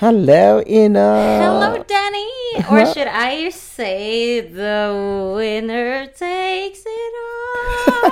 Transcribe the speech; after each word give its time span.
Hello 0.00 0.62
Ina! 0.64 1.42
Hello 1.42 1.84
Danny! 1.88 2.30
Or 2.70 2.86
should 2.86 3.08
I 3.08 3.50
say 3.50 4.40
the 4.42 5.34
winner 5.34 6.06
takes 6.06 6.82
it 6.86 7.14
all? 7.18 8.06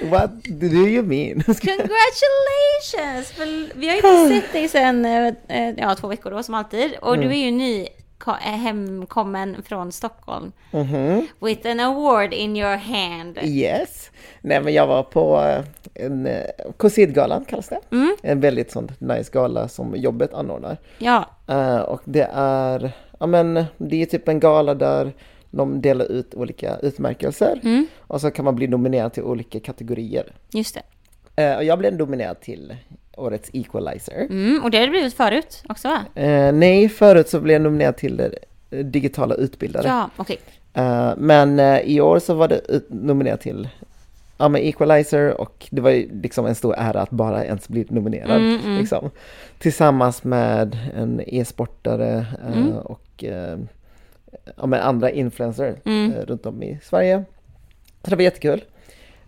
What 0.10 0.30
do 0.58 0.88
you 0.88 1.02
mean? 1.02 1.42
Congratulations! 1.44 3.32
För 3.36 3.78
vi 3.78 3.88
har 3.88 3.96
ju 3.96 4.00
inte 4.00 4.28
sett 4.40 4.52
dig 4.52 4.68
sedan 4.68 5.04
eh, 5.04 5.70
ja, 5.76 5.94
två 5.94 6.08
veckor 6.08 6.30
då 6.30 6.42
som 6.42 6.54
alltid. 6.54 6.94
Och 7.00 7.18
du 7.18 7.26
är 7.26 7.44
ju 7.44 7.50
ny 7.50 7.82
eh, 7.82 7.88
hemkommen 8.28 9.62
från 9.62 9.92
Stockholm. 9.92 10.52
Mhm. 10.72 11.26
With 11.40 11.70
an 11.70 11.80
award 11.80 12.32
in 12.34 12.56
your 12.56 12.76
hand. 12.76 13.38
Yes! 13.42 14.10
Nej 14.40 14.60
men 14.62 14.72
jag 14.74 14.86
var 14.86 15.02
på 15.02 15.40
eh, 15.40 15.64
en 16.06 16.26
eh, 16.26 16.42
Cosidgalan 16.76 17.44
kallas 17.44 17.68
det. 17.68 17.80
Mm. 17.90 18.16
En 18.22 18.40
väldigt 18.40 18.70
sån 18.70 18.88
nice 18.98 19.30
gala 19.32 19.68
som 19.68 19.96
jobbet 19.96 20.34
anordnar. 20.34 20.76
Ja, 20.98 21.24
Eh, 21.46 21.78
och 21.78 22.02
det 22.04 22.28
är, 22.34 22.92
ja 23.20 23.26
men 23.26 23.64
det 23.78 24.02
är 24.02 24.06
typ 24.06 24.28
en 24.28 24.40
gala 24.40 24.74
där 24.74 25.12
de 25.50 25.80
delar 25.80 26.04
ut 26.12 26.34
olika 26.34 26.76
utmärkelser. 26.76 27.60
Mm. 27.62 27.86
Och 27.98 28.20
så 28.20 28.30
kan 28.30 28.44
man 28.44 28.54
bli 28.56 28.66
nominerad 28.66 29.12
till 29.12 29.22
olika 29.22 29.60
kategorier. 29.60 30.32
just 30.52 30.78
det. 31.36 31.42
Eh, 31.44 31.56
och 31.56 31.64
jag 31.64 31.78
blev 31.78 31.94
nominerad 31.94 32.40
till 32.40 32.76
årets 33.20 33.50
equalizer. 33.52 34.26
Mm, 34.30 34.62
och 34.62 34.70
det 34.70 34.78
har 34.78 34.84
det 34.86 34.90
blivit 34.90 35.14
förut 35.14 35.62
också 35.68 35.88
va? 35.88 36.04
Eh, 36.22 36.52
nej, 36.52 36.88
förut 36.88 37.28
så 37.28 37.40
blev 37.40 37.52
jag 37.54 37.62
nominerad 37.62 37.96
till 37.96 38.20
eh, 38.70 38.78
digitala 38.78 39.34
utbildare. 39.34 39.86
Ja, 39.88 40.10
okej. 40.16 40.38
Eh, 40.74 41.12
men 41.16 41.58
eh, 41.58 41.80
i 41.80 42.00
år 42.00 42.18
så 42.18 42.34
var 42.34 42.48
det 42.48 42.60
nominerad 42.88 43.40
till 43.40 43.68
ja, 44.38 44.48
men 44.48 44.60
Equalizer 44.62 45.40
och 45.40 45.66
det 45.70 45.80
var 45.80 45.90
ju 45.90 46.20
liksom 46.22 46.46
en 46.46 46.54
stor 46.54 46.74
ära 46.78 47.00
att 47.00 47.10
bara 47.10 47.44
ens 47.44 47.68
bli 47.68 47.86
nominerad. 47.88 48.36
Mm, 48.36 48.58
mm. 48.64 48.78
Liksom. 48.78 49.10
Tillsammans 49.58 50.24
med 50.24 50.78
en 50.96 51.20
e-sportare 51.26 52.26
eh, 52.46 52.58
Mm. 52.62 52.72
och 52.78 53.24
eh, 53.24 53.58
ja, 54.56 54.66
men 54.66 54.80
andra 54.80 55.10
influencers 55.10 55.76
Mm. 55.84 56.12
runt 56.12 56.46
om 56.46 56.62
i 56.62 56.78
Sverige. 56.82 57.24
Så 58.04 58.10
det 58.10 58.16
var 58.16 58.22
jättekul. 58.22 58.64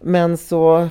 Men 0.01 0.37
så 0.37 0.89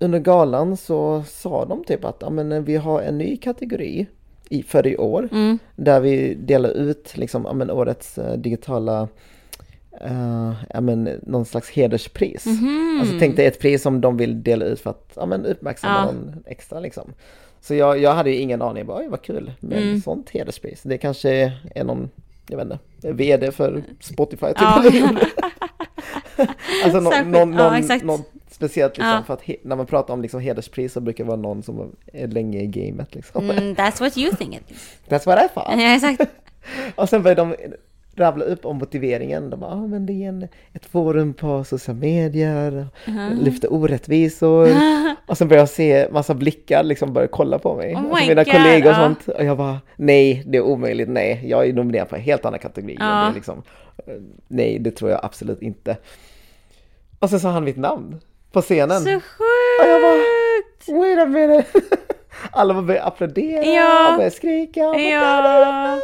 under 0.00 0.18
galan 0.18 0.76
så 0.76 1.22
sa 1.26 1.64
de 1.64 1.84
typ 1.84 2.04
att 2.04 2.16
ja, 2.20 2.30
men, 2.30 2.64
vi 2.64 2.76
har 2.76 3.02
en 3.02 3.18
ny 3.18 3.36
kategori 3.36 4.06
i, 4.48 4.62
för 4.62 4.86
i 4.86 4.96
år 4.96 5.28
Mm. 5.32 5.58
där 5.76 6.00
vi 6.00 6.34
delar 6.34 6.70
ut 6.70 7.16
liksom, 7.16 7.44
ja, 7.44 7.52
men, 7.52 7.70
årets 7.70 8.18
eh, 8.18 8.36
digitala 8.36 9.08
eh, 10.00 10.52
ja, 10.70 10.80
men, 10.80 11.04
någon 11.22 11.44
slags 11.44 11.70
hederspris. 11.70 12.46
Mhm. 12.46 12.98
Alltså 13.00 13.14
tänk 13.18 13.36
dig 13.36 13.46
ett 13.46 13.60
pris 13.60 13.82
som 13.82 14.00
de 14.00 14.16
vill 14.16 14.42
dela 14.42 14.64
ut 14.64 14.80
för 14.80 14.90
att 14.90 15.12
ja, 15.16 15.26
men, 15.26 15.46
uppmärksamma 15.46 15.94
Ja. 15.98 16.04
någon 16.12 16.42
extra 16.46 16.80
liksom. 16.80 17.12
Så 17.60 17.74
jag, 17.74 17.98
jag 17.98 18.14
hade 18.14 18.30
ju 18.30 18.36
ingen 18.36 18.62
aning, 18.62 18.86
bara, 18.86 18.98
oj 18.98 19.08
vad 19.08 19.22
kul 19.22 19.52
med 19.60 19.82
Mm. 19.82 20.00
sånt 20.00 20.30
hederspris. 20.30 20.82
Det 20.82 20.98
kanske 20.98 21.52
är 21.74 21.84
någon, 21.84 22.10
jag 22.48 22.56
vet 22.56 22.64
inte, 22.64 22.78
VD 23.12 23.52
för 23.52 23.82
Spotify 24.00 24.46
typ. 24.46 24.56
Ja. 24.60 24.84
alltså 26.84 27.00
någon, 27.00 27.30
någon, 27.30 27.52
ja, 27.52 27.64
någon, 27.64 27.74
exakt. 27.74 28.04
någon 28.04 28.22
speciellt 28.60 28.96
liksom, 28.96 29.10
Ja. 29.10 29.22
för 29.26 29.34
att 29.34 29.42
när 29.62 29.76
man 29.76 29.86
pratar 29.86 30.14
om 30.14 30.22
liksom 30.22 30.40
hederspris 30.40 30.92
så 30.92 31.00
brukar 31.00 31.24
det 31.24 31.28
vara 31.28 31.40
någon 31.40 31.62
som 31.62 31.96
är 32.12 32.28
länge 32.28 32.60
i 32.60 32.66
gamet 32.66 33.14
liksom. 33.14 33.50
Mm, 33.50 33.74
that's 33.74 34.00
what 34.00 34.18
you 34.18 34.36
think 34.36 34.54
it 34.54 34.70
is. 34.70 34.98
That's 35.08 35.26
what 35.26 35.44
I 35.44 35.48
thought. 35.54 35.80
Ja, 35.80 35.94
exakt. 35.94 36.30
Och 36.94 37.08
sen 37.08 37.22
började 37.22 37.40
de 37.42 37.56
rabbla 38.14 38.44
upp 38.44 38.64
om 38.66 38.76
motiveringen. 38.76 39.50
De 39.50 39.60
bara, 39.60 39.70
ah, 39.70 39.86
men 39.86 40.06
det 40.06 40.12
är 40.12 40.28
en, 40.28 40.48
ett 40.72 40.86
forum 40.86 41.34
på 41.34 41.64
sociala 41.64 42.00
medier, 42.00 42.86
lyfter 43.40 43.72
orättvisor. 43.72 44.68
och 45.26 45.38
sen 45.38 45.48
började 45.48 45.62
jag 45.62 45.68
se 45.68 46.08
massa 46.12 46.34
blickar 46.34 46.82
liksom 46.82 47.12
börja 47.12 47.28
kolla 47.28 47.58
på 47.58 47.76
mig. 47.76 47.94
Oh 47.94 48.04
och 48.04 48.18
my 48.20 48.28
mina 48.28 48.44
God, 48.44 48.52
kollegor 48.52 48.90
och 48.90 48.96
ja. 48.96 49.04
sånt. 49.04 49.28
Och 49.28 49.44
jag 49.44 49.56
bara, 49.56 49.80
nej, 49.96 50.42
det 50.46 50.58
är 50.58 50.62
omöjligt, 50.62 51.08
nej. 51.08 51.40
Jag 51.44 51.68
är 51.68 51.72
nominerad 51.72 52.08
på 52.08 52.16
en 52.16 52.22
helt 52.22 52.44
annan 52.44 52.58
kategori. 52.58 52.96
Det 52.96 53.32
liksom, 53.34 53.62
eh, 54.06 54.14
nej, 54.48 54.78
det 54.78 54.90
tror 54.90 55.10
jag 55.10 55.20
absolut 55.22 55.62
inte. 55.62 55.96
Och 57.18 57.30
sen 57.30 57.40
sa 57.40 57.50
han 57.50 57.64
mitt 57.64 57.76
namn 57.76 58.20
på 58.52 58.62
scenen. 58.62 59.00
Så 59.00 59.16
Och 59.16 59.88
jag 59.88 60.02
bara, 60.02 60.16
sjukt! 60.16 60.88
wait 60.88 61.18
a 61.18 61.26
minute. 61.26 61.68
Alla 62.50 62.74
bara 62.74 62.82
började 62.82 63.06
applådera 63.06 63.64
Ja. 63.64 64.10
och 64.10 64.16
började 64.16 64.34
skrika. 64.36 64.86
Och 64.88 64.92
bara, 64.94 65.00
Ja. 65.02 65.98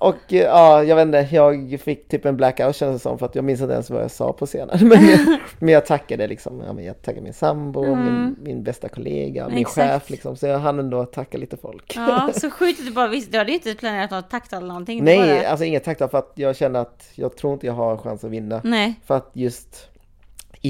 och 0.00 0.32
eh, 0.32 0.38
ja, 0.42 0.82
jag 0.84 0.96
vet 0.96 1.06
inte, 1.06 1.28
jag 1.36 1.80
fick 1.80 2.08
typ 2.08 2.24
en 2.24 2.36
blackout 2.36 2.76
kändes 2.76 3.02
det 3.02 3.08
som 3.08 3.18
för 3.18 3.26
att 3.26 3.34
jag 3.34 3.44
minns 3.44 3.60
inte 3.60 3.72
ens 3.72 3.90
vad 3.90 4.02
jag 4.02 4.10
sa 4.10 4.32
på 4.32 4.46
scenen. 4.46 4.78
Men, 4.88 5.08
jag- 5.08 5.38
men 5.58 5.68
jag 5.74 5.86
tackade 5.86 6.26
liksom, 6.26 6.62
ja, 6.66 6.72
men 6.72 6.84
jag 6.84 7.02
tackade 7.02 7.20
min 7.22 7.32
sambo, 7.32 7.94
min, 7.94 8.36
min 8.42 8.62
bästa 8.62 8.88
kollega, 8.88 9.48
min 9.48 9.58
Exakt. 9.58 9.76
chef 9.92 10.10
liksom. 10.10 10.36
Så 10.36 10.46
jag 10.46 10.58
hann 10.58 10.78
ändå 10.78 11.04
tacka 11.04 11.38
lite 11.38 11.56
folk. 11.56 11.92
Ja, 11.96 12.30
så 12.34 12.50
sjukt 12.50 12.80
att 12.80 12.86
du 12.86 12.92
bara 12.92 13.08
visste. 13.08 13.32
Du 13.32 13.38
hade 13.38 13.50
ju 13.50 13.56
inte 13.56 13.74
planerat 13.74 14.10
något 14.10 14.30
tacktal 14.30 14.58
eller 14.58 14.68
någonting. 14.68 15.04
Nej, 15.04 15.46
alltså 15.46 15.64
inget 15.64 15.84
tack 15.84 15.98
då, 15.98 16.08
för 16.08 16.18
att 16.18 16.32
jag 16.34 16.56
känner 16.56 16.80
att 16.80 17.08
jag 17.14 17.36
tror 17.36 17.52
inte 17.52 17.66
jag 17.66 17.74
har 17.74 17.96
chans 17.96 18.24
att 18.24 18.30
vinna. 18.30 18.60
Nej. 18.64 18.94
För 19.06 19.16
att 19.16 19.30
just 19.32 19.88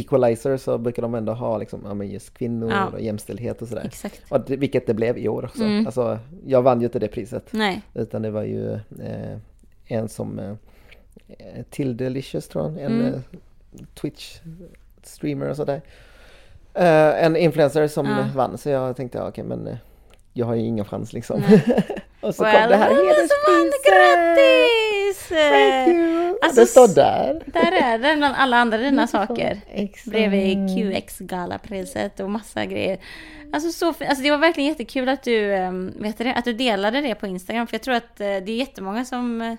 Equalizer 0.01 0.57
så 0.57 0.79
brukar 0.79 1.03
de 1.03 1.15
ändå 1.15 1.33
ha 1.33 1.59
liksom, 1.59 1.81
ja, 1.85 1.95
men 1.95 2.09
just 2.11 2.35
kvinnor 2.39 2.71
Ja. 2.71 2.87
och 2.87 3.01
jämställdhet 3.01 3.63
och 3.63 3.69
sådär. 3.69 3.85
Exakt. 3.85 4.23
Och 4.29 4.41
det, 4.41 4.57
vilket 4.57 4.87
det 4.87 4.95
blev 4.95 5.19
i 5.19 5.29
år 5.29 5.45
också. 5.45 5.63
Mm. 5.65 5.87
Alltså, 5.87 6.19
jag 6.47 6.63
vann 6.63 6.81
ju 6.81 6.85
inte 6.87 6.99
det 6.99 7.09
priset. 7.09 7.49
Nej. 7.53 7.83
Utan 7.95 8.23
det 8.23 8.31
var 8.31 8.43
ju 8.43 8.73
eh, 8.75 9.39
en 9.87 10.09
som 10.09 10.39
eh, 10.39 10.55
till 11.71 11.97
Delicious 11.97 12.49
tror 12.49 12.65
jag, 12.65 12.73
en 12.85 13.01
Mm. 13.01 13.15
eh, 13.15 13.21
Twitch 13.95 14.39
streamer 15.03 15.49
och 15.51 15.57
sådär. 15.57 15.83
Eh, 16.75 17.25
en 17.25 17.37
influencer 17.37 17.89
som 17.89 18.07
Ja. 18.07 18.29
vann 18.35 18.59
så 18.59 18.69
jag 18.69 18.97
tänkte 18.97 19.19
ja, 19.19 19.29
okej 19.29 19.45
men 19.45 19.67
eh, 19.67 19.77
jag 20.37 20.47
har 20.47 20.55
ju 20.55 20.63
ingen 20.63 20.85
chans 20.85 21.13
liksom. 21.13 21.43
och 22.21 22.35
så 22.35 22.43
Well, 22.45 22.61
kom 22.63 22.71
det 22.71 22.77
här 22.77 22.89
vann? 22.91 23.07
hederspriset! 23.07 23.85
Grattis! 23.87 25.29
Thank 25.29 25.89
you! 25.89 26.39
Alltså, 26.43 26.61
det 26.61 26.67
står 26.67 26.89
där. 26.95 27.43
Där 27.47 27.73
är 27.73 27.99
det 27.99 28.17
bland 28.17 28.35
alla 28.39 28.57
andra 28.57 28.79
dina 28.79 29.07
saker. 29.17 29.61
Exakt. 29.73 30.07
Bredvid 30.11 30.57
QX-galapriset 30.77 32.21
och 32.21 32.31
massa 32.31 32.65
grejer. 32.65 32.99
Alltså, 33.53 33.73
så, 33.73 33.87
alltså 33.89 34.23
det 34.23 34.31
var 34.31 34.39
verkligen 34.39 34.69
jättekul 34.69 35.09
att 35.09 35.23
du, 35.23 35.55
ehm, 35.55 35.93
vet 35.99 36.19
det, 36.19 36.35
att 36.35 36.45
du 36.45 36.53
delade 36.53 37.01
det 37.01 37.15
på 37.15 37.27
Instagram. 37.27 37.67
För 37.67 37.75
jag 37.75 37.83
tror 37.83 37.95
att 37.95 38.21
eh, 38.21 38.27
det 38.27 38.53
är 38.53 38.57
jättemånga 38.57 39.05
som 39.05 39.41
eh, 39.43 39.55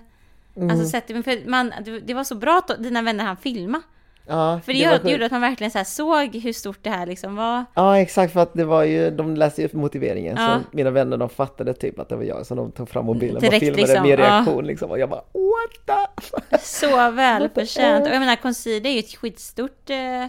Mm. 0.56 0.70
Alltså 0.70 0.88
sett 0.88 1.06
det, 1.06 1.46
man, 1.46 1.72
det- 2.04 2.14
var 2.14 2.24
så 2.24 2.34
bra 2.34 2.58
att 2.68 2.82
dina 2.82 3.02
vänner 3.02 3.24
han 3.24 3.36
filma. 3.36 3.82
Ja, 4.28 4.60
För 4.64 4.72
det, 4.72 4.78
det 4.78 4.98
sjukt. 4.98 5.10
gjorde 5.10 5.26
att 5.26 5.32
man 5.32 5.40
verkligen 5.40 5.70
så 5.70 5.84
såg 5.84 6.36
hur 6.36 6.52
stort 6.52 6.78
det 6.82 6.90
här 6.90 7.06
liksom 7.06 7.36
var. 7.36 7.64
Ja 7.74 7.98
exakt 7.98 8.32
för 8.32 8.40
att 8.40 8.54
det 8.54 8.64
var 8.64 8.82
ju, 8.84 9.10
de 9.10 9.34
läste 9.36 9.62
ju 9.62 9.68
motiveringen 9.72 10.36
Ja. 10.38 10.60
så 10.70 10.76
mina 10.76 10.90
vänner 10.90 11.16
de 11.16 11.28
fattade 11.28 11.74
typ 11.74 11.98
att 11.98 12.08
det 12.08 12.16
var 12.16 12.22
jag 12.24 12.46
så 12.46 12.54
de 12.54 12.72
tog 12.72 12.88
fram 12.88 13.06
mobilen 13.06 13.36
och 13.36 13.42
Direkt 13.42 13.58
filmade 13.60 13.82
liksom, 13.82 14.02
min 14.02 14.10
ja. 14.10 14.16
reaktion 14.16 14.66
liksom 14.66 14.90
och 14.90 14.98
jag 14.98 15.08
bara 15.10 15.22
what 15.32 16.08
the 16.50 16.58
Så 16.58 17.10
välförtjänt. 17.10 18.06
Och 18.06 18.12
jag 18.12 18.20
menar, 18.20 18.36
Concede 18.36 18.88
är 18.88 18.92
ju 18.92 18.98
ett 18.98 19.16
skitstort 19.16 19.90
eh, 19.90 20.26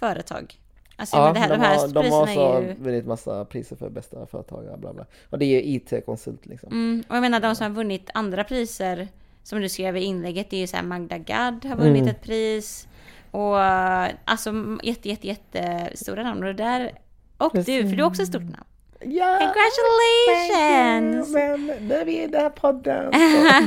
företag. 0.00 0.54
Alltså, 0.98 1.16
men 1.16 1.34
det 1.34 1.40
här, 1.40 1.48
de, 1.48 1.54
de, 1.54 1.60
här 1.60 1.76
har, 1.78 1.88
de 1.88 2.10
har 2.10 2.26
så 2.26 2.62
ju... 2.62 2.74
vunnit 2.74 3.06
massa 3.06 3.44
priser 3.44 3.76
för 3.76 3.88
bästa 3.90 4.26
företagare, 4.26 4.76
bla 4.76 4.92
bla. 4.92 5.04
Och 5.30 5.38
det 5.38 5.44
är 5.44 5.60
ju 5.60 5.62
IT-konsult 5.74 6.46
liksom. 6.46 6.68
Mm, 6.72 7.04
och 7.08 7.16
jag 7.16 7.20
menar 7.20 7.40
de 7.40 7.54
som 7.56 7.64
har 7.66 7.70
vunnit 7.70 8.10
andra 8.14 8.44
priser, 8.44 9.08
som 9.42 9.60
du 9.60 9.68
skrev 9.68 9.96
i 9.96 10.00
inlägget, 10.04 10.50
det 10.50 10.56
är 10.56 10.60
ju 10.60 10.66
så 10.66 10.76
här 10.76 10.84
Magda 10.84 11.18
Gad 11.18 11.64
har 11.64 11.76
vunnit 11.76 12.02
Mm. 12.02 12.08
ett 12.08 12.22
pris. 12.22 12.88
Och 13.30 13.62
eh, 13.62 14.10
alltså 14.24 14.52
jätte, 14.82 15.08
jätte, 15.08 15.26
jättestora 15.26 16.22
namn. 16.22 16.44
Och 16.44 16.54
där... 16.54 16.92
Och 17.38 17.52
du, 17.54 17.62
för 17.64 17.96
du 17.96 18.02
är 18.02 18.06
också 18.06 18.22
ett 18.22 18.28
stort 18.28 18.42
namn. 18.42 18.64
Ja! 19.00 19.38
Congratulations! 19.38 21.28
Men 21.32 21.66
nu 21.88 21.94
är 21.94 22.04
vi 22.04 22.22
i 22.22 22.26
den 22.26 22.40
här 22.40 22.50
podden. 22.50 23.10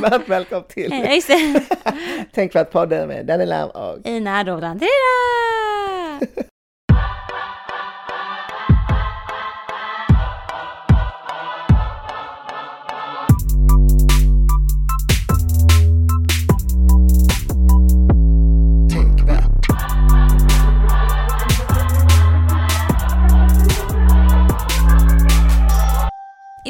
Varmt 0.01 0.29
välkommen 0.29 0.65
till 0.67 0.93
Eh. 0.93 1.61
Tänk 2.33 2.51
för 2.51 2.59
att 2.59 2.71
podden 2.71 3.07
med 3.07 3.25
Danny 3.25 3.45
Lam 3.45 3.69
och 3.69 4.07
Ina. 4.07 4.43
Tida! 4.43 4.79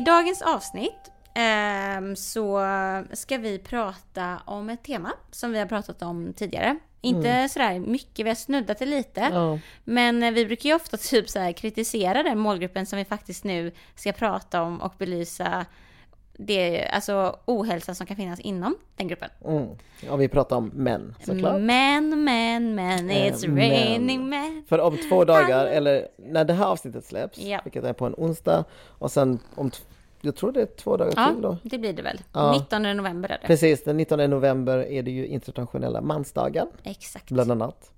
dagens 0.10 0.42
avsnitt 0.42 1.12
ehm, 1.34 2.16
så 2.16 2.62
ska 3.14 3.38
vi 3.38 3.60
prata 3.60 4.42
om 4.46 4.70
ett 4.70 4.84
tema 4.84 5.12
som 5.32 5.52
vi 5.52 5.60
har 5.60 5.66
pratat 5.66 6.02
om 6.02 6.34
tidigare. 6.34 6.78
Inte 7.02 7.50
sådär 7.50 7.80
mycket, 7.80 8.26
vi 8.26 8.30
har 8.30 8.36
snuddat 8.36 8.80
det 8.80 8.86
lite. 8.86 9.30
Ja. 9.34 9.60
Men 9.84 10.24
eh, 10.24 10.32
vi 10.32 10.46
brukar 10.46 10.70
ju 10.70 10.76
ofta 10.76 10.98
typ 11.10 11.30
så 11.30 11.54
kritisera 11.58 12.24
den 12.24 12.40
målgruppen 12.40 12.86
som 12.86 12.98
vi 12.98 13.06
faktiskt 13.06 13.44
nu 13.44 13.72
ska 13.96 14.12
prata 14.12 14.62
om 14.62 14.82
och 14.82 14.94
belysa 14.98 15.66
det, 16.42 16.86
alltså 16.88 17.40
ohälsa 17.46 17.96
som 17.96 18.08
kan 18.08 18.16
finnas 18.18 18.40
inom 18.40 18.76
den 18.96 19.08
gruppen. 19.08 19.30
Mm. 19.46 19.68
ja, 20.08 20.16
vi 20.16 20.28
pratar 20.28 20.56
om 20.56 20.72
män 20.74 21.16
såklart. 21.26 21.62
Men, 21.62 22.24
men, 22.24 22.76
men, 22.76 23.10
Eh, 23.10 23.32
it's 23.34 23.48
men. 23.48 23.58
raining 23.58 24.30
men. 24.30 24.64
För 24.70 24.80
om 24.80 24.98
två 25.10 25.26
dagar, 25.26 25.66
eller 25.66 26.08
när 26.18 26.46
det 26.46 26.54
här 26.54 26.66
avsnittet 26.66 27.06
släpps, 27.06 27.38
Ja. 27.38 27.60
vilket 27.64 27.84
är 27.84 27.94
på 27.94 28.06
en 28.06 28.14
onsdag, 28.18 28.64
och 28.88 29.12
sen 29.12 29.40
om 29.56 29.70
t- 29.72 29.78
jag 30.22 30.36
tror 30.36 30.52
det 30.52 30.62
är 30.62 30.66
två 30.66 30.98
dagar 30.98 31.14
Ja, 31.16 31.32
till 31.34 31.42
då. 31.42 31.58
det 31.64 31.78
blir 31.78 31.94
det 31.94 32.02
väl. 32.02 32.20
Ja. 32.34 32.52
19 32.52 32.82
november 32.98 33.30
är 33.32 33.38
det. 33.42 33.48
Precis, 33.48 33.84
den 33.84 33.98
19 33.98 34.30
november 34.30 34.78
är 34.78 35.04
det 35.04 35.12
ju 35.12 35.28
internationella 35.28 36.02
mansdagen, 36.02 36.68
Exakt. 36.84 37.32
bland 37.32 37.52
annat. 37.52 37.92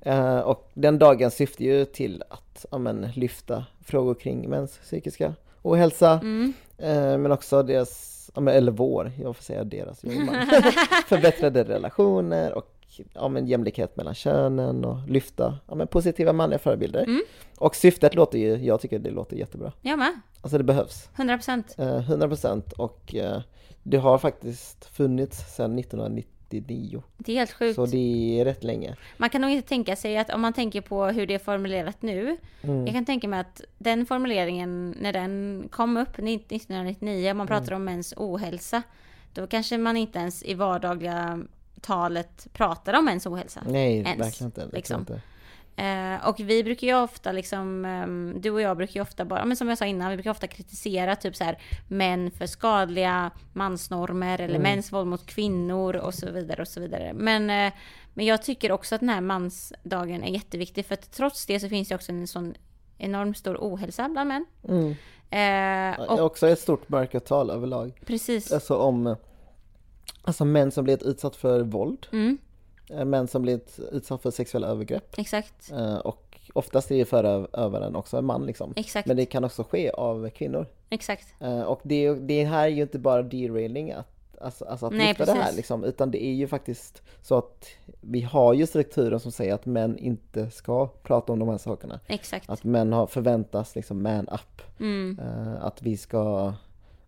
Eh, 0.00 0.38
och 0.38 0.70
den 0.74 0.98
dagen 0.98 1.30
syftar 1.30 1.64
ju 1.64 1.84
till 1.84 2.22
att 2.28 2.66
ja, 2.70 2.78
men, 2.78 3.06
lyfta 3.14 3.64
frågor 3.84 4.14
kring 4.14 4.48
mäns 4.50 4.78
psykiska 4.78 5.34
ohälsa, 5.62 6.10
Mm. 6.22 6.52
eh, 6.78 7.18
men 7.18 7.32
också 7.32 7.62
deras, 7.62 8.30
ja, 8.34 8.40
men, 8.40 8.54
eller 8.54 8.72
vår, 8.72 9.12
jag 9.22 9.36
får 9.36 9.42
säga 9.42 9.64
deras, 9.64 10.00
förbättrade 11.08 11.64
relationer 11.64 12.52
och 12.52 12.73
ja, 13.14 13.28
men, 13.28 13.46
jämlikhet 13.46 13.96
mellan 13.96 14.14
könen 14.14 14.84
och 14.84 15.08
lyfta 15.08 15.58
ja, 15.68 15.74
men, 15.74 15.86
positiva 15.86 16.32
manliga 16.32 16.58
förebilder. 16.58 17.02
Mm. 17.02 17.22
Och 17.58 17.76
syftet 17.76 18.14
låter 18.14 18.38
ju, 18.38 18.56
jag 18.56 18.80
tycker 18.80 18.98
det 18.98 19.10
låter 19.10 19.36
jättebra. 19.36 19.72
Jag 19.80 19.98
med. 19.98 20.20
Alltså 20.40 20.58
det 20.58 20.64
behövs. 20.64 21.08
100 21.16 21.36
procent. 21.36 21.74
Eh, 21.78 22.10
100% 22.10 22.72
och 22.72 23.14
eh, 23.14 23.40
det 23.82 23.96
har 23.96 24.18
faktiskt 24.18 24.84
funnits 24.84 25.54
sedan 25.56 25.78
1999. 25.78 27.02
Det 27.18 27.32
är 27.32 27.36
helt 27.36 27.52
sjukt. 27.52 27.74
Så 27.74 27.86
det 27.86 28.40
är 28.40 28.44
rätt 28.44 28.64
länge. 28.64 28.96
Man 29.16 29.30
kan 29.30 29.40
nog 29.40 29.50
inte 29.50 29.68
tänka 29.68 29.96
sig 29.96 30.18
att 30.18 30.30
om 30.30 30.40
man 30.40 30.52
tänker 30.52 30.80
på 30.80 31.04
hur 31.04 31.26
det 31.26 31.34
är 31.34 31.38
formulerat 31.38 32.02
nu. 32.02 32.36
Mm. 32.62 32.86
Jag 32.86 32.94
kan 32.94 33.04
tänka 33.04 33.28
mig 33.28 33.40
att 33.40 33.60
den 33.78 34.06
formuleringen, 34.06 34.96
när 35.00 35.12
den 35.12 35.64
kom 35.70 35.96
upp 35.96 36.18
1999, 36.18 37.30
om 37.30 37.36
man 37.36 37.46
pratar 37.46 37.66
Mm. 37.66 37.76
om 37.76 37.84
mäns 37.84 38.14
ohälsa. 38.16 38.82
Då 39.32 39.46
kanske 39.46 39.78
man 39.78 39.96
inte 39.96 40.18
ens 40.18 40.42
i 40.42 40.54
vardagliga 40.54 41.40
talet 41.84 42.46
pratar 42.52 42.94
om 42.94 43.04
mäns 43.04 43.26
ohälsa. 43.26 43.62
Nej, 43.68 43.98
Ens, 43.98 44.20
verkligen 44.20 44.48
inte. 44.48 44.60
Verkligen 44.60 44.78
liksom. 44.78 45.00
inte. 45.00 45.20
Eh, 45.76 46.28
och 46.28 46.40
vi 46.40 46.64
brukar 46.64 46.86
ju 46.86 46.94
ofta 46.94 47.32
liksom, 47.32 47.84
ehm, 47.84 48.40
du 48.40 48.50
och 48.50 48.60
jag 48.60 48.76
brukar 48.76 48.94
ju 48.94 49.00
ofta 49.00 49.24
bara, 49.24 49.44
men 49.44 49.56
som 49.56 49.68
jag 49.68 49.78
sa 49.78 49.84
innan, 49.84 50.10
vi 50.10 50.16
brukar 50.16 50.30
ofta 50.30 50.46
kritisera 50.46 51.16
typ 51.16 51.36
så 51.36 51.44
här 51.44 51.58
män 51.88 52.30
för 52.30 52.46
skadliga 52.46 53.30
mansnormer 53.52 54.40
eller 54.40 54.58
mäns 54.58 54.92
våld 54.92 55.06
mot 55.06 55.26
kvinnor 55.26 55.96
och 55.96 56.14
så 56.14 56.30
vidare 56.30 56.62
och 56.62 56.68
så 56.68 56.80
vidare. 56.80 57.12
Men, 57.14 57.50
eh, 57.50 57.72
men 58.14 58.26
jag 58.26 58.42
tycker 58.42 58.72
också 58.72 58.94
att 58.94 59.00
den 59.00 59.08
här 59.08 59.20
mansdagen 59.20 60.24
är 60.24 60.32
jätteviktig 60.32 60.86
för 60.86 60.94
att 60.94 61.12
trots 61.12 61.46
det 61.46 61.60
så 61.60 61.68
finns 61.68 61.88
det 61.88 61.94
också 61.94 62.12
en 62.12 62.26
sån 62.26 62.54
enormt 62.98 63.38
stor 63.38 63.56
ohälsa 63.60 64.08
bland 64.08 64.28
män. 64.28 64.46
Mm. 64.68 64.94
Eh, 65.30 66.00
och 66.00 66.20
också 66.20 66.48
ett 66.48 66.60
stort 66.60 66.88
mörkertal 66.88 67.50
överlag. 67.50 68.00
precis. 68.06 68.52
Alltså 68.52 68.76
om 68.76 69.16
alltså 70.22 70.44
män 70.44 70.70
som 70.70 70.84
blivit 70.84 71.02
utsatt 71.02 71.36
för 71.36 71.60
våld, 71.60 72.06
Mm, 72.12 72.38
eh, 72.90 73.04
män 73.04 73.28
som 73.28 73.42
blivit 73.42 73.80
utsatt 73.92 74.22
för 74.22 74.30
sexuella 74.30 74.66
övergrepp 74.68 75.18
exakt. 75.18 75.70
eh, 75.72 75.96
och 75.96 76.40
oftast 76.52 76.90
är 76.90 76.96
det 76.98 77.04
förövaren 77.04 77.96
också 77.96 78.16
en 78.16 78.24
man 78.24 78.46
liksom. 78.46 78.72
Exakt. 78.76 79.08
Men 79.08 79.16
det 79.16 79.26
kan 79.26 79.44
också 79.44 79.64
ske 79.64 79.90
av 79.90 80.30
kvinnor. 80.30 80.66
Exakt. 80.90 81.26
Eh, 81.40 81.60
Och 81.62 81.80
det, 81.82 82.14
det 82.14 82.44
här 82.44 82.64
är 82.64 82.68
ju 82.68 82.82
inte 82.82 82.98
bara 82.98 83.22
derailing 83.22 83.92
att, 83.92 84.06
alltså, 84.40 84.64
alltså 84.64 84.86
att 84.86 84.92
Nej, 84.92 85.08
lyfta 85.08 85.24
det 85.24 85.32
här 85.32 85.40
precis. 85.40 85.56
liksom, 85.56 85.84
utan 85.84 86.10
det 86.10 86.24
är 86.24 86.32
ju 86.32 86.46
faktiskt 86.48 87.02
så 87.22 87.38
att 87.38 87.66
vi 88.00 88.20
har 88.20 88.54
ju 88.54 88.66
strukturer 88.66 89.18
som 89.18 89.32
säger 89.32 89.54
att 89.54 89.66
män 89.66 89.98
inte 89.98 90.50
ska 90.50 90.86
prata 90.86 91.32
om 91.32 91.38
de 91.38 91.48
här 91.48 91.58
sakerna. 91.58 92.00
Exakt. 92.06 92.50
Att 92.50 92.64
män 92.64 92.92
har 92.92 93.06
förväntas 93.06 93.74
liksom 93.76 94.02
man 94.02 94.28
up. 94.28 94.62
Mm, 94.80 95.18
Att 95.60 95.82
vi 95.82 95.96
ska, 95.96 96.52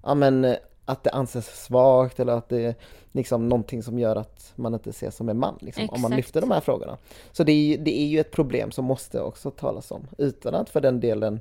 ja 0.02 0.14
men 0.14 0.56
att 0.86 1.04
det 1.04 1.10
anses 1.10 1.64
svagt 1.64 2.20
eller 2.20 2.32
att 2.32 2.48
det 2.48 2.60
är 2.64 2.74
liksom 3.12 3.48
någonting 3.48 3.82
som 3.82 3.98
gör 3.98 4.16
att 4.16 4.52
man 4.56 4.74
inte 4.74 4.90
ses 4.90 5.16
som 5.16 5.28
en 5.28 5.38
man 5.38 5.58
liksom, 5.60 5.88
om 5.90 6.00
man 6.00 6.10
lyfter 6.16 6.40
de 6.40 6.50
här 6.50 6.60
frågorna. 6.60 6.96
Så 7.32 7.44
det 7.44 7.52
är, 7.52 7.56
ju- 7.66 7.76
det 7.76 8.00
är 8.00 8.06
ju 8.06 8.20
ett 8.20 8.30
problem 8.30 8.70
som 8.70 8.84
måste 8.84 9.20
också 9.20 9.50
talas 9.50 9.90
om 9.90 10.06
utan 10.18 10.54
att 10.54 10.70
för 10.70 10.80
den 10.80 11.00
delen 11.00 11.40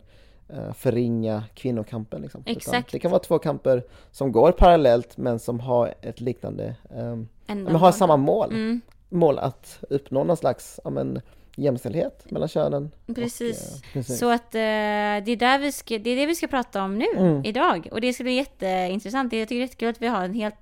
eh, 0.50 0.74
förringa 0.74 1.44
kvinnokampen. 1.54 2.22
Liksom. 2.22 2.44
Det 2.92 3.00
kan 3.00 3.12
vara 3.12 3.20
två 3.22 3.40
kamper 3.40 3.84
som 4.12 4.32
går 4.32 4.52
parallellt 4.52 5.18
men 5.18 5.40
som 5.40 5.60
har 5.60 5.94
ett 6.02 6.22
liknande, 6.22 6.76
um, 6.96 7.28
men 7.48 7.76
har 7.76 7.92
samma 7.92 8.18
mål. 8.18 8.50
Mm, 8.52 8.82
Mål 9.10 9.40
att 9.40 9.84
uppnå 9.90 10.24
någon 10.24 10.38
slags 10.38 10.80
ja, 10.84 10.90
men, 10.90 11.22
jämställdhet 11.56 12.32
mellan 12.32 12.48
könen. 12.48 12.92
Precis. 13.16 13.68
Och, 13.70 13.76
eh, 13.76 13.94
precis. 13.94 14.20
Så 14.20 14.30
att 14.32 14.56
eh, 14.56 14.60
det, 14.60 15.32
är 15.32 15.36
där 15.36 15.60
vi 15.60 15.72
ska, 15.72 15.98
det 15.98 16.10
är 16.10 16.16
det 16.16 16.26
vi 16.26 16.36
ska 16.36 16.48
prata 16.48 16.84
om 16.84 16.98
nu, 16.98 17.06
Mm. 17.18 17.46
idag. 17.46 17.88
Och 17.92 18.02
det 18.02 18.14
ska 18.14 18.24
bli 18.24 18.34
jätteintressant. 18.36 19.34
Jag 19.34 19.48
tycker 19.48 19.56
det 19.56 19.62
är 19.62 19.66
jättekul 19.66 19.90
att 19.90 20.02
vi 20.02 20.08
har 20.08 20.24
en 20.26 20.34
helt 20.34 20.56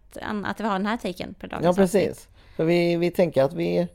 att 0.46 0.60
vi 0.60 0.64
har 0.64 0.74
den 0.74 0.86
här 0.86 0.98
taken 0.98 1.34
på 1.34 1.48
dagens 1.48 1.64
Ja 1.78 1.84
avsnitt. 1.84 1.92
precis. 2.04 2.28
För 2.56 2.64
vi, 2.66 2.96
vi 2.96 3.12
tänker 3.12 3.44
att 3.44 3.54
vi 3.54 3.88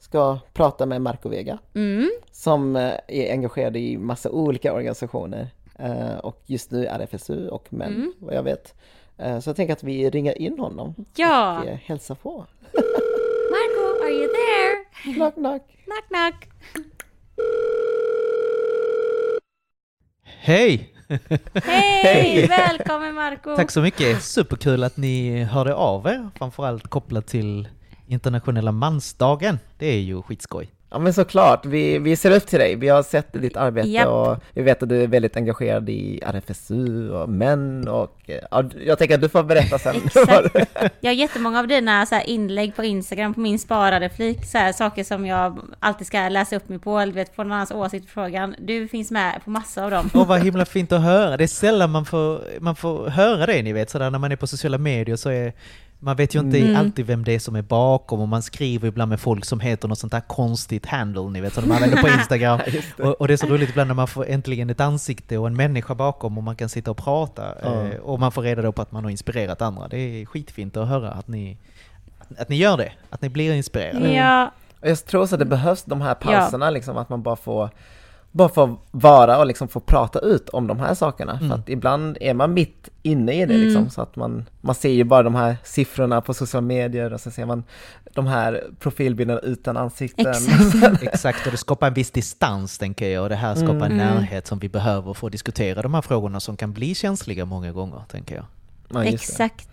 ska 0.00 0.38
prata 0.52 0.86
med 0.86 1.02
Marco 1.02 1.28
Vega 1.28 1.58
Mm, 1.74 2.10
som 2.32 2.76
eh, 2.76 2.92
är 3.08 3.32
engagerad 3.32 3.76
i 3.76 3.96
massa 3.98 4.30
olika 4.30 4.72
organisationer 4.72 5.48
eh, 5.78 6.14
och 6.18 6.40
just 6.46 6.70
nu 6.70 6.86
RFSU 6.86 7.48
och 7.48 7.72
MÄN 7.72 7.92
Mm. 7.94 8.12
vad 8.18 8.34
jag 8.34 8.42
vet. 8.42 8.74
Eh, 9.18 9.38
Så 9.40 9.48
jag 9.50 9.56
tänker 9.56 9.72
att 9.72 9.82
vi 9.82 10.10
ringer 10.10 10.38
in 10.42 10.58
honom 10.58 10.94
ja! 11.16 11.60
och 11.62 11.68
eh, 11.68 11.78
hälsar 11.84 12.14
på. 12.14 12.46
You 14.12 14.28
there? 14.28 15.14
Knock 15.14 15.34
knock! 15.34 15.62
Knock 15.86 16.08
knock! 16.08 16.48
Hej! 20.24 20.94
Hej! 21.64 22.46
Välkommen 22.46 23.14
Marco! 23.14 23.56
Tack 23.56 23.70
så 23.70 23.80
mycket. 23.80 24.22
Superkul 24.22 24.84
att 24.84 24.96
ni 24.96 25.44
hörde 25.44 25.74
av 25.74 26.06
er, 26.06 26.30
framförallt 26.38 26.88
kopplat 26.88 27.26
till 27.26 27.68
internationella 28.06 28.72
mansdagen. 28.72 29.58
Det 29.78 29.86
är 29.86 30.00
ju 30.00 30.22
skitskoj. 30.22 30.70
Ja 30.92 30.98
men 30.98 31.14
såklart, 31.14 31.66
vi, 31.66 31.98
vi 31.98 32.16
ser 32.16 32.30
upp 32.30 32.46
till 32.46 32.58
dig. 32.58 32.76
Vi 32.76 32.88
har 32.88 33.02
sett 33.02 33.32
ditt 33.32 33.56
arbete 33.56 33.88
Japp. 33.88 34.08
och 34.08 34.36
vi 34.52 34.62
vet 34.62 34.82
att 34.82 34.88
du 34.88 35.02
är 35.02 35.06
väldigt 35.06 35.36
engagerad 35.36 35.88
i 35.88 36.20
RFSU 36.26 37.10
och 37.10 37.28
män 37.28 37.88
och 37.88 38.30
ja, 38.50 38.64
jag 38.86 38.98
tänker 38.98 39.14
att 39.14 39.20
du 39.20 39.28
får 39.28 39.42
berätta 39.42 39.78
sen. 39.78 39.96
Exakt. 40.04 40.56
Jag 41.00 41.10
har 41.10 41.14
jättemånga 41.14 41.58
av 41.58 41.66
dina 41.66 42.06
så 42.06 42.14
här 42.14 42.28
inlägg 42.28 42.76
på 42.76 42.84
Instagram 42.84 43.34
på 43.34 43.40
min 43.40 43.58
sparade 43.58 44.08
flik, 44.08 44.46
så 44.46 44.58
här, 44.58 44.72
saker 44.72 45.04
som 45.04 45.26
jag 45.26 45.58
alltid 45.78 46.06
ska 46.06 46.28
läsa 46.28 46.56
upp 46.56 46.68
mig 46.68 46.78
på, 46.78 46.98
eller 46.98 47.12
vet, 47.12 47.34
få 47.34 47.42
någon 47.42 47.52
annans 47.52 47.70
åsikt 47.70 48.06
på 48.06 48.12
frågan. 48.12 48.54
Du 48.58 48.88
finns 48.88 49.10
med 49.10 49.40
på 49.44 49.50
massa 49.50 49.84
av 49.84 49.90
dem. 49.90 50.10
Åh 50.14 50.26
vad 50.26 50.40
himla 50.40 50.64
fint 50.64 50.92
att 50.92 51.02
höra. 51.02 51.36
Det 51.36 51.44
är 51.44 51.48
sällan 51.48 51.90
man 51.90 52.04
får, 52.04 52.40
man 52.60 52.76
får 52.76 53.08
höra 53.08 53.46
det 53.46 53.62
ni 53.62 53.72
vet, 53.72 53.90
sådär 53.90 54.10
när 54.10 54.18
man 54.18 54.32
är 54.32 54.36
på 54.36 54.46
sociala 54.46 54.78
medier 54.78 55.16
så 55.16 55.30
är 55.30 55.52
man 56.04 56.16
vet 56.16 56.34
ju 56.34 56.38
inte 56.40 56.58
Mm. 56.58 56.76
alltid 56.76 57.06
vem 57.06 57.24
det 57.24 57.32
är 57.32 57.38
som 57.38 57.56
är 57.56 57.62
bakom 57.62 58.20
och 58.20 58.28
man 58.28 58.42
skriver 58.42 58.88
ibland 58.88 59.08
med 59.08 59.20
folk 59.20 59.44
som 59.44 59.60
heter 59.60 59.88
något 59.88 59.98
sånt 59.98 60.12
där 60.12 60.20
konstigt 60.20 60.86
handle, 60.86 61.22
ni 61.30 61.40
vet, 61.40 61.54
som 61.54 61.68
de 61.68 61.74
använder 61.74 62.02
på 62.02 62.08
Instagram. 62.18 62.60
och, 62.98 63.20
och 63.20 63.28
det 63.28 63.32
är 63.34 63.36
så 63.36 63.46
roligt 63.46 63.70
ibland 63.70 63.88
när 63.88 63.94
man 63.94 64.08
får 64.08 64.26
äntligen 64.28 64.70
ett 64.70 64.80
ansikte 64.80 65.38
och 65.38 65.46
en 65.46 65.56
människa 65.56 65.94
bakom 65.94 66.38
och 66.38 66.44
man 66.44 66.56
kan 66.56 66.68
sitta 66.68 66.90
och 66.90 66.96
prata. 66.96 67.42
Ja. 67.62 67.82
Eh, 67.86 67.96
och 68.00 68.20
man 68.20 68.32
får 68.32 68.42
reda 68.42 68.72
på 68.72 68.82
att 68.82 68.92
man 68.92 69.04
har 69.04 69.10
inspirerat 69.10 69.62
andra. 69.62 69.88
Det 69.88 69.98
är 69.98 70.26
skitfint 70.26 70.76
att 70.76 70.88
höra 70.88 71.10
att 71.10 71.28
ni, 71.28 71.56
att 72.38 72.48
ni 72.48 72.56
gör 72.56 72.76
det, 72.76 72.92
att 73.10 73.22
ni 73.22 73.28
blir 73.28 73.52
inspirerade. 73.54 74.12
Ja, 74.14 74.50
Och 74.80 74.88
Jag 74.88 75.04
tror 75.06 75.26
så 75.26 75.34
att 75.34 75.38
det 75.38 75.44
behövs 75.44 75.84
de 75.84 76.00
här 76.00 76.14
pauserna, 76.14 76.70
liksom, 76.70 76.96
att 76.96 77.08
man 77.08 77.22
bara 77.22 77.36
får, 77.36 77.70
bara 78.32 78.48
får 78.48 78.76
vara 78.90 79.38
och 79.38 79.46
liksom 79.46 79.68
få 79.68 79.80
prata 79.80 80.18
ut 80.18 80.48
om 80.48 80.66
de 80.66 80.80
här 80.80 80.94
sakerna. 80.94 81.38
För 81.38 81.54
att 81.54 81.68
ibland 81.68 82.18
är 82.20 82.34
man 82.34 82.54
mitt 82.54 82.88
inne 83.02 83.42
i 83.42 83.46
det, 83.46 83.54
liksom, 83.58 83.90
så 83.90 84.02
att 84.02 84.16
man, 84.16 84.44
man 84.60 84.74
ser 84.74 84.88
ju 84.88 85.04
bara 85.04 85.22
de 85.22 85.34
här 85.34 85.56
siffrorna 85.64 86.20
på 86.20 86.34
sociala 86.34 86.66
medier 86.66 87.12
och 87.12 87.20
så 87.20 87.30
ser 87.30 87.46
man 87.46 87.64
de 88.14 88.26
här 88.26 88.64
profilbilderna 88.80 89.40
utan 89.40 89.76
ansikten. 89.76 90.26
Exakt. 90.26 91.02
Exakt, 91.02 91.46
och 91.46 91.52
det 91.52 91.58
skapar 91.58 91.86
en 91.86 91.94
viss 91.94 92.10
distans 92.10 92.78
tänker 92.78 93.08
jag, 93.08 93.22
och 93.22 93.28
det 93.28 93.34
här 93.36 93.54
skapar 93.54 93.86
en 93.86 93.96
närhet 93.96 94.46
som 94.46 94.58
vi 94.58 94.68
behöver 94.68 95.14
för 95.14 95.26
att 95.26 95.32
diskutera 95.32 95.82
de 95.82 95.94
här 95.94 96.02
frågorna 96.02 96.40
som 96.40 96.56
kan 96.56 96.72
bli 96.72 96.94
känsliga 96.94 97.44
många 97.44 97.72
gånger, 97.72 98.02
tänker 98.08 98.34
jag. 98.34 98.44
Ja, 98.88 99.04
exakt. 99.04 99.68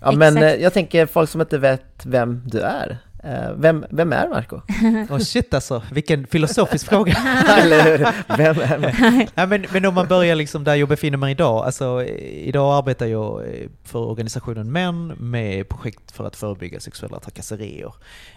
Ja, 0.00 0.12
men 0.12 0.36
exakt. 0.36 0.56
eh, 0.56 0.62
jag 0.62 0.72
tänker 0.72 1.06
folk 1.06 1.30
som 1.30 1.40
inte 1.40 1.58
vet 1.58 2.06
vem 2.06 2.42
du 2.46 2.60
är. 2.60 2.98
Eh, 3.26 3.52
Vem, 3.56 3.84
vem 3.90 4.12
är 4.12 4.28
Marco? 4.28 4.60
Och 5.14 5.22
shit 5.22 5.54
alltså, 5.54 5.82
vilken 5.92 6.26
filosofisk 6.26 6.88
fråga. 6.88 7.12
Eller 7.58 7.84
hur? 7.84 8.06
Vem 8.36 8.58
är 8.58 9.28
ja, 9.34 9.46
men, 9.46 9.66
men 9.72 9.84
om 9.84 9.94
man 9.94 10.08
börjar 10.08 10.34
liksom 10.34 10.64
där 10.64 10.74
jag 10.74 10.88
befinner 10.88 11.18
mig 11.18 11.30
idag, 11.32 11.64
alltså 11.64 12.02
eh, 12.02 12.48
idag 12.48 12.74
arbetar 12.78 13.06
jag 13.06 13.44
eh, 13.44 13.68
för 13.84 13.98
organisationen 13.98 14.72
Män 14.72 15.06
med 15.06 15.68
projekt 15.68 16.12
för 16.12 16.24
att 16.24 16.36
förebygga 16.36 16.80
sexuella 16.80 17.20
trakasserier. 17.20 17.92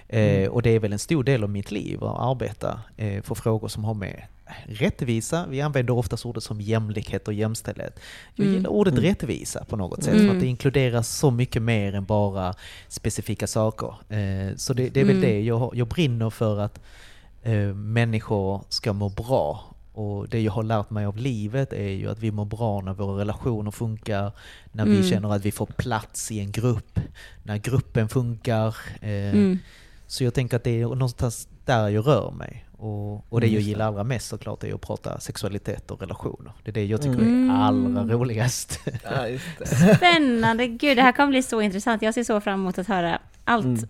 Eh, 0.07 0.49
och 0.49 0.61
det 0.61 0.69
är 0.69 0.79
väl 0.79 0.93
en 0.93 0.99
stor 0.99 1.23
del 1.23 1.43
av 1.43 1.49
mitt 1.49 1.71
liv 1.71 2.03
att 2.03 2.19
arbeta 2.19 2.79
eh, 2.97 3.21
för 3.23 3.35
frågor 3.35 3.67
som 3.67 3.83
har 3.83 3.93
med 3.93 4.23
rättvisa, 4.65 5.45
vi 5.49 5.61
använder 5.61 5.93
oftast 5.93 6.25
ordet 6.25 6.43
som 6.43 6.61
jämlikhet 6.61 7.27
och 7.27 7.33
jämställdhet. 7.33 7.99
Jag 8.35 8.43
Mm. 8.45 8.55
gillar 8.57 8.69
ordet 8.69 8.97
rättvisa 8.97 9.65
på 9.65 9.75
något 9.75 10.03
sätt, 10.03 10.17
för 10.17 10.29
att 10.29 10.39
det 10.39 10.45
inkluderar 10.45 11.01
så 11.01 11.31
mycket 11.31 11.61
mer 11.61 11.95
än 11.95 12.05
bara 12.05 12.53
specifika 12.87 13.47
saker. 13.47 13.87
Eh, 14.09 14.55
så 14.55 14.73
det, 14.73 14.89
det 14.89 14.99
är 14.99 15.05
väl 15.05 15.15
Mm. 15.17 15.29
det, 15.29 15.41
jag, 15.41 15.71
jag 15.75 15.87
brinner 15.87 16.29
för 16.29 16.59
att 16.59 16.79
eh, 17.43 17.73
människor 17.73 18.61
ska 18.69 18.93
må 18.93 19.09
bra. 19.09 19.63
Och 19.93 20.29
det 20.29 20.41
jag 20.41 20.51
har 20.51 20.63
lärt 20.63 20.89
mig 20.89 21.05
av 21.05 21.17
livet 21.17 21.73
är 21.73 21.89
ju 21.89 22.09
att 22.09 22.19
vi 22.19 22.31
mår 22.31 22.45
bra 22.45 22.81
när 22.81 22.93
våra 22.93 23.19
relationer 23.21 23.71
funkar, 23.71 24.31
när 24.71 24.83
Mm. 24.85 24.97
vi 25.01 25.09
känner 25.09 25.33
att 25.35 25.45
vi 25.45 25.51
får 25.51 25.65
plats 25.65 26.31
i 26.31 26.39
en 26.39 26.51
grupp, 26.51 26.99
när 27.43 27.57
gruppen 27.57 28.09
funkar. 28.09 28.75
Eh, 29.01 29.09
Mm. 29.09 29.57
Så 30.07 30.23
jag 30.23 30.33
tänker 30.33 30.57
att 30.57 30.63
det 30.63 30.81
är 30.81 30.85
någonstans 30.85 31.47
där 31.65 31.89
jag 31.89 32.07
rör 32.07 32.31
mig. 32.31 32.65
Och, 32.79 33.33
och 33.33 33.41
det 33.41 33.47
Mm, 33.47 33.53
jag 33.55 33.61
gillar 33.63 33.87
allra 33.87 34.03
mest 34.03 34.27
såklart 34.27 34.63
är 34.63 34.73
att 34.73 34.81
prata 34.81 35.19
sexualitet 35.19 35.91
och 35.91 36.01
relationer. 36.01 36.51
Det 36.63 36.71
är 36.71 36.73
det 36.73 36.85
jag 36.85 37.01
tycker 37.01 37.19
Mm. 37.19 37.49
är 37.49 37.55
allra 37.63 38.03
roligast. 38.03 38.79
Ja, 39.03 39.27
just 39.27 39.45
det. 39.59 39.95
Spännande, 39.95 40.67
gud 40.67 40.97
det 40.97 41.01
här 41.01 41.11
kommer 41.11 41.29
bli 41.29 41.43
så 41.43 41.61
intressant. 41.61 42.01
Jag 42.01 42.13
ser 42.13 42.23
så 42.23 42.41
fram 42.41 42.59
emot 42.59 42.77
att 42.77 42.87
höra 42.87 43.19
allt 43.43 43.65
Mm. 43.65 43.87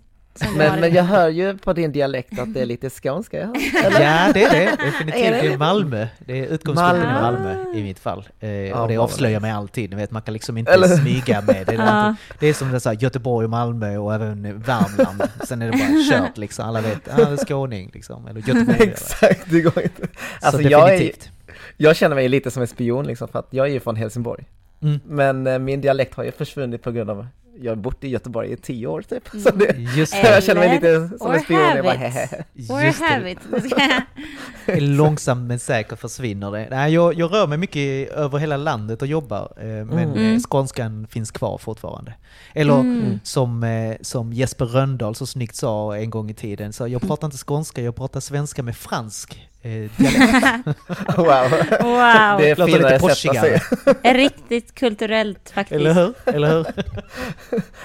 Men, 0.56 0.80
men 0.80 0.94
jag 0.94 1.04
hör 1.04 1.28
ju 1.28 1.58
på 1.58 1.72
din 1.72 1.92
dialekt 1.92 2.38
att 2.38 2.54
det 2.54 2.60
är 2.60 2.66
lite 2.66 2.90
skånska. 2.90 3.38
Ja. 3.38 3.52
Ja, 4.00 4.30
det 4.34 4.44
är 4.44 4.50
det. 4.50 4.84
Definitivt. 4.84 5.24
Är 5.24 5.30
det? 5.32 5.40
Det 5.40 5.52
är 5.52 5.58
Malmö. 5.58 6.06
Det 6.18 6.38
är 6.38 6.42
utgångspunkten 6.46 7.00
Malmö. 7.12 7.18
i 7.18 7.56
Malmö 7.56 7.78
i 7.78 7.82
mitt 7.82 7.98
fall. 7.98 8.28
Eh, 8.40 8.80
och 8.80 8.88
det 8.88 8.96
avslöjar 8.96 9.40
mig 9.40 9.50
alltid. 9.50 9.90
Ni 9.90 9.96
vet, 9.96 10.10
man 10.10 10.22
kan 10.22 10.34
liksom 10.34 10.58
inte 10.58 10.72
Eller- 10.72 10.88
smyga 10.88 11.40
med 11.40 11.66
det. 11.66 11.74
Ja. 11.90 12.14
Det 12.38 12.46
är 12.46 12.54
som 12.54 12.70
det 12.70 12.76
är 12.76 12.78
så 12.78 12.88
här, 12.88 12.96
Göteborg 13.00 13.48
Malmö 13.48 13.96
och 13.96 14.14
även 14.14 14.42
Värmland. 14.60 15.22
Sen 15.44 15.62
är 15.62 15.70
det 15.72 15.78
bara 15.78 16.18
kört 16.20 16.38
liksom. 16.38 16.68
Alla 16.68 16.80
vet, 16.80 17.08
ah, 17.12 17.16
det 17.16 17.22
är 17.22 17.36
skåning 17.36 17.90
liksom. 17.94 18.26
Eller 18.26 18.40
göteborgare. 18.40 18.84
Exakt, 18.90 19.50
det 19.50 19.60
går 19.60 19.82
inte. 19.82 20.02
Alltså 20.40 20.62
så 20.62 20.68
jag, 20.68 20.88
är, 20.88 20.92
definitivt. 20.92 21.30
jag 21.76 21.96
känner 21.96 22.16
mig 22.16 22.28
lite 22.28 22.50
som 22.50 22.62
en 22.62 22.68
spion 22.68 23.06
liksom, 23.06 23.28
för 23.28 23.38
att 23.38 23.48
jag 23.50 23.66
är 23.66 23.70
ju 23.72 23.80
från 23.80 23.96
Helsingborg. 23.96 24.44
Mm. 24.82 25.00
Men 25.06 25.46
eh, 25.46 25.58
min 25.58 25.80
dialekt 25.80 26.14
har 26.14 26.24
ju 26.24 26.32
försvunnit 26.32 26.82
på 26.82 26.90
grund 26.90 27.10
av 27.10 27.26
jag 27.62 27.70
har 27.70 27.76
bott 27.76 28.04
i 28.04 28.08
Göteborg 28.08 28.52
i 28.52 28.56
tio 28.56 28.86
år 28.86 29.02
typ. 29.02 29.28
Så 29.28 29.50
det, 29.50 29.76
Just 29.96 30.12
det. 30.12 30.30
jag 30.34 30.42
känner 30.44 30.60
mig 30.60 30.74
lite 30.74 31.18
som 31.18 31.32
en 31.32 31.40
spion. 31.40 31.58
Jag 31.60 31.84
bara, 31.84 31.94
have 31.96 32.08
it. 32.08 32.14
hehehe. 32.14 32.44
Or 32.70 32.82
Just 32.82 33.00
have 33.00 33.24
det. 33.24 33.30
it. 33.30 34.82
Långsamt 34.82 35.48
men 35.48 35.58
säkert 35.58 35.98
försvinner 36.00 36.50
det. 36.50 36.66
Nej, 36.70 36.94
jag, 36.94 37.14
jag 37.14 37.32
rör 37.32 37.46
mig 37.46 37.58
mycket 37.58 38.10
över 38.12 38.38
hela 38.38 38.56
landet 38.56 39.02
och 39.02 39.08
jobbar, 39.08 39.52
eh, 39.56 39.64
men 39.66 39.98
Mm. 39.98 40.34
eh, 40.34 40.40
skånskan 40.40 41.06
finns 41.10 41.30
kvar 41.30 41.58
fortfarande. 41.58 42.14
Eller 42.54 42.80
Mm. 42.80 43.20
som, 43.22 43.64
eh, 43.64 43.96
som 44.00 44.32
Jesper 44.32 44.64
Röndahl 44.64 45.14
så 45.14 45.26
snyggt 45.26 45.56
sa 45.56 45.96
en 45.96 46.10
gång 46.10 46.30
i 46.30 46.34
tiden, 46.34 46.72
så 46.72 46.88
jag 46.88 47.02
pratar 47.02 47.26
inte 47.26 47.38
skånska, 47.38 47.82
jag 47.82 47.96
pratar 47.96 48.20
svenska 48.20 48.62
med 48.62 48.76
fransk 48.76 49.49
eh, 49.62 49.90
dialekt. 49.96 50.66
Wow. 51.16 51.26
Wow, 51.80 52.38
Det 52.38 52.50
är 52.50 52.56
Låter 52.56 52.72
finare 52.72 52.76
lite 52.76 52.88
sätt 52.88 52.92
att 52.94 53.00
porsigare. 53.00 53.60
säga. 53.60 54.14
riktigt 54.14 54.74
kulturellt 54.74 55.50
faktiskt. 55.50 55.80
Eller 55.80 55.94
hur? 55.94 56.14
Eller 56.26 56.48
hur? 56.54 56.66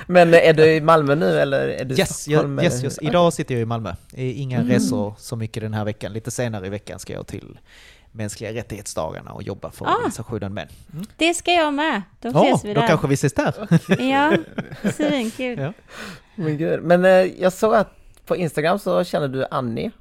Men 0.12 0.34
är 0.34 0.54
du 0.54 0.66
i 0.74 0.82
Malmö 0.82 1.16
nu 1.16 1.40
eller 1.40 1.68
är 1.68 1.86
du 1.86 1.96
i 1.96 2.00
Yes, 2.00 2.20
Stockholm? 2.22 2.58
jag, 2.58 2.66
yes, 2.66 2.84
yes. 2.84 3.00
Idag 3.02 3.34
sitter 3.34 3.56
jag 3.56 3.62
i 3.62 3.66
Malmö. 3.66 3.94
Inga 4.14 4.58
Mm. 4.60 4.70
resor 4.72 5.14
så 5.18 5.36
mycket 5.36 5.64
den 5.64 5.74
här 5.74 5.86
veckan. 5.86 6.14
Lite 6.14 6.32
senare 6.32 6.68
i 6.68 6.70
veckan 6.70 7.00
ska 7.00 7.14
jag 7.14 7.28
till 7.28 7.60
mänskliga 8.12 8.54
rättighetsdagarna 8.54 9.32
och 9.32 9.44
jobba 9.44 9.72
för 9.72 9.86
Ah. 9.86 9.96
organisationen 9.96 10.54
Men. 10.54 10.68
Det 11.18 11.34
ska 11.34 11.52
jag 11.52 11.74
med. 11.74 12.02
Då 12.22 12.30
Ja, 12.34 12.44
ses 12.46 12.66
vi 12.66 12.74
då 12.74 12.82
där. 12.82 12.88
kanske 12.88 13.08
vi 13.08 13.14
ses 13.14 13.34
där. 13.34 13.54
Ja, 14.12 14.38
svinkul. 14.94 15.60
Ja. 15.60 15.74
Men, 16.36 16.58
gud. 16.58 16.84
Men 16.84 17.06
eh, 17.06 17.12
jag 17.12 17.54
såg 17.54 17.76
att 17.76 17.92
på 18.26 18.36
Instagram 18.36 18.80
så 18.80 19.04
känner 19.04 19.28
du 19.28 19.46
Annie. 19.52 19.92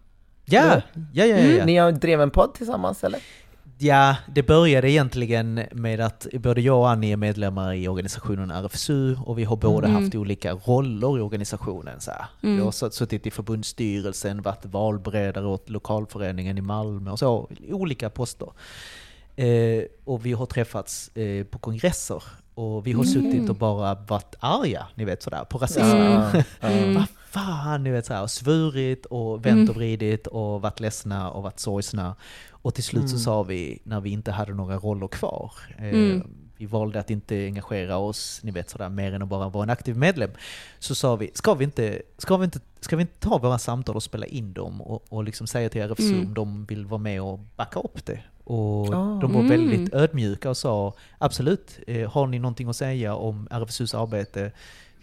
Ja, 0.45 0.81
ja, 1.13 1.25
ja, 1.25 1.37
ja, 1.37 1.37
ja. 1.39 1.65
Ni 1.65 1.77
har 1.77 1.93
drev 1.93 2.21
en 2.21 2.31
podd 2.31 2.55
tillsammans 2.55 3.05
eller? 3.05 3.21
Ja, 3.79 4.17
det 4.35 4.43
började 4.43 4.91
egentligen 4.91 5.61
med 5.73 6.01
att 6.01 6.27
både 6.33 6.61
jag 6.61 6.79
och 6.79 6.91
Annie 6.91 7.13
är 7.13 7.17
medlemmar 7.17 7.73
i 7.75 7.89
organisationen 7.89 8.51
RFSU 8.51 9.17
och 9.25 9.39
vi 9.39 9.45
har 9.45 9.57
båda 9.57 9.89
Mm. 9.89 10.03
haft 10.03 10.15
olika 10.15 10.53
roller 10.53 11.19
i 11.19 11.21
organisationen. 11.21 12.01
Så. 12.01 12.11
Mm. 12.43 12.57
Vi 12.57 12.63
har 12.63 12.71
sutt- 12.71 12.95
suttit 12.95 13.27
i 13.27 13.31
förbundsstyrelsen, 13.31 14.43
varit 14.43 14.65
valberedare 14.65 15.47
åt 15.47 15.71
lokalföreningen 15.71 16.59
i 16.59 16.61
Malmö 16.61 17.11
och 17.11 17.19
så, 17.19 17.49
olika 17.71 18.11
poster. 18.11 18.49
Eh, 19.37 19.83
och 20.05 20.27
vi 20.27 20.33
har 20.33 20.47
träffats 20.47 21.09
eh, 21.17 21.45
på 21.45 21.59
kongresser 21.59 22.23
och 22.55 22.87
vi 22.87 22.93
har 22.93 23.05
Mm. 23.05 23.13
suttit 23.15 23.51
och 23.51 23.57
bara 23.57 23.95
varit 23.95 24.35
arga, 24.41 24.87
ni 24.95 25.05
vet 25.05 25.23
sådär, 25.23 25.45
på 25.45 25.59
rasism. 25.59 25.81
Mm. 25.97 26.23
Mm. 26.61 26.95
Vad 26.95 27.05
fan, 27.35 27.85
ni 27.85 27.91
vet 27.91 28.07
såhär, 28.07 28.23
och 28.23 28.31
svurit 28.31 29.07
och 29.07 29.47
vänt 29.47 29.57
Mm. 29.59 29.69
och 29.71 29.77
vridit 29.77 30.27
och 30.27 30.63
varit 30.63 30.81
ledsna 30.81 31.31
och 31.31 31.43
varit 31.43 31.61
sorgsna. 31.61 32.17
Och 32.51 32.75
till 32.75 32.85
slut 32.85 33.09
så 33.09 33.15
Mm. 33.15 33.21
sa 33.25 33.43
vi, 33.43 33.79
när 33.85 34.01
vi 34.01 34.11
inte 34.11 34.33
hade 34.33 34.55
några 34.55 34.77
roller 34.77 35.09
kvar, 35.09 35.53
eh, 35.79 35.85
Mm. 35.89 36.23
vi 36.57 36.67
valde 36.67 37.01
att 37.01 37.11
inte 37.11 37.35
engagera 37.47 37.97
oss, 37.97 38.41
ni 38.43 38.51
vet 38.51 38.71
sådär, 38.71 38.89
mer 38.89 39.13
än 39.15 39.23
att 39.23 39.29
bara 39.29 39.49
vara 39.49 39.63
en 39.65 39.71
aktiv 39.71 39.97
medlem. 39.97 40.31
Så 40.79 40.95
sa 40.95 41.17
vi, 41.17 41.31
ska 41.35 41.55
vi 41.55 41.65
inte, 41.65 42.03
ska 42.19 42.37
vi 42.37 42.45
inte, 42.45 42.61
ska 42.81 42.97
vi 42.97 43.01
inte 43.01 43.19
ta 43.19 43.39
våra 43.39 43.59
samtal 43.59 43.97
och 43.97 44.03
spela 44.03 44.27
in 44.27 44.53
dem 44.53 44.81
och, 44.83 45.05
och 45.09 45.25
liksom 45.25 45.47
säga 45.47 45.69
till 45.69 45.81
RFSU 45.83 46.15
Mm. 46.15 46.27
om 46.29 46.35
de 46.35 46.65
vill 46.65 46.87
vara 46.87 46.99
med 47.01 47.23
och 47.23 47.41
backa 47.57 47.81
upp 47.81 48.07
det? 48.07 48.21
Och 48.45 48.87
Ah. 48.95 49.19
de 49.21 49.33
var 49.33 49.41
Mm. 49.41 49.49
väldigt 49.49 49.95
ödmjuka 49.95 50.51
och 50.51 50.57
sa 50.57 50.93
absolut, 51.19 51.79
eh, 51.87 52.11
har 52.11 52.27
ni 52.27 52.39
någonting 52.39 52.69
att 52.69 52.77
säga 52.77 53.15
om 53.15 53.49
RFSUs 53.51 53.95
arbete 53.95 54.53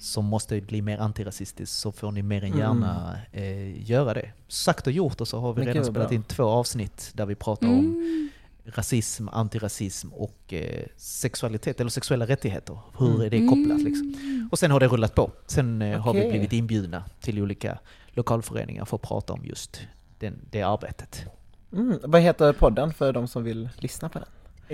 som 0.01 0.25
måste 0.25 0.61
bli 0.61 0.81
mer 0.81 0.97
antirasistiskt 0.97 1.75
så 1.75 1.91
får 1.91 2.11
ni 2.11 2.21
mer 2.21 2.43
än 2.43 2.57
gärna 2.57 3.19
eh, 3.31 3.89
göra 3.91 4.13
det. 4.13 4.31
Sagt 4.47 4.87
och 4.87 4.93
gjort 4.93 5.21
och 5.21 5.27
så 5.27 5.39
har 5.39 5.53
vi 5.53 5.59
Men 5.59 5.67
redan 5.73 5.85
spelat 5.85 6.09
bra. 6.09 6.15
in 6.15 6.23
två 6.23 6.43
avsnitt 6.43 7.11
där 7.13 7.25
vi 7.25 7.35
pratar 7.35 7.67
om 7.67 7.79
Mm. 7.79 8.29
rasism, 8.65 9.27
antirasism 9.29 10.13
och 10.13 10.53
eh, 10.53 10.85
sexualitet, 10.97 11.79
eller 11.79 11.89
sexuella 11.89 12.27
rättigheter. 12.27 12.79
Hur 12.97 13.07
Mm. 13.09 13.21
är 13.21 13.29
det 13.29 13.47
kopplat 13.47 13.81
liksom? 13.81 14.15
Och 14.51 14.59
sen 14.59 14.71
har 14.71 14.79
det 14.79 14.87
rullat 14.87 15.15
på. 15.15 15.31
Sen 15.47 15.81
eh, 15.81 15.99
har 15.99 16.13
vi 16.13 16.29
blivit 16.29 16.53
inbjudna 16.53 17.03
till 17.21 17.41
olika 17.41 17.79
lokalföreningar 18.09 18.85
för 18.85 18.95
att 18.95 19.01
prata 19.01 19.33
om 19.33 19.45
just 19.45 19.81
den, 20.19 20.39
det 20.51 20.61
arbetet. 20.61 21.25
Mm. 21.73 21.99
Vad 22.03 22.21
heter 22.21 22.53
podden 22.53 22.93
för 22.93 23.13
de 23.13 23.27
som 23.27 23.43
vill 23.43 23.69
lyssna 23.77 24.09
på 24.09 24.19
den? 24.19 24.27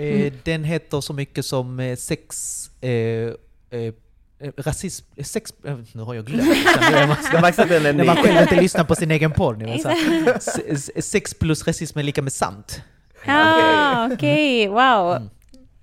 Eh, 0.04 0.32
Den 0.44 0.64
heter 0.64 1.00
så 1.00 1.12
mycket 1.12 1.44
som 1.46 1.80
eh, 1.80 1.96
sex... 1.96 2.70
Eh, 4.40 4.50
rasism... 4.56 5.06
eh, 5.16 5.24
Sex... 5.24 5.52
Eh, 5.64 5.78
nu 5.92 6.02
har 6.02 6.14
jag 6.14 6.24
glömt. 6.26 6.48
När 6.80 8.04
man 8.06 8.16
själv 8.16 8.40
inte 8.42 8.60
lyssnar 8.60 8.84
på 8.84 8.94
sin 8.94 9.10
egen 9.10 9.32
podd. 9.32 9.58
ni 9.58 9.64
vet 9.64 9.82
så 9.82 9.88
här. 9.88 10.38
Se- 10.40 10.76
se- 10.78 11.02
Sex 11.02 11.34
plus 11.34 11.66
rasism 11.66 11.98
är 11.98 12.02
lika 12.02 12.22
med 12.22 12.32
sant. 12.32 12.82
Ja, 13.26 14.10
okej, 14.12 14.68
wow. 14.68 15.16
Mm. 15.16 15.28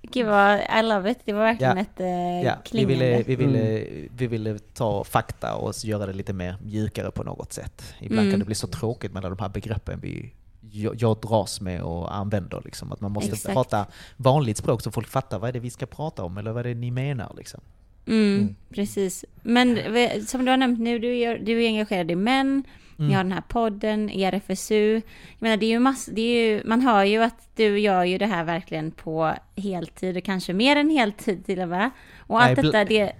Gud 0.02 0.26
vad, 0.26 0.58
I 0.78 0.82
love 0.82 1.10
it. 1.10 1.18
Det 1.24 1.32
var 1.32 1.40
verkligen 1.42 1.76
Ja. 1.76 1.82
ett 1.82 2.00
eh, 2.00 2.06
Ja, 2.46 2.56
vi, 2.64 2.68
klingande. 2.70 2.94
ville, 2.94 3.22
vi, 3.22 3.36
ville, 3.36 3.84
vi 4.16 4.26
ville 4.26 4.58
ta 4.58 5.04
fakta 5.04 5.54
och 5.54 5.74
göra 5.84 6.06
det 6.06 6.12
lite 6.12 6.32
mer 6.32 6.56
mjukare 6.62 7.10
på 7.10 7.22
något 7.22 7.52
sätt. 7.52 7.94
Ibland 8.00 8.20
Mm. 8.20 8.32
kan 8.32 8.38
det 8.40 8.46
bli 8.46 8.54
så 8.54 8.66
tråkigt 8.66 9.12
med 9.12 9.24
alla 9.24 9.34
de 9.34 9.42
här 9.42 9.48
begreppen 9.48 10.00
vi, 10.02 10.32
jag, 10.70 10.94
jag 11.02 11.20
dras 11.20 11.60
med 11.60 11.82
och 11.82 12.14
använder. 12.16 12.62
Liksom. 12.64 12.92
Att 12.92 13.00
man 13.00 13.12
måste 13.12 13.32
Exakt. 13.32 13.54
prata 13.54 13.86
vanligt 14.16 14.56
språk 14.56 14.82
så 14.82 14.90
folk 14.90 15.08
fattar 15.08 15.38
vad 15.38 15.48
är 15.48 15.52
det 15.52 15.60
vi 15.60 15.70
ska 15.70 15.86
prata 15.86 16.22
om 16.24 16.38
eller 16.38 16.52
vad 16.52 16.66
är 16.66 16.68
det 16.74 16.80
ni 16.80 16.90
menar. 16.90 17.32
Liksom. 17.36 17.60
Mm, 18.06 18.36
Mm. 18.38 18.54
Precis. 18.70 19.24
Men 19.42 19.78
som 20.26 20.44
du 20.44 20.50
har 20.50 20.56
nämnt 20.56 20.80
nu, 20.80 20.98
du, 20.98 21.16
gör, 21.16 21.38
du 21.38 21.62
är 21.62 21.66
engagerad 21.68 22.10
i 22.10 22.16
män, 22.16 22.64
Mm. 22.98 23.08
ni 23.08 23.14
har 23.14 23.22
den 23.24 23.32
här 23.32 23.42
podden, 23.48 24.10
i 24.10 24.22
RFSU. 24.24 24.94
Jag 24.94 25.02
menar, 25.38 25.56
det 25.56 25.66
är 25.66 25.70
ju 25.70 25.78
mass, 25.78 26.06
det 26.06 26.20
är 26.20 26.50
ju, 26.50 26.62
man 26.64 26.80
hör 26.80 27.04
ju 27.04 27.22
att 27.22 27.48
du 27.56 27.78
gör 27.78 28.04
ju 28.04 28.18
det 28.18 28.26
här 28.26 28.44
verkligen 28.44 28.90
på 28.90 29.34
heltid, 29.56 30.16
och 30.16 30.24
kanske 30.24 30.52
mer 30.52 30.76
än 30.76 30.90
heltid 30.90 31.46
till 31.46 31.60
och 31.60 31.68
med. 31.68 31.90
Och 32.18 32.42
allt 32.42 32.56
Nej, 32.56 32.64
detta, 32.66 32.84
det, 32.84 33.12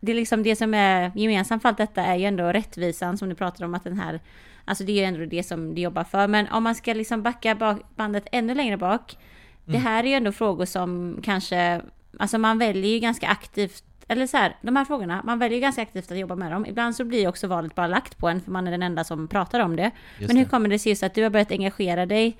det 0.00 0.12
är 0.12 0.16
liksom 0.16 0.42
det 0.42 0.56
som 0.56 0.74
är 0.74 1.12
gemensamt 1.14 1.62
för 1.62 1.68
allt 1.68 1.78
detta 1.78 2.02
är 2.04 2.16
ju 2.16 2.24
ändå 2.24 2.44
rättvisan 2.52 3.18
som 3.18 3.28
du 3.28 3.34
pratar 3.34 3.64
om 3.64 3.74
att 3.74 3.84
den 3.84 3.98
här, 4.00 4.20
alltså 4.64 4.84
det 4.84 4.92
är 4.92 4.96
ju 4.96 5.04
ändå 5.04 5.24
det 5.24 5.42
som 5.42 5.74
du 5.74 5.80
jobbar 5.82 6.04
för. 6.04 6.28
Men 6.28 6.48
om 6.48 6.62
man 6.62 6.74
ska 6.74 6.92
liksom 6.94 7.22
backa 7.22 7.54
bak, 7.54 7.78
bandet 7.96 8.26
ännu 8.32 8.54
längre 8.54 8.76
bak, 8.76 9.16
det 9.64 9.70
Mm. 9.76 9.82
här 9.82 10.04
är 10.04 10.08
ju 10.08 10.14
ändå 10.14 10.32
frågor 10.32 10.64
som 10.64 11.18
kanske, 11.22 11.80
alltså 12.18 12.38
man 12.38 12.58
väljer 12.58 12.92
ju 12.92 12.98
ganska 12.98 13.28
aktivt, 13.28 13.84
eller 14.10 14.26
så 14.26 14.36
här, 14.36 14.56
de 14.62 14.76
här 14.76 14.84
frågorna, 14.84 15.22
man 15.24 15.38
väljer 15.38 15.60
ganska 15.60 15.82
aktivt 15.82 16.12
att 16.12 16.18
jobba 16.18 16.36
med 16.36 16.52
dem. 16.52 16.66
Ibland 16.66 16.96
så 16.96 17.04
blir 17.04 17.28
också 17.28 17.46
valet 17.46 17.74
bara 17.74 17.86
lagt 17.86 18.18
på 18.18 18.28
en, 18.28 18.40
för 18.40 18.50
man 18.50 18.66
är 18.66 18.70
den 18.70 18.82
enda 18.82 19.04
som 19.04 19.28
pratar 19.28 19.60
om 19.60 19.76
det. 19.76 19.90
Just 20.18 20.28
Men 20.28 20.36
hur 20.36 20.44
det. 20.44 20.50
kommer 20.50 20.68
det 20.68 20.78
sig 20.78 20.90
just 20.90 21.02
att 21.02 21.14
du 21.14 21.22
har 21.22 21.30
börjat 21.30 21.50
engagera 21.50 22.06
dig 22.06 22.36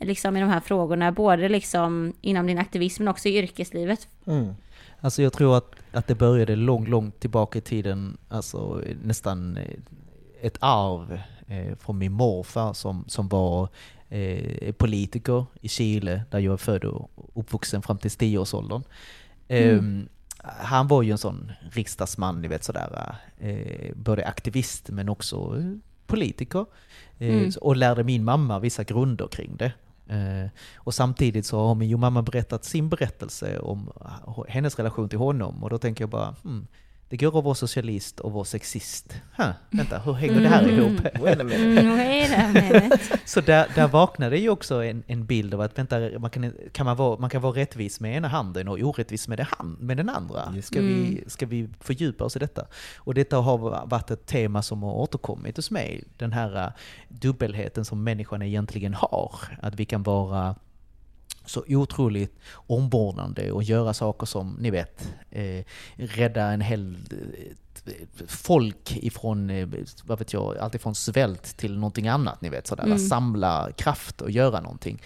liksom 0.00 0.36
i 0.36 0.40
de 0.40 0.48
här 0.48 0.60
frågorna, 0.60 1.12
både 1.12 1.48
liksom 1.48 2.12
inom 2.20 2.46
din 2.46 2.58
aktivism 2.58 3.02
men 3.02 3.10
också 3.10 3.28
i 3.28 3.38
yrkeslivet? 3.38 4.08
Mm. 4.26 4.54
Alltså 5.00 5.22
jag 5.22 5.32
tror 5.32 5.56
att, 5.56 5.74
att 5.92 6.06
det 6.06 6.14
började 6.14 6.56
långt, 6.56 6.88
långt 6.88 7.20
tillbaka 7.20 7.58
i 7.58 7.62
tiden, 7.62 8.18
alltså 8.28 8.82
nästan 9.02 9.56
eh, 9.56 9.64
ett 10.40 10.56
arv 10.60 11.20
eh, 11.46 11.76
från 11.76 11.98
min 11.98 12.12
morfar 12.12 12.72
som, 12.72 13.04
som 13.08 13.28
var 13.28 13.68
eh, 14.08 14.72
politiker 14.72 15.46
i 15.60 15.68
Chile, 15.68 16.22
där 16.30 16.38
jag 16.38 16.52
är 16.52 16.56
född 16.56 16.84
och 16.84 17.10
uppvuxen 17.34 17.82
fram 17.82 17.98
till 17.98 18.10
10-årsåldern. 18.10 18.82
Eh, 19.48 19.82
Han 20.42 20.88
var 20.88 21.02
ju 21.02 21.10
en 21.12 21.18
sån 21.18 21.52
riksdagsman, 21.70 22.40
ni 22.42 22.48
vet 22.48 22.64
sådär, 22.64 23.16
eh, 23.38 23.92
både 23.94 24.26
aktivist 24.26 24.90
men 24.90 25.08
också 25.08 25.36
eh, 25.58 25.72
politiker. 26.06 26.66
Eh, 27.18 27.28
Mm. 27.34 27.50
Och 27.60 27.76
lärde 27.76 28.04
min 28.04 28.24
mamma 28.24 28.58
vissa 28.58 28.84
grunder 28.84 29.28
kring 29.28 29.56
det. 29.56 29.72
Eh, 30.06 30.50
och 30.76 30.94
samtidigt 30.94 31.46
så 31.46 31.66
har 31.66 31.74
min 31.74 32.00
mamma 32.00 32.22
berättat 32.22 32.64
sin 32.64 32.88
berättelse 32.88 33.58
om 33.58 33.92
hennes 34.48 34.76
relation 34.76 35.08
till 35.08 35.18
honom 35.18 35.62
och 35.64 35.70
då 35.70 35.78
tänker 35.78 36.02
jag 36.02 36.10
bara, 36.10 36.34
hmm, 36.42 36.66
det 37.12 37.16
går 37.16 37.38
att 37.38 37.44
vara 37.44 37.54
socialist 37.54 38.20
och 38.20 38.32
vara 38.32 38.44
sexist. 38.44 39.14
Huh, 39.36 39.50
vänta, 39.70 39.98
hur 39.98 40.12
hänger 40.12 40.40
det 40.40 40.48
här 40.48 40.68
ihop? 40.68 41.00
Mm, 41.14 41.22
wait 41.22 41.40
a 41.40 41.44
minute. 41.44 42.98
Så 43.24 43.40
där, 43.40 43.66
där 43.74 43.88
vaknade 43.88 44.38
ju 44.38 44.48
också 44.48 44.84
en, 44.84 45.02
en 45.06 45.26
bild 45.26 45.54
av 45.54 45.60
att 45.60 45.78
vänta, 45.78 46.18
man 46.18 46.30
kan, 46.30 46.52
kan 46.72 46.86
man, 46.86 46.96
vara, 46.96 47.18
man 47.18 47.30
kan 47.30 47.42
vara 47.42 47.56
rättvis 47.56 48.00
med 48.00 48.16
ena 48.16 48.28
handen 48.28 48.68
och 48.68 48.78
orättvis 48.78 49.28
med, 49.28 49.38
det 49.38 49.46
hand, 49.50 49.80
med 49.80 49.96
den 49.96 50.08
andra. 50.08 50.54
Ska, 50.62 50.80
vi, 50.80 51.24
ska 51.26 51.46
vi 51.46 51.68
fördjupa 51.80 52.24
oss 52.24 52.36
i 52.36 52.38
detta? 52.38 52.66
Och 52.96 53.14
detta 53.14 53.36
har 53.36 53.58
varit 53.86 54.10
ett 54.10 54.26
tema 54.26 54.62
som 54.62 54.82
har 54.82 54.92
återkommit 54.92 55.56
hos 55.56 55.70
mig. 55.70 56.04
Den 56.16 56.32
här 56.32 56.66
uh, 56.66 56.72
dubbelheten 57.08 57.84
som 57.84 58.04
människan 58.04 58.42
egentligen 58.42 58.94
har. 58.94 59.34
Att 59.62 59.74
vi 59.74 59.84
kan 59.84 60.02
vara 60.02 60.54
så 61.44 61.64
otroligt 61.68 62.38
omvårdande 62.52 63.52
och 63.52 63.62
göra 63.62 63.94
saker 63.94 64.26
som, 64.26 64.56
ni 64.60 64.70
vet, 64.70 65.08
eh, 65.30 65.64
rädda 65.96 66.42
en 66.42 66.60
hel 66.60 66.96
eh, 67.10 67.92
folk 68.26 68.96
ifrån, 68.96 69.50
eh, 69.50 69.68
vad 70.04 70.18
vet 70.18 70.32
jag, 70.32 70.58
alltifrån 70.58 70.94
svält 70.94 71.56
till 71.56 71.78
någonting 71.78 72.08
annat, 72.08 72.40
ni 72.40 72.48
vet 72.48 72.66
sådär, 72.66 72.84
mm. 72.84 72.98
samla 72.98 73.72
kraft 73.76 74.20
och 74.20 74.30
göra 74.30 74.60
någonting. 74.60 75.02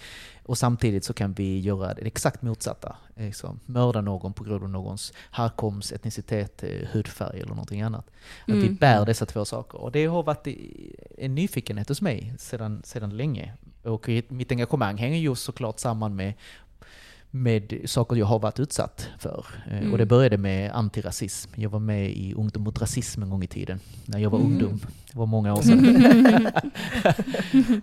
Och 0.47 0.57
samtidigt 0.57 1.05
så 1.05 1.13
kan 1.13 1.33
vi 1.33 1.59
göra 1.59 1.93
det 1.93 2.01
exakt 2.01 2.41
motsatta. 2.41 2.95
Liksom, 3.15 3.59
mörda 3.65 4.01
någon 4.01 4.33
på 4.33 4.43
grund 4.43 4.63
av 4.63 4.69
någons 4.69 5.13
härkomst, 5.31 5.91
etnicitet, 5.91 6.63
eh, 6.63 6.87
hudfärg 6.91 7.39
eller 7.39 7.49
någonting 7.49 7.81
annat. 7.81 8.09
Att 8.41 8.49
mm. 8.49 8.61
vi 8.61 8.69
bär 8.69 9.05
dessa 9.05 9.25
två 9.25 9.45
saker. 9.45 9.81
Och 9.81 9.91
det 9.91 10.05
har 10.05 10.23
varit 10.23 10.47
en 11.17 11.35
nyfikenhet 11.35 11.89
hos 11.89 12.01
mig 12.01 12.33
sedan, 12.37 12.81
sedan 12.85 13.17
länge. 13.17 13.53
Och 13.87 14.09
mitt 14.27 14.51
engagemang 14.51 14.97
hänger 14.97 15.17
ju 15.17 15.35
såklart 15.35 15.79
samman 15.79 16.15
med 16.15 16.33
med 17.31 17.81
saker 17.85 18.15
jag 18.15 18.25
har 18.25 18.39
varit 18.39 18.59
utsatt 18.59 19.06
för. 19.17 19.45
Eh, 19.67 19.77
mm. 19.77 19.91
Och 19.91 19.97
det 19.97 20.05
började 20.05 20.37
med 20.37 20.71
antirasism. 20.71 21.51
Jag 21.55 21.69
var 21.69 21.79
med 21.79 22.09
i 22.09 22.33
Ungdom 22.33 22.63
mot 22.63 22.81
rasism 22.81 23.23
en 23.23 23.29
gång 23.29 23.43
i 23.43 23.47
tiden, 23.47 23.79
när 24.05 24.19
jag 24.19 24.29
var 24.29 24.39
mm. 24.39 24.51
ungdom. 24.51 24.79
Det 25.11 25.17
var 25.17 25.25
många 25.25 25.53
år 25.53 25.61
sedan. 25.61 26.51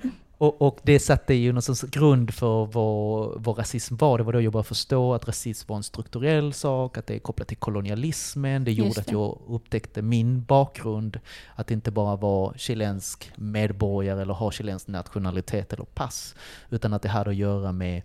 och, 0.39 0.63
och, 0.63 0.79
det 0.83 0.99
satte 0.99 1.35
ju 1.35 1.53
någon 1.53 1.63
sorts 1.63 1.83
grund 1.83 2.35
för 2.35 2.67
vad, 2.67 3.43
vad 3.43 3.59
rasism 3.59 3.97
var. 3.97 4.19
Det 4.19 4.25
var 4.25 4.33
då 4.33 4.41
jag 4.41 4.53
började 4.53 4.69
förstå 4.69 5.15
att 5.15 5.29
rasism 5.29 5.69
var 5.69 5.77
en 5.77 5.83
strukturell 5.83 6.53
sak, 6.53 6.99
att 6.99 7.07
det 7.07 7.15
är 7.15 7.19
kopplat 7.19 7.49
till 7.49 7.57
kolonialismen. 7.57 8.65
Det 8.65 8.73
gjorde 8.73 8.95
det. 8.95 9.01
att 9.01 9.13
jag 9.13 9.39
upptäckte 9.49 10.03
min 10.03 10.45
bakgrund, 10.45 11.21
att 11.55 11.71
inte 11.71 11.91
bara 11.91 12.17
var 12.17 12.55
chilensk 12.57 13.31
medborgare 13.37 14.23
eller 14.23 14.35
ha 14.35 14.51
chilensk 14.51 14.89
nationalitet 14.89 15.73
eller 15.73 15.85
pass, 15.85 16.35
utan 16.71 16.93
att 16.93 17.03
det 17.03 17.09
hade 17.09 17.31
att 17.31 17.37
göra 17.37 17.73
med 17.73 18.03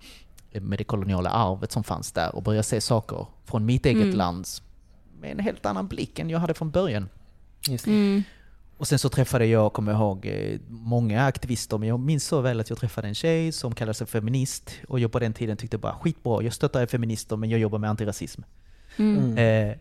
med 0.52 0.78
det 0.78 0.84
koloniala 0.84 1.30
arvet 1.30 1.72
som 1.72 1.84
fanns 1.84 2.12
där 2.12 2.36
och 2.36 2.44
börja 2.44 2.64
se 2.64 2.82
saker 2.82 3.28
från 3.46 3.66
mitt 3.66 3.86
eget 3.86 4.04
mm. 4.04 4.16
land 4.16 4.48
med 5.22 5.32
en 5.32 5.40
helt 5.40 5.66
annan 5.66 5.88
blick 5.88 6.20
än 6.20 6.30
jag 6.30 6.40
hade 6.40 6.54
från 6.54 6.72
början. 6.72 7.10
Mm. 7.88 8.24
Och 8.78 8.88
sen 8.88 9.00
så 9.00 9.10
träffade 9.10 9.46
jag, 9.46 9.74
kommer 9.74 9.92
jag 9.92 10.02
ihåg, 10.02 10.26
eh, 10.26 10.60
många 10.68 11.26
aktivister, 11.26 11.78
men 11.78 11.90
jag 11.90 12.00
minns 12.00 12.24
så 12.24 12.42
väl 12.42 12.60
att 12.60 12.70
jag 12.70 12.80
träffade 12.80 13.08
en 13.08 13.16
tjej 13.16 13.52
som 13.52 13.76
kallade 13.76 13.94
sig 13.94 14.08
feminist 14.08 14.72
och 14.88 15.00
jag 15.00 15.12
på 15.12 15.20
den 15.20 15.34
tiden 15.34 15.58
tyckte 15.58 15.78
bara 15.78 15.94
skitbra, 15.94 16.44
jag 16.44 16.54
stöttar 16.54 16.86
feminister 16.86 17.36
men 17.36 17.50
jag 17.50 17.60
jobbar 17.60 17.80
med 17.80 17.90
antirasism. 17.90 18.42
Mm. 18.98 19.38
Eh, 19.38 19.78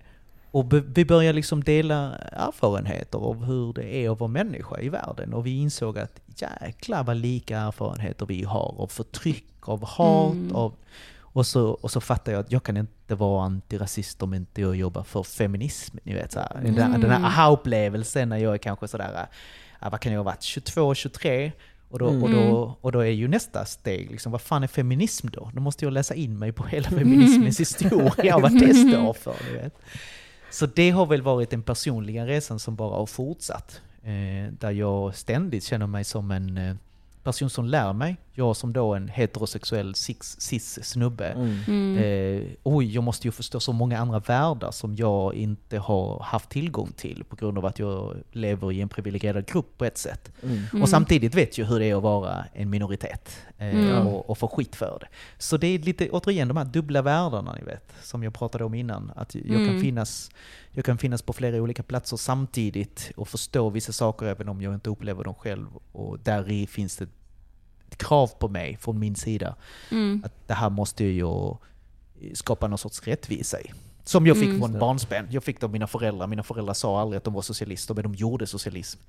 och 0.51 0.73
vi 0.73 1.05
började 1.05 1.37
liksom 1.37 1.65
dela 1.65 2.17
erfarenheter 2.17 3.19
av 3.19 3.45
hur 3.45 3.73
det 3.73 3.97
är 3.97 4.11
att 4.11 4.21
vara 4.21 4.29
människa 4.29 4.81
i 4.81 4.89
världen 4.89 5.35
och 5.35 5.47
vi 5.47 5.59
insåg 5.59 5.99
att 5.99 6.21
jäklar 6.37 7.05
vad 7.05 7.17
lika 7.17 7.59
erfarenheter 7.59 8.27
vi 8.27 8.45
har 8.45 8.75
av 8.79 8.87
förtryck, 8.87 9.69
av 9.69 9.85
hat, 9.85 10.33
mm. 10.33 10.57
av... 10.57 10.75
Och 11.21 11.47
så, 11.47 11.69
och 11.69 11.91
så 11.91 12.01
fattar 12.01 12.33
jag 12.33 12.41
att 12.41 12.53
jag 12.53 12.63
kan 12.63 12.77
inte 12.77 13.15
vara 13.15 13.45
antirasist 13.45 14.23
om 14.23 14.35
inte 14.35 14.61
jag 14.61 14.77
jobbar 14.77 15.03
för 15.03 15.23
feminism. 15.23 15.97
Ni 16.03 16.15
vet, 16.15 16.33
så 16.33 16.41
mm. 16.41 16.75
den, 16.75 17.01
den 17.01 17.11
här 17.11 17.25
aha-upplevelsen 17.25 18.29
när 18.29 18.37
jag 18.37 18.55
är 18.55 18.59
kanske 18.59 18.89
sådär, 18.89 19.27
äh, 19.83 19.91
vad 19.91 20.01
kan 20.01 20.13
jag 20.13 20.19
ha 20.19 20.25
varit, 20.25 20.43
22, 20.43 20.95
23? 20.95 21.53
Och 21.91 21.99
då, 21.99 22.09
mm. 22.09 22.23
och, 22.23 22.31
då, 22.31 22.77
och 22.81 22.93
då 22.93 23.01
är 23.01 23.11
ju 23.11 23.29
nästa 23.29 23.65
steg, 23.65 24.11
liksom, 24.11 24.33
vad 24.33 24.41
fan 24.41 24.63
är 24.63 24.67
feminism 24.67 25.29
då? 25.33 25.51
Då 25.55 25.61
måste 25.61 25.85
jag 25.85 25.93
läsa 25.93 26.15
in 26.15 26.39
mig 26.39 26.53
på 26.53 26.65
hela 26.67 26.89
feminismens 26.89 27.61
historia 27.61 28.37
och 28.37 28.43
vad 28.43 28.61
det 28.61 28.75
står 28.75 29.13
för. 29.13 29.35
Ni 29.45 29.59
vet. 29.59 29.79
Så 30.51 30.67
det 30.67 30.91
har 30.91 31.07
väl 31.07 31.23
varit 31.23 31.51
den 31.51 31.63
personliga 31.63 32.27
resan 32.27 32.59
som 32.59 32.77
bara 32.77 32.97
har 32.97 33.07
fortsatt. 33.07 33.83
Eh, 34.03 34.53
där 34.53 34.71
jag 34.71 35.15
ständigt 35.15 35.65
känner 35.65 35.87
mig 35.87 36.05
som 36.05 36.31
en 36.31 36.59
eh, 36.59 36.77
person 37.23 37.51
som 37.51 37.65
lär 37.65 37.93
mig. 37.93 38.17
Jag 38.39 38.57
som 38.57 38.73
då 38.73 38.95
en 38.95 39.09
heterosexuell 39.09 39.95
cis-snubbe. 39.95 41.27
Mm. 41.27 41.59
Mm. 41.67 41.97
Eh, 41.97 42.43
oj, 42.63 42.95
jag 42.95 43.05
måste 43.05 43.29
ju 43.29 43.33
förstå 43.33 43.61
så 43.61 43.73
många 43.73 43.99
andra 43.99 44.19
världar 44.19 44.71
som 44.71 44.97
jag 44.97 45.35
inte 45.35 45.79
har 45.79 46.23
haft 46.23 46.51
tillgång 46.51 46.93
till 46.97 47.25
på 47.25 47.37
grund 47.37 47.59
av 47.59 47.67
att 47.67 47.79
jag 47.79 48.17
lever 48.33 48.73
i 48.73 48.81
en 48.81 48.89
privilegierad 48.89 49.47
grupp 49.47 49.79
på 49.79 49.85
ett 49.85 49.99
sätt. 49.99 50.33
Mm. 50.43 50.65
Och 50.69 50.75
mm. 50.75 50.87
samtidigt 50.87 51.35
vet 51.35 51.59
jag 51.59 51.67
hur 51.67 51.79
det 51.79 51.87
är 51.87 51.97
att 51.97 52.03
vara 52.03 52.45
en 52.53 52.71
minoritet 52.71 53.37
eh, 53.59 53.75
mm. 53.75 54.07
och, 54.07 54.31
och 54.31 54.39
få 54.39 54.49
skit 54.49 54.77
för 54.77 54.99
det. 55.01 55.09
Så 55.39 55.57
det 55.57 55.67
är 55.67 55.79
lite, 55.79 56.11
återigen, 56.11 56.49
de 56.49 56.57
här 56.57 56.65
dubbla 56.65 57.03
världarna 57.03 57.55
ni 57.55 57.65
vet, 57.65 57.93
som 58.03 58.23
jag 58.23 58.35
pratade 58.35 58.65
om 58.65 58.75
innan. 58.75 59.13
Att 59.17 59.35
jag, 59.35 59.45
kan 59.45 59.69
mm. 59.69 59.81
finnas, 59.81 60.31
jag 60.71 60.85
kan 60.85 60.99
finnas 60.99 61.23
på 61.23 61.33
flera 61.33 61.63
olika 61.63 61.83
platser 61.83 62.17
samtidigt 62.17 63.13
och 63.17 63.29
förstå 63.29 63.71
vissa 63.71 63.93
saker 63.93 64.27
även 64.27 64.49
om 64.49 64.63
jag 64.63 64.75
inte 64.75 64.91
upplever 64.91 65.25
dem 65.25 65.35
själv. 65.35 65.67
Och 65.93 66.19
där 66.19 66.51
i 66.51 66.67
finns 66.67 66.97
det 66.97 67.09
krav 67.99 68.27
på 68.39 68.49
mig 68.49 68.77
från 68.81 68.99
min 68.99 69.15
sida. 69.15 69.55
Mm. 69.91 70.23
Att 70.27 70.49
det 70.49 70.55
här 70.55 70.71
måste 70.71 71.05
jag 71.05 71.59
skapa 72.35 72.69
någon 72.69 72.79
sorts 72.79 73.03
rättvisa 73.03 73.61
i. 73.61 73.73
Som 74.05 74.27
jag 74.27 74.37
fick 74.37 74.49
mm. 74.49 74.61
från 74.61 74.79
barnsben. 74.79 75.27
Jag 75.31 75.45
fick 75.45 75.61
det 75.61 75.67
av 75.67 75.73
mina 75.73 75.87
föräldrar. 75.87 76.27
Mina 76.27 76.43
föräldrar 76.43 76.75
sa 76.75 77.01
aldrig 77.01 77.17
att 77.17 77.25
de 77.25 77.35
var 77.35 77.43
socialister, 77.43 77.95
men 77.95 78.03
de 78.03 78.15
gjorde 78.15 78.47
socialism. 78.47 79.01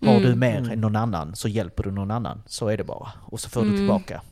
Har 0.00 0.16
mm. 0.16 0.22
du 0.22 0.34
mer 0.34 0.58
mm. 0.58 0.70
än 0.70 0.80
någon 0.80 0.96
annan 0.96 1.36
så 1.36 1.48
hjälper 1.48 1.82
du 1.82 1.90
någon 1.90 2.10
annan. 2.10 2.42
Så 2.46 2.68
är 2.68 2.76
det 2.76 2.84
bara. 2.84 3.12
Och 3.24 3.40
så 3.40 3.48
får 3.48 3.60
du 3.60 3.66
mm. 3.66 3.78
tillbaka 3.78 4.22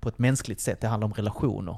på 0.00 0.08
ett 0.08 0.18
mänskligt 0.18 0.60
sätt. 0.60 0.80
Det 0.80 0.88
handlar 0.88 1.06
om 1.06 1.14
relationer. 1.14 1.76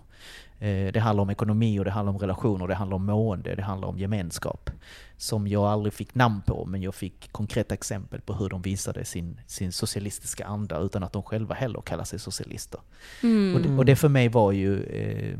Eh, 0.59 0.93
det 0.93 1.01
handlar 1.01 1.23
om 1.23 1.31
ekonomi 1.31 1.79
och 1.79 1.85
det 1.85 1.91
handlar 1.91 2.13
om 2.13 2.19
relationer, 2.19 2.67
det 2.67 2.75
handlar 2.75 2.97
om 2.97 3.05
mående, 3.05 3.55
det 3.55 3.63
handlar 3.63 3.89
om 3.89 3.99
gemenskap. 3.99 4.71
Som 5.17 5.49
jag 5.49 5.65
aldrig 5.65 5.93
fick 5.93 6.15
namn 6.15 6.43
på, 6.47 6.65
men 6.65 6.83
jag 6.83 6.95
fick 6.95 7.33
konkreta 7.33 7.75
exempel 7.75 8.21
på 8.21 8.35
hur 8.35 8.49
de 8.49 8.63
visade 8.63 9.05
sin, 9.05 9.41
sin 9.47 9.73
socialistiska 9.73 10.45
anda 10.45 10.79
utan 10.79 11.03
att 11.03 11.13
de 11.13 11.23
själva 11.23 11.55
heller 11.55 11.81
kallar 11.81 12.05
sig 12.05 12.19
socialister. 12.19 12.81
Mm. 13.23 13.55
Och, 13.55 13.63
det, 13.63 13.79
och, 13.79 13.85
det, 13.85 13.97
för 13.97 14.09
mig 14.09 14.29
var 14.29 14.53
ju 14.53 14.83
eh, 14.83 15.39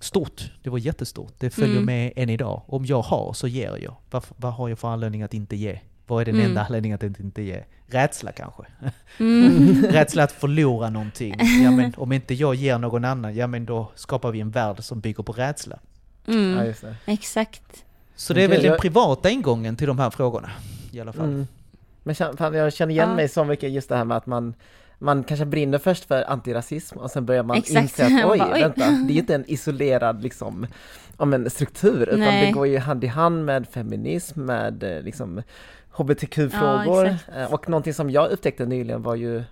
stort. 0.00 0.52
Det 0.62 0.70
var 0.70 0.78
jättestort. 0.78 1.34
Det 1.38 1.50
följer 1.50 1.76
mm. 1.76 1.84
med 1.84 2.12
än 2.16 2.30
idag. 2.30 2.62
Om 2.66 2.86
jag 2.86 3.02
har 3.02 3.32
så 3.32 3.48
ger 3.48 3.76
jag. 3.76 3.96
Vad, 4.10 4.24
vad 4.36 4.52
har 4.52 4.68
jag 4.68 4.78
för 4.78 4.88
anledning 4.88 5.22
att 5.22 5.34
inte 5.34 5.56
ge? 5.56 5.78
Vad 6.12 6.20
är 6.20 6.24
den 6.24 6.34
mm. 6.34 6.46
enda 6.46 6.64
anledningen 6.64 6.96
att 6.96 7.20
inte 7.20 7.42
ge? 7.42 7.64
Rädsla 7.86 8.32
kanske? 8.32 8.62
Mm. 9.18 9.86
Rädsla 9.90 10.24
att 10.24 10.32
förlora 10.32 10.90
någonting. 10.90 11.34
Ja, 11.64 11.70
men 11.70 11.94
om 11.96 12.12
inte 12.12 12.34
jag 12.34 12.54
ger 12.54 12.78
någon 12.78 13.04
annan, 13.04 13.34
ja 13.34 13.46
men 13.46 13.64
då 13.64 13.92
skapar 13.94 14.30
vi 14.30 14.40
en 14.40 14.50
värld 14.50 14.76
som 14.80 15.00
bygger 15.00 15.22
på 15.22 15.32
rädsla. 15.32 15.78
Mm. 16.26 16.74
Ja, 16.82 16.88
Exakt. 17.06 17.84
Så 18.16 18.34
det 18.34 18.42
är 18.42 18.48
väl 18.48 18.62
den 18.62 18.78
privata 18.78 19.30
ingången 19.30 19.76
till 19.76 19.86
de 19.86 19.98
här 19.98 20.10
frågorna 20.10 20.50
i 20.90 21.00
alla 21.00 21.12
fall. 21.12 21.24
Mm. 21.24 21.46
Men 22.02 22.14
jag 22.38 22.72
känner 22.72 22.92
igen 22.92 23.08
ja. 23.08 23.16
mig 23.16 23.28
så 23.28 23.44
mycket 23.44 23.70
just 23.70 23.88
det 23.88 23.96
här 23.96 24.04
med 24.04 24.16
att 24.16 24.26
man 24.26 24.54
man 25.02 25.24
kanske 25.24 25.46
brinner 25.46 25.78
först 25.78 26.04
för 26.04 26.30
antirasism 26.30 26.98
och 26.98 27.10
sen 27.10 27.26
börjar 27.26 27.42
man 27.42 27.56
Exakt. 27.56 27.82
inse 27.82 28.06
att 28.06 28.12
oj, 28.30 28.42
oj, 28.54 28.60
vänta, 28.60 28.90
det 28.90 29.12
är 29.12 29.18
inte 29.18 29.34
en 29.34 29.50
isolerad 29.50 30.22
liksom, 30.22 30.66
om 31.16 31.32
en 31.32 31.50
struktur, 31.50 32.08
utan 32.08 32.20
Nej. 32.20 32.46
det 32.46 32.52
går 32.52 32.66
ju 32.66 32.78
hand 32.78 33.04
i 33.04 33.06
hand 33.06 33.44
med 33.44 33.68
feminism, 33.68 34.40
med 34.40 34.82
eh, 34.82 35.02
liksom 35.02 35.42
hbtq-frågor. 35.92 37.16
Ja, 37.36 37.46
och 37.48 37.68
någonting 37.68 37.94
som 37.94 38.10
jag 38.10 38.30
upptäckte 38.30 38.66
nyligen 38.66 39.02
var 39.02 39.14
ju 39.14 39.42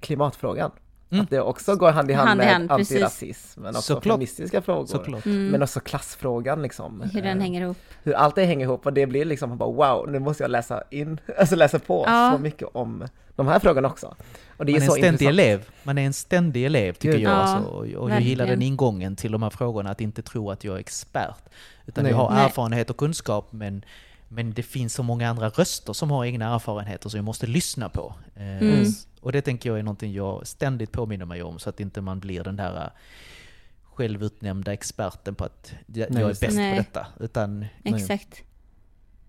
klimatfrågan. 0.00 0.70
Mm. 1.10 1.24
Att 1.24 1.30
det 1.30 1.40
också 1.40 1.76
går 1.76 1.90
hand 1.90 2.10
i 2.10 2.14
hand, 2.14 2.28
hand 2.28 2.38
med 2.38 2.52
hand, 2.52 2.72
antirasism, 2.72 3.62
men 3.62 3.76
också 3.76 3.94
Såklart. 3.94 4.14
feministiska 4.14 4.62
frågor. 4.62 5.22
Mm. 5.26 5.48
Men 5.48 5.62
också 5.62 5.80
klassfrågan 5.80 6.62
liksom. 6.62 7.10
Hur 7.12 7.22
den 7.22 7.40
hänger 7.40 7.60
ihop. 7.60 7.76
Hur 8.02 8.12
allt 8.12 8.34
det 8.34 8.44
hänger 8.44 8.66
ihop 8.66 8.86
och 8.86 8.92
det 8.92 9.06
blir 9.06 9.24
liksom 9.24 9.58
bara 9.58 9.70
wow, 9.70 10.10
nu 10.10 10.18
måste 10.18 10.42
jag 10.44 10.50
läsa 10.50 10.82
in, 10.90 11.20
alltså 11.38 11.56
läsa 11.56 11.78
på 11.78 12.04
ja. 12.06 12.32
så 12.34 12.42
mycket 12.42 12.68
om 12.72 13.08
de 13.36 13.48
här 13.48 13.58
frågorna 13.58 13.88
också. 13.88 14.14
Och 14.56 14.66
det 14.66 14.72
är, 14.72 14.74
Man 14.74 14.82
är 14.82 14.86
så 14.86 14.96
en 14.96 14.98
ständig 14.98 15.26
intressant. 15.26 15.38
elev. 15.38 15.68
Man 15.82 15.98
är 15.98 16.06
en 16.06 16.12
ständig 16.12 16.64
elev 16.64 16.92
tycker 16.92 17.12
Gud. 17.12 17.22
jag. 17.26 17.32
Ja, 17.32 17.36
alltså. 17.36 17.70
Och 17.70 18.10
jag 18.10 18.20
gillar 18.20 18.46
den 18.46 18.62
ingången 18.62 19.16
till 19.16 19.32
de 19.32 19.42
här 19.42 19.50
frågorna, 19.50 19.90
att 19.90 20.00
inte 20.00 20.22
tro 20.22 20.50
att 20.50 20.64
jag 20.64 20.74
är 20.74 20.80
expert. 20.80 21.42
Utan 21.86 22.04
Nej. 22.04 22.12
jag 22.12 22.18
har 22.18 22.44
erfarenhet 22.44 22.90
och 22.90 22.96
kunskap, 22.96 23.52
men 23.52 23.84
men 24.32 24.52
det 24.52 24.62
finns 24.62 24.94
så 24.94 25.02
många 25.02 25.28
andra 25.28 25.48
röster 25.48 25.92
som 25.92 26.10
har 26.10 26.24
egna 26.24 26.54
erfarenheter 26.54 27.08
som 27.08 27.18
jag 27.18 27.24
måste 27.24 27.46
lyssna 27.46 27.88
på. 27.88 28.14
Eh, 28.36 28.62
mm. 28.62 28.86
Och 29.20 29.32
det 29.32 29.42
tänker 29.42 29.70
jag 29.70 29.78
är 29.78 29.82
någonting 29.82 30.12
jag 30.12 30.46
ständigt 30.46 30.92
påminner 30.92 31.24
mig 31.24 31.42
om 31.42 31.58
så 31.58 31.70
att 31.70 31.80
inte 31.80 32.00
man 32.00 32.20
blir 32.20 32.44
den 32.44 32.56
där 32.56 32.76
eh, 32.76 32.90
självutnämnda 33.82 34.72
experten 34.72 35.34
på 35.34 35.44
att 35.44 35.72
jag 35.86 36.10
Nej, 36.10 36.22
är 36.22 36.28
bäst 36.28 36.56
Nej. 36.56 36.76
på 36.76 36.82
detta. 36.82 37.06
Utan 37.20 37.66
Exakt. 37.84 38.42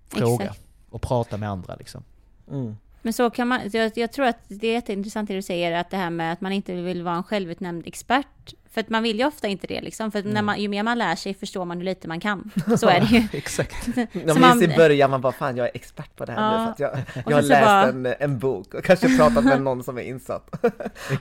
fråga 0.07 0.45
Exakt. 0.45 0.61
och 0.89 1.01
prata 1.01 1.37
med 1.37 1.49
andra 1.49 1.75
liksom. 1.75 2.03
Mm. 2.51 2.77
Men 3.01 3.13
så 3.13 3.29
kan 3.29 3.47
man, 3.47 3.61
jag, 3.73 3.91
jag, 3.95 4.11
tror 4.11 4.25
att 4.25 4.39
det 4.47 4.67
är 4.67 4.73
jätteintressant 4.73 5.27
det 5.27 5.33
du 5.35 5.41
säger, 5.41 5.71
att 5.71 5.89
det 5.89 5.97
här 5.97 6.09
med 6.09 6.33
att 6.33 6.41
man 6.41 6.51
inte 6.51 6.73
vill 6.73 7.03
vara 7.03 7.15
en 7.15 7.23
självutnämnd 7.23 7.87
expert. 7.87 8.53
För 8.73 8.81
att 8.81 8.89
man 8.89 9.03
vill 9.03 9.19
ju 9.19 9.25
ofta 9.25 9.47
inte 9.47 9.67
det 9.67 9.81
liksom. 9.81 10.11
För 10.11 10.19
Mm. 10.19 10.33
när 10.33 10.41
man, 10.41 10.61
ju 10.61 10.67
mer 10.67 10.83
man 10.83 10.97
lär 10.97 11.15
sig 11.15 11.33
förstår 11.33 11.65
man 11.65 11.77
hur 11.77 11.85
lite 11.85 12.07
man 12.07 12.19
kan. 12.19 12.51
Så 12.77 12.87
är 12.87 12.99
det 12.99 13.05
ju. 13.05 13.27
Exakt. 13.37 13.87
Jag 14.25 14.41
minns 14.41 14.61
i 14.63 14.75
början, 14.77 15.09
man 15.11 15.21
bara 15.21 15.31
fan 15.33 15.57
jag 15.57 15.65
är 15.67 15.71
expert 15.73 16.15
på 16.15 16.25
det 16.25 16.31
här 16.31 16.41
Ja. 16.41 16.65
nu 16.67 16.73
för 16.77 16.83
jag, 16.83 17.23
jag 17.31 17.37
har 17.37 17.41
läst 17.41 17.65
bara- 17.65 17.87
en, 17.87 18.05
en 18.19 18.39
bok 18.39 18.73
och 18.73 18.83
kanske 18.83 19.17
pratat 19.17 19.43
med 19.43 19.61
någon 19.61 19.83
som 19.83 19.97
är 19.97 20.01
insatt. 20.01 20.49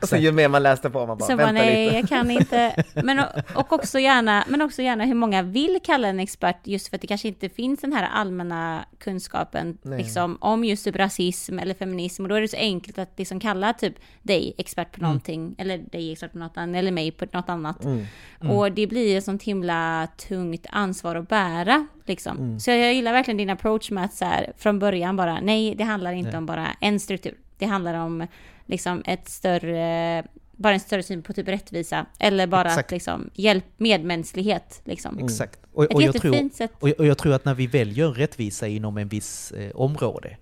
och 0.03 0.09
så 0.09 0.17
ju 0.17 0.33
mer 0.33 0.49
man 0.49 0.63
läste 0.63 0.91
på, 0.91 1.07
man 1.07 1.19
bara 1.19 1.27
Så 1.27 1.37
bara, 1.37 1.47
vänta 1.47 1.53
nej, 1.63 1.85
lite. 1.85 1.97
jag 1.97 2.09
kan 2.09 2.31
inte. 2.31 2.85
Men, 2.95 3.19
och, 3.55 3.73
också 3.73 3.99
gärna, 3.99 4.45
men 4.49 4.63
också 4.63 4.83
gärna 4.83 5.05
hur 5.05 5.15
många 5.15 5.43
vill 5.43 5.79
kalla 5.85 6.09
en 6.09 6.21
expert 6.21 6.57
just 6.65 6.89
för 6.89 6.97
att 6.97 7.01
det 7.01 7.07
kanske 7.07 7.29
inte 7.29 7.49
finns 7.49 7.81
den 7.81 7.93
här 7.93 8.09
allmänna 8.13 8.85
kunskapen 8.99 9.79
liksom, 9.83 10.39
om 10.41 10.65
just 10.65 10.85
typ 10.85 10.97
rasism 10.97 11.59
eller 11.59 11.75
feminism. 11.75 12.23
Och 12.23 12.29
då 12.29 12.35
är 12.35 12.41
det 12.41 12.49
så 12.49 12.57
enkelt 12.57 12.99
att 12.99 13.13
liksom 13.19 13.41
kalla 13.41 13.73
typ 13.73 13.95
dig 14.23 14.55
expert 14.59 14.93
på 14.93 15.01
någonting, 15.03 15.55
eller 15.59 15.79
dig 15.79 16.13
expert 16.13 16.33
på 16.33 16.39
något 16.39 16.57
annat, 16.57 16.77
eller 16.77 16.91
mig 16.93 17.11
på 17.11 17.27
något 17.33 17.40
annat. 17.49 17.85
Mm. 17.85 18.07
Och 18.41 18.73
det 18.73 18.87
blir 18.87 19.19
ett 19.19 19.25
sånt 19.25 19.43
himla 19.43 20.09
tungt 20.29 20.67
ansvar 20.71 21.17
att 21.17 21.29
bära. 21.29 21.87
Liksom. 22.05 22.39
Mm. 22.39 22.61
Så 22.61 22.71
jag 22.71 22.95
gillar 22.95 23.13
verkligen 23.13 23.39
din 23.39 23.51
approach 23.51 23.91
med 23.91 24.05
att 24.05 24.15
så 24.15 24.25
här, 24.25 24.53
från 24.57 24.79
början 24.79 25.17
bara, 25.17 25.41
nej, 25.41 25.75
det 25.75 25.85
handlar 25.85 26.13
inte 26.13 26.31
Nej. 26.31 26.39
om 26.39 26.47
bara 26.47 26.69
en 26.81 27.01
struktur. 27.01 27.35
Det 27.59 27.67
handlar 27.67 27.95
om 27.95 28.27
liksom 28.67 29.03
ett 29.07 29.29
större, 29.29 30.25
bara 30.53 30.75
en 30.75 30.81
större 30.81 31.03
syn 31.03 31.23
på 31.23 31.33
typ 31.33 31.49
rättvisa. 31.49 32.07
Eller 32.19 32.47
bara 32.47 32.69
Exakt. 32.69 32.87
att 32.87 32.91
liksom 32.93 33.31
hjälp, 33.35 33.65
medmänsklighet. 33.77 34.81
Liksom. 34.85 35.19
Exakt. 35.19 35.61
Och, 35.73 35.95
och, 35.95 36.03
jag 36.03 36.15
tror, 36.15 36.35
jättefint 36.35 36.55
sätt. 36.55 36.73
och, 36.81 36.89
och 36.89 37.07
jag 37.07 37.19
tror 37.19 37.33
att 37.35 37.45
när 37.45 37.55
vi 37.55 37.67
väljer 37.67 38.09
rättvisa 38.09 38.67
inom 38.69 38.97
en 38.97 39.09
viss 39.09 39.53
eh, 39.53 39.71
område, 39.75 40.37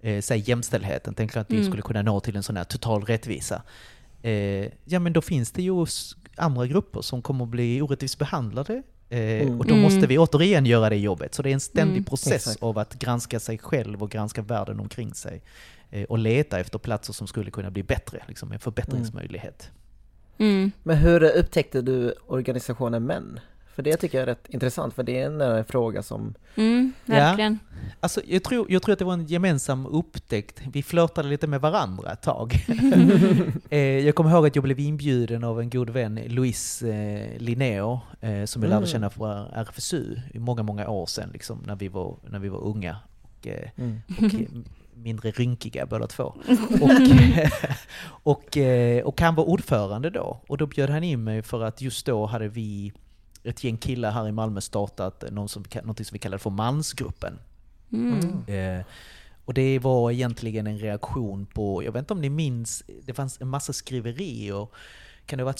eh, 0.00 0.20
säg 0.20 0.38
jämställdheten, 0.50 1.14
tänker 1.14 1.40
att 1.40 1.50
vi 1.50 1.56
Mm. 1.56 1.68
skulle 1.68 1.82
kunna 1.82 2.02
nå 2.02 2.20
till 2.20 2.36
en 2.36 2.42
sån 2.42 2.56
här 2.56 2.64
total 2.64 3.04
rättvisa. 3.04 3.62
Eh, 4.22 4.32
ja 4.84 4.98
men 4.98 5.12
då 5.12 5.22
finns 5.22 5.50
det 5.52 5.62
ju 5.62 5.70
andra 6.36 6.66
grupper 6.66 7.00
som 7.02 7.22
kommer 7.22 7.44
att 7.44 7.50
bli 7.50 7.82
orättvist 7.82 8.18
behandlade. 8.18 8.82
Eh, 9.08 9.58
Och 9.58 9.66
då 9.66 9.74
Mm. 9.74 9.80
måste 9.82 10.06
vi 10.06 10.18
återigen 10.18 10.66
göra 10.66 10.88
det 10.88 10.96
jobbet. 10.96 11.34
Så 11.34 11.42
det 11.42 11.50
är 11.50 11.54
en 11.54 11.60
ständig 11.60 11.92
Mm. 11.96 12.04
process 12.04 12.32
Exakt. 12.32 12.62
av 12.62 12.78
att 12.78 12.94
granska 12.94 13.40
sig 13.40 13.58
själv 13.58 14.02
och 14.02 14.10
granska 14.10 14.42
världen 14.42 14.80
omkring 14.80 15.14
sig. 15.14 15.42
Eh, 15.90 16.04
och 16.04 16.18
leta 16.18 16.58
efter 16.60 16.78
platser 16.78 17.12
som 17.12 17.26
skulle 17.26 17.50
kunna 17.50 17.70
bli 17.70 17.82
bättre, 17.82 18.22
liksom 18.28 18.52
en 18.52 18.58
förbättringsmöjlighet. 18.58 19.70
Mm. 20.38 20.70
Men 20.82 20.96
hur 20.96 21.22
upptäckte 21.36 21.82
du 21.82 22.14
organisationen 22.26 23.06
Män? 23.06 23.40
För 23.74 23.82
det 23.82 23.96
tycker 23.96 24.18
jag 24.18 24.22
är 24.22 24.26
rätt 24.26 24.46
intressant, 24.48 24.94
för 24.94 25.02
det 25.02 25.20
är 25.20 25.42
en, 25.42 25.64
fråga 25.64 26.02
som... 26.02 26.34
Mm, 26.54 26.92
verkligen. 27.04 27.58
Alltså, 28.00 28.20
jag, 28.26 28.42
tror, 28.42 28.66
jag 28.72 28.82
tror 28.82 28.92
att 28.92 28.98
det 28.98 29.04
var 29.04 29.12
en 29.12 29.26
gemensam 29.26 29.86
upptäckt. 29.86 30.62
Vi 30.72 30.82
flörtade 30.82 31.28
lite 31.28 31.46
med 31.46 31.60
varandra 31.60 32.12
ett 32.12 32.22
tag. 32.22 32.54
eh, 33.70 33.78
jag 33.78 34.14
kommer 34.14 34.30
ihåg 34.30 34.46
att 34.46 34.56
jag 34.56 34.62
blev 34.62 34.80
inbjuden 34.80 35.44
av 35.44 35.60
en 35.60 35.70
god 35.70 35.90
vän, 35.90 36.20
Louise 36.26 36.88
eh, 36.88 37.38
Linneo, 37.40 38.00
eh, 38.20 38.44
som 38.44 38.62
jag 38.62 38.68
lärde 38.68 38.76
Mm. 38.76 38.86
känna 38.86 39.10
på 39.10 39.26
RFSU 39.52 40.16
i 40.34 40.38
många, 40.38 40.62
många 40.62 40.88
år 40.88 41.06
sedan, 41.06 41.30
liksom, 41.32 41.62
när, 41.66 41.76
vi 41.76 41.88
var, 41.88 42.16
när 42.30 42.38
vi 42.38 42.48
var 42.48 42.60
unga. 42.64 42.96
Och, 43.22 43.46
eh, 43.46 43.68
Mm. 43.76 44.00
och 44.18 44.62
mindre 44.94 45.30
rynkiga 45.30 45.86
båda 45.86 46.06
två. 46.06 46.24
Och, 46.80 46.90
och, 48.32 48.56
och 49.04 49.20
han 49.20 49.34
var 49.34 49.44
ordförande 49.48 50.10
då. 50.10 50.40
Och 50.48 50.58
då 50.58 50.66
bjöd 50.66 50.90
han 50.90 51.04
in 51.04 51.24
mig 51.24 51.42
för 51.42 51.62
att 51.62 51.82
just 51.82 52.06
då 52.06 52.26
hade 52.26 52.48
vi 52.48 52.92
ett 53.44 53.64
gäng 53.64 53.76
killar 53.76 54.10
här 54.10 54.28
i 54.28 54.32
Malmö 54.32 54.60
startat 54.60 55.24
som, 55.28 55.64
något 55.84 56.06
som 56.06 56.12
vi 56.12 56.18
kallade 56.18 56.38
för 56.42 56.50
mansgruppen. 56.50 57.38
Mm. 57.92 58.44
Eh, 58.46 58.84
och 59.44 59.54
det 59.54 59.78
var 59.78 60.10
egentligen 60.10 60.66
en 60.66 60.78
reaktion 60.78 61.46
på, 61.46 61.84
jag 61.84 61.92
vet 61.92 62.00
inte 62.00 62.14
om 62.14 62.20
ni 62.20 62.28
minns, 62.30 62.82
det 63.04 63.14
fanns 63.14 63.40
en 63.40 63.48
massa 63.48 63.72
skriverier, 63.72 64.66
kan 65.26 65.36
det 65.38 65.42
ha 65.42 65.46
varit 65.46 65.56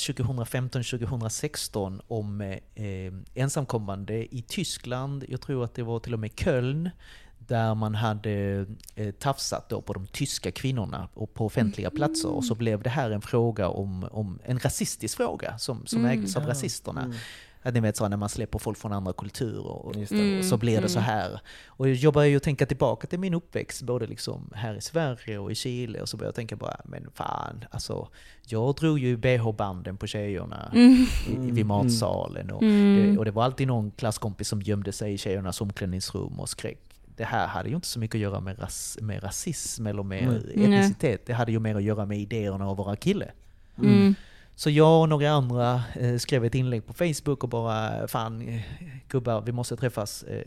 2015-2016 0.91 2.01
om 2.09 2.41
eh, 2.41 2.59
eh, 2.87 3.13
ensamkommande 3.35 4.35
i 4.35 4.45
Tyskland, 4.49 5.25
jag 5.29 5.41
tror 5.41 5.65
att 5.65 5.75
det 5.75 5.83
var 5.83 5.99
till 5.99 6.13
och 6.15 6.19
med 6.21 6.31
Köln, 6.37 6.91
där 7.39 7.75
man 7.75 7.95
hade 7.95 8.67
eh, 8.95 9.11
tafsat 9.11 9.69
då 9.69 9.81
på 9.81 9.93
de 9.93 10.07
tyska 10.07 10.51
kvinnorna 10.51 11.09
och 11.15 11.35
på 11.35 11.47
offentliga 11.47 11.91
platser. 11.91 12.29
Och 12.29 12.45
så 12.45 12.55
blev 12.55 12.83
det 12.83 12.91
här 12.91 13.11
en 13.11 13.21
fråga 13.23 13.69
om, 13.69 14.05
om 14.11 14.39
en 14.45 14.59
rasistisk 14.59 15.17
fråga 15.17 15.59
som, 15.59 15.87
som 15.87 15.99
Mm. 16.05 16.11
ägdes 16.19 16.37
av 16.37 16.43
Ja, 16.43 16.49
rasisterna. 16.49 17.03
mm. 17.03 17.17
Att 17.63 17.75
ni 17.75 17.81
vet 17.81 17.97
så 17.97 18.09
när 18.09 18.17
man 18.17 18.29
släpper 18.29 18.59
folk 18.59 18.79
från 18.79 18.93
andra 18.93 19.13
kulturer 19.13 19.67
och. 19.67 19.97
Mm. 19.97 20.39
och 20.39 20.45
så 20.45 20.57
blir 20.57 20.81
det 20.81 20.89
så 20.89 20.99
här. 21.01 21.41
Och 21.67 21.89
jag 21.89 22.15
börjar 22.15 22.29
ju 22.29 22.39
tänka 22.39 22.67
tillbaka 22.67 23.07
till 23.07 23.19
min 23.19 23.35
uppväxt, 23.35 23.83
både 23.83 24.07
liksom 24.07 24.51
här 24.55 24.75
i 24.75 24.81
Sverige 24.81 25.39
och 25.39 25.53
i 25.53 25.55
Chile, 25.55 26.01
och 26.01 26.09
så 26.09 26.17
börjar 26.17 26.29
jag 26.29 26.35
tänka 26.35 26.57
bara, 26.57 26.81
men 26.85 27.07
fan, 27.15 27.65
alltså, 27.71 28.09
jag 28.47 28.75
drog 28.75 28.99
ju 28.99 29.17
bh-banden 29.17 29.97
på 29.97 30.07
tjejerna 30.07 30.71
Mm. 30.75 31.07
i, 31.49 31.51
vid 31.51 31.67
matsalen. 31.67 32.51
Och, 32.51 32.63
Mm. 32.63 33.13
det, 33.13 33.19
och 33.19 33.25
det 33.25 33.31
var 33.31 33.45
alltid 33.45 33.67
någon 33.67 33.91
klasskompis 33.91 34.49
som 34.49 34.63
gömde 34.63 34.93
sig 34.93 35.13
i 35.13 35.19
tjejernas 35.19 35.61
omklädningsrum 35.61 36.41
och 36.41 36.49
skrek. 36.49 36.79
Det 37.17 37.25
här 37.25 37.47
hade 37.47 37.69
ju 37.69 37.75
inte 37.75 37.89
så 37.89 37.99
mycket 37.99 38.15
att 38.15 38.21
göra 38.21 38.41
med, 38.41 38.63
ras, 38.63 38.99
med 39.01 39.23
rasism 39.25 39.87
eller 39.87 40.03
med 40.03 40.43
Nej. 40.55 40.65
etnicitet. 40.65 41.27
Det 41.27 41.33
hade 41.33 41.53
ju 41.53 41.59
mer 41.59 41.75
att 41.75 41.83
göra 41.83 42.07
med 42.07 42.19
idéerna 42.19 42.67
av 42.69 42.77
våra 42.77 42.97
kille. 42.97 43.31
Mm. 43.79 44.15
Så 44.55 44.71
jag 44.71 45.01
och 45.01 45.09
några 45.09 45.31
andra 45.31 45.83
eh, 45.95 46.17
skrev 46.19 46.45
ett 46.45 46.55
inlägg 46.55 46.87
på 46.87 46.93
Facebook 46.93 47.43
och 47.45 47.49
bara 47.49 48.09
fan 48.09 48.49
eh, 48.49 48.61
gubbar, 49.09 49.41
vi 49.41 49.53
måste 49.53 49.77
träffas. 49.77 50.23
Eh, 50.23 50.45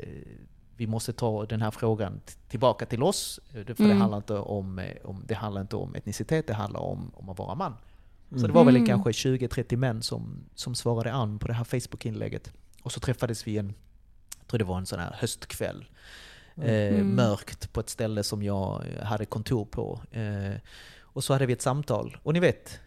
vi 0.78 0.88
måste 0.88 1.14
ta 1.14 1.46
den 1.46 1.62
här 1.62 1.72
frågan 1.72 2.22
tillbaka 2.48 2.86
till 2.86 3.04
oss. 3.04 3.40
Eh, 3.54 3.60
det- 3.66 3.76
För 3.76 3.84
det, 3.84 3.90
Mm. 3.90 4.02
handlar 4.02 4.18
inte 4.18 4.34
om, 4.34 4.80
eh, 4.80 4.96
om, 5.04 5.24
det 5.28 5.34
handlar 5.36 5.62
inte 5.62 5.76
om 5.76 5.96
etnicitet, 5.96 6.48
det 6.48 6.54
handlar 6.54 6.80
om, 6.80 7.12
om 7.16 7.30
att 7.30 7.38
vara 7.40 7.56
man. 7.56 7.74
Så 8.36 8.48
det 8.48 8.54
var 8.54 8.64
väl 8.66 8.76
Mm. 8.76 8.88
kanske 8.88 9.12
20-30 9.14 9.76
män 9.78 10.02
som, 10.02 10.44
som 10.56 10.76
svarade 10.76 11.14
an 11.14 11.40
på 11.40 11.48
det 11.48 11.54
här 11.54 11.64
Facebook-inlägget. 11.64 12.52
Och 12.84 12.92
så 12.92 13.00
träffades 13.00 13.48
vi 13.48 13.58
en, 13.58 13.74
jag 14.40 14.48
tror 14.48 14.58
det 14.60 14.66
var 14.66 14.78
en 14.78 14.86
sån 14.86 15.00
här 15.00 15.16
höstkväll. 15.20 15.86
Eh, 16.56 16.72
Mm. 16.96 17.16
Mörkt 17.16 17.74
på 17.74 17.80
ett 17.80 17.90
ställe 17.90 18.24
som 18.24 18.44
jag 18.44 18.84
eh, 18.98 19.04
hade 19.06 19.26
kontor 19.26 19.66
på. 19.66 20.02
Eh, 20.12 20.60
och 21.02 21.24
så 21.24 21.34
hade 21.34 21.46
vi 21.46 21.54
ett 21.54 21.62
samtal. 21.62 22.18
Och 22.24 22.34
ni 22.34 22.40
vet, 22.40 22.80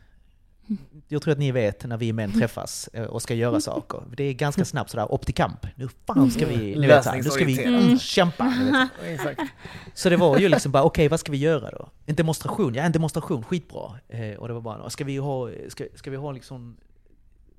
jag 1.09 1.23
tror 1.23 1.33
att 1.33 1.39
ni 1.39 1.53
vet 1.53 1.85
när 1.85 1.97
vi 1.97 2.13
män 2.13 2.33
träffas 2.33 2.89
eh, 2.93 3.05
och 3.05 3.23
ska 3.23 3.35
göra 3.35 3.61
saker. 3.61 4.03
Det 4.17 4.25
är 4.25 4.33
ganska 4.33 4.65
snabbt 4.65 4.91
sådär, 4.91 5.13
upp 5.13 5.27
till 5.27 5.35
kamp. 5.35 5.67
Nu 5.75 5.89
fan 6.07 6.31
ska 6.31 6.47
vi, 6.47 6.57
ni 6.57 6.87
vet, 6.87 7.05
så 7.05 7.11
här, 7.11 7.23
nu 7.23 7.31
ska 7.31 7.45
vi 7.45 7.65
mm. 7.65 7.99
kämpa. 7.99 8.53
Så 9.95 10.09
det 10.09 10.17
var 10.17 10.39
ju 10.39 10.49
liksom 10.49 10.73
bara, 10.73 10.83
okej 10.83 11.09
vad 11.09 11.21
ska 11.21 11.33
vi 11.33 11.39
göra 11.39 11.71
då? 11.71 11.89
En 12.07 12.15
demonstration, 12.15 12.75
ja 12.75 12.83
en 12.83 12.93
demonstration, 12.93 13.45
skitbra. 13.45 13.99
Eh, 14.09 14.39
och 14.39 14.49
det 14.49 14.55
var 14.55 14.61
bara, 14.61 14.91
ska 14.91 15.05
vi 15.05 15.17
ha, 15.17 15.51
ska, 15.69 15.85
ska 15.95 16.11
vi 16.11 16.17
ha 16.17 16.33
liksom, 16.33 16.77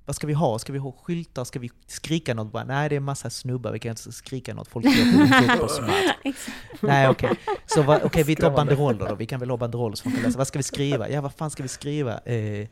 vad 0.06 0.16
ska 0.16 0.28
vi 0.28 0.34
ha? 0.34 0.60
Ska 0.60 0.74
vi 0.74 0.80
ha 0.80 0.92
skyltar? 0.92 1.44
Ska 1.44 1.60
vi 1.60 1.70
skrika 1.88 2.34
något? 2.34 2.52
Bara, 2.52 2.64
nej 2.64 2.90
det 2.90 2.96
är 2.96 3.00
massa 3.00 3.30
snubbar, 3.30 3.72
vi 3.72 3.80
kan 3.80 3.90
inte 3.90 4.12
skrika 4.12 4.54
något, 4.54 4.68
folk 4.68 4.86
vet 4.86 5.62
och 5.62 5.72
smart. 5.72 6.16
Nej 6.80 7.10
okej, 7.10 7.30
så 7.66 7.82
va, 7.82 8.00
okej 8.04 8.24
vi 8.24 8.36
tar 8.36 8.52
banderoller 8.52 9.10
då, 9.10 9.16
vi 9.16 9.26
kan 9.26 9.40
väl 9.40 9.50
ha 9.50 9.58
banderoller 9.58 9.96
så 9.96 10.04
folk 10.04 10.16
kan 10.16 10.24
läsa. 10.24 10.38
Vad 10.38 10.48
ska 10.48 10.60
vi 10.60 10.64
skriva? 10.64 11.10
Ja 11.10 11.22
vad 11.22 11.34
fan 11.34 11.52
ska 11.52 11.64
vi 11.64 11.70
skriva? 11.70 12.20
Eh, 12.20 12.68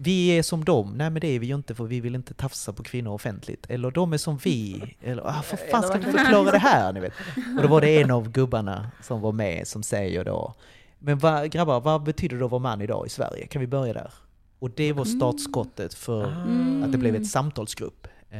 vi 0.00 0.28
är 0.28 0.42
som 0.42 0.64
dem, 0.64 0.94
nej 0.96 1.10
men 1.10 1.20
det 1.20 1.28
är 1.28 1.38
vi 1.38 1.46
ju 1.46 1.54
inte 1.54 1.74
för 1.74 1.84
vi 1.84 2.00
vill 2.00 2.14
inte 2.14 2.34
tafsa 2.34 2.72
på 2.72 2.82
kvinnor 2.82 3.12
offentligt. 3.12 3.66
Eller 3.68 3.90
de 3.90 4.12
är 4.12 4.16
som 4.18 4.36
vi, 4.36 4.82
eller 5.02 5.22
ah, 5.26 5.42
för 5.42 5.56
fan 5.56 5.82
ska 5.82 5.98
vi 5.98 6.04
förklara 6.04 6.50
det 6.50 6.58
här? 6.58 6.92
Ni 6.92 7.00
vet. 7.00 7.12
Och 7.56 7.62
då 7.62 7.68
var 7.68 7.80
det 7.80 8.02
en 8.02 8.10
av 8.10 8.30
gubbarna 8.30 8.90
som 9.02 9.20
var 9.20 9.32
med 9.32 9.68
som 9.68 9.82
säger 9.82 10.24
då, 10.24 10.54
men 10.98 11.18
va, 11.18 11.46
grabbar 11.46 11.80
vad 11.80 12.02
betyder 12.02 12.36
det 12.38 12.44
att 12.44 12.50
vara 12.50 12.62
man 12.62 12.80
idag 12.82 13.06
i 13.06 13.10
Sverige? 13.10 13.46
Kan 13.46 13.60
vi 13.60 13.66
börja 13.66 13.92
där? 13.92 14.12
Och 14.58 14.70
det 14.70 14.92
var 14.92 15.04
startskottet 15.04 15.94
för 15.94 16.24
Mm. 16.24 16.82
att 16.82 16.92
det 16.92 16.98
blev 16.98 17.14
ett 17.14 17.26
samtalsgrupp. 17.26 18.06
Eh, 18.30 18.38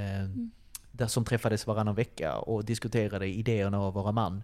där 0.93 1.07
som 1.07 1.25
träffades 1.25 1.67
varannan 1.67 1.95
vecka 1.95 2.37
och 2.37 2.65
diskuterade 2.65 3.27
idéerna 3.27 3.81
av 3.81 3.89
att 3.89 3.95
vara 4.05 4.13
man. 4.13 4.43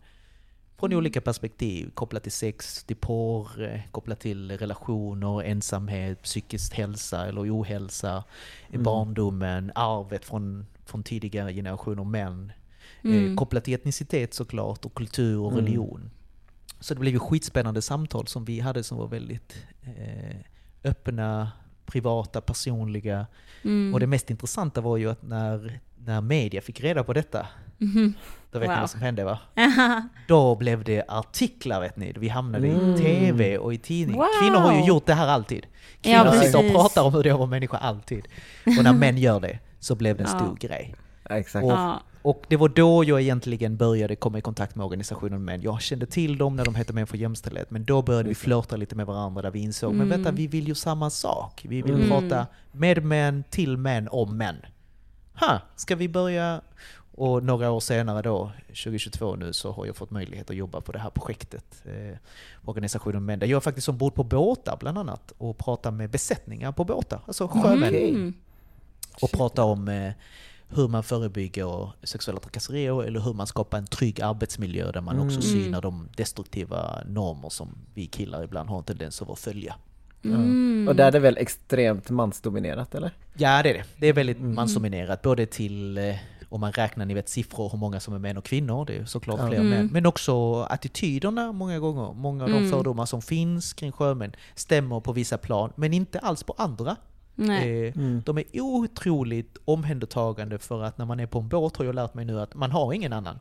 Från 0.79 0.93
olika 0.93 1.21
perspektiv, 1.21 1.91
kopplat 1.95 2.23
till 2.23 2.33
sex, 2.33 2.85
till 2.85 2.97
porr, 2.97 3.63
eh, 3.63 3.81
kopplat 3.91 4.21
till 4.21 4.59
relationer, 4.59 5.43
ensamhet, 5.43 6.23
psykisk 6.23 6.75
hälsa 6.75 7.27
eller 7.27 7.55
ohälsa, 7.61 8.25
Mm. 8.69 8.83
barndomen, 8.83 9.73
arvet 9.75 10.25
från, 10.25 10.67
från 10.87 11.03
tidigare 11.03 11.53
generationer 11.55 12.05
män. 12.05 12.53
Eh, 13.03 13.11
Mm. 13.11 13.37
kopplat 13.37 13.65
till 13.65 13.75
etnicitet 13.75 14.35
såklart 14.35 14.85
och 14.85 14.95
kultur 14.95 15.39
och 15.41 15.53
Mm. 15.53 15.65
religion. 15.65 16.11
Så 16.81 16.95
det 16.95 17.01
blev 17.01 17.13
ju 17.13 17.19
skitspännande 17.19 17.83
samtal 17.83 18.27
som 18.27 18.45
vi 18.45 18.61
hade 18.61 18.83
som 18.83 18.99
var 18.99 19.09
väldigt 19.09 19.57
eh, 19.83 20.37
öppna, 20.85 21.53
privata, 21.87 22.41
personliga. 22.41 23.27
Mm. 23.63 23.95
Och 23.95 24.01
det 24.01 24.07
mest 24.07 24.31
intressanta 24.31 24.81
var 24.81 24.97
ju 24.97 25.11
att 25.11 25.23
när, 25.23 25.81
när 26.05 26.21
media 26.21 26.61
fick 26.61 26.81
reda 26.81 27.05
på 27.05 27.13
detta, 27.13 27.47
Mhm. 27.85 28.15
då 28.51 28.59
vet 28.59 28.69
ni 28.69 28.75
Wow. 28.75 28.81
vad 28.81 28.91
som 28.91 29.01
hände 29.01 29.25
va? 29.25 29.39
Då 30.29 30.55
blev 30.57 30.85
det 30.85 31.03
artiklar 31.09 31.81
vet 31.81 31.97
ni. 31.97 32.13
Vi 32.17 32.29
hamnade 32.29 32.69
Mm. 32.69 32.95
i 32.95 32.99
TV 32.99 33.59
och 33.59 33.75
i 33.75 33.79
tidning. 33.79 34.17
Wow. 34.17 34.27
Kvinnor 34.43 34.57
har 34.59 34.73
ju 34.75 34.85
gjort 34.85 35.07
det 35.07 35.15
här 35.15 35.29
alltid. 35.29 35.67
Ja, 36.03 36.23
Kvinnor 36.23 36.43
sitter 36.43 36.67
och 36.67 36.73
pratar 36.73 37.03
om 37.03 37.15
hur 37.15 37.23
det 37.23 37.29
är 37.29 37.33
att 37.33 37.39
vara 37.39 37.51
människa 37.51 37.77
alltid. 37.77 38.27
Och 38.79 38.85
när 38.85 38.93
män 38.93 39.19
gör 39.19 39.41
det 39.41 39.59
så 39.81 39.95
blev 39.95 40.17
det 40.17 40.23
en 40.23 40.29
stor 40.39 40.57
Ja. 40.61 40.69
grej. 40.69 40.95
Ja, 41.29 41.37
exakt. 41.39 41.65
Och- 41.65 41.73
Ja. 41.73 42.01
Och 42.23 42.45
det 42.49 42.57
var 42.57 42.69
då 42.69 43.05
jag 43.05 43.21
egentligen 43.21 43.77
började 43.77 44.17
komma 44.17 44.39
i 44.39 44.41
kontakt 44.41 44.75
med 44.77 44.85
organisationen 44.87 45.45
Män. 45.45 45.63
Jag 45.63 45.83
kände 45.83 46.07
till 46.07 46.39
dem 46.39 46.57
när 46.57 46.65
de 46.65 46.75
hette 46.75 46.93
Män 46.93 47.07
för 47.07 47.17
jämställdhet, 47.19 47.71
men 47.71 47.85
då 47.85 48.03
började 48.03 48.29
vi 48.29 48.35
flörta 48.35 48.77
lite 48.77 48.95
med 48.97 49.07
varandra 49.07 49.43
där 49.43 49.51
vi 49.51 49.59
insåg, 49.59 49.95
men 49.95 50.09
vänta, 50.09 50.31
vi 50.31 50.47
vill 50.47 50.69
ju 50.69 50.75
samma 50.75 51.11
sak. 51.11 51.67
Vi 51.69 51.83
vill 51.83 51.95
Mm. 51.95 52.09
prata 52.09 52.47
med 52.73 53.05
män, 53.05 53.45
till 53.51 53.77
män, 53.77 54.09
om 54.11 54.37
män. 54.37 54.57
Ha, 55.41 55.61
ska 55.77 55.97
vi 55.97 56.09
börja? 56.09 56.61
Och 57.17 57.43
några 57.43 57.71
år 57.71 57.81
senare 57.81 58.23
då, 58.23 58.51
2022 58.67 59.37
nu, 59.37 59.53
så 59.53 59.73
har 59.73 59.87
jag 59.87 59.97
fått 59.97 60.11
möjlighet 60.11 60.51
att 60.51 60.57
jobba 60.57 60.81
på 60.81 60.93
det 60.93 60.99
här 60.99 61.11
projektet. 61.11 61.83
Eh, 61.85 62.19
organisationen 62.65 63.25
Män, 63.25 63.39
där 63.39 63.47
jag 63.47 63.57
är 63.57 63.61
faktiskt 63.61 63.89
ombord 63.89 64.15
på 64.15 64.25
båtar 64.25 64.77
bland 64.81 64.99
annat 64.99 65.33
och 65.39 65.59
pratar 65.59 65.91
med 65.91 66.11
besättningar 66.11 66.73
på 66.73 66.85
båtar, 66.85 67.21
alltså 67.27 67.49
sjömän. 67.49 67.89
Okej. 67.89 68.09
Mm. 68.11 68.35
Och 69.23 69.31
prata 69.31 69.65
om 69.65 69.89
eh, 69.89 70.13
hur 70.69 70.89
man 70.89 71.03
förebygger 71.03 71.91
sexuella 72.03 72.41
trakasserier 72.41 73.03
eller 73.05 73.21
hur 73.21 73.33
man 73.33 73.47
skapar 73.47 73.79
en 73.79 73.87
trygg 73.87 74.21
arbetsmiljö 74.21 74.93
där 74.93 75.01
man 75.01 75.19
också 75.19 75.41
Mm. 75.41 75.43
synar 75.65 75.81
de 75.83 76.09
destruktiva 76.17 77.03
normer 77.09 77.49
som 77.49 77.69
vi 77.95 78.07
killar 78.07 78.45
ibland 78.45 78.69
har 78.69 78.79
en 78.79 78.85
tendens 78.85 79.23
att 79.23 79.39
följa. 79.39 79.75
Mm. 80.25 80.89
Och 80.89 80.97
där 80.97 81.07
är 81.07 81.13
det 81.13 81.19
väl 81.19 81.37
extremt 81.39 82.11
mansdominerat 82.11 82.95
eller? 82.95 83.11
Ja, 83.35 83.63
det 83.63 83.71
är 83.71 83.75
det. 83.75 83.85
Det 83.97 84.07
är 84.07 84.13
väldigt 84.13 84.39
Mm. 84.39 84.55
mansdominerat, 84.55 85.23
både 85.23 85.47
till 85.47 85.99
eh, 85.99 86.15
om 86.55 86.61
man 86.61 86.73
räknar 86.73 87.07
ni 87.07 87.15
vet, 87.15 87.29
siffror 87.29 87.69
hur 87.71 87.79
många 87.79 88.01
som 88.01 88.15
är 88.15 88.19
män 88.19 88.37
och 88.37 88.45
kvinnor, 88.45 88.85
det 88.87 88.97
är 88.97 89.05
såklart 89.05 89.41
Ja. 89.41 89.49
fler 89.49 89.59
Mm. 89.59 89.71
män. 89.71 89.89
Men 89.93 90.07
också 90.07 90.63
attityderna 90.63 91.53
många 91.53 91.79
gånger. 91.79 92.13
Många 92.13 92.45
av 92.45 92.51
de 92.51 92.57
Mm. 92.57 92.71
fördomar 92.71 93.07
som 93.07 93.23
finns 93.23 93.73
kring 93.73 93.93
sjömän 93.93 94.33
stämmer 94.55 95.01
på 95.01 95.13
vissa 95.13 95.39
plan, 95.39 95.73
men 95.77 95.93
inte 95.95 96.19
alls 96.19 96.43
på 96.43 96.55
andra. 96.59 96.97
Nej. 97.35 97.87
Eh, 97.89 97.97
Mm. 97.97 98.23
De 98.27 98.39
är 98.39 98.45
otroligt 98.61 99.59
omhändertagande 99.65 100.59
för 100.59 100.83
att 100.83 100.99
när 100.99 101.05
man 101.05 101.21
är 101.21 101.27
på 101.27 101.39
en 101.39 101.49
båt 101.49 101.77
har 101.77 101.85
jag 101.85 101.95
lärt 101.95 102.15
mig 102.15 102.25
nu 102.25 102.41
att 102.41 102.55
man 102.55 102.71
har 102.71 102.93
ingen 102.93 103.13
annan. 103.13 103.39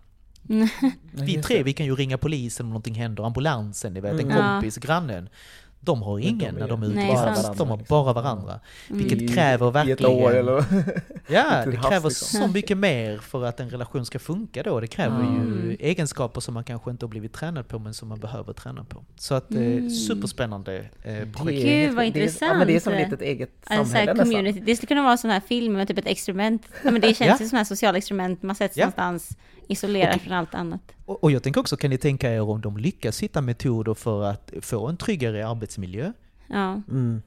Vi 1.12 1.42
tre, 1.44 1.64
vi 1.64 1.74
kan 1.74 1.86
ju 1.86 1.96
ringa 1.96 2.18
polisen 2.18 2.66
om 2.66 2.70
någonting 2.70 2.96
händer, 2.96 3.24
ambulansen, 3.24 3.94
ni 3.94 4.00
vet, 4.02 4.14
en 4.14 4.20
Mm. 4.32 4.38
kompis, 4.38 4.78
grannen. 4.78 5.30
De 5.86 6.02
har 6.02 6.20
ingen 6.20 6.38
de 6.40 6.46
är 6.46 6.52
när 6.60 6.68
de 6.68 6.84
är 6.84 6.88
ute 6.88 6.96
Nej. 6.96 7.56
De 7.58 7.68
har 7.70 7.78
bara 7.90 8.14
varandra. 8.14 8.60
Vilket 8.90 9.22
I- 9.22 9.28
kräver 9.28 9.66
I 9.66 9.70
ett 9.70 9.76
verkligen... 9.76 10.12
år 10.24 10.36
eller? 10.36 10.64
Ja, 11.28 11.66
det 11.66 11.78
kräver 11.78 12.10
liksom. 12.10 12.42
så 12.42 12.48
mycket 12.48 12.78
mer 12.78 13.18
för 13.18 13.46
att 13.46 13.60
en 13.60 13.70
relation 13.70 14.06
ska 14.06 14.20
funka 14.20 14.64
då. 14.64 14.80
Det 14.80 14.88
kräver 14.88 15.20
Mm. 15.20 15.36
ju 15.70 15.76
egenskaper 15.80 16.42
som 16.42 16.54
man 16.54 16.64
kanske 16.64 16.92
inte 16.92 17.06
har 17.06 17.10
blivit 17.10 17.34
tränad 17.34 17.68
på 17.68 17.80
men 17.80 17.94
som 17.94 18.08
man 18.10 18.20
behöver 18.20 18.54
träna 18.54 18.84
på. 18.84 19.04
Så 19.16 19.34
att 19.36 19.52
eh, 19.52 19.58
Mm. 19.58 19.90
superspännande 19.90 20.76
eh, 20.78 21.14
Det 21.14 21.26
projekt. 21.34 21.64
är 21.66 21.86
Gud, 21.88 21.96
vad 21.96 22.06
det 22.14 22.24
är- 22.24 22.46
Ja, 22.48 22.54
men 22.54 22.68
det 22.68 22.76
är 22.76 22.80
som 22.80 22.94
ett 22.94 23.00
intressant. 23.00 23.12
litet 23.12 23.22
eget 23.22 23.50
sån 23.68 23.86
samhälle 23.86 24.14
nästan. 24.14 24.30
community. 24.30 24.60
Det 24.66 24.76
skulle 24.76 24.88
kunna 24.88 25.02
vara 25.02 25.12
en 25.12 25.18
sån 25.18 25.32
här 25.32 25.40
film 25.40 25.74
med 25.74 25.88
typ 25.88 25.98
ett 25.98 26.08
experiment. 26.08 26.68
Ja, 26.84 26.92
men 26.92 27.02
det 27.02 27.14
känns 27.14 27.42
Ja. 27.42 27.48
som 27.48 27.58
ett 27.60 27.68
socialt 27.68 27.98
experiment. 27.98 28.44
Man 28.44 28.56
sätts 28.56 28.78
Ja. 28.78 28.82
någonstans 28.86 29.38
isolerad 29.68 30.16
Och- 30.16 30.22
från 30.22 30.34
allt 30.34 30.56
annat. 30.56 30.82
Och, 31.06 31.24
och 31.24 31.32
jag 31.32 31.44
tänker 31.44 31.62
också, 31.62 31.78
kan 31.78 31.90
ni 31.90 31.98
tänka 31.98 32.32
er 32.34 32.42
om 32.42 32.62
de 32.62 32.78
lyckas 32.78 33.24
hitta 33.24 33.42
metoder 33.42 33.94
för 33.94 34.24
att 34.24 34.54
få 34.62 34.88
en 34.88 34.98
tryggare 34.98 35.48
arbetsmiljö? 35.48 36.12
Ja. 36.48 36.82
Mm. 36.92 37.22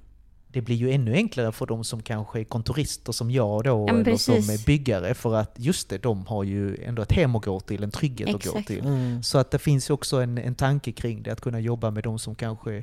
Det 0.48 0.60
blir 0.62 0.76
ju 0.76 0.90
ännu 0.92 1.14
enklare 1.14 1.52
för 1.52 1.66
de 1.66 1.84
som 1.84 2.02
kanske 2.02 2.40
är 2.40 2.44
kontorister 2.44 3.12
som 3.12 3.30
jag 3.30 3.64
då, 3.64 3.70
Ja, 3.88 3.94
eller 3.94 4.16
som 4.16 4.34
precis. 4.34 4.60
är 4.62 4.66
byggare, 4.66 5.14
för 5.14 5.34
att 5.34 5.54
just 5.56 5.88
det, 5.88 5.98
de 5.98 6.26
har 6.26 6.44
ju 6.44 6.84
ändå 6.84 7.02
ett 7.02 7.12
hem 7.12 7.36
att 7.36 7.44
gå 7.44 7.60
till, 7.60 7.82
en 7.82 7.90
trygghet 7.90 8.28
att 8.34 8.44
gå 8.44 8.50
Exakt. 8.50 8.66
till. 8.66 8.84
Mm. 8.86 9.22
Så 9.22 9.38
att 9.38 9.50
det 9.50 9.58
finns 9.58 9.90
ju 9.90 9.94
också 9.94 10.16
en, 10.16 10.38
en 10.38 10.54
tanke 10.54 10.92
kring 10.92 11.22
det, 11.22 11.30
att 11.32 11.40
kunna 11.40 11.60
jobba 11.60 11.90
med 11.90 12.04
de 12.04 12.18
som 12.18 12.34
kanske 12.34 12.82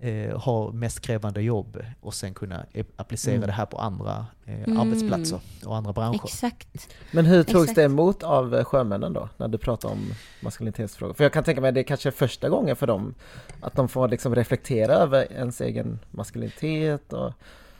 eh, 0.00 0.38
har 0.40 0.72
mest 0.72 1.00
krävande 1.00 1.42
jobb 1.42 1.78
och 2.00 2.14
sen 2.14 2.34
kunna 2.34 2.66
applicera 2.96 3.34
Mm. 3.34 3.46
det 3.46 3.52
här 3.52 3.66
på 3.66 3.78
andra 3.78 4.26
eh, 4.46 4.62
Mm. 4.64 4.80
arbetsplatser 4.80 5.40
och 5.64 5.76
andra 5.76 5.92
branscher. 5.92 6.20
Exakt. 6.24 6.88
Men 7.12 7.26
hur 7.26 7.42
togs 7.42 7.62
Exakt. 7.64 7.76
det 7.76 7.82
emot 7.84 8.22
av 8.22 8.54
eh, 8.54 8.64
sjömännen 8.64 9.12
då, 9.12 9.28
när 9.36 9.48
du 9.48 9.58
pratar 9.58 9.88
om 9.88 9.98
maskulinitetsfrågor? 10.42 11.14
För 11.14 11.24
jag 11.24 11.32
kan 11.32 11.44
tänka 11.44 11.60
mig 11.60 11.68
att 11.68 11.74
det 11.74 11.84
kanske 11.84 12.08
är 12.08 12.10
första 12.10 12.48
gången 12.48 12.76
för 12.76 12.86
dem, 12.86 13.14
att 13.60 13.74
de 13.76 13.88
får 13.88 14.08
liksom 14.08 14.34
reflektera 14.34 14.92
över 14.94 15.32
ens 15.32 15.60
egen 15.60 15.98
maskulinitet 16.10 17.12
och 17.12 17.32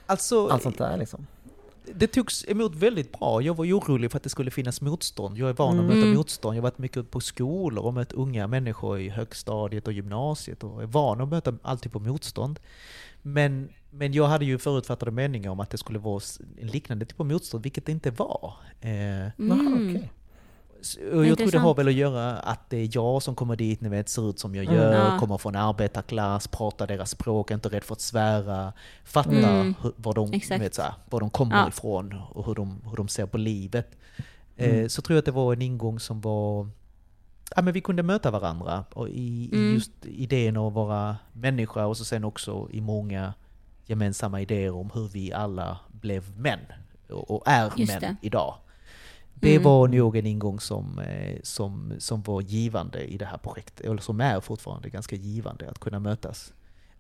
Alltså, 0.07 0.49
allt 0.49 0.63
sånt 0.63 0.79
där 0.79 0.97
liksom. 0.97 1.27
Det 1.95 2.07
togs 2.07 2.45
emot 2.49 2.75
väldigt 2.75 3.19
bra. 3.19 3.43
Jag 3.43 3.57
var 3.57 3.65
orolig 3.65 4.11
för 4.11 4.17
att 4.17 4.23
det 4.23 4.29
skulle 4.29 4.51
finnas 4.51 4.81
motstånd. 4.81 5.39
Jag 5.39 5.49
är 5.49 5.53
van 5.55 5.79
att 5.79 5.85
Mm. 5.85 5.99
möta 5.99 6.07
motstånd. 6.19 6.57
Jag 6.57 6.63
har 6.63 6.71
varit 6.71 6.79
mycket 6.79 7.11
på 7.11 7.21
skolor 7.21 7.85
och 7.85 7.95
mött 7.95 8.13
unga 8.13 8.47
människor 8.47 8.99
i 9.01 9.09
högstadiet 9.09 9.87
och 9.87 9.93
gymnasiet 9.93 10.65
och 10.65 10.83
är 10.83 10.87
van 10.87 11.21
att 11.21 11.29
möta 11.29 11.55
alltid 11.63 11.93
på 11.93 11.99
motstånd. 12.01 12.61
Men, 13.23 13.69
men 13.91 14.13
jag 14.13 14.27
hade 14.27 14.45
ju 14.45 14.59
förutfattade 14.59 15.11
meningar 15.11 15.51
om 15.51 15.61
att 15.61 15.71
det 15.71 15.79
skulle 15.79 15.99
vara 15.99 16.21
en 16.61 16.67
liknande 16.67 17.05
typ 17.07 17.21
av 17.21 17.27
motstånd, 17.27 17.63
vilket 17.63 17.87
det 17.87 17.93
inte 17.93 18.11
var. 18.11 18.55
Eh, 18.81 18.91
Mm. 18.91 19.91
okej. 19.91 19.97
s- 20.05 20.11
jag 21.29 21.39
tror 21.39 21.51
det 21.51 21.59
har 21.59 21.75
väl 21.75 21.89
att 21.89 21.95
göra 21.95 22.37
att 22.37 22.71
det 22.71 22.77
är 22.77 22.89
jag 22.93 23.23
som 23.23 23.35
kommer 23.35 23.57
dit, 23.57 23.81
ni 23.81 23.89
vet, 23.89 24.09
ser 24.09 24.31
ut 24.31 24.39
som 24.39 24.55
jag 24.55 24.65
Mm. 24.65 24.77
gör, 24.77 24.93
Ja. 25.13 25.19
kommer 25.19 25.39
från 25.39 25.57
arbetarklass, 25.57 26.49
pratar 26.49 26.87
deras 26.87 27.11
språk, 27.11 27.51
är 27.51 27.55
inte 27.55 27.69
rädd 27.69 27.85
för 27.85 27.93
att 27.95 28.01
svära, 28.01 28.73
fattar 29.05 29.33
Mm. 29.33 29.75
hur, 29.83 29.93
var, 29.97 30.15
de, 30.15 30.33
Exakt. 30.33 30.63
vet, 30.63 30.75
så 30.75 30.83
här, 30.83 30.93
var 31.11 31.21
de 31.21 31.31
kommer 31.31 31.57
Ja. 31.57 31.69
ifrån 31.69 32.15
och 32.33 32.47
hur 32.47 32.55
de, 32.55 32.81
hur 32.89 32.97
de 32.97 33.09
ser 33.09 33.27
på 33.27 33.39
livet. 33.39 33.97
Mm. 34.57 34.81
Eh, 34.81 34.89
så 34.89 35.03
tror 35.03 35.15
jag 35.15 35.19
att 35.19 35.25
det 35.27 35.31
var 35.33 35.53
en 35.53 35.63
ingång 35.63 36.01
som 36.01 36.21
var 36.21 36.69
Ja, 37.57 37.63
men 37.63 37.75
vi 37.75 37.81
kunde 37.81 38.03
möta 38.03 38.31
varandra 38.31 38.85
och 38.93 39.09
i, 39.09 39.51
Mm. 39.53 39.71
i 39.71 39.75
just 39.75 39.91
idén 40.07 40.57
att 40.57 40.73
vara 40.73 41.17
människa 41.33 41.87
och 41.87 41.97
så 41.97 42.05
sen 42.05 42.25
också 42.25 42.69
i 42.73 42.81
många 42.81 43.35
gemensamma 43.87 44.41
idéer 44.41 44.75
om 44.75 44.91
hur 44.95 45.09
vi 45.09 45.33
alla 45.33 45.79
blev 45.89 46.39
män 46.39 46.59
och, 47.11 47.31
och 47.31 47.43
är 47.47 47.73
Just 47.77 47.93
män 47.93 48.01
det. 48.01 48.17
idag. 48.27 48.55
Det 49.41 49.51
Mm. 49.51 49.63
var 49.63 49.89
nog 49.89 50.17
en 50.17 50.27
ingång 50.27 50.61
som, 50.61 50.99
eh, 50.99 51.37
som, 51.43 51.93
som 51.99 52.23
var 52.23 52.41
givande 52.41 53.05
i 53.05 53.17
det 53.19 53.25
här 53.25 53.39
projektet, 53.39 53.87
eller 53.87 53.99
som 54.03 54.21
är 54.21 54.41
fortfarande 54.41 54.89
ganska 54.91 55.17
givande 55.17 55.71
att 55.71 55.79
kunna 55.79 55.99
mötas. 55.99 56.53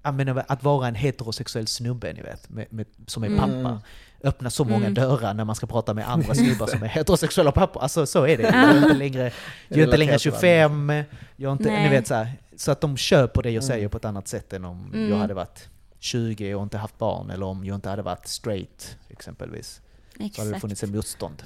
Ja, 0.02 0.12
men 0.12 0.38
att 0.48 0.62
vara 0.62 0.88
en 0.88 0.94
heterosexuell 0.94 1.66
snubbe, 1.66 2.12
ni 2.12 2.22
vet, 2.22 2.48
med, 2.50 2.66
med, 2.70 2.86
som 3.06 3.22
är 3.22 3.26
Mm. 3.26 3.38
pappa. 3.38 3.80
Öppna 4.22 4.50
så 4.50 4.64
många 4.64 4.76
Mm. 4.86 4.94
dörrar 4.94 5.34
när 5.34 5.44
man 5.44 5.54
ska 5.54 5.66
prata 5.66 5.94
med 5.94 6.10
andra 6.10 6.34
snubbar 6.34 6.66
som 6.66 6.82
är 6.82 6.86
heterosexuella 6.88 7.52
pappor. 7.52 7.82
Alltså 7.82 8.06
så 8.06 8.26
är 8.26 8.36
det. 8.36 8.42
Jag 8.42 8.54
är 8.54 8.76
inte 8.76 8.94
längre, 8.94 9.32
jag 9.68 9.78
är 9.78 9.84
inte 9.84 9.96
längre 9.96 10.12
Relaterat 10.12 10.20
till 10.22 10.30
25, 10.32 10.92
jag 11.36 11.52
inte, 11.52 11.82
ni 11.82 11.88
vet 11.88 12.06
så 12.06 12.14
här, 12.14 12.32
Så 12.56 12.70
att 12.72 12.80
de 12.80 12.96
köper 12.96 13.42
det 13.42 13.50
jag 13.50 13.62
Mm. 13.64 13.68
säger 13.76 13.88
på 13.88 13.96
ett 13.96 14.04
annat 14.04 14.28
sätt 14.28 14.52
än 14.52 14.64
om 14.64 14.90
Mm. 14.94 15.10
jag 15.10 15.16
hade 15.16 15.34
varit 15.34 15.68
20 15.98 16.54
och 16.54 16.62
inte 16.62 16.78
haft 16.78 16.98
barn, 16.98 17.30
eller 17.30 17.46
om 17.46 17.64
jag 17.64 17.74
inte 17.74 17.88
hade 17.90 18.02
varit 18.02 18.26
straight 18.26 18.96
exempelvis. 19.08 19.80
Så 20.12 20.18
hade 20.18 20.24
det 20.24 20.26
Exakt. 20.26 20.60
funnits 20.60 20.82
en 20.82 20.90
motstånd. 20.90 21.42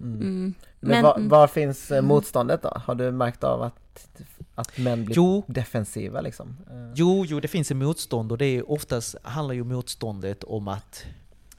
Mm. 0.00 0.20
Mm. 0.20 0.54
Men, 0.80 0.90
Men- 0.90 1.02
var, 1.02 1.18
var 1.38 1.46
finns 1.46 1.90
eh, 1.90 1.98
Mm. 1.98 2.08
motståndet 2.08 2.62
då? 2.62 2.72
Har 2.84 2.94
du 2.94 3.10
märkt 3.12 3.44
av 3.44 3.62
att, 3.62 4.08
att 4.54 4.78
män 4.78 5.04
blir 5.04 5.16
Jo. 5.16 5.42
defensiva 5.46 6.20
liksom? 6.20 6.56
Eh, 6.70 6.92
Jo, 6.94 7.24
jo, 7.28 7.40
det 7.40 7.48
finns 7.48 7.70
en 7.70 7.78
motstånd 7.78 8.32
och 8.32 8.38
det 8.38 8.46
är 8.46 8.70
oftast 8.70 9.16
handlar 9.22 9.54
ju 9.54 9.64
motståndet 9.64 10.44
om 10.44 10.68
att 10.68 11.04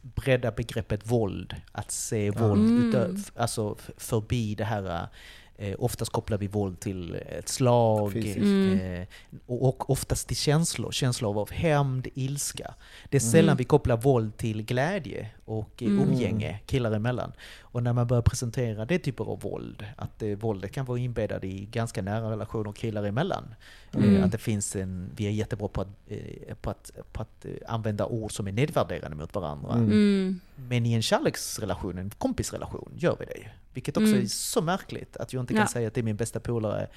bredda 0.02 0.52
begreppet 0.52 1.12
våld. 1.12 1.56
Att 1.72 1.92
se 1.92 2.32
våld 2.32 2.70
Mm. 2.70 2.90
utöv, 2.90 3.30
alltså 3.36 3.76
förbi 3.98 4.56
det 4.56 4.64
här 4.66 5.08
Eh, 5.60 5.76
oftast 5.80 6.12
kopplar 6.12 6.38
vi 6.38 6.48
våld 6.48 6.80
till 6.80 7.16
ett 7.16 7.50
slag 7.50 8.14
Fysiskt. 8.14 8.38
Mm. 8.38 8.80
eh, 9.02 9.08
och, 9.46 9.68
och 9.68 9.90
oftast 9.90 10.28
till 10.28 10.38
känslor. 10.38 10.92
Känslor 10.92 11.40
av 11.42 11.52
hämnd, 11.52 12.08
ilska. 12.14 12.74
Det 13.10 13.18
är 13.18 13.22
sällan 13.22 13.44
Mm. 13.50 13.58
vi 13.58 13.64
kopplar 13.64 13.98
våld 13.98 14.38
till 14.38 14.62
glädje 14.64 15.30
och 15.48 15.82
Mm. 15.84 16.00
umgänge 16.10 16.60
killar 16.66 16.92
emellan. 16.92 17.32
Och 17.62 17.84
när 17.84 17.94
man 17.94 18.08
börjar 18.08 18.22
presentera 18.22 18.86
det 18.86 19.00
typer 19.00 19.24
av 19.24 19.40
våld, 19.42 19.86
att 19.96 20.22
eh, 20.22 20.30
våldet 20.30 20.72
kan 20.72 20.86
vara 20.86 21.00
inbäddad 21.00 21.44
i 21.46 21.66
ganska 21.66 22.02
nära 22.02 22.32
relationer 22.32 22.72
killar 22.72 23.04
emellan. 23.04 23.56
Mm. 23.94 24.16
Eh, 24.16 24.24
att 24.24 24.32
det 24.32 24.38
finns 24.38 24.76
en, 24.76 25.10
vi 25.16 25.28
är 25.28 25.32
jättebra 25.32 25.68
på 25.68 25.82
att, 25.82 25.88
eh, 26.08 26.56
på 26.62 26.70
att, 26.70 26.92
på 27.12 27.22
att 27.22 27.46
eh, 27.46 27.52
använda 27.68 28.06
ord 28.06 28.32
som 28.32 28.48
är 28.48 28.52
nedvärderande 28.52 29.18
mot 29.18 29.36
varandra. 29.36 29.74
Mm. 29.74 29.92
Mm. 29.92 30.40
Men 30.56 30.86
i 30.86 30.94
en 30.94 31.02
kärleksrelation, 31.02 31.98
en 31.98 32.10
kompisrelation, 32.10 32.92
gör 32.98 33.16
vi 33.20 33.26
det 33.26 33.38
ju. 33.38 33.46
Vilket 33.74 33.98
också 33.98 34.08
Mm. 34.10 34.22
är 34.22 34.26
så 34.28 34.62
märkligt 34.62 35.18
att 35.18 35.34
jag 35.34 35.44
inte 35.44 35.54
kan 35.54 35.62
Ja. 35.62 35.68
säga 35.68 35.88
att 35.88 35.94
det 35.94 36.02
är 36.02 36.04
min 36.04 36.16
bästa 36.16 36.40
polare, 36.40 36.88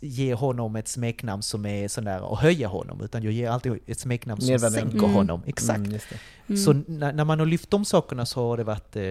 ge 0.00 0.34
honom 0.34 0.76
ett 0.76 0.88
smeknamn 0.88 1.42
som 1.42 1.66
är 1.66 1.88
sån 1.88 2.04
där 2.04 2.22
och 2.22 2.38
höja 2.38 2.68
honom, 2.68 3.00
utan 3.00 3.22
jag 3.22 3.32
ger 3.32 3.50
alltid 3.50 3.78
ett 3.86 3.98
smeknamn 4.00 4.40
som 4.40 4.50
Nedvärderande. 4.50 4.90
sänker 4.90 5.06
Mm. 5.06 5.16
honom. 5.16 5.42
Exakt. 5.46 5.78
Mm, 5.78 5.92
just 5.92 6.08
det. 6.10 6.18
Mm. 6.48 6.56
Så 6.60 6.72
när, 6.72 7.12
när 7.12 7.24
man 7.24 7.38
har 7.38 7.46
lyft 7.46 7.70
de 7.70 7.84
sakerna 7.84 8.26
så 8.26 8.48
har 8.48 8.56
det 8.56 8.64
varit 8.64 8.96
eh, 8.96 9.02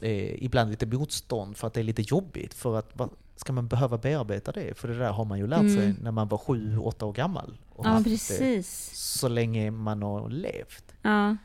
eh, 0.00 0.44
ibland 0.44 0.70
lite 0.70 0.86
motstånd 0.86 1.56
för 1.56 1.66
att 1.66 1.74
det 1.74 1.80
är 1.80 1.84
lite 1.84 2.02
jobbigt. 2.02 2.54
För 2.54 2.78
att 2.78 2.90
vad, 2.92 3.10
ska 3.36 3.52
man 3.52 3.68
behöva 3.68 3.98
bearbeta 3.98 4.52
det? 4.52 4.78
För 4.78 4.88
det 4.88 4.98
där 4.98 5.10
har 5.12 5.24
man 5.24 5.38
ju 5.38 5.46
lärt 5.46 5.60
sig 5.60 5.84
Mm. 5.84 5.96
när 6.02 6.10
man 6.10 6.28
var 6.28 6.38
sju, 6.38 6.78
åtta 6.78 7.06
år 7.06 7.12
gammal. 7.12 7.58
Och 7.70 7.86
Ja, 7.86 7.98
det 7.98 8.04
precis. 8.04 8.90
så 8.94 9.28
länge 9.28 9.70
man 9.70 10.02
har 10.02 10.28
levt. 10.28 10.84
Ja. 11.02 11.36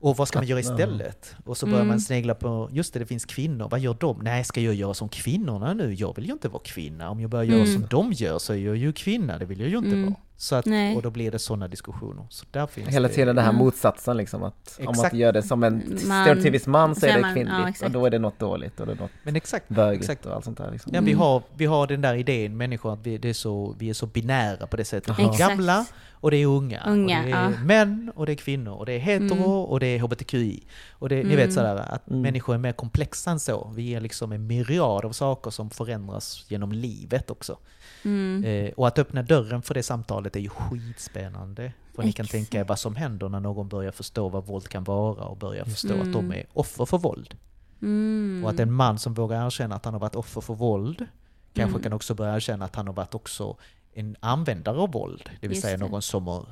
Och 0.00 0.16
vad 0.16 0.28
ska 0.28 0.38
man 0.38 0.46
göra 0.46 0.60
istället? 0.60 1.34
Och 1.44 1.56
så 1.56 1.66
börjar 1.66 1.78
Mm. 1.80 1.88
man 1.88 2.00
snegla 2.00 2.34
på, 2.34 2.68
just 2.72 2.92
det, 2.92 2.98
det 2.98 3.06
finns 3.06 3.24
kvinnor, 3.24 3.68
vad 3.70 3.80
gör 3.80 3.96
de? 4.00 4.20
Nej, 4.22 4.44
ska 4.44 4.60
jag 4.60 4.74
göra 4.74 4.94
som 4.94 5.08
kvinnorna 5.08 5.74
nu? 5.74 5.94
Jag 5.94 6.16
vill 6.16 6.26
ju 6.26 6.32
inte 6.32 6.48
vara 6.48 6.62
kvinna. 6.62 7.10
Om 7.10 7.20
jag 7.20 7.30
börjar 7.30 7.44
göra 7.44 7.60
Mm. 7.62 7.72
som 7.72 7.86
de 7.90 8.12
gör 8.12 8.38
så 8.38 8.52
är 8.52 8.56
jag 8.56 8.76
ju 8.76 8.92
kvinna, 8.92 9.38
det 9.38 9.44
vill 9.44 9.60
jag 9.60 9.68
ju 9.68 9.76
inte 9.78 9.88
Mm. 9.90 10.04
vara. 10.04 10.14
Så 10.42 10.54
att, 10.56 10.66
Nej. 10.66 10.96
och 10.96 11.02
då 11.02 11.10
blir 11.10 11.30
det 11.30 11.38
sådana 11.38 11.68
diskussioner. 11.68 12.26
Så 12.30 12.46
där 12.50 12.66
finns 12.66 12.88
Hela 12.88 13.08
det, 13.08 13.14
tiden 13.14 13.36
den 13.36 13.44
här 13.44 13.52
Mm. 13.52 13.64
motsatsen 13.64 14.16
liksom 14.16 14.42
att 14.42 14.76
om 14.78 14.84
man 14.84 14.94
Exakt. 14.94 15.14
gör 15.14 15.32
det 15.32 15.42
som 15.42 15.62
en 15.64 15.98
stereotypisk 15.98 16.66
man 16.66 16.94
så 16.94 17.06
är 17.06 17.12
det 17.14 17.20
man- 17.20 17.30
ja, 17.30 17.34
kvinnligt 17.34 17.62
och 17.62 17.68
exakt. 17.68 17.92
då 17.92 18.06
är 18.06 18.10
det 18.10 18.18
något 18.18 18.38
dåligt 18.38 18.80
och 18.80 18.86
det 18.86 18.92
är 18.92 18.96
något 18.96 19.10
Men 19.22 19.36
exakt, 19.36 19.68
bögigt 19.68 20.02
exakt. 20.04 20.26
och 20.26 20.34
allt 20.34 20.44
sånt 20.44 20.58
där 20.58 20.70
liksom. 20.72 20.92
Ja, 20.94 21.00
vi, 21.00 21.10
Mm. 21.12 21.20
har, 21.22 21.42
vi 21.56 21.66
har 21.66 21.86
den 21.86 22.00
där 22.00 22.14
idén, 22.14 22.56
människor, 22.56 22.92
att 22.92 23.06
vi, 23.06 23.18
det 23.18 23.28
är 23.28 23.32
så, 23.32 23.74
vi 23.78 23.90
är 23.90 23.94
så 23.94 24.06
binära 24.06 24.66
på 24.66 24.76
det 24.76 24.84
sättet. 24.84 25.18
Vi 25.18 25.22
är 25.24 25.30
Exakt. 25.30 25.50
gamla 25.50 25.86
och 26.12 26.30
det 26.30 26.36
är 26.36 26.46
unga. 26.46 26.82
Unga, 26.86 27.18
och 27.18 27.24
det 27.26 27.30
är 27.32 27.40
ja. 27.42 27.50
män 27.64 28.12
och 28.14 28.26
det 28.26 28.32
är 28.32 28.36
kvinnor. 28.36 28.72
Och 28.72 28.86
det 28.86 28.92
är 28.92 28.98
hetero 28.98 29.34
Mm. 29.36 29.46
och 29.50 29.80
det 29.80 29.86
är 29.86 29.98
hbtqi. 30.00 30.62
Och 30.90 31.08
det, 31.08 31.14
ni 31.16 31.20
Mm. 31.22 31.36
vet 31.36 31.52
sådär 31.52 31.76
att 31.76 32.08
Mm. 32.08 32.22
människor 32.22 32.54
är 32.54 32.58
mer 32.58 32.72
komplexa 32.72 33.30
än 33.30 33.40
så. 33.40 33.72
Vi 33.74 33.94
är 33.94 34.00
liksom 34.00 34.32
en 34.32 34.46
myriad 34.46 35.04
av 35.04 35.12
saker 35.12 35.50
som 35.50 35.70
förändras 35.70 36.44
genom 36.48 36.72
livet 36.72 37.30
också. 37.30 37.58
Mm. 38.04 38.44
Eh, 38.44 38.72
och 38.72 38.88
att 38.88 38.98
öppna 38.98 39.22
dörren 39.22 39.62
för 39.62 39.74
det 39.74 39.82
samtalet 39.82 40.36
är 40.36 40.40
ju 40.40 40.48
skitspännande. 40.48 41.72
För 41.94 42.02
ni 42.02 42.12
kan 42.12 42.24
Exakt. 42.24 42.30
tänka 42.32 42.60
er 42.60 42.64
vad 42.64 42.78
som 42.78 42.96
händer 42.96 43.28
när 43.28 43.40
någon 43.40 43.68
börjar 43.68 43.92
förstå 43.92 44.28
vad 44.28 44.46
våld 44.46 44.68
kan 44.68 44.84
vara 44.84 45.24
och 45.24 45.36
börjar 45.36 45.64
förstå 45.64 45.94
Mm. 45.94 46.06
att 46.06 46.12
de 46.12 46.32
är 46.32 46.46
offer 46.52 46.84
för 46.86 46.98
våld. 46.98 47.36
Mm. 47.82 48.40
Och 48.44 48.50
att 48.50 48.60
en 48.60 48.72
man 48.72 48.98
som 48.98 49.14
vågar 49.14 49.46
erkänna 49.46 49.74
att 49.74 49.84
han 49.84 49.94
har 49.94 50.00
varit 50.00 50.14
offer 50.14 50.40
för 50.40 50.54
våld 50.54 51.06
kanske 51.54 51.70
Mm. 51.76 51.82
kan 51.82 51.92
också 51.92 52.14
börja 52.14 52.34
erkänna 52.36 52.64
att 52.64 52.76
han 52.76 52.86
har 52.86 52.94
varit 52.94 53.14
också 53.14 53.56
en 53.92 54.16
användare 54.20 54.76
av 54.78 54.92
våld. 54.92 55.22
Det 55.40 55.48
vill 55.48 55.50
Just 55.56 55.62
säga 55.62 55.76
det. 55.76 55.84
någon 55.88 56.02
som 56.02 56.26
har 56.26 56.46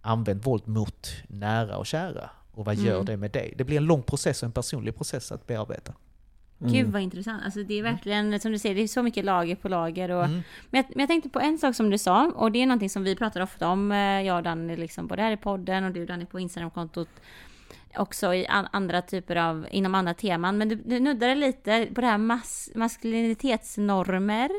använt 0.00 0.46
våld 0.46 0.66
mot 0.68 1.08
nära 1.28 1.76
och 1.76 1.86
kära. 1.86 2.30
Och 2.52 2.64
vad 2.64 2.74
gör 2.76 2.94
Mm. 2.94 3.04
det 3.06 3.16
med 3.16 3.30
dig? 3.30 3.54
Det 3.58 3.64
blir 3.64 3.76
en 3.76 3.84
lång 3.84 4.02
process 4.02 4.42
och 4.42 4.46
en 4.46 4.52
personlig 4.52 4.96
process 4.96 5.32
att 5.32 5.46
bearbeta. 5.46 5.92
Mm. 6.60 6.72
Gud 6.72 6.86
vad 6.86 7.02
intressant. 7.02 7.42
Alltså 7.44 7.62
det 7.62 7.78
är 7.78 7.82
verkligen, 7.82 8.40
som 8.40 8.52
du 8.52 8.58
säger, 8.58 8.74
det 8.74 8.82
är 8.82 8.86
så 8.86 9.02
mycket 9.02 9.24
lager 9.24 9.56
på 9.56 9.68
lager. 9.68 10.10
Och, 10.10 10.24
Mm. 10.24 10.42
men, 10.70 10.78
jag, 10.78 10.84
men 10.88 11.00
jag 11.00 11.08
tänkte 11.08 11.28
på 11.28 11.40
en 11.40 11.58
sak 11.58 11.74
som 11.74 11.90
du 11.90 11.98
sa, 11.98 12.32
och 12.34 12.52
det 12.52 12.62
är 12.62 12.66
någonting 12.66 12.90
som 12.90 13.04
vi 13.04 13.16
pratar 13.16 13.40
ofta 13.40 13.68
om, 13.68 13.92
eh, 13.92 13.98
jag 13.98 14.36
och 14.36 14.42
Danny, 14.42 14.76
liksom, 14.76 15.06
både 15.06 15.22
här 15.22 15.32
i 15.32 15.36
podden 15.36 15.84
och 15.84 15.92
du 15.92 16.06
Danny 16.06 16.24
på 16.26 16.40
Instagramkontot. 16.40 17.08
Också 17.96 18.34
i 18.34 18.46
an, 18.46 18.68
andra 18.72 19.02
typer 19.02 19.36
av, 19.36 19.66
inom 19.70 19.94
andra 19.94 20.14
teman. 20.14 20.58
Men 20.58 20.68
du, 20.68 20.74
du 20.74 21.00
nuddade 21.00 21.34
lite 21.34 21.86
på 21.94 22.00
det 22.00 22.06
här 22.06 22.18
mas, 22.18 22.70
maskulinitetsnormer. 22.74 24.50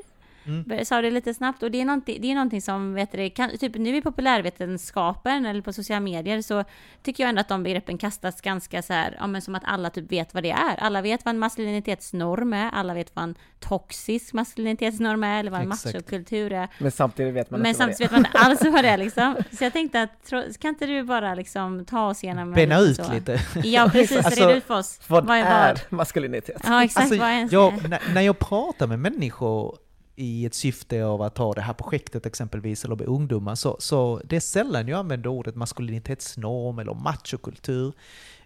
Mm. 0.48 0.86
Sa 0.86 1.02
det 1.02 1.12
lite 1.12 1.34
snabbt 1.34 1.64
och 1.64 1.72
det 1.72 1.82
är 1.82 1.86
någonting, 1.86 2.22
det 2.22 2.32
är 2.32 2.36
någonting 2.36 2.62
som, 2.62 2.94
vet 2.94 3.12
du, 3.12 3.30
kan, 3.30 3.58
typ 3.58 3.76
nu 3.76 3.98
i 3.98 4.02
populärvetenskapen 4.02 5.46
eller 5.46 5.62
på 5.62 5.74
sociala 5.74 6.00
medier 6.00 6.42
så 6.42 6.64
tycker 7.04 7.24
jag 7.24 7.30
ändå 7.30 7.42
att 7.42 7.48
de 7.48 7.64
begreppen 7.64 7.98
kastas 7.98 8.42
ganska 8.42 8.82
så 8.82 8.94
här, 8.94 9.16
ja 9.20 9.28
men 9.28 9.42
som 9.42 9.56
att 9.56 9.64
alla 9.66 9.90
typ 9.90 10.12
vet 10.12 10.34
vad 10.34 10.44
det 10.44 10.52
är. 10.52 10.76
Alla 10.78 11.02
vet 11.02 11.26
vad 11.26 11.36
en 11.36 11.40
maskulinitetsnorm 11.40 12.54
är, 12.54 12.70
alla 12.70 12.94
vet 12.94 13.16
vad 13.16 13.24
en 13.24 13.36
toxisk 13.60 14.34
maskulinitetsnorm 14.34 15.24
är 15.24 15.40
eller 15.40 15.52
vad 15.52 15.62
en 15.62 15.68
machokultur 15.68 16.54
är. 16.54 16.68
Men 16.80 16.92
samtidigt 16.92 17.34
vet 17.34 17.52
man 17.52 17.60
Men 17.60 17.70
inte 17.70 17.80
vad 17.80 17.90
det 17.90 17.94
samtidigt 17.94 18.12
vet 18.12 18.12
man 18.12 18.26
inte 18.26 18.40
alls 18.40 18.74
vad 18.74 18.84
det 18.84 18.90
är 18.90 18.98
liksom. 18.98 19.36
Så 19.52 19.64
jag 19.64 19.74
tänkte 19.74 20.02
att, 20.02 20.32
kan 20.60 20.70
inte 20.70 20.86
du 20.86 21.04
bara 21.04 21.36
liksom 21.36 21.86
ta 21.86 22.08
oss 22.08 22.24
igenom 22.24 22.48
en 22.48 22.54
Bena 22.54 22.80
ut 22.80 22.96
så? 22.96 23.14
lite. 23.14 23.40
Ja 23.64 23.90
precis, 23.92 24.26
Alltså, 24.26 24.48
red 24.48 24.58
ut 24.58 24.64
för 24.64 24.78
oss. 24.78 25.00
Vad 25.08 25.26
vad 25.26 25.38
är, 25.38 25.44
är 25.44 25.78
maskulinitet? 25.90 26.62
Ja 26.64 26.84
exakt, 26.84 27.04
Alltså, 27.04 27.20
vad 27.20 27.30
är 27.30 27.48
jag, 27.52 27.90
när, 27.90 28.02
när 28.14 28.22
jag 28.22 28.40
pratar 28.40 28.88
med 28.88 29.00
människor 29.00 29.78
i 30.20 30.46
ett 30.46 30.54
syfte 30.54 31.06
av 31.06 31.22
att 31.22 31.38
ha 31.38 31.54
det 31.54 31.62
här 31.62 31.74
projektet 31.74 32.26
exempelvis, 32.26 32.86
eller 32.86 32.96
med 32.96 33.08
ungdomar, 33.08 33.56
så, 33.56 33.78
så 33.80 34.22
det 34.26 34.36
är 34.36 34.40
sällan 34.40 34.88
jag 34.88 35.00
använder 35.00 35.30
ordet 35.30 35.56
maskulinitetsnorm 35.56 36.80
eller 36.80 36.94
machokultur. 36.94 37.94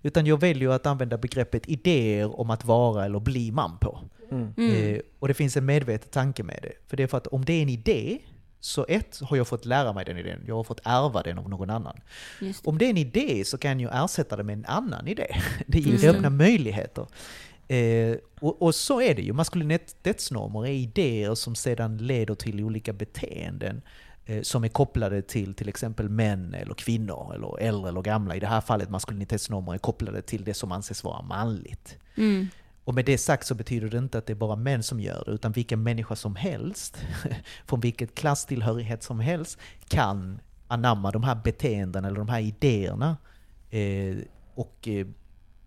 Utan 0.01 0.25
jag 0.25 0.39
väljer 0.39 0.69
att 0.69 0.85
använda 0.85 1.17
begreppet 1.17 1.69
idéer 1.69 2.39
om 2.39 2.49
att 2.49 2.65
vara 2.65 3.05
eller 3.05 3.19
bli 3.19 3.51
man 3.51 3.77
på. 3.77 3.99
Mm. 4.31 4.53
Mm. 4.57 4.95
Eh, 4.95 5.01
och 5.19 5.27
det 5.27 5.33
finns 5.33 5.57
en 5.57 5.65
medveten 5.65 6.09
tanke 6.11 6.43
med 6.43 6.59
det. 6.61 6.71
För 6.87 6.97
det 6.97 7.03
är 7.03 7.07
för 7.07 7.17
att 7.17 7.27
om 7.27 7.45
det 7.45 7.53
är 7.53 7.61
en 7.61 7.69
idé, 7.69 8.17
så 8.59 8.85
ett, 8.89 9.19
har 9.23 9.37
jag 9.37 9.47
fått 9.47 9.65
lära 9.65 9.93
mig 9.93 10.05
den 10.05 10.17
idén, 10.17 10.43
jag 10.47 10.55
har 10.55 10.63
fått 10.63 10.79
ärva 10.83 11.21
den 11.21 11.37
av 11.37 11.49
någon 11.49 11.69
annan. 11.69 11.95
Om 12.63 12.77
det 12.77 12.85
är 12.85 12.89
en 12.89 12.97
idé 12.97 13.43
så 13.45 13.57
kan 13.57 13.79
jag 13.79 14.03
ersätta 14.03 14.35
det 14.37 14.43
med 14.43 14.53
en 14.53 14.65
annan 14.65 15.07
idé. 15.07 15.35
Det, 15.67 15.79
ger- 15.79 16.03
Mm. 16.03 16.15
öppnar 16.15 16.29
möjligheter. 16.29 17.05
Eh, 17.67 18.15
och, 18.39 18.61
och 18.61 18.75
så 18.75 19.01
är 19.01 19.15
det 19.15 19.21
ju. 19.21 19.33
Maskulinitetsnormer 19.33 20.65
är 20.65 20.71
idéer 20.71 21.35
som 21.35 21.55
sedan 21.55 21.97
leder 21.97 22.35
till 22.35 22.63
olika 22.63 22.93
beteenden 22.93 23.81
eh, 24.25 24.41
som 24.41 24.63
är 24.63 24.67
kopplade 24.67 25.21
till 25.21 25.53
till 25.53 25.69
exempel 25.69 26.09
män 26.09 26.53
eller 26.53 26.73
kvinnor 26.73 27.31
eller 27.35 27.59
äldre 27.59 27.89
eller 27.89 28.01
gamla. 28.01 28.35
I 28.35 28.39
det 28.39 28.47
här 28.47 28.61
fallet 28.61 28.89
maskulinitetsnormer 28.89 29.73
är 29.73 29.77
kopplade 29.77 30.21
till 30.21 30.43
det 30.43 30.53
som 30.53 30.71
anses 30.71 31.03
vara 31.03 31.21
manligt. 31.21 31.97
Mm. 32.15 32.47
Och 32.83 32.95
med 32.95 33.05
det 33.05 33.17
sagt 33.17 33.47
så 33.47 33.55
betyder 33.55 33.89
det 33.89 33.97
inte 33.97 34.17
att 34.17 34.25
det 34.25 34.33
är 34.33 34.35
bara 34.35 34.55
män 34.55 34.83
som 34.83 34.99
gör 34.99 35.23
det, 35.25 35.31
utan 35.31 35.51
vilken 35.51 35.83
människa 35.83 36.15
som 36.15 36.35
helst, 36.35 36.97
från 37.65 37.79
vilket 37.79 38.15
klasstillhörighet 38.15 39.03
som 39.03 39.19
helst, 39.19 39.59
kan 39.87 40.39
anamma 40.67 41.11
de 41.11 41.23
här 41.23 41.35
beteendena 41.35 42.07
eller 42.07 42.17
de 42.17 42.29
här 42.29 42.39
idéerna 42.39 43.17
eh, 43.69 44.17
och 44.55 44.87
eh, 44.87 45.07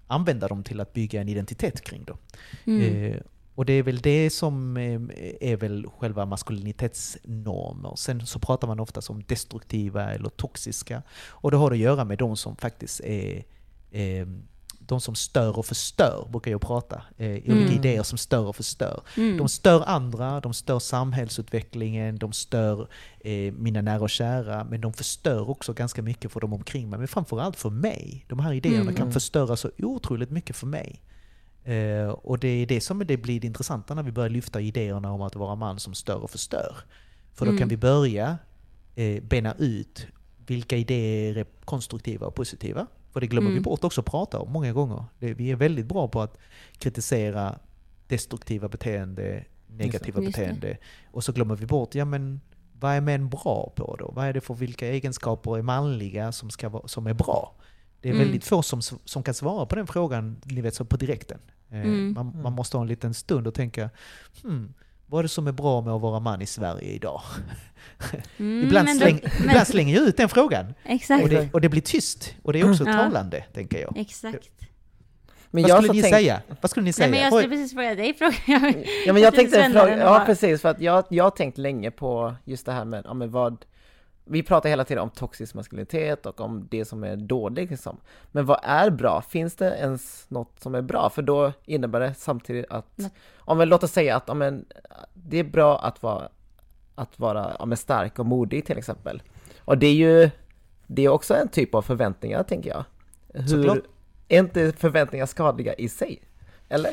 använda 0.07 0.49
dem 0.49 0.63
till 0.63 0.81
att 0.81 0.93
bygga 0.93 1.21
en 1.21 1.29
identitet 1.29 1.81
kring. 1.81 2.05
Då. 2.05 2.17
Mm. 2.65 3.13
Eh, 3.13 3.21
och 3.55 3.65
det 3.65 3.73
är 3.73 3.83
väl 3.83 3.99
det 3.99 4.31
som 4.31 4.77
eh, 4.77 5.01
är 5.51 5.57
väl 5.57 5.87
själva 5.99 6.27
maskulinitetsnormer. 6.27 7.97
Sen 7.97 8.27
så 8.27 8.39
pratar 8.39 8.69
man 8.69 8.81
ofta 8.81 9.01
om 9.09 9.23
destruktiva 9.27 10.15
eller 10.15 10.29
toxiska. 10.29 11.03
Och 11.29 11.51
det 11.51 11.57
har 11.57 11.71
att 11.71 11.79
göra 11.79 12.05
med 12.05 12.19
de 12.19 12.37
som 12.37 12.57
faktiskt 12.57 13.01
är 13.01 13.45
eh, 13.91 14.27
de 14.87 15.01
som 15.01 15.15
stör 15.15 15.59
och 15.59 15.67
förstör, 15.67 16.29
brukar 16.31 16.51
jag 16.51 16.61
prata. 16.61 17.03
Eh, 17.17 17.29
olika 17.31 17.53
Mm. 17.53 17.73
idéer 17.73 18.03
som 18.03 18.19
stör 18.19 18.47
och 18.47 18.57
förstör. 18.57 19.01
Mm. 19.17 19.37
De 19.39 19.49
stör 19.49 19.83
andra, 19.87 20.41
de 20.41 20.55
stör 20.55 20.79
samhällsutvecklingen, 20.79 22.19
de 22.19 22.33
stör 22.33 22.89
eh, 23.21 23.53
mina 23.53 23.81
nära 23.83 24.01
och 24.03 24.11
kära, 24.11 24.65
men 24.65 24.81
de 24.81 24.93
förstör 24.93 25.51
också 25.51 25.73
ganska 25.73 26.03
mycket 26.03 26.33
för 26.33 26.41
de 26.41 26.53
omkring 26.53 26.91
mig. 26.91 26.99
Men 26.99 27.09
framförallt 27.09 27.57
för 27.57 27.71
mig. 27.71 28.25
De 28.29 28.39
här 28.39 28.53
idéerna 28.53 28.81
Mm. 28.81 28.95
kan 28.95 29.13
förstöra 29.13 29.57
så 29.57 29.71
otroligt 29.79 30.31
mycket 30.31 30.57
för 30.57 30.67
mig. 30.67 31.01
Eh, 31.65 32.09
och 32.09 32.39
det 32.39 32.49
är 32.49 32.67
det 32.67 32.81
som 32.81 33.07
det 33.07 33.17
blir 33.17 33.41
det 33.41 33.47
intressanta 33.47 33.95
när 33.95 34.03
vi 34.03 34.13
börjar 34.13 34.31
lyfta 34.31 34.61
idéerna 34.61 35.13
om 35.13 35.23
att 35.23 35.37
vara 35.37 35.55
man 35.55 35.81
som 35.81 35.95
stör 35.95 36.23
och 36.23 36.31
förstör. 36.31 36.77
För 37.35 37.45
då 37.45 37.51
Mm. 37.51 37.59
kan 37.59 37.69
vi 37.69 37.77
börja 37.77 38.39
eh, 38.97 39.23
bena 39.23 39.55
ut 39.59 40.07
vilka 40.47 40.77
idéer 40.77 41.37
är 41.39 41.47
konstruktiva 41.65 42.27
och 42.27 42.35
positiva. 42.35 42.87
För 43.15 43.21
det 43.21 43.27
glömmer 43.27 43.51
Mm. 43.51 43.59
vi 43.59 43.65
bort 43.65 43.85
också 43.85 44.01
att 44.01 44.07
prata 44.07 44.39
om 44.39 44.53
många 44.53 44.73
gånger. 44.73 45.05
Det, 45.19 45.35
vi 45.35 45.51
är 45.51 45.57
väldigt 45.57 45.87
bra 45.87 46.09
på 46.09 46.21
att 46.23 46.39
kritisera 46.79 47.59
destruktiva 48.09 48.69
beteende, 48.69 49.45
negativa 49.67 50.23
Just 50.23 50.37
det. 50.37 50.43
beteende. 50.43 50.77
Och 51.13 51.25
så 51.25 51.33
glömmer 51.33 51.57
vi 51.57 51.67
bort, 51.67 51.95
ja 51.95 52.05
men 52.05 52.41
vad 52.81 52.93
är 52.93 53.01
män 53.01 53.29
bra 53.29 53.73
på 53.77 53.97
då? 53.99 54.13
Vad 54.17 54.27
är 54.27 54.33
det 54.33 54.41
för 54.41 54.55
vilka 54.55 54.87
egenskaper 54.89 55.59
är 55.59 55.63
manliga 55.63 56.33
som, 56.33 56.51
ska 56.51 56.69
vara, 56.69 56.89
som 56.89 57.07
är 57.07 57.15
bra? 57.15 57.55
Det 58.01 58.09
är 58.09 58.13
Mm. 58.13 58.25
väldigt 58.25 58.45
få 58.45 58.63
som, 58.63 58.83
som 59.05 59.23
kan 59.23 59.35
svara 59.35 59.67
på 59.67 59.75
den 59.75 59.87
frågan, 59.87 60.37
ni 60.45 60.61
vet, 60.61 60.75
så 60.75 60.85
på 60.85 60.97
direkten. 60.97 61.39
Eh, 61.71 61.81
Mm. 61.81 62.13
Man, 62.13 62.43
man 62.43 62.53
måste 62.53 62.77
ha 62.77 62.83
en 62.83 62.89
liten 62.89 63.15
stund 63.15 63.47
och 63.47 63.55
tänka, 63.55 63.91
hmm, 64.43 64.75
vad 65.07 65.19
är 65.19 65.23
det 65.23 65.29
som 65.29 65.47
är 65.47 65.53
bra 65.53 65.81
med 65.81 65.93
att 65.93 66.01
vara 66.01 66.21
man 66.21 66.43
i 66.43 66.47
Sverige 66.47 66.89
idag? 66.91 67.21
Mm, 68.39 68.63
ibland, 68.67 68.85
men 68.87 68.99
då- 68.99 69.05
släng, 69.05 69.21
men- 69.39 69.49
ibland 69.51 69.67
slänger 69.67 69.95
jag 69.95 70.05
ut 70.09 70.17
den 70.17 70.29
frågan. 70.29 70.75
Exakt. 70.85 71.23
Och 71.23 71.29
det, 71.29 71.49
och 71.55 71.61
det 71.61 71.69
blir 71.69 71.81
tyst. 71.83 72.35
Och 72.43 72.53
det 72.53 72.61
är 72.61 72.71
också 72.71 72.85
Ja. 72.87 72.93
talande, 72.93 73.45
tänker 73.55 73.81
jag. 73.81 73.99
Exakt. 73.99 74.51
Men 75.51 75.63
Vad 75.63 75.71
jag 75.71 75.79
skulle 75.79 75.93
ni 75.93 76.03
tänk- 76.03 76.15
säga? 76.15 76.43
Vad 76.61 76.71
skulle 76.71 76.85
ni 76.85 76.89
Nej, 76.89 76.93
säga? 76.93 77.09
men 77.11 77.21
jag 77.21 77.33
skulle 77.33 77.49
precis 77.57 77.73
fråga 77.73 77.95
dig 77.95 78.15
frågan. 78.15 78.35
Ja 79.07 79.13
men 79.13 79.23
jag 79.23 79.35
tänkte, 79.35 79.71
fråga, 79.73 79.97
ja 79.99 80.23
precis, 80.27 80.61
för 80.63 80.69
att 80.69 80.81
jag, 80.81 81.05
jag 81.11 81.25
har 81.25 81.31
tänkt 81.31 81.59
länge 81.59 81.91
på 81.91 82.35
just 82.45 82.67
det 82.67 82.73
här 82.73 82.85
med, 82.85 83.03
ja 83.05 83.15
men 83.15 83.31
vad, 83.31 83.65
vi 84.25 84.43
pratar 84.43 84.69
hela 84.69 84.85
tiden 84.85 85.03
om 85.03 85.11
toxisk 85.11 85.55
maskulinitet 85.55 86.27
och 86.27 86.41
om 86.41 86.69
det 86.71 86.85
som 86.85 87.05
är 87.05 87.17
dåligt 87.17 87.71
liksom. 87.71 87.97
Men 88.33 88.47
vad 88.47 88.61
är 88.63 88.91
bra? 88.91 89.23
Finns 89.23 89.57
det 89.57 89.77
ens 89.79 90.31
något 90.31 90.61
som 90.61 90.75
är 90.75 90.83
bra? 90.83 91.11
För 91.11 91.23
då 91.23 91.53
innebär 91.65 92.01
det 92.01 92.15
samtidigt 92.15 92.67
att, 92.71 93.01
om 93.37 93.59
vi 93.59 93.67
låt 93.67 93.83
oss 93.83 93.93
säga 93.93 94.17
att, 94.17 94.25
ja 94.27 94.35
men, 94.35 94.65
det 95.15 95.39
är 95.39 95.45
bra 95.45 95.79
att 95.79 96.03
vara, 96.03 96.29
att 96.95 97.19
vara, 97.19 97.57
ja 97.59 97.67
men 97.67 97.77
stark 97.77 98.19
och 98.19 98.27
modig 98.27 98.67
till 98.67 98.79
exempel. 98.79 99.23
Och 99.59 99.79
det 99.79 99.87
är 99.87 99.95
ju, 99.95 100.31
det 100.87 101.05
är 101.05 101.09
också 101.09 101.35
en 101.35 101.49
typ 101.49 101.75
av 101.75 101.83
förväntningar 101.83 102.43
tänker 102.43 102.71
jag. 102.71 102.85
Såklart. 103.49 103.77
Hur, 103.77 103.85
är 104.29 104.39
inte 104.39 104.73
förväntningar 104.73 105.27
skadliga 105.27 105.75
i 105.75 105.89
sig? 105.89 106.23
Eller? 106.69 106.93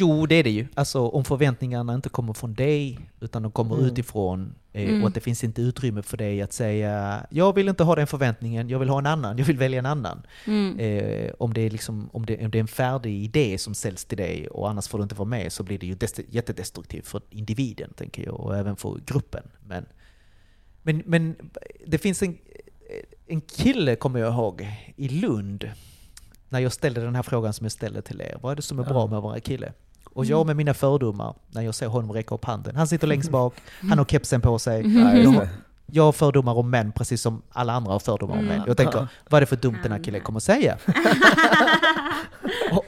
Jo, 0.00 0.26
det 0.26 0.34
är 0.34 0.44
det 0.44 0.50
ju. 0.50 0.66
Alltså 0.74 1.08
om 1.08 1.24
förväntningarna 1.24 1.94
inte 1.94 2.08
kommer 2.08 2.32
från 2.32 2.54
dig, 2.54 2.98
utan 3.20 3.42
de 3.42 3.52
kommer 3.52 3.74
Mm. 3.74 3.86
utifrån 3.86 4.54
eh, 4.72 4.88
Mm. 4.88 5.02
och 5.02 5.08
att 5.08 5.14
det 5.14 5.20
finns 5.20 5.44
inte 5.44 5.62
utrymme 5.62 6.02
för 6.02 6.16
dig 6.16 6.42
att 6.42 6.52
säga 6.52 7.26
jag 7.30 7.54
vill 7.54 7.68
inte 7.68 7.84
ha 7.84 7.94
den 7.94 8.06
förväntningen, 8.06 8.68
jag 8.68 8.78
vill 8.78 8.88
ha 8.88 8.98
en 8.98 9.06
annan, 9.06 9.38
jag 9.38 9.44
vill 9.44 9.58
välja 9.58 9.78
en 9.78 9.86
annan. 9.86 10.22
Mm. 10.46 10.78
Eh, 10.78 11.30
om, 11.38 11.54
det 11.54 11.60
är 11.60 11.70
liksom, 11.70 12.10
om, 12.12 12.26
det, 12.26 12.44
om 12.44 12.50
det 12.50 12.58
är 12.58 12.60
en 12.60 12.68
färdig 12.68 13.24
idé 13.24 13.58
som 13.58 13.74
säljs 13.74 14.04
till 14.04 14.18
dig 14.18 14.48
och 14.48 14.70
annars 14.70 14.88
får 14.88 14.98
du 14.98 15.02
inte 15.02 15.14
vara 15.14 15.28
med 15.28 15.52
så 15.52 15.62
blir 15.62 15.78
det 15.78 15.86
ju 15.86 15.94
dest- 15.94 16.24
jättedestruktivt 16.28 17.06
för 17.06 17.20
individen, 17.30 17.92
tänker 17.96 18.24
jag, 18.24 18.40
och 18.40 18.56
även 18.56 18.76
för 18.76 19.00
gruppen. 19.06 19.42
Men, 19.66 19.86
men, 20.82 21.02
men 21.06 21.36
det 21.86 21.98
finns 21.98 22.22
en, 22.22 22.38
en 23.26 23.40
kille, 23.40 23.96
kommer 23.96 24.20
jag 24.20 24.32
ihåg, 24.34 24.66
i 24.96 25.08
Lund, 25.08 25.70
när 26.48 26.58
jag 26.60 26.72
ställde 26.72 27.00
den 27.00 27.14
här 27.14 27.22
frågan 27.22 27.52
som 27.52 27.64
jag 27.64 27.72
ställde 27.72 28.02
till 28.02 28.20
er. 28.20 28.38
Vad 28.42 28.52
är 28.52 28.56
det 28.56 28.62
som 28.62 28.78
är 28.78 28.84
bra 28.84 29.06
med 29.06 29.16
att 29.18 29.24
vara 29.24 29.40
kille? 29.40 29.72
Och 30.12 30.24
jag 30.24 30.46
med 30.46 30.56
mina 30.56 30.74
fördomar, 30.74 31.34
när 31.50 31.62
jag 31.62 31.74
ser 31.74 31.86
honom 31.86 32.12
räcka 32.12 32.34
upp 32.34 32.44
handen. 32.44 32.76
Han 32.76 32.88
sitter 32.88 33.06
längst 33.06 33.30
bak, 33.30 33.54
han 33.88 33.98
har 33.98 34.04
kepsen 34.04 34.40
på 34.40 34.58
sig. 34.58 34.86
Just 35.22 35.34
Jag, 35.34 35.48
jag 35.86 36.02
har 36.04 36.12
fördomar 36.12 36.54
om 36.58 36.70
män 36.70 36.92
precis 36.92 37.22
som 37.22 37.42
alla 37.50 37.72
andra 37.72 37.92
har 37.92 37.98
fördomar 37.98 38.34
om 38.34 38.40
Mm. 38.44 38.56
män. 38.56 38.64
Jag 38.66 38.76
tänker, 38.76 39.08
vad 39.28 39.38
är 39.38 39.40
det 39.40 39.46
för 39.46 39.56
dumt 39.56 39.78
den 39.82 39.92
här 39.92 40.04
killen 40.04 40.20
kommer 40.20 40.36
att 40.38 40.42
säga? 40.42 40.78
och, 42.72 42.84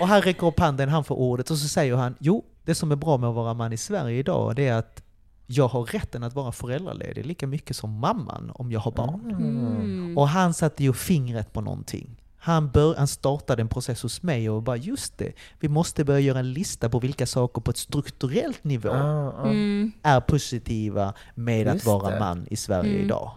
och 0.00 0.08
han 0.08 0.22
räcker 0.22 0.46
upp 0.46 0.60
handen, 0.60 0.88
han 0.88 1.04
får 1.04 1.14
ordet 1.14 1.50
och 1.50 1.58
så 1.58 1.68
säger 1.68 1.96
han, 1.96 2.14
jo, 2.18 2.44
det 2.64 2.74
som 2.74 2.92
är 2.92 2.96
bra 2.96 3.16
med 3.16 3.28
att 3.28 3.34
vara 3.34 3.54
man 3.54 3.72
i 3.72 3.76
Sverige 3.76 4.18
idag, 4.18 4.56
det 4.56 4.68
är 4.68 4.74
att 4.74 5.02
jag 5.46 5.68
har 5.68 5.84
rätten 5.84 6.22
att 6.22 6.34
vara 6.34 6.52
föräldraledig 6.52 7.26
lika 7.26 7.46
mycket 7.46 7.76
som 7.76 7.90
mamman 7.98 8.50
om 8.54 8.72
jag 8.72 8.80
har 8.80 8.92
barn. 8.92 9.20
Mm. 9.30 10.18
Och 10.18 10.28
han 10.28 10.54
satte 10.54 10.84
ju 10.84 10.92
fingret 10.92 11.52
på 11.52 11.60
någonting. 11.60 12.19
Han, 12.42 12.70
bör, 12.70 12.94
han 12.96 13.06
startade 13.08 13.62
en 13.62 13.68
process 13.68 14.02
hos 14.02 14.22
mig 14.22 14.50
och 14.50 14.62
bara 14.62 14.76
just 14.76 15.18
det, 15.18 15.32
vi 15.60 15.68
måste 15.68 16.04
börja 16.04 16.20
göra 16.20 16.38
en 16.38 16.52
lista 16.52 16.88
på 16.88 16.98
vilka 16.98 17.26
saker 17.26 17.60
på 17.62 17.70
ett 17.70 17.76
strukturellt 17.76 18.64
nivå 18.64 18.90
Ah, 18.90 19.32
ah. 19.38 19.48
Mm. 19.50 19.92
är 20.02 20.20
positiva 20.20 21.14
med 21.34 21.68
att 21.68 21.74
Just 21.74 21.86
vara 21.86 22.10
det. 22.10 22.18
man 22.18 22.46
i 22.50 22.56
Sverige 22.56 22.90
Mm. 22.92 23.04
idag. 23.04 23.30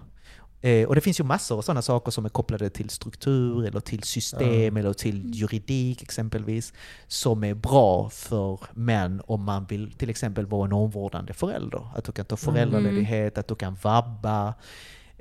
Eh, 0.61 0.87
och 0.87 0.95
det 0.95 1.01
finns 1.01 1.19
ju 1.19 1.23
massor 1.23 1.57
av 1.57 1.61
sådana 1.61 1.81
saker 1.81 2.11
som 2.11 2.25
är 2.25 2.29
kopplade 2.29 2.69
till 2.69 2.89
struktur 2.89 3.65
eller 3.65 3.79
till 3.79 4.03
system 4.03 4.77
eller 4.77 4.93
till 4.93 5.35
juridik 5.35 6.01
exempelvis 6.03 6.73
som 7.07 7.43
är 7.43 7.53
bra 7.53 8.09
för 8.09 8.59
män 8.73 9.21
om 9.27 9.43
man 9.43 9.65
vill 9.65 9.91
till 9.91 10.09
exempel 10.09 10.45
vara 10.45 10.65
en 10.65 10.73
omvårdande 10.73 11.33
förälder. 11.33 11.87
Att 11.95 12.03
du 12.03 12.11
kan 12.11 12.25
ta 12.25 12.37
föräldraledighet, 12.37 13.37
att 13.37 13.47
du 13.47 13.55
kan 13.55 13.77
vabba, 13.81 14.53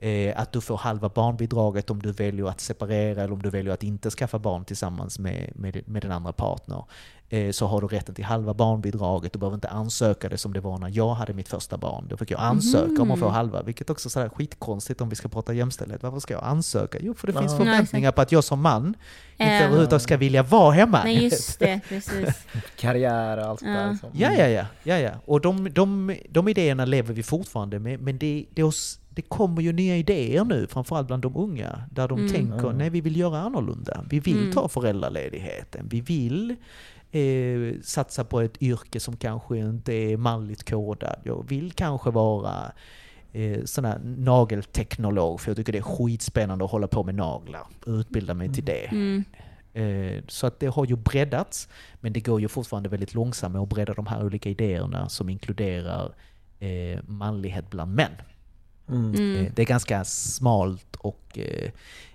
eh, 0.02 0.40
att 0.40 0.52
du 0.52 0.60
får 0.60 0.76
halva 0.76 1.08
barnbidraget 1.08 1.90
om 1.90 2.02
du 2.02 2.12
väljer 2.12 2.46
att 2.48 2.60
separera 2.60 3.22
eller 3.22 3.32
om 3.32 3.42
du 3.42 3.50
väljer 3.50 3.72
att 3.72 3.82
inte 3.82 4.10
skaffa 4.10 4.38
barn 4.38 4.64
tillsammans 4.64 5.18
med, 5.18 5.52
med, 5.54 5.88
med 5.88 6.02
den 6.02 6.12
andra 6.12 6.32
partner. 6.32 6.84
Eh, 7.28 7.50
så 7.50 7.66
har 7.66 7.80
du 7.80 7.86
rätten 7.86 8.14
till 8.14 8.24
halva 8.24 8.54
barnbidraget. 8.54 9.32
Du 9.32 9.38
behöver 9.38 9.54
inte 9.54 9.68
ansöka 9.68 10.28
det 10.28 10.38
som 10.38 10.52
det 10.52 10.60
var 10.60 10.78
när 10.78 10.88
jag 10.88 11.14
hade 11.14 11.32
mitt 11.32 11.48
första 11.48 11.76
barn. 11.76 12.06
Då 12.08 12.16
fick 12.16 12.30
jag 12.30 12.40
ansöka 12.40 13.02
om 13.02 13.10
att 13.10 13.18
få 13.18 13.28
halva, 13.28 13.62
vilket 13.62 13.90
också 13.90 14.08
är 14.08 14.10
sådär 14.10 14.28
skitkonstigt 14.28 15.00
om 15.00 15.08
vi 15.08 15.16
ska 15.16 15.28
prata 15.28 15.52
jämställdhet. 15.52 16.02
Varför 16.02 16.20
ska 16.20 16.34
jag 16.34 16.44
ansöka? 16.44 16.98
Jo, 17.00 17.14
för 17.14 17.26
det 17.26 17.32
finns 17.32 17.56
förväntningar 17.56 18.12
på 18.12 18.20
att 18.20 18.32
jag 18.32 18.44
som 18.44 18.60
man 18.60 18.94
inte 19.36 19.52
överhuvudtaget 19.52 20.02
ska 20.02 20.16
vilja 20.16 20.42
vara 20.42 20.72
hemma. 20.72 21.04
Nej 21.04 21.24
just 21.24 21.58
det, 21.58 21.80
precis. 21.88 22.46
Karriär 22.76 23.38
och 23.38 23.44
allt 23.44 23.62
Ja. 23.62 23.68
där. 23.68 23.90
Liksom. 23.90 24.10
Ja, 24.12 24.32
ja, 24.32 24.48
ja. 24.48 24.66
ja, 24.82 24.98
ja. 24.98 25.10
Och 25.24 25.40
de, 25.40 25.72
de, 25.72 26.16
de 26.30 26.48
idéerna 26.48 26.84
lever 26.84 27.14
vi 27.14 27.22
fortfarande 27.22 27.78
med, 27.78 28.00
men 28.00 28.18
det, 28.18 28.46
det, 28.54 28.62
är 28.62 28.66
oss, 28.66 28.98
det 29.14 29.22
kommer 29.22 29.62
ju 29.62 29.72
nya 29.72 29.96
idéer 29.96 30.44
nu, 30.44 30.66
framförallt 30.66 31.06
bland 31.06 31.22
de 31.22 31.36
unga, 31.36 31.82
där 31.90 32.08
de 32.08 32.18
Mm. 32.18 32.32
tänker 32.32 32.64
Mm. 32.66 32.78
nej, 32.78 32.90
vi 32.90 33.00
vill 33.00 33.16
göra 33.16 33.38
annorlunda. 33.38 34.04
Vi 34.10 34.20
vill 34.20 34.38
Mm. 34.40 34.52
ta 34.52 34.68
föräldraledigheten. 34.68 35.88
Vi 35.90 36.00
vill 36.00 36.56
eh, 37.14 37.80
satsa 37.82 38.24
på 38.24 38.40
ett 38.40 38.62
yrke 38.62 39.00
som 39.00 39.16
kanske 39.16 39.58
inte 39.58 39.92
är 39.92 40.16
manligt 40.16 40.70
kodad. 40.70 41.16
Jag 41.24 41.48
vill 41.48 41.72
kanske 41.72 42.10
vara 42.10 42.72
eh, 43.32 43.64
sån 43.64 43.84
här 43.84 43.98
nagelteknolog, 44.04 45.40
för 45.40 45.50
jag 45.50 45.56
tycker 45.56 45.72
det 45.72 45.78
är 45.78 45.82
skitspännande 45.82 46.64
att 46.64 46.70
hålla 46.70 46.86
på 46.86 47.02
med 47.04 47.14
naglar 47.14 47.66
och 47.86 47.92
utbilda 47.92 48.34
mig 48.34 48.52
till 48.52 48.64
det. 48.64 48.86
Mm. 48.92 49.24
Eh, 49.72 50.22
Så 50.28 50.46
att 50.46 50.60
det 50.60 50.66
har 50.66 50.86
ju 50.86 50.96
breddats, 50.96 51.68
men 52.00 52.12
det 52.12 52.20
går 52.20 52.40
ju 52.40 52.48
fortfarande 52.48 52.88
väldigt 52.88 53.14
långsamt 53.14 53.52
med 53.52 53.62
att 53.62 53.68
bredda 53.68 53.94
de 53.94 54.06
här 54.06 54.24
olika 54.24 54.48
idéerna 54.50 55.08
som 55.08 55.28
inkluderar 55.28 56.12
eh, 56.60 56.98
manlighet 57.06 57.70
bland 57.70 57.94
män. 57.94 58.12
Mm. 58.92 59.14
Mm. 59.14 59.46
Eh, 59.46 59.52
Det 59.54 59.62
är 59.62 59.66
ganska 59.66 60.04
smalt 60.04 60.96
och, 60.96 61.38
eh, 61.38 61.70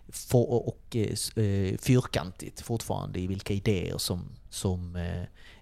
få- 0.09 0.43
och 0.43 0.95
eh, 0.95 1.77
fyrkantigt 1.77 2.61
fortfarande 2.61 3.19
i 3.19 3.27
vilka 3.27 3.53
idéer 3.53 3.97
som, 3.97 4.23
som 4.49 4.95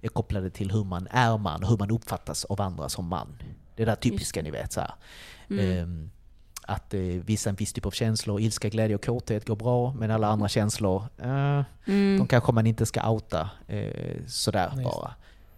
är 0.01 0.07
kopplade 0.07 0.49
till 0.49 0.71
hur 0.71 0.83
man 0.83 1.07
är 1.11 1.37
man 1.37 1.63
och 1.63 1.69
hur 1.69 1.77
man 1.77 1.91
uppfattas 1.91 2.45
av 2.45 2.61
andra 2.61 2.89
som 2.89 3.05
man. 3.07 3.27
Det 3.75 3.85
där 3.85 3.95
typiska 3.95 4.41
ni 4.41 4.51
vet 4.51 4.73
så 4.73 4.79
här. 4.79 4.93
Mm. 5.49 5.71
Ehm, 5.83 6.09
att 6.67 6.93
vissa 7.23 7.49
en 7.49 7.55
viss 7.55 7.73
typ 7.73 7.85
av 7.85 7.91
känslor, 7.91 8.39
ilska, 8.41 8.69
glädje 8.69 8.95
och 8.95 9.05
kåthet 9.05 9.47
går 9.47 9.55
bra, 9.55 9.93
men 9.93 10.11
alla 10.11 10.27
andra 10.27 10.47
känslor, 10.49 11.03
eh, 11.17 11.63
Mm. 11.87 12.17
de 12.17 12.27
kanske 12.27 12.51
man 12.51 12.67
inte 12.67 12.85
ska 12.85 13.09
outa 13.11 13.49
eh, 13.67 14.17
sådär 14.27 14.71
just 14.73 14.83
bara. 14.83 15.13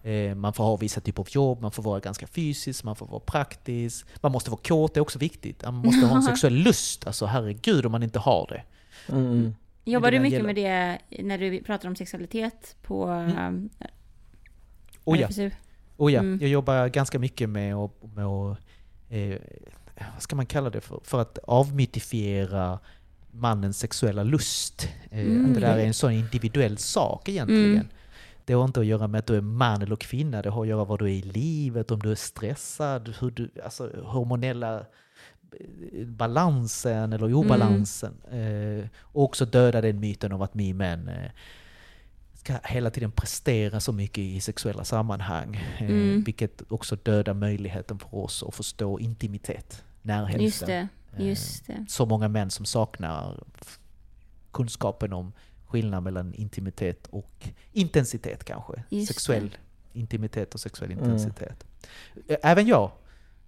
Eh, 0.07 0.35
man 0.35 0.53
får 0.53 0.63
ha 0.63 0.77
vissa 0.77 1.01
typer 1.01 1.21
av 1.21 1.27
jobb, 1.29 1.61
man 1.61 1.71
får 1.71 1.83
vara 1.83 1.99
ganska 1.99 2.27
fysisk, 2.27 2.83
man 2.83 2.95
får 2.95 3.07
vara 3.07 3.19
praktisk. 3.19 4.07
Man 4.21 4.31
måste 4.31 4.51
vara 4.51 4.61
kåt, 4.63 4.93
det 4.93 4.97
är 4.97 5.01
också 5.01 5.19
viktigt. 5.19 5.63
Man 5.63 5.73
måste 5.73 6.05
ha 6.05 6.15
en 6.15 6.23
sexuell 6.23 6.53
lust, 6.53 7.07
alltså 7.07 7.25
herregud 7.25 7.85
om 7.85 7.91
man 7.91 8.03
inte 8.03 8.19
har 8.19 8.47
det. 8.49 8.63
Mm. 9.13 9.55
Jobbar 9.83 10.11
det 10.11 10.17
du 10.17 10.21
mycket 10.21 10.33
gäller. 10.33 10.53
med 10.53 10.99
det 11.09 11.23
när 11.23 11.37
du 11.37 11.63
pratar 11.63 11.89
om 11.89 11.95
sexualitet 11.95 12.75
på 12.81 13.05
mm. 13.05 13.69
Oh 15.03 15.19
ja, 15.19 15.27
RFSU? 15.27 15.51
oh 15.97 16.13
ja. 16.13 16.19
Mm. 16.19 16.39
jag 16.41 16.49
jobbar 16.49 16.87
ganska 16.87 17.19
mycket 17.19 17.49
med 17.49 17.75
att, 17.75 17.91
med 18.15 18.25
att 18.25 18.57
eh, 19.09 19.35
vad 20.13 20.21
ska 20.21 20.35
man 20.35 20.45
kalla 20.45 20.69
det 20.69 20.81
för, 20.81 20.99
för 21.03 21.21
att 21.21 21.37
avmytifiera 21.37 22.79
mannens 23.31 23.79
sexuella 23.79 24.23
lust. 24.23 24.89
Eh, 25.11 25.19
Mm. 25.19 25.45
Att 25.45 25.53
det 25.53 25.59
där 25.59 25.77
är 25.77 25.85
en 25.85 25.93
sån 25.93 26.11
individuell 26.11 26.77
sak 26.77 27.29
egentligen. 27.29 27.71
Mm. 27.71 27.87
Det 28.47 28.53
har 28.53 28.65
inte 28.65 28.79
att 28.79 28.85
göra 28.85 29.07
med 29.07 29.19
att 29.19 29.25
du 29.25 29.35
är 29.35 29.41
man 29.41 29.81
eller 29.81 29.95
kvinna, 29.95 30.41
det 30.41 30.49
har 30.49 30.61
att 30.61 30.67
göra 30.67 30.77
med 30.77 30.87
vad 30.87 30.99
du 30.99 31.05
är 31.05 31.09
i 31.09 31.21
livet, 31.21 31.91
om 31.91 31.99
du 31.99 32.11
är 32.11 32.15
stressad, 32.15 33.13
hur 33.19 33.31
du, 33.31 33.49
alltså 33.63 33.91
hormonella 34.03 34.85
eh, 35.99 36.05
balansen 36.05 37.13
eller 37.13 37.33
obalansen. 37.33 38.13
Eh, 38.31 38.89
och 39.01 39.23
också 39.23 39.45
döda 39.45 39.81
den 39.81 39.99
myten 39.99 40.31
av 40.31 40.43
att 40.43 40.51
vi 40.53 40.73
män 40.73 41.07
eh, 41.07 41.31
ska 42.33 42.53
hela 42.63 42.89
tiden 42.89 43.11
prestera 43.11 43.79
så 43.79 43.91
mycket 43.91 44.17
i 44.17 44.39
sexuella 44.39 44.83
sammanhang. 44.83 45.55
Eh, 45.79 45.89
Mm. 45.89 46.23
Vilket 46.23 46.71
också 46.71 46.95
dödar 46.95 47.33
möjligheten 47.33 47.99
för 47.99 48.15
oss 48.15 48.43
att 48.43 48.55
förstå 48.55 48.99
intimitet, 48.99 49.83
närhet. 50.01 50.41
Just 50.41 50.65
det, 50.65 50.87
Eh, 51.17 51.27
just 51.27 51.67
det. 51.67 51.85
Så 51.89 52.05
många 52.05 52.27
män 52.27 52.49
som 52.49 52.65
saknar 52.65 53.43
kunskapen 54.51 55.13
om 55.13 55.33
skillnad 55.67 56.03
mellan 56.03 56.33
intimitet 56.33 57.07
och 57.09 57.47
intensitet 57.73 58.43
kanske. 58.43 58.83
Just 58.89 59.07
sexuell 59.07 59.57
intimitet 59.93 60.53
och 60.53 60.59
sexuell 60.59 60.91
Mm. 60.91 61.03
intensitet. 61.03 61.63
Även 62.43 62.67
jag. 62.67 62.91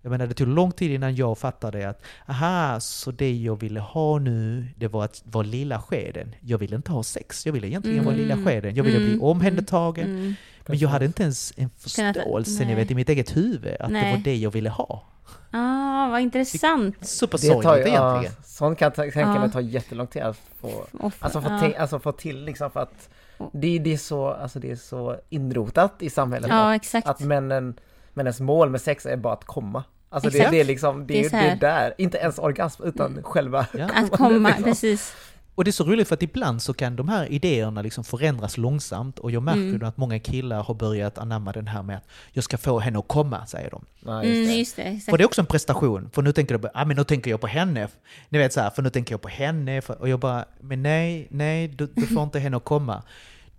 Jag 0.01 0.09
menar 0.11 0.27
det 0.27 0.33
tog 0.33 0.47
lång 0.47 0.71
tid 0.71 0.91
innan 0.91 1.15
jag 1.15 1.37
fattade 1.37 1.89
att 1.89 2.01
aha, 2.27 2.79
så 2.79 3.11
det 3.11 3.37
jag 3.37 3.59
ville 3.59 3.79
ha 3.79 4.19
nu, 4.19 4.65
det 4.75 4.87
var 4.87 5.05
att 5.05 5.21
vara 5.25 5.43
lilla 5.47 5.81
skeden. 5.81 6.35
Jag 6.41 6.57
ville 6.57 6.75
inte 6.75 6.91
ha 6.91 7.03
sex, 7.03 7.45
jag 7.45 7.53
ville 7.53 7.67
egentligen 7.67 8.05
vara 8.05 8.15
lilla 8.15 8.33
Mm. 8.33 8.45
skeden. 8.45 8.75
Jag 8.75 8.83
ville 8.83 8.97
bli 8.99 9.07
Mm. 9.13 9.21
omhändertagen. 9.23 10.09
Mm. 10.09 10.33
Men 10.67 10.77
jag 10.77 10.89
hade 10.89 11.05
inte 11.05 11.23
ens 11.23 11.53
en 11.57 11.69
förståelse 11.77 12.65
ni 12.65 12.75
vet, 12.75 12.91
i 12.91 12.95
mitt 12.95 13.09
eget 13.09 13.37
huvud 13.37 13.73
att 13.79 13.87
det 13.87 13.93
Nej. 13.93 14.11
var 14.15 14.23
det 14.23 14.35
jag 14.35 14.51
ville 14.51 14.69
ha. 14.69 15.03
Ah, 15.51 16.07
vad 16.11 16.21
intressant. 16.21 17.07
Supersorgligt 17.07 17.87
egentligen. 17.87 18.23
ja, 18.23 18.43
sånt 18.43 18.79
kan 18.79 18.85
jag 18.85 18.95
ta- 18.95 19.01
tänka 19.01 19.39
mig 19.39 19.51
ta 19.51 19.61
jättelång 19.61 20.07
tid 20.07 20.21
att 20.21 20.37
få, 20.61 20.85
alltså 21.19 21.41
få, 21.41 21.49
ja. 21.49 21.57
tänk, 21.61 21.75
alltså 21.75 21.99
få 21.99 22.11
till 22.11 22.45
liksom 22.45 22.71
för 22.71 22.79
att 22.79 23.09
det, 23.53 23.79
det, 23.79 23.93
är 23.93 23.97
så, 23.97 24.27
alltså 24.27 24.59
det 24.59 24.71
är 24.71 24.75
så 24.75 25.15
inrotat 25.29 25.93
i 25.99 26.09
samhället 26.09 26.49
Ja, 26.49 26.69
att, 26.69 26.75
exakt. 26.81 27.07
att 27.07 27.19
männen, 27.19 27.79
männens 28.13 28.39
mål 28.39 28.69
med 28.69 28.81
sex 28.81 29.05
är 29.05 29.17
bara 29.17 29.33
att 29.33 29.45
komma. 29.45 29.83
Alltså 30.09 30.29
det, 30.29 30.49
det 30.51 30.59
är 30.59 30.63
liksom, 30.63 31.07
det, 31.07 31.13
Det 31.13 31.25
är 31.25 31.29
det 31.29 31.37
är 31.49 31.55
där, 31.55 31.93
inte 31.97 32.17
ens 32.17 32.39
orgasm 32.39 32.83
utan 32.83 33.23
själva 33.23 33.65
Ja. 33.73 33.89
Att 33.95 34.11
komma, 34.11 34.49
liksom. 34.49 34.63
precis. 34.63 35.13
Och 35.59 35.65
det 35.65 35.69
är 35.69 35.71
så 35.71 35.83
roligt 35.83 36.07
för 36.07 36.15
att 36.15 36.23
ibland 36.23 36.61
så 36.61 36.73
kan 36.73 36.95
de 36.95 37.09
här 37.09 37.31
idéerna 37.31 37.81
liksom 37.81 38.03
förändras 38.03 38.57
långsamt 38.57 39.19
och 39.19 39.31
jag 39.31 39.43
märker 39.43 39.59
Mm. 39.61 39.83
att 39.87 39.97
många 39.97 40.19
killar 40.19 40.63
har 40.63 40.73
börjat 40.73 41.17
anamma 41.17 41.51
den 41.51 41.67
här 41.67 41.83
med 41.83 41.97
att 41.97 42.03
jag 42.31 42.43
ska 42.43 42.57
få 42.57 42.79
henne 42.79 42.99
att 42.99 43.07
komma, 43.07 43.45
säger 43.45 43.69
de. 43.69 43.85
Ja, 44.05 44.23
just 44.23 44.35
Mm, 44.35 44.47
det. 44.47 44.55
just 44.57 44.75
det. 45.05 45.11
Och 45.11 45.17
det 45.17 45.23
är 45.23 45.25
också 45.25 45.41
en 45.41 45.45
prestation, 45.47 46.09
för 46.13 46.21
nu 46.21 46.31
tänker 46.31 46.57
du 46.57 46.69
ah, 46.73 46.85
men 46.85 46.97
nu 46.97 47.03
tänker 47.03 47.31
jag 47.31 47.41
på 47.41 47.47
henne. 47.47 47.87
Ni 48.29 48.37
vet 48.37 48.53
så 48.53 48.61
här, 48.61 48.69
för 48.69 48.81
nu 48.81 48.89
tänker 48.89 49.13
jag 49.13 49.21
på 49.21 49.27
henne. 49.29 49.81
För, 49.81 50.01
och 50.01 50.09
jag 50.09 50.19
bara, 50.19 50.45
men 50.61 50.83
nej, 50.83 51.27
nej, 51.29 51.67
du, 51.67 51.87
du 51.95 52.07
får 52.07 52.23
inte 52.23 52.39
henne 52.39 52.57
att 52.57 52.65
komma. 52.65 53.03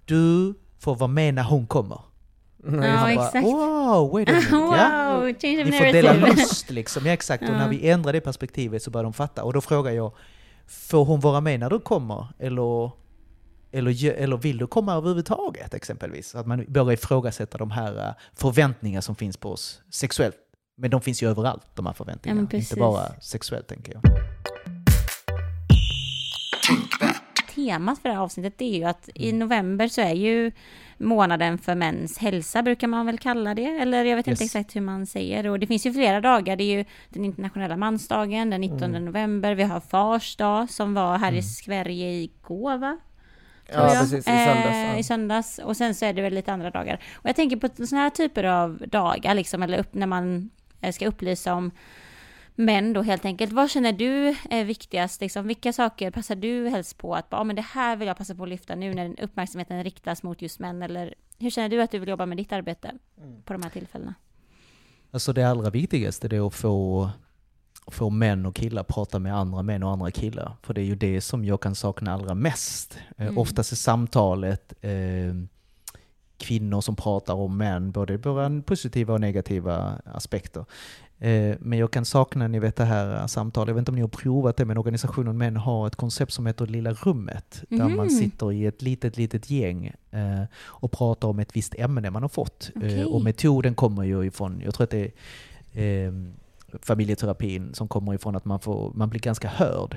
Du 0.04 0.54
får 0.78 0.96
vara 0.96 1.08
med 1.08 1.34
när 1.34 1.42
hon 1.42 1.66
kommer. 1.66 2.00
Ja, 2.64 2.70
Han 2.70 2.80
bara, 3.16 3.26
exakt. 3.26 3.44
wow, 3.46 4.10
wait 4.12 4.28
a 4.28 4.32
minute. 4.32 4.50
Ja. 4.56 5.14
Wow, 5.20 5.34
change 5.40 5.62
of 5.62 5.70
Ni 5.70 5.78
får 5.78 5.92
dela 5.92 6.12
lust 6.12 6.70
liksom, 6.70 7.06
ja 7.06 7.12
exakt. 7.12 7.42
Och 7.42 7.48
Ja. 7.48 7.58
när 7.58 7.68
vi 7.68 7.88
ändrar 7.90 8.12
det 8.12 8.20
perspektivet 8.20 8.82
så 8.82 8.90
börjar 8.90 9.04
de 9.04 9.12
fatta. 9.12 9.42
Och 9.42 9.52
då 9.52 9.60
frågar 9.60 9.92
jag, 9.92 10.12
får 10.70 11.04
hon 11.04 11.20
vara 11.20 11.40
med 11.40 11.60
när 11.60 11.70
du 11.70 11.80
kommer? 11.80 12.26
Eller, 12.38 12.90
eller, 13.72 14.12
eller 14.12 14.36
vill 14.36 14.58
du 14.58 14.66
komma 14.66 14.94
överhuvudtaget 14.94 15.74
exempelvis? 15.74 16.34
Att 16.34 16.46
man 16.46 16.64
börjar 16.68 16.92
ifrågasätta 16.92 17.58
de 17.58 17.70
här 17.70 18.08
eh, 18.08 18.14
förväntningar 18.34 19.00
som 19.00 19.16
finns 19.16 19.36
på 19.36 19.52
oss 19.52 19.82
sexuellt. 19.90 20.36
Men 20.76 20.90
de 20.90 21.00
finns 21.00 21.22
ju 21.22 21.30
överallt, 21.30 21.66
de 21.74 21.86
här 21.86 21.92
förväntningarna. 21.92 22.40
Inte 22.40 22.56
precis. 22.56 22.78
bara 22.78 23.20
sexuellt, 23.20 23.68
tänker 23.68 23.92
jag. 23.92 24.02
Temat 27.68 27.98
för 27.98 28.08
det 28.08 28.14
här 28.14 28.22
avsnittet 28.22 28.58
det 28.58 28.64
är 28.64 28.78
ju 28.78 28.84
att 28.84 29.08
i 29.14 29.32
november 29.32 29.88
så 29.88 30.00
är 30.00 30.14
ju 30.14 30.52
månaden 30.98 31.58
för 31.58 31.74
mäns 31.74 32.18
hälsa 32.18 32.62
brukar 32.62 32.86
man 32.86 33.06
väl 33.06 33.18
kalla 33.18 33.54
det. 33.54 33.64
Eller 33.64 34.04
jag 34.04 34.16
vet 34.16 34.26
inte 34.26 34.42
Yes. 34.44 34.54
exakt 34.54 34.76
hur 34.76 34.80
man 34.80 35.06
säger. 35.06 35.46
Och 35.46 35.58
det 35.58 35.66
finns 35.66 35.86
ju 35.86 35.92
flera 35.92 36.20
dagar. 36.20 36.56
Det 36.56 36.64
är 36.64 36.76
ju 36.78 36.84
den 37.08 37.24
internationella 37.24 37.76
mansdagen 37.76 38.50
den 38.50 38.60
19 38.60 38.92
november. 38.92 39.54
Vi 39.54 39.62
har 39.62 39.80
fars 39.80 40.36
dag 40.36 40.70
som 40.70 40.94
var 40.94 41.18
här 41.18 41.32
i 41.32 41.42
Sverige 41.42 42.10
igår 42.10 42.78
va? 42.78 42.98
Ja, 43.72 43.88
precis, 44.00 44.12
i 44.18 44.22
söndags. 44.22 44.66
Eh, 44.76 44.94
I 44.94 44.96
ja. 44.96 45.02
söndags. 45.02 45.58
Och 45.58 45.76
sen 45.76 45.94
så 45.94 46.04
är 46.04 46.12
det 46.12 46.22
väl 46.22 46.34
lite 46.34 46.52
andra 46.52 46.70
dagar. 46.70 47.00
Och 47.14 47.28
jag 47.28 47.36
tänker 47.36 47.56
på 47.56 47.68
sådana 47.86 48.02
här 48.02 48.10
typer 48.10 48.44
av 48.44 48.82
dagar, 48.86 49.34
liksom, 49.34 49.62
eller 49.62 49.78
upp, 49.78 49.94
när 49.94 50.06
man 50.06 50.50
eh, 50.80 50.92
ska 50.92 51.06
upplysa 51.06 51.54
om 51.54 51.70
män 52.60 52.92
då 52.92 53.02
helt 53.02 53.24
enkelt. 53.24 53.52
Vad 53.52 53.70
känner 53.70 53.92
du 53.92 54.36
är 54.50 54.64
viktigast? 54.64 55.20
Liksom, 55.20 55.46
vilka 55.46 55.72
saker 55.72 56.10
passar 56.10 56.34
du 56.34 56.68
helst 56.68 56.98
på 56.98 57.14
att 57.14 57.26
ah, 57.30 57.44
men 57.44 57.56
det 57.56 57.62
här 57.62 57.96
vill 57.96 58.08
jag 58.08 58.16
passa 58.16 58.34
på 58.34 58.42
att 58.42 58.48
lyfta 58.48 58.74
nu 58.74 58.94
när 58.94 59.20
uppmärksamheten 59.22 59.84
riktas 59.84 60.22
mot 60.22 60.42
just 60.42 60.58
män? 60.58 60.82
Eller 60.82 61.14
hur 61.38 61.50
känner 61.50 61.68
du 61.68 61.82
att 61.82 61.90
du 61.90 61.98
vill 61.98 62.08
jobba 62.08 62.26
med 62.26 62.36
ditt 62.36 62.52
arbete 62.52 62.92
mm. 63.22 63.42
på 63.42 63.52
de 63.52 63.62
här 63.62 63.70
tillfällena? 63.70 64.14
Alltså 65.10 65.32
det 65.32 65.44
allra 65.44 65.70
viktigaste 65.70 66.36
är 66.36 66.46
att 66.46 66.54
få, 66.54 67.10
få 67.86 68.10
män 68.10 68.46
och 68.46 68.54
killar 68.54 68.82
prata 68.82 69.18
med 69.18 69.36
andra 69.36 69.62
män 69.62 69.82
och 69.82 69.90
andra 69.90 70.10
killar. 70.10 70.56
För 70.62 70.74
det 70.74 70.80
är 70.80 70.84
ju 70.84 70.94
det 70.94 71.20
som 71.20 71.44
jag 71.44 71.60
kan 71.60 71.74
sakna 71.74 72.12
allra 72.12 72.34
mest. 72.34 72.98
Eh, 73.16 73.26
mm. 73.26 73.38
Oftast 73.38 73.72
är 73.72 73.76
samtalet 73.76 74.72
eh, 74.80 75.34
kvinnor 76.40 76.80
som 76.80 76.96
pratar 76.96 77.34
om 77.34 77.56
män, 77.56 77.92
både 77.92 78.18
på 78.18 78.62
positiva 78.66 79.14
och 79.14 79.20
negativa 79.20 80.00
aspekter. 80.04 80.64
Eh, 81.20 81.56
men 81.60 81.78
jag 81.78 81.90
kan 81.90 82.04
sakna, 82.04 82.48
ni 82.48 82.58
vet 82.58 82.76
det 82.76 82.84
här 82.84 83.26
samtalet, 83.26 83.68
jag 83.68 83.74
vet 83.74 83.80
inte 83.80 83.90
om 83.90 83.94
ni 83.94 84.00
har 84.00 84.08
provat 84.08 84.56
det, 84.56 84.64
men 84.64 84.78
organisationen 84.78 85.38
Män 85.38 85.56
har 85.56 85.86
ett 85.86 85.96
koncept 85.96 86.32
som 86.32 86.46
heter 86.46 86.66
Lilla 86.66 86.92
rummet. 86.92 87.64
Där 87.68 87.80
mm. 87.80 87.96
man 87.96 88.10
sitter 88.10 88.52
i 88.52 88.66
ett 88.66 88.82
litet, 88.82 89.16
litet 89.16 89.50
gäng 89.50 89.92
eh, 90.10 90.42
och 90.56 90.92
pratar 90.92 91.28
om 91.28 91.38
ett 91.38 91.56
visst 91.56 91.74
ämne 91.74 92.10
man 92.10 92.22
har 92.22 92.28
fått. 92.28 92.70
Eh, 92.74 92.82
okay. 92.82 93.04
Och 93.04 93.22
metoden 93.22 93.74
kommer 93.74 94.04
ju 94.04 94.24
ifrån, 94.24 94.60
jag 94.64 94.74
tror 94.74 94.84
att 94.84 94.90
det 94.90 95.12
är 95.72 96.32
familjeterapin 96.82 97.74
som 97.74 97.88
kommer 97.88 98.14
ifrån 98.14 98.36
att 98.36 98.44
man, 98.44 98.60
får, 98.60 98.92
man 98.94 99.08
blir 99.08 99.20
ganska 99.20 99.48
hörd. 99.48 99.96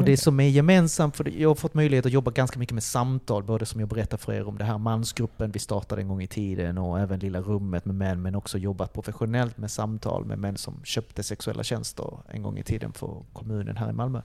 Och 0.00 0.06
det 0.06 0.16
som 0.16 0.40
är 0.40 0.48
gemensamt, 0.48 1.16
för 1.16 1.28
jag 1.28 1.48
har 1.48 1.54
fått 1.54 1.74
möjlighet 1.74 2.06
att 2.06 2.12
jobba 2.12 2.30
ganska 2.30 2.58
mycket 2.58 2.74
med 2.74 2.82
samtal, 2.82 3.42
både 3.42 3.66
som 3.66 3.80
jag 3.80 3.88
berättade 3.88 4.22
för 4.22 4.32
er 4.32 4.48
om 4.48 4.58
det 4.58 4.64
här 4.64 4.78
mansgruppen 4.78 5.50
vi 5.50 5.58
startade 5.58 6.02
en 6.02 6.08
gång 6.08 6.22
i 6.22 6.26
tiden 6.26 6.78
och 6.78 7.00
även 7.00 7.20
Lilla 7.20 7.40
rummet 7.40 7.84
med 7.84 7.94
män, 7.94 8.22
men 8.22 8.34
också 8.34 8.58
jobbat 8.58 8.92
professionellt 8.92 9.58
med 9.58 9.70
samtal 9.70 10.24
med 10.24 10.38
män 10.38 10.56
som 10.56 10.80
köpte 10.84 11.22
sexuella 11.22 11.62
tjänster 11.62 12.18
en 12.28 12.42
gång 12.42 12.58
i 12.58 12.62
tiden 12.62 12.92
för 12.92 13.22
kommunen 13.32 13.76
här 13.76 13.90
i 13.90 13.92
Malmö. 13.92 14.22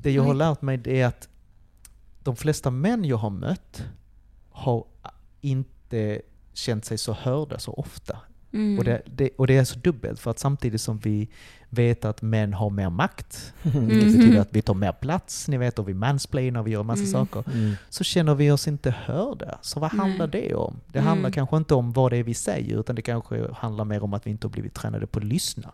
Det 0.00 0.10
jag 0.10 0.22
har 0.22 0.34
lärt 0.34 0.62
mig 0.62 0.80
är 0.84 1.06
att 1.06 1.28
de 2.22 2.36
flesta 2.36 2.70
män 2.70 3.04
jag 3.04 3.16
har 3.16 3.30
mött 3.30 3.84
har 4.50 4.84
inte 5.40 6.22
känt 6.52 6.84
sig 6.84 6.98
så 6.98 7.12
hörda 7.12 7.58
så 7.58 7.72
ofta. 7.72 8.18
Mm. 8.52 8.78
Och, 8.78 8.84
det, 8.84 9.02
det, 9.06 9.30
och 9.38 9.46
det 9.46 9.56
är 9.56 9.64
så 9.64 9.78
dubbelt, 9.78 10.20
för 10.20 10.30
att 10.30 10.38
samtidigt 10.38 10.80
som 10.80 10.98
vi 10.98 11.28
vet 11.74 12.04
att 12.04 12.22
män 12.22 12.54
har 12.54 12.70
mer 12.70 12.90
makt, 12.90 13.52
mm. 13.62 13.86
vilket 13.86 14.12
betyder 14.12 14.40
att 14.40 14.48
vi 14.50 14.62
tar 14.62 14.74
mer 14.74 14.92
plats, 14.92 15.48
ni 15.48 15.56
vet, 15.56 15.78
och 15.78 15.88
vi 15.88 15.94
mansplainar 15.94 16.60
och 16.60 16.66
vi 16.66 16.70
gör 16.70 16.82
massa 16.82 17.02
mm. 17.02 17.12
saker, 17.12 17.44
mm. 17.52 17.74
så 17.88 18.04
känner 18.04 18.34
vi 18.34 18.50
oss 18.50 18.68
inte 18.68 18.90
hörda. 18.90 19.58
Så 19.62 19.80
vad 19.80 19.90
handlar 19.90 20.26
det 20.26 20.54
om? 20.54 20.80
Det 20.86 21.00
handlar 21.00 21.28
mm. 21.28 21.32
kanske 21.32 21.56
inte 21.56 21.74
om 21.74 21.92
vad 21.92 22.12
det 22.12 22.16
är 22.16 22.22
vi 22.22 22.34
säger, 22.34 22.80
utan 22.80 22.96
det 22.96 23.02
kanske 23.02 23.52
handlar 23.52 23.84
mer 23.84 24.04
om 24.04 24.14
att 24.14 24.26
vi 24.26 24.30
inte 24.30 24.46
har 24.46 24.52
blivit 24.52 24.74
tränade 24.74 25.06
på 25.06 25.18
att 25.18 25.24
lyssna. 25.24 25.70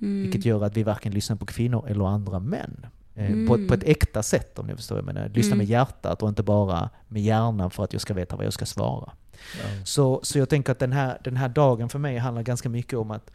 Mm. 0.00 0.22
Vilket 0.22 0.44
gör 0.44 0.64
att 0.64 0.76
vi 0.76 0.82
varken 0.82 1.12
lyssnar 1.12 1.36
på 1.36 1.46
kvinnor 1.46 1.86
eller 1.88 2.04
andra 2.04 2.38
män. 2.38 2.86
Mm. 3.14 3.46
På, 3.46 3.54
ett, 3.54 3.68
på 3.68 3.74
ett 3.74 3.84
äkta 3.84 4.22
sätt 4.22 4.58
om 4.58 4.66
ni 4.66 4.76
förstår. 4.76 4.98
Jag 4.98 5.04
menar, 5.04 5.28
lyssna 5.28 5.48
mm. 5.48 5.58
med 5.58 5.66
hjärtat 5.66 6.22
och 6.22 6.28
inte 6.28 6.42
bara 6.42 6.90
med 7.08 7.22
hjärnan 7.22 7.70
för 7.70 7.84
att 7.84 7.92
jag 7.92 8.02
ska 8.02 8.14
veta 8.14 8.36
vad 8.36 8.46
jag 8.46 8.52
ska 8.52 8.66
svara. 8.66 9.12
Ja. 9.32 9.84
Så, 9.84 10.20
så 10.22 10.38
jag 10.38 10.48
tänker 10.48 10.72
att 10.72 10.78
den 10.78 10.92
här, 10.92 11.18
den 11.24 11.36
här 11.36 11.48
dagen 11.48 11.88
för 11.88 11.98
mig 11.98 12.18
handlar 12.18 12.42
ganska 12.42 12.68
mycket 12.68 12.98
om 12.98 13.10
att 13.10 13.30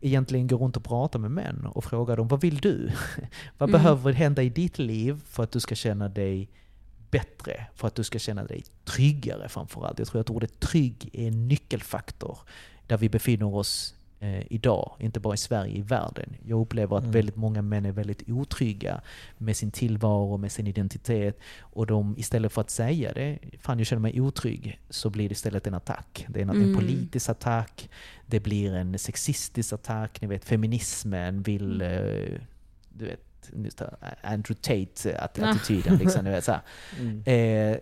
egentligen 0.00 0.46
gå 0.46 0.56
runt 0.56 0.76
och 0.76 0.84
prata 0.84 1.18
med 1.18 1.30
män 1.30 1.66
och 1.66 1.84
fråga 1.84 2.16
dem 2.16 2.28
vad 2.28 2.40
vill 2.40 2.56
du? 2.58 2.90
vad 3.58 3.68
mm. 3.68 3.82
behöver 3.82 4.12
hända 4.12 4.42
i 4.42 4.48
ditt 4.48 4.78
liv 4.78 5.20
för 5.26 5.42
att 5.42 5.52
du 5.52 5.60
ska 5.60 5.74
känna 5.74 6.08
dig 6.08 6.48
bättre, 7.10 7.66
för 7.74 7.86
att 7.86 7.94
du 7.94 8.04
ska 8.04 8.18
känna 8.18 8.44
dig 8.44 8.64
tryggare 8.84 9.48
framförallt. 9.48 9.98
Jag 9.98 10.08
tror 10.08 10.20
att 10.20 10.30
ordet 10.30 10.60
trygg 10.60 11.10
är 11.12 11.28
en 11.28 11.48
nyckelfaktor 11.48 12.38
där 12.86 12.96
vi 12.96 13.08
befinner 13.08 13.54
oss 13.54 13.94
eh, 14.20 14.52
idag, 14.52 14.96
inte 14.98 15.20
bara 15.20 15.34
i 15.34 15.36
Sverige, 15.36 15.76
i 15.76 15.82
världen. 15.82 16.36
Jag 16.44 16.60
upplever 16.60 16.96
att 16.96 17.02
mm. 17.02 17.12
väldigt 17.12 17.36
många 17.36 17.62
män 17.62 17.86
är 17.86 17.92
väldigt 17.92 18.22
otrygga 18.28 19.00
med 19.38 19.56
sin 19.56 19.70
tillvaro, 19.70 20.36
med 20.36 20.52
sin 20.52 20.66
identitet. 20.66 21.40
Och 21.60 21.86
de, 21.86 22.18
istället 22.18 22.52
för 22.52 22.60
att 22.60 22.70
säga 22.70 23.12
det, 23.12 23.38
fan 23.60 23.78
jag 23.78 23.86
känner 23.86 24.02
mig 24.02 24.20
otrygg, 24.20 24.80
så 24.90 25.10
blir 25.10 25.28
det 25.28 25.32
istället 25.32 25.66
en 25.66 25.74
attack. 25.74 26.26
Det 26.28 26.40
är 26.40 26.42
en, 26.42 26.50
mm. 26.50 26.68
en 26.68 26.76
politisk 26.76 27.28
attack, 27.28 27.90
det 28.26 28.40
blir 28.40 28.74
en 28.74 28.98
sexistisk 28.98 29.72
attack, 29.72 30.20
ni 30.20 30.28
vet 30.28 30.44
feminismen 30.44 31.42
vill, 31.42 31.82
mm. 31.82 32.34
eh, 32.34 32.40
du 32.88 33.04
vet, 33.04 33.20
Andrew 34.22 34.54
Tate-attityden. 34.54 35.96
Liksom, 35.98 36.26
mm. 37.00 37.22
eh, 37.24 37.78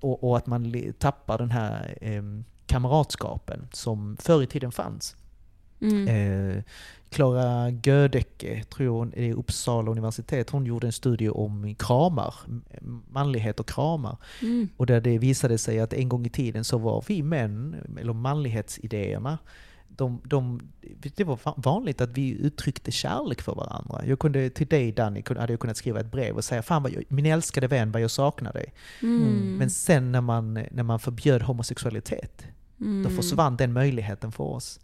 och, 0.00 0.24
och, 0.24 0.36
att 0.36 0.46
man 0.46 0.92
tappar 0.98 1.38
den 1.38 1.50
här 1.50 1.98
eh, 2.00 2.22
kamratskapen 2.66 3.68
som 3.72 4.16
förr 4.20 4.42
i 4.42 4.46
tiden 4.46 4.72
fanns. 4.72 5.16
Mm. 5.82 6.08
Eh, 6.08 6.62
Klara 7.10 7.70
Gödecke, 7.70 8.64
tror 8.64 8.86
jag, 8.86 9.16
i 9.16 9.32
Uppsala 9.32 9.90
universitet, 9.90 10.50
hon 10.50 10.66
gjorde 10.66 10.86
en 10.86 10.92
studie 10.92 11.28
om 11.28 11.74
kramar, 11.74 12.34
manlighet 13.10 13.60
och 13.60 13.68
kramar. 13.68 14.16
Mm. 14.42 14.68
Och 14.76 14.86
där 14.86 15.00
det 15.00 15.18
visade 15.18 15.58
sig 15.58 15.80
att 15.80 15.92
en 15.92 16.08
gång 16.08 16.26
i 16.26 16.30
tiden 16.30 16.64
så 16.64 16.78
var 16.78 17.04
vi 17.08 17.22
män, 17.22 17.76
eller 18.00 18.12
manlighetsidéerna, 18.12 19.38
de, 19.88 20.20
de, 20.24 20.60
det 21.16 21.24
var 21.24 21.38
vanligt 21.56 22.00
att 22.00 22.10
vi 22.10 22.30
uttryckte 22.30 22.90
kärlek 22.92 23.42
för 23.42 23.54
varandra. 23.54 24.02
Jag 24.06 24.18
kunde, 24.18 24.50
till 24.50 24.66
dig 24.66 24.92
Danny 24.92 25.22
hade 25.26 25.52
jag 25.52 25.60
kunnat 25.60 25.76
skriva 25.76 26.00
ett 26.00 26.12
brev 26.12 26.36
och 26.36 26.44
säga 26.44 26.62
Fan 26.62 26.82
vad 26.82 26.92
jag, 26.92 27.04
min 27.08 27.26
älskade 27.26 27.66
vän 27.66 27.92
vad 27.92 28.02
jag 28.02 28.10
saknar 28.10 28.52
dig. 28.52 28.74
Mm. 29.02 29.56
Men 29.58 29.70
sen 29.70 30.12
när 30.12 30.20
man, 30.20 30.54
när 30.54 30.82
man 30.82 30.98
förbjöd 30.98 31.42
homosexualitet, 31.42 32.46
mm. 32.80 33.02
då 33.02 33.10
försvann 33.10 33.56
den 33.56 33.72
möjligheten 33.72 34.32
för 34.32 34.44
oss. 34.44 34.80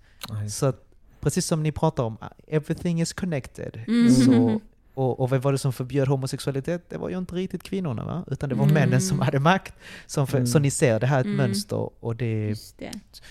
Så 0.51 0.67
att 0.67 0.88
precis 1.21 1.47
som 1.47 1.63
ni 1.63 1.73
pratar 1.73 2.05
om, 2.05 2.17
everything 2.47 3.01
is 3.01 3.13
connected. 3.13 3.81
Mm. 3.87 4.11
Så, 4.11 4.61
och, 4.95 5.21
och 5.21 5.31
vad 5.31 5.43
var 5.43 5.53
det 5.53 5.59
som 5.59 5.73
förbjöd 5.73 6.09
homosexualitet? 6.09 6.91
Det 6.91 6.99
var 6.99 7.09
ju 7.09 7.19
inte 7.19 7.35
riktigt 7.35 7.63
kvinnorna, 7.63 8.05
va? 8.05 8.25
utan 8.31 8.49
det 8.49 8.55
var 8.55 8.65
mm. 8.65 8.75
männen 8.75 9.01
som 9.01 9.21
hade 9.21 9.41
makt. 9.41 9.75
Som 10.07 10.27
för, 10.27 10.39
mm. 10.39 10.47
Så 10.47 10.59
ni 10.59 10.71
ser, 10.71 11.01
det 11.01 11.07
här 11.07 11.17
är 11.17 11.21
ett 11.21 11.27
mm. 11.27 11.37
mönster. 11.37 11.91
Och 12.01 12.17
det, 12.17 12.55
det. 12.79 12.91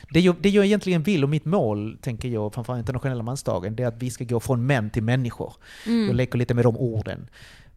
Det, 0.09 0.19
jag, 0.19 0.35
det 0.39 0.49
jag 0.49 0.65
egentligen 0.65 1.03
vill, 1.03 1.23
och 1.23 1.29
mitt 1.29 1.45
mål, 1.45 1.97
tänker 2.01 2.29
jag, 2.29 2.53
framförallt 2.53 2.79
internationella 2.79 3.23
mansdagen, 3.23 3.75
det 3.75 3.83
är 3.83 3.88
att 3.88 4.01
vi 4.01 4.09
ska 4.09 4.23
gå 4.23 4.39
från 4.39 4.65
män 4.65 4.89
till 4.89 5.03
människor. 5.03 5.53
Mm. 5.85 6.07
Jag 6.07 6.15
leker 6.15 6.38
lite 6.38 6.53
med 6.53 6.65
de 6.65 6.77
orden 6.77 7.27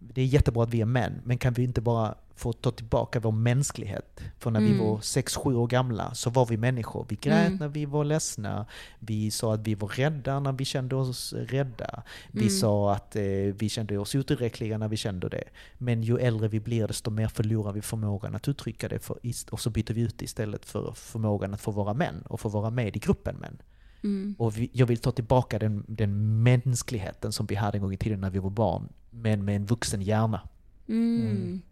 det 0.01 0.23
är 0.23 0.27
jättebra 0.27 0.63
att 0.63 0.71
vi 0.71 0.81
är 0.81 0.87
män, 0.87 1.21
men 1.25 1.39
kan 1.39 1.53
vi 1.53 1.63
inte 1.63 1.81
bara 1.81 2.15
få 2.35 2.53
ta 2.53 2.71
tillbaka 2.71 3.21
vår 3.21 3.33
mänsklighet? 3.33 4.21
För 4.39 4.51
när 4.51 4.61
mm. 4.61 4.73
vi 4.73 4.79
var 4.79 4.97
6-7 4.97 5.55
år 5.55 5.67
gamla 5.67 6.15
så 6.15 6.31
var 6.31 6.47
vi 6.47 6.57
människor. 6.57 7.07
Vi 7.09 7.17
grät 7.17 7.47
mm. 7.47 7.59
när 7.59 7.69
vi 7.69 7.85
var 7.85 8.05
ledsna. 8.05 8.67
Vi 8.99 9.31
sa 9.31 9.55
att 9.55 9.61
vi 9.61 9.75
var 9.75 9.89
rädda 9.89 10.41
när 10.41 10.53
vi 10.53 10.65
kände 10.65 10.97
oss 10.97 11.33
rädda. 11.33 12.03
Vi 12.31 12.41
mm. 12.41 12.51
sa 12.51 12.95
att 12.95 13.17
eh, 13.17 13.23
vi 13.59 13.69
kände 13.69 13.99
oss 13.99 14.15
otillräckliga 14.15 14.79
när 14.79 14.89
vi 14.89 14.97
kände 14.97 15.29
det. 15.29 15.45
Men 15.79 16.03
ju 16.03 16.19
äldre 16.19 16.49
vi 16.49 16.61
blir 16.61 16.87
desto 16.87 17.11
mer 17.11 17.29
förlorar 17.29 17.73
vi 17.73 17.83
förmågan 17.83 18.35
att 18.35 18.49
uttrycka 18.49 18.89
det. 18.89 18.99
För, 18.99 19.19
och 19.51 19.61
så 19.61 19.71
byter 19.71 19.93
vi 19.95 20.01
ut 20.01 20.19
det 20.19 20.25
istället 20.25 20.65
för 20.65 20.93
förmågan 20.97 21.55
att 21.55 21.61
få 21.61 21.71
vara 21.71 21.95
män 21.95 22.23
och 22.27 22.41
få 22.41 22.49
vara 22.49 22.71
med 22.71 22.97
i 22.97 22.99
gruppen 22.99 23.37
män. 23.37 23.63
Mm. 24.05 24.35
Och 24.39 24.59
vi, 24.59 24.71
jag 24.73 24.87
vill 24.87 24.99
ta 24.99 25.13
tillbaka 25.13 25.59
den, 25.59 25.85
den 25.89 26.43
mänskligheten 26.43 27.33
som 27.33 27.47
vi 27.47 27.55
hade 27.55 27.79
en 27.79 27.83
gång 27.83 27.93
i 27.93 27.97
tiden 27.97 28.21
när 28.21 28.31
vi 28.31 28.39
var 28.39 28.51
barn, 28.51 28.89
men 29.11 29.45
med 29.45 29.57
en 29.57 29.67
vuxen 29.67 30.03
hjärna. 30.03 30.41
Mm. 30.89 31.31
Mm. 31.31 31.63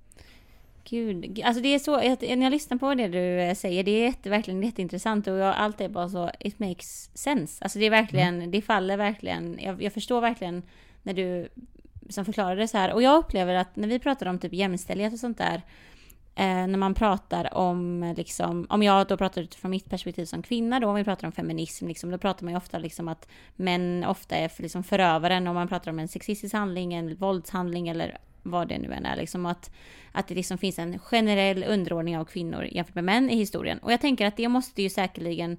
Gud, 0.85 1.41
alltså 1.45 1.62
det 1.62 1.74
är 1.74 1.79
så, 1.79 1.97
när 2.37 2.43
jag 2.43 2.51
lyssnar 2.51 2.79
på 2.79 2.95
det 2.95 3.09
du 3.09 3.41
eh, 3.41 3.55
säger, 3.55 3.85
det 3.85 3.91
är 3.91 4.05
jätte, 4.05 4.31
verkligen 4.31 4.62
jätteintressant 4.62 5.26
och 5.26 5.37
jag, 5.39 5.57
allt 5.57 5.81
är 5.81 5.89
bara 5.89 6.09
så, 6.09 6.31
it 6.41 6.59
makes 6.59 7.11
sense. 7.14 7.64
Alltså 7.64 7.79
det 7.79 7.87
är 7.87 7.91
verkligen, 7.91 8.35
mm. 8.35 8.51
det 8.51 8.62
faller 8.62 8.97
verkligen, 8.97 9.59
jag, 9.62 9.83
jag, 9.83 9.93
förstår 9.93 10.20
verkligen 10.20 10.62
när 11.03 11.14
du 11.14 11.49
som 12.09 12.24
förklarade 12.24 12.61
det 12.61 12.68
så 12.68 12.79
här. 12.79 12.93
Och 12.93 13.03
jag 13.03 13.18
upplever 13.18 13.55
att 13.55 13.76
när 13.76 13.89
vi 13.89 13.99
pratar 13.99 14.26
om 14.26 14.39
typ 14.39 14.53
jämställdhet 14.53 15.12
och 15.12 15.18
sånt 15.18 15.39
där, 15.39 15.62
eh, 16.39 16.66
när 16.66 16.76
man 16.76 16.95
pratar 16.95 17.55
om, 17.55 18.03
eh, 18.03 18.16
liksom, 18.16 18.66
om 18.70 18.82
jag 18.82 19.07
då 19.07 19.16
pratar 19.16 19.43
utifrån 19.43 19.70
mitt 19.70 19.91
perspektiv 19.91 20.24
som 20.24 20.43
kvinna 20.43 20.80
då, 20.80 20.89
om 20.89 20.95
vi 20.95 21.05
pratar 21.05 21.26
om 21.26 21.32
feminism, 21.32 21.89
liksom, 21.89 22.11
då 22.11 22.18
pratar 22.18 22.45
man 22.45 22.53
ju 22.53 22.57
ofta 22.57 22.78
liksom 22.78 23.09
att 23.09 23.28
män 23.57 24.05
ofta 24.09 24.36
är 24.36 24.49
för, 24.49 24.62
liksom 24.62 24.84
förövaren 24.84 25.47
om 25.47 25.55
man 25.55 25.68
pratar 25.68 25.91
om 25.91 25.99
en 25.99 26.09
sexistisk 26.09 26.55
handling, 26.55 26.95
en 26.95 27.16
våldshandling 27.16 27.89
eller 27.89 28.18
vad 28.43 28.68
det 28.68 28.78
nu 28.78 28.93
än 28.93 29.07
är. 29.07 29.16
Liksom 29.16 29.47
att, 29.47 29.70
att 30.12 30.28
det 30.28 30.34
liksom 30.34 30.59
finns 30.59 30.78
en 30.78 30.99
generell 30.99 31.64
underordning 31.68 32.18
av 32.18 32.24
kvinnor 32.24 32.64
jämfört 32.64 32.95
med 32.95 33.05
män 33.05 33.30
i 33.30 33.36
historien. 33.36 33.78
Och 33.78 33.93
jag 33.93 34.01
tänker 34.01 34.26
att 34.26 34.36
det 34.36 34.49
måste 34.49 34.82
ju 34.82 34.91
säkerligen 34.91 35.59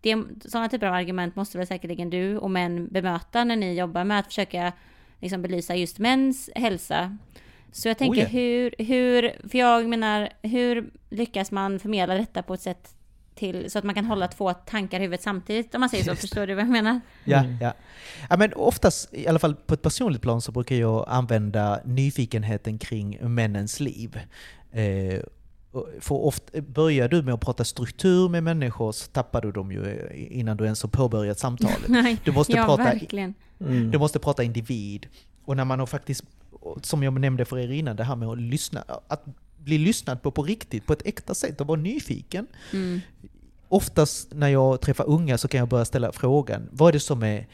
det, 0.00 0.16
sådana 0.44 0.68
typer 0.68 0.86
av 0.86 0.94
argument 0.94 1.36
måste 1.36 1.58
väl 1.58 1.66
säkerligen 1.66 2.10
du 2.10 2.38
och 2.38 2.50
män 2.50 2.88
bemöta 2.88 3.44
när 3.44 3.56
ni 3.56 3.74
jobbar 3.74 4.04
med 4.04 4.18
att 4.18 4.26
försöka 4.26 4.72
liksom 5.18 5.42
belysa 5.42 5.76
just 5.76 5.98
mäns 5.98 6.50
hälsa 6.54 7.16
så 7.72 7.88
jag 7.88 7.98
tänker 7.98 8.14
oh, 8.14 8.18
yeah. 8.18 8.30
hur, 8.30 8.74
hur, 8.78 9.48
för 9.48 9.58
jag 9.58 9.88
menar, 9.88 10.28
hur 10.42 10.90
lyckas 11.10 11.50
man 11.50 11.78
förmedla 11.78 12.14
detta 12.14 12.42
på 12.42 12.54
ett 12.54 12.60
sätt 12.60 12.94
till, 13.34 13.70
så 13.70 13.78
att 13.78 13.84
man 13.84 13.94
kan 13.94 14.04
hålla 14.04 14.28
två 14.28 14.52
tankar 14.52 15.00
i 15.00 15.02
huvudet 15.02 15.22
samtidigt, 15.22 15.74
om 15.74 15.80
man 15.80 15.88
säger 15.88 16.04
så. 16.04 16.10
Just. 16.10 16.20
Förstår 16.20 16.46
du 16.46 16.54
vad 16.54 16.64
jag 16.64 16.70
menar? 16.70 17.00
Ja, 17.24 17.38
mm. 17.38 17.56
ja. 17.60 17.72
ja 18.28 18.36
men 18.36 18.52
oftast, 18.54 19.14
i 19.14 19.28
alla 19.28 19.38
fall 19.38 19.54
på 19.54 19.74
ett 19.74 19.82
personligt 19.82 20.22
plan, 20.22 20.40
så 20.40 20.52
brukar 20.52 20.76
jag 20.76 21.04
använda 21.08 21.80
nyfikenheten 21.84 22.78
kring 22.78 23.18
männens 23.20 23.80
liv. 23.80 24.20
Eh, 24.72 25.20
för 26.00 26.14
ofta, 26.14 26.60
börjar 26.60 27.08
du 27.08 27.22
med 27.22 27.34
att 27.34 27.40
prata 27.40 27.64
struktur 27.64 28.28
med 28.28 28.42
människor 28.42 28.92
så 28.92 29.06
tappar 29.06 29.40
du 29.40 29.52
dem 29.52 29.72
ju 29.72 30.08
innan 30.30 30.56
du 30.56 30.64
ens 30.64 30.82
har 30.82 30.90
påbörjat 30.90 31.38
samtalet. 31.38 31.78
Nej, 31.88 32.16
Du 32.24 32.32
måste, 32.32 32.52
ja, 32.52 32.64
prata, 32.64 32.82
verkligen. 32.82 33.34
Mm. 33.60 33.90
du 33.90 33.98
måste 33.98 34.18
prata 34.18 34.42
individ. 34.42 35.06
Och 35.44 35.56
när 35.56 35.64
man 35.64 35.78
har 35.78 35.86
faktiskt, 35.86 36.24
som 36.82 37.02
jag 37.02 37.20
nämnde 37.20 37.44
för 37.44 37.58
er 37.58 37.70
innan, 37.70 37.96
det 37.96 38.04
här 38.04 38.16
med 38.16 38.28
att 38.28 38.38
lyssna, 38.38 38.84
att 39.08 39.24
bli 39.56 39.78
lyssnad 39.78 40.22
på 40.22 40.30
på 40.30 40.42
riktigt, 40.42 40.86
på 40.86 40.92
ett 40.92 41.06
äkta 41.06 41.34
sätt 41.34 41.60
och 41.60 41.66
vara 41.66 41.80
nyfiken. 41.80 42.46
Mm. 42.72 43.00
Oftast 43.68 44.34
när 44.34 44.48
jag 44.48 44.80
träffar 44.80 45.04
unga 45.08 45.38
så 45.38 45.48
kan 45.48 45.58
jag 45.58 45.68
börja 45.68 45.84
ställa 45.84 46.12
frågan, 46.12 46.68
vad 46.72 46.88
är 46.88 46.92
det 46.92 47.00
som 47.00 47.22
är, 47.22 47.48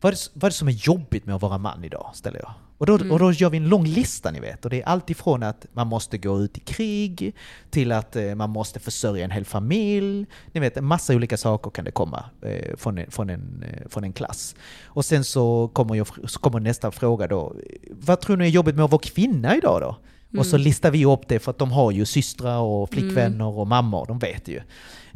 vad 0.00 0.12
är 0.12 0.16
det, 0.16 0.30
vad 0.34 0.44
är 0.44 0.50
det 0.50 0.56
som 0.56 0.68
är 0.68 0.72
jobbigt 0.72 1.26
med 1.26 1.34
att 1.34 1.42
vara 1.42 1.58
man 1.58 1.84
idag? 1.84 2.10
Ställer 2.14 2.38
jag. 2.38 2.52
Och 2.84 2.98
då, 2.98 3.04
Mm. 3.04 3.12
och 3.12 3.18
då 3.18 3.32
gör 3.32 3.50
vi 3.50 3.56
en 3.56 3.68
lång 3.68 3.84
lista 3.86 4.30
ni 4.30 4.40
vet. 4.40 4.64
Och 4.64 4.70
det 4.70 4.82
är 4.82 4.86
allt 4.86 5.10
ifrån 5.10 5.42
att 5.42 5.66
man 5.72 5.86
måste 5.86 6.18
gå 6.18 6.40
ut 6.40 6.56
i 6.58 6.60
krig, 6.60 7.34
till 7.70 7.92
att 7.92 8.16
eh, 8.16 8.34
man 8.34 8.50
måste 8.50 8.80
försörja 8.80 9.24
en 9.24 9.30
hel 9.30 9.44
familj. 9.44 10.26
Ni 10.52 10.60
vet, 10.60 10.76
en 10.76 10.84
massa 10.84 11.14
olika 11.14 11.36
saker 11.36 11.70
kan 11.70 11.84
det 11.84 11.90
komma 11.90 12.24
eh, 12.42 12.76
från, 12.76 12.98
en, 12.98 13.10
från, 13.10 13.30
en, 13.30 13.64
eh, 13.68 13.88
från 13.88 14.04
en 14.04 14.12
klass. 14.12 14.54
Och 14.84 15.04
sen 15.04 15.24
så 15.24 15.68
kommer, 15.72 15.94
jag, 15.94 16.06
så 16.24 16.38
kommer 16.40 16.60
nästa 16.60 16.90
fråga 16.90 17.26
då. 17.26 17.56
Vad 17.90 18.20
tror 18.20 18.36
ni 18.36 18.44
är 18.44 18.48
jobbigt 18.48 18.74
med 18.76 18.84
att 18.84 18.90
vara 18.90 19.02
kvinna 19.02 19.56
idag 19.56 19.80
då? 19.80 19.96
Och 20.38 20.46
så 20.46 20.56
Mm. 20.56 20.64
listar 20.64 20.90
vi 20.90 21.04
upp 21.06 21.28
det 21.28 21.38
för 21.38 21.50
att 21.50 21.58
de 21.58 21.72
har 21.72 21.90
ju 21.90 22.04
systrar 22.04 22.58
och 22.58 22.90
flickvänner 22.90 23.58
och 23.58 23.66
mammor, 23.66 24.04
de 24.08 24.18
vet 24.18 24.48
ju. 24.48 24.60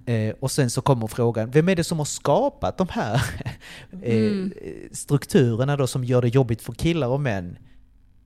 Eh, 0.07 0.35
och 0.41 0.51
sen 0.51 0.71
så 0.71 0.81
kommer 0.81 1.07
frågan, 1.07 1.51
vem 1.51 1.69
är 1.69 1.77
det 1.77 1.85
som 1.85 1.99
har 1.99 2.05
skapat 2.05 2.79
de 2.79 2.87
här 2.91 3.15
eh, 4.03 4.15
Mm. 4.17 4.53
strukturerna 4.93 5.77
då 5.77 5.87
som 5.87 6.05
gör 6.05 6.23
det 6.23 6.29
jobbigt 6.29 6.63
för 6.63 6.73
killar 6.73 7.09
och 7.09 7.21
män? 7.21 7.59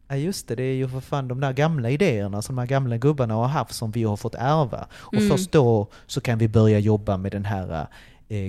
Ja 0.09 0.17
just 0.17 0.49
det, 0.49 0.55
det 0.55 0.63
är 0.63 0.75
ju 0.75 0.89
för 0.89 1.01
fan 1.01 1.29
de 1.29 1.41
där 1.41 1.53
gamla 1.53 1.91
idéerna 1.91 2.43
som 2.43 2.55
de 2.57 2.61
här 2.61 2.67
gamla 2.69 2.97
gubbarna 2.97 3.35
har 3.35 3.47
haft 3.49 3.75
som 3.75 3.91
vi 3.91 4.03
har 4.05 4.17
fått 4.17 4.35
ärva. 4.35 4.87
Och 4.93 5.15
Mm. 5.15 5.29
först 5.31 5.53
då 5.53 5.87
så 6.07 6.21
kan 6.21 6.39
vi 6.39 6.49
börja 6.49 6.79
jobba 6.79 7.17
med 7.17 7.33
den 7.33 7.45
här 7.45 7.87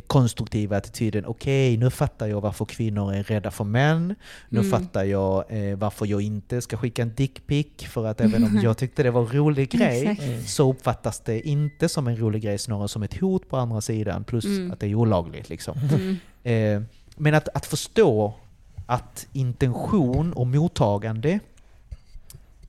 konstruktiva 0.07 0.77
attityden. 0.77 1.25
Okej, 1.25 1.77
nu 1.77 1.89
fattar 1.89 2.27
jag 2.27 2.41
varför 2.41 2.65
kvinnor 2.65 3.13
är 3.13 3.23
rädda 3.23 3.51
för 3.51 3.63
män. 3.63 4.15
Nu 4.49 4.59
Mm. 4.59 4.71
fattar 4.71 5.03
jag 5.03 5.43
eh, 5.49 5.75
varför 5.77 6.05
jag 6.05 6.21
inte 6.21 6.61
ska 6.61 6.77
skicka 6.77 7.01
en 7.01 7.13
dickpic. 7.15 7.67
För 7.89 8.05
att 8.05 8.21
även 8.21 8.43
om 8.43 8.59
jag 8.63 8.77
tyckte 8.77 9.03
det 9.03 9.11
var 9.11 9.21
en 9.21 9.27
rolig 9.33 9.69
grej 9.71 10.07
Exakt. 10.07 10.49
så 10.49 10.71
uppfattas 10.71 11.19
det 11.19 11.47
inte 11.47 11.89
som 11.89 12.07
en 12.07 12.17
rolig 12.17 12.41
grej, 12.41 12.57
snarare 12.57 12.87
som 12.87 13.03
ett 13.03 13.17
hot 13.19 13.49
på 13.49 13.57
andra 13.57 13.81
sidan. 13.81 14.23
Plus 14.23 14.45
Mm. 14.45 14.71
att 14.71 14.79
det 14.79 14.87
är 14.87 14.95
olagligt. 14.95 15.49
Liksom. 15.49 15.77
Mm. 15.77 16.17
Eh, 16.43 16.83
men 17.15 17.33
att, 17.35 17.49
att 17.53 17.65
förstå 17.65 18.33
att 18.85 19.27
intention 19.33 20.33
och 20.33 20.47
mottagande 20.47 21.39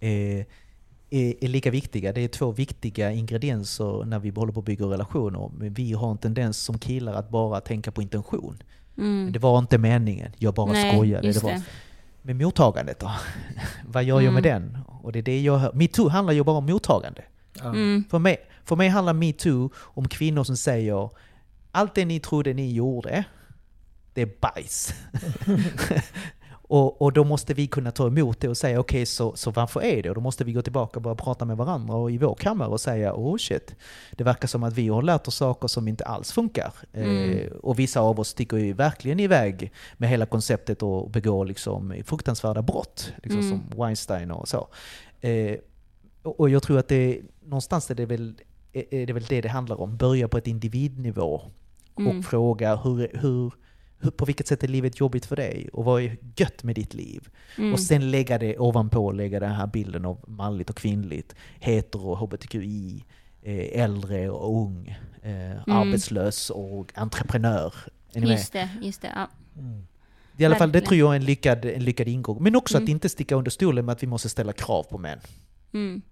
eh, 0.01 0.45
är, 1.15 1.45
är 1.45 1.49
lika 1.49 1.71
viktiga. 1.71 2.13
Det 2.13 2.21
är 2.21 2.29
två 2.29 2.51
viktiga 2.53 3.13
ingredienser 3.13 4.05
när 4.05 4.19
vi 4.19 4.31
håller 4.31 4.53
på 4.53 4.61
att 4.61 4.67
bygga 4.67 4.87
relationer. 4.87 5.51
Men 5.59 5.75
vi 5.75 5.93
har 5.93 6.11
en 6.11 6.19
tendens 6.19 6.59
som 6.59 6.79
killar 6.79 7.15
att 7.15 7.31
bara 7.31 7.61
tänka 7.61 7.91
på 7.93 8.03
intention. 8.03 8.63
Mm. 8.99 9.33
Det 9.33 9.39
var 9.39 9.59
inte 9.59 9.79
meningen, 9.79 10.33
jag 10.39 10.55
bara 10.55 10.73
Nej, 10.73 10.93
skojade. 10.93 11.33
Det 11.33 11.43
var. 11.43 11.51
det. 11.51 11.63
Men 12.23 12.39
mottagandet 12.39 12.99
då? 13.01 13.11
Vad 13.87 14.05
gör 14.05 14.21
jag 14.21 14.35
med 14.35 14.47
Mm. 14.47 14.63
den? 14.73 14.79
Och 15.03 15.13
det 15.13 15.19
är 15.19 15.23
det 15.23 15.41
jag 15.41 15.59
hör. 15.59 15.73
Metoo 15.73 16.09
handlar 16.09 16.33
ju 16.35 16.45
bara 16.45 16.57
om 16.57 16.67
mottagande. 16.67 17.25
Mm. 17.65 18.05
För 18.11 18.19
mig, 18.19 18.37
för 18.65 18.77
mig 18.77 18.89
handlar 18.89 19.13
metoo 19.13 19.71
om 19.77 20.09
kvinnor 20.09 20.45
som 20.45 20.57
säger 20.57 21.11
allt 21.73 21.95
det 21.95 22.05
ni 22.05 22.21
trodde 22.21 22.55
ni 22.55 22.73
gjorde, 22.73 23.25
det 24.15 24.23
är 24.23 24.31
bajs. 24.41 24.95
och, 26.69 27.03
och 27.03 27.13
då 27.13 27.25
måste 27.25 27.55
vi 27.55 27.67
kunna 27.67 27.91
ta 27.91 28.07
emot 28.07 28.41
det 28.41 28.49
och 28.49 28.57
säga 28.57 28.81
okej, 28.81 29.07
så, 29.07 29.37
så 29.37 29.51
varför 29.51 29.83
är 29.83 30.03
det? 30.03 30.09
Och 30.09 30.15
då 30.15 30.21
måste 30.21 30.45
vi 30.45 30.53
gå 30.53 30.63
tillbaka 30.63 30.99
och 30.99 31.03
börja 31.03 31.15
prata 31.15 31.45
med 31.45 31.57
varandra 31.57 31.95
och 31.95 32.11
i 32.11 32.19
vår 32.19 32.35
kammare 32.35 32.69
och 32.69 32.81
säga 32.81 33.15
oh 33.15 33.37
shit, 33.37 33.75
det 34.13 34.25
verkar 34.25 34.49
som 34.49 34.63
att 34.63 34.73
vi 34.73 34.89
har 34.89 35.03
lärt 35.03 35.29
oss 35.29 35.35
saker 35.37 35.69
som 35.69 35.89
inte 35.89 36.05
alls 36.05 36.33
funkar. 36.33 36.73
Mm. 36.93 37.31
Eh, 37.39 37.53
och 37.53 37.79
vissa 37.79 38.01
av 38.01 38.21
oss 38.21 38.29
sticker 38.29 38.57
ju 38.57 38.73
verkligen 38.73 39.21
iväg 39.21 39.73
med 39.97 40.09
hela 40.09 40.27
konceptet 40.27 40.83
och 40.83 41.11
begår 41.11 41.45
liksom 41.45 41.95
fruktansvärda 42.05 42.63
brott, 42.63 43.13
liksom 43.23 43.41
Mm. 43.41 43.51
som 43.51 43.79
Weinstein 43.79 44.31
och 44.31 44.49
så. 44.49 44.69
Eh, 45.21 45.57
och 46.23 46.51
jag 46.51 46.63
tror 46.63 46.79
att 46.79 46.89
det 46.89 47.21
någonstans 47.45 47.91
är 47.91 47.95
det 47.95 48.07
väl 48.07 48.35
är 48.73 49.07
det 49.07 49.13
väl 49.13 49.23
det 49.29 49.41
det 49.41 49.49
handlar 49.49 49.81
om. 49.81 49.97
Börja 49.97 50.29
på 50.29 50.39
ett 50.39 50.47
individnivå 50.47 51.41
och 51.95 52.01
Mm. 52.01 52.23
fråga 52.23 52.77
hur, 52.77 53.11
hur, 53.21 53.53
på 54.11 54.25
vilket 54.25 54.47
sätt 54.47 54.63
är 54.65 54.69
livet 54.69 55.01
jobbigt 55.01 55.27
för 55.27 55.37
dig? 55.37 55.69
Och 55.73 55.85
vad 55.85 56.03
är 56.03 56.17
gött 56.37 56.63
med 56.63 56.75
ditt 56.75 56.95
liv? 56.95 57.29
Mm. 57.59 57.73
Och 57.73 57.81
sen 57.81 58.11
lägga 58.11 58.39
det 58.39 58.59
ovanpå, 58.59 59.13
lägga 59.13 59.41
den 59.41 59.53
här 59.53 59.67
bilden 59.67 60.05
av 60.05 60.25
manligt 60.27 60.71
och 60.71 60.77
kvinnligt, 60.77 61.35
hetero, 61.61 62.15
hbtqi, 62.15 63.05
eh, 63.43 63.83
äldre 63.83 64.31
och 64.31 64.63
ung, 64.63 64.99
eh, 65.23 65.75
arbetslös 65.75 66.51
och 66.51 66.93
entreprenör. 66.95 67.75
Är 68.13 68.21
ni 68.21 68.27
med? 68.27 68.31
Just 68.31 68.53
det, 68.53 68.69
just 68.83 69.03
det. 69.03 69.13
Ja. 69.15 69.29
I 70.37 70.45
alla 70.45 70.57
fall, 70.57 70.73
det 70.73 70.81
tror 70.81 70.99
jag 70.99 71.13
är 71.13 71.17
en 71.17 71.25
lyckad, 71.25 71.65
en 71.65 71.85
lyckad 71.85 72.09
ingång. 72.09 72.43
Men 72.43 72.57
också 72.57 72.77
Mm. 72.77 72.85
att 72.85 72.89
inte 72.91 73.09
sticka 73.09 73.35
under 73.35 73.51
stolen 73.51 73.85
med 73.85 73.93
att 73.93 74.03
vi 74.03 74.07
måste 74.07 74.29
ställa 74.29 74.53
krav 74.53 74.83
på 74.83 74.99
män. 74.99 75.19
Mm. 75.73 76.03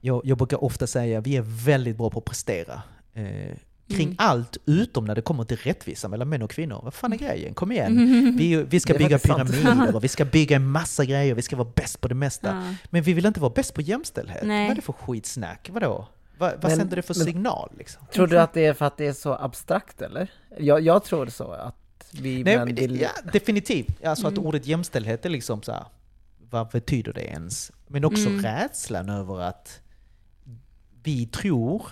Jag, 0.00 0.20
jag 0.24 0.38
brukar 0.38 0.64
ofta 0.64 0.86
säga 0.86 1.18
att 1.18 1.26
vi 1.26 1.36
är 1.36 1.44
väldigt 1.64 1.96
bra 1.96 2.10
på 2.10 2.18
att 2.18 2.24
prestera. 2.24 2.82
Eh, 3.14 3.56
kring 3.90 4.06
Mm. 4.06 4.16
allt 4.18 4.56
utom 4.66 5.04
när 5.04 5.14
det 5.14 5.22
kommer 5.22 5.44
till 5.44 5.56
rättvisa 5.56 6.08
mellan 6.08 6.28
män 6.28 6.42
och 6.42 6.50
kvinnor. 6.50 6.80
Vad 6.84 6.94
fan 6.94 7.12
är 7.12 7.16
grejen? 7.16 7.54
Kom 7.54 7.72
igen! 7.72 8.34
Vi, 8.38 8.62
vi 8.62 8.80
ska 8.80 8.94
bygga 8.94 9.18
pyramider 9.18 9.94
och 9.94 10.04
vi 10.04 10.08
ska 10.08 10.24
bygga 10.24 10.56
en 10.56 10.66
massa 10.70 11.04
grejer, 11.04 11.34
vi 11.34 11.42
ska 11.42 11.56
vara 11.56 11.68
bäst 11.74 12.00
på 12.00 12.08
det 12.08 12.14
mesta. 12.14 12.48
Ja. 12.48 12.74
Men 12.90 13.02
vi 13.02 13.12
vill 13.12 13.26
inte 13.26 13.40
vara 13.40 13.52
bäst 13.52 13.74
på 13.74 13.80
jämställdhet. 13.80 14.42
Nej. 14.44 14.62
Vad 14.64 14.70
är 14.70 14.74
det 14.74 14.82
för 14.82 14.92
skitsnack? 14.92 15.68
Vadå? 15.72 16.08
Vad, 16.38 16.52
vad 16.52 16.62
Men- 16.64 16.76
sänder 16.76 16.96
det 16.96 17.02
för 17.02 17.14
men- 17.14 17.24
signal 17.24 17.70
liksom? 17.78 18.06
Tror 18.12 18.26
du 18.26 18.40
att 18.40 18.52
det 18.52 18.66
är 18.66 18.74
för 18.74 18.84
att 18.86 18.96
det 18.96 19.06
är 19.06 19.12
så 19.12 19.32
abstrakt 19.34 20.02
eller? 20.02 20.30
Jag, 20.58 20.80
jag 20.80 21.04
tror 21.04 21.26
så 21.26 21.52
att 21.52 21.76
vi 22.12 22.44
Nej, 22.44 22.56
män 22.56 22.74
vill... 22.74 23.00
ja, 23.00 23.08
definitivt. 23.32 24.04
Alltså 24.04 24.26
Mm. 24.26 24.38
att 24.38 24.44
ordet 24.46 24.66
jämställdhet 24.66 25.24
är 25.26 25.30
liksom 25.30 25.62
så 25.62 25.72
här, 25.72 25.84
vad 26.50 26.68
betyder 26.68 27.12
det 27.12 27.24
ens? 27.24 27.72
Men 27.86 28.04
också 28.04 28.28
Mm. 28.28 28.42
rädslan 28.42 29.08
över 29.08 29.40
att 29.40 29.80
vi 31.02 31.26
tror 31.26 31.82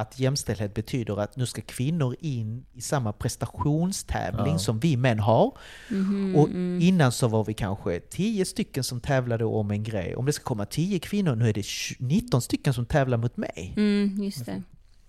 att 0.00 0.18
jämställdhet 0.20 0.74
betyder 0.74 1.20
att 1.20 1.36
nu 1.36 1.46
ska 1.46 1.62
kvinnor 1.62 2.16
in 2.20 2.64
i 2.74 2.80
samma 2.80 3.12
prestationstävling 3.12 4.52
Ja. 4.52 4.58
som 4.58 4.78
vi 4.80 4.96
män 4.96 5.18
har. 5.20 5.58
Mhm, 5.90 6.36
Och 6.36 6.48
mm. 6.48 6.78
innan 6.82 7.12
så 7.12 7.28
var 7.28 7.44
vi 7.44 7.54
kanske 7.54 8.00
10 8.00 8.44
stycken 8.44 8.84
som 8.84 9.00
tävlade 9.00 9.44
om 9.44 9.70
en 9.70 9.82
grej. 9.82 10.16
Om 10.16 10.26
det 10.26 10.32
ska 10.32 10.44
komma 10.44 10.64
10 10.66 10.98
kvinnor, 10.98 11.34
nu 11.34 11.48
är 11.48 11.52
det 11.52 11.62
20 11.64 12.04
19 12.04 12.42
stycken 12.42 12.74
som 12.74 12.86
tävlar 12.86 13.18
mot 13.18 13.36
mig. 13.36 13.72
Mm, 13.76 14.22
just 14.22 14.46
det. 14.46 14.62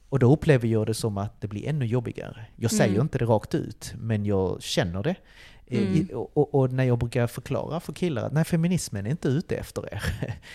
Och 0.10 0.20
då 0.20 0.34
upplever 0.34 0.68
jag 0.68 0.88
det 0.88 0.94
som 0.94 1.18
att 1.18 1.42
det 1.42 1.48
blir 1.48 1.68
ännu 1.68 1.86
jobbigare. 1.86 2.46
Jag 2.56 2.72
säger 2.72 2.90
Mm. 2.94 3.02
inte 3.02 3.18
det 3.18 3.26
rakt 3.26 3.56
ut, 3.56 3.94
men 3.98 4.26
jag 4.26 4.62
känner 4.62 5.04
det. 5.04 5.16
Eh, 5.68 5.80
Mm. 5.82 6.08
Och, 6.14 6.38
och, 6.38 6.56
och 6.56 6.72
när 6.74 6.84
jag 6.84 6.98
brukar 7.00 7.28
förklara 7.28 7.80
för 7.80 7.94
killar 7.94 8.24
att 8.24 8.34
nej, 8.34 8.46
feminismen 8.46 9.06
är 9.06 9.10
inte 9.10 9.28
ute 9.28 9.56
efter 9.56 9.94
er. 9.94 10.04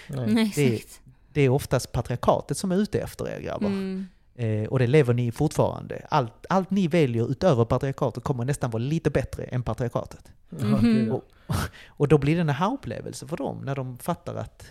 Nej. 0.09 0.27
Nej, 0.35 0.53
det- 0.57 0.75
exakt. 0.75 1.01
Det 1.33 1.41
är 1.41 1.49
oftast 1.49 1.93
patriarkatet 1.93 2.57
som 2.59 2.73
är 2.73 2.77
ute 2.77 2.99
efter 3.01 3.29
er 3.29 3.41
grabbar. 3.41 3.67
Mm. 3.67 4.07
Eh, 4.35 4.65
och 4.65 4.79
det 4.79 4.87
lever 4.87 5.15
ni 5.15 5.33
fortfarande. 5.33 6.07
Allt, 6.11 6.47
allt 6.49 6.71
ni 6.71 6.89
väljer 6.89 7.31
utöver 7.31 7.65
patriarkatet 7.65 8.25
kommer 8.25 8.45
nästan 8.45 8.71
vara 8.71 8.83
lite 8.83 9.11
bättre 9.11 9.45
än 9.45 9.63
patriarkatet. 9.63 10.33
Gud, 10.51 11.09
ja. 11.09 11.15
Och, 11.15 11.25
och 11.87 12.09
då 12.09 12.19
blir 12.19 12.35
det 12.35 12.41
en 12.41 12.51
aha-upplevelse 12.51 13.27
för 13.27 13.37
dem 13.37 13.63
när 13.65 13.75
de 13.75 13.99
fattar 13.99 14.35
att 14.35 14.67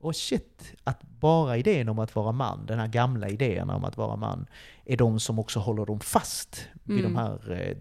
oh 0.00 0.12
shit, 0.12 0.62
att 0.84 1.02
bara 1.02 1.56
idén 1.56 1.88
om 1.88 1.98
att 1.98 2.14
vara 2.14 2.32
man, 2.32 2.66
den 2.66 2.78
här 2.78 2.86
gamla 2.88 3.28
idén 3.28 3.70
om 3.70 3.84
att 3.84 3.96
vara 3.96 4.16
man, 4.16 4.46
är 4.84 4.96
de 4.96 5.20
som 5.20 5.38
också 5.38 5.60
håller 5.60 5.86
dem 5.86 6.00
fast 6.00 6.66
vid 6.84 6.98
Mm. 7.00 7.12
de 7.14 7.18
här 7.20 7.52
eh, 7.52 7.76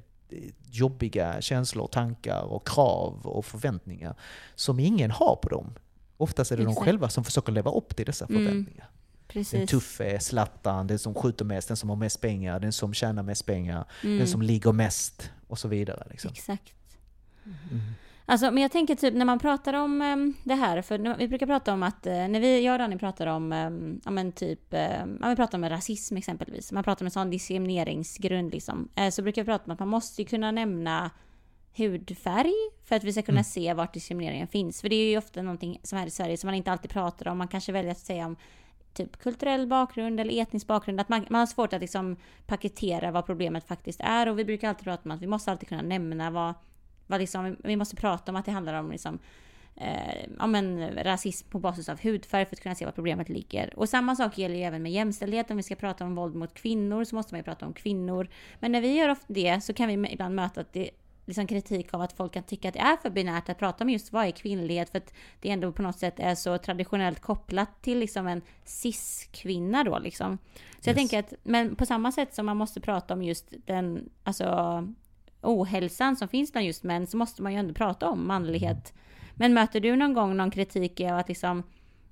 jobbiga 0.72 1.42
känslor, 1.42 1.88
tankar 1.88 2.42
och 2.42 2.68
krav 2.68 3.20
och 3.28 3.46
förväntningar 3.46 4.16
som 4.56 4.80
ingen 4.80 5.12
har 5.12 5.36
på 5.42 5.50
dem. 5.50 5.74
Oftast 6.18 6.52
är 6.52 6.58
det 6.58 6.64
Exakt. 6.64 6.80
de 6.80 6.86
själva 6.86 7.10
som 7.10 7.24
försöker 7.24 7.52
leva 7.52 7.72
upp 7.72 7.96
till 7.96 8.06
dessa 8.06 8.26
Mm. 8.26 8.68
Förväntningar. 9.46 9.60
Den 9.60 9.68
Precis. 9.68 9.98
tuffe, 9.98 10.20
Zlatan, 10.20 10.88
den 10.88 11.00
som 11.00 11.14
skjuter 11.14 11.46
mest, 11.46 11.68
den 11.68 11.78
som 11.78 11.90
har 11.90 11.96
mest 11.96 12.22
pengar, 12.22 12.60
den 12.60 12.74
som 12.74 12.94
tjänar 12.94 13.24
mest 13.24 13.46
pengar, 13.46 13.86
Mm. 14.04 14.18
den 14.18 14.28
som 14.28 14.42
ligger 14.42 14.72
mest 14.72 15.32
och 15.48 15.60
så 15.60 15.68
vidare. 15.68 16.08
Liksom. 16.10 16.32
Exakt. 16.32 16.74
Mm. 17.46 17.82
Alltså, 18.30 18.52
men 18.52 18.62
jag 18.62 18.72
tänker 18.72 18.96
typ 18.96 19.14
när 19.14 19.26
man 19.26 19.40
pratar 19.40 19.74
om 19.74 20.02
em, 20.02 20.34
det 20.44 20.56
här, 20.56 20.82
för 20.82 21.18
vi 21.18 21.28
brukar 21.28 21.46
prata 21.46 21.74
om 21.74 21.84
att, 21.84 22.08
eh, 22.08 22.14
när 22.14 22.40
vi, 22.40 22.66
jag 22.66 22.74
och 22.74 22.80
Danny 22.80 22.98
pratar 22.98 23.28
om, 23.28 23.52
um, 23.52 24.02
ja 24.06 24.12
men 24.12 24.32
typ, 24.32 24.60
um, 24.70 25.20
ja 25.22 25.30
vi 25.30 25.36
pratar 25.36 25.58
om 25.58 25.70
rasism 25.70 26.18
exempelvis, 26.18 26.72
man 26.72 26.84
pratar 26.84 27.04
om 27.04 27.08
en 27.08 27.12
sån 27.12 27.30
diskrimineringsgrund 27.30 28.52
liksom, 28.52 28.90
eh, 28.96 29.10
så 29.10 29.22
brukar 29.22 29.42
vi 29.42 29.46
prata 29.46 29.66
om 29.66 29.72
att 29.72 29.80
man 29.80 29.88
måste 29.88 30.22
ju 30.22 30.28
kunna 30.28 30.52
nämna 30.52 31.12
hudfärg 31.78 32.54
för 32.84 32.96
att 32.96 33.04
vi 33.04 33.12
ska 33.12 33.22
kunna 33.22 33.44
se 33.44 33.74
vart 33.74 33.94
diskrimineringen 33.94 34.48
finns. 34.48 34.82
För 34.82 34.90
det 34.90 34.96
är 34.96 35.10
ju 35.10 35.18
ofta 35.18 35.42
någonting 35.42 35.80
som 35.84 35.98
här 36.00 36.08
i 36.08 36.10
Sverige 36.10 36.38
som 36.38 36.48
man 36.48 36.56
inte 36.56 36.72
alltid 36.72 36.92
pratar 36.92 37.28
om, 37.28 37.38
man 37.38 37.48
kanske 37.48 37.72
väljer 37.72 37.92
att 37.92 37.98
säga 37.98 38.26
om 38.26 38.36
typ 38.98 39.20
kulturell 39.20 39.68
bakgrund 39.68 40.20
eller 40.20 40.42
etnisk 40.42 40.68
bakgrund, 40.68 41.02
att 41.02 41.10
man, 41.10 41.26
man 41.30 41.40
har 41.40 41.46
svårt 41.46 41.74
att 41.74 41.82
liksom 41.82 42.16
paketera 42.46 43.12
vad 43.12 43.26
problemet 43.26 43.68
faktiskt 43.68 44.00
är 44.02 44.30
och 44.30 44.40
vi 44.40 44.46
brukar 44.46 44.70
alltid 44.70 44.84
prata 44.84 45.02
om 45.06 45.12
att 45.12 45.22
vi 45.22 45.28
måste 45.28 45.52
alltid 45.52 45.70
kunna 45.70 45.82
nämna 45.82 46.32
vad, 46.32 46.54
vad 47.08 47.20
liksom, 47.20 47.58
vi 47.64 47.76
måste 47.76 47.96
prata 47.96 48.32
om 48.32 48.36
att 48.36 48.46
det 48.46 48.52
handlar 48.52 48.74
om 48.74 48.92
liksom, 48.92 49.20
eh, 49.76 50.26
ja, 50.40 50.48
men, 50.48 50.90
rasism 51.04 51.50
på 51.50 51.60
basis 51.60 51.90
av 51.90 52.02
hudfärg 52.02 52.46
för 52.46 52.56
att 52.56 52.62
kunna 52.62 52.76
se 52.76 52.86
var 52.86 52.92
problemet 52.92 53.30
ligger. 53.30 53.80
Och 53.80 53.90
samma 53.90 54.16
sak 54.16 54.38
gäller 54.38 54.56
ju 54.56 54.64
även 54.64 54.84
med 54.84 54.92
jämställdhet. 54.92 55.52
Om 55.52 55.58
vi 55.58 55.64
ska 55.64 55.76
prata 55.76 56.06
om 56.06 56.16
våld 56.16 56.36
mot 56.36 56.54
kvinnor 56.54 57.04
så 57.04 57.16
måste 57.16 57.34
man 57.34 57.40
ju 57.40 57.44
prata 57.44 57.66
om 57.66 57.74
kvinnor. 57.74 58.30
Men 58.60 58.72
när 58.72 58.82
vi 58.82 58.96
gör 58.96 59.16
det 59.28 59.64
så 59.64 59.74
kan 59.74 59.88
vi 59.88 60.12
ibland 60.14 60.36
möta 60.36 60.62
att 60.62 60.74
det 60.74 60.90
liksom 61.28 61.48
kritik 61.48 61.94
av 61.94 62.02
att 62.02 62.14
folk 62.14 62.34
kan 62.34 62.44
tycka 62.44 62.68
att 62.68 62.74
det 62.74 62.80
är 62.80 62.98
för 62.98 63.10
binärt 63.10 63.50
att 63.50 63.60
prata 63.60 63.84
om 63.84 63.90
just 63.90 64.12
vad 64.12 64.26
är 64.26 64.32
kvinnlighet 64.32 64.90
för 64.90 64.98
att 64.98 65.14
det 65.40 65.50
ändå 65.50 65.72
på 65.72 65.82
något 65.82 66.00
sätt 66.00 66.20
är 66.20 66.36
så 66.36 66.58
traditionellt 66.58 67.20
kopplat 67.20 67.82
till 67.82 68.00
liksom 68.00 68.28
en 68.28 68.42
cis-kvinna 68.64 69.84
då 69.84 70.00
liksom. 70.00 70.38
Så 70.80 70.90
jag 70.90 70.96
tänker 70.96 71.20
att, 71.20 71.34
men 71.44 71.76
på 71.76 71.86
samma 71.86 72.12
sätt 72.12 72.34
som 72.34 72.46
man 72.46 72.58
måste 72.58 72.82
prata 72.82 73.14
om 73.14 73.24
just 73.24 73.54
den, 73.66 74.10
alltså 74.24 74.88
ohälsan 75.42 76.16
som 76.16 76.28
finns 76.28 76.52
bland 76.52 76.68
just 76.68 76.84
män 76.84 77.08
så 77.08 77.18
måste 77.18 77.42
man 77.42 77.54
ju 77.54 77.60
ändå 77.60 77.74
prata 77.74 78.10
om 78.10 78.28
manlighet. 78.28 78.94
Men 79.36 79.54
möter 79.54 79.80
du 79.80 79.96
någon 79.96 80.14
gång 80.14 80.38
någon 80.38 80.52
kritik 80.52 81.02
av 81.02 81.18
att 81.18 81.28
liksom 81.28 81.64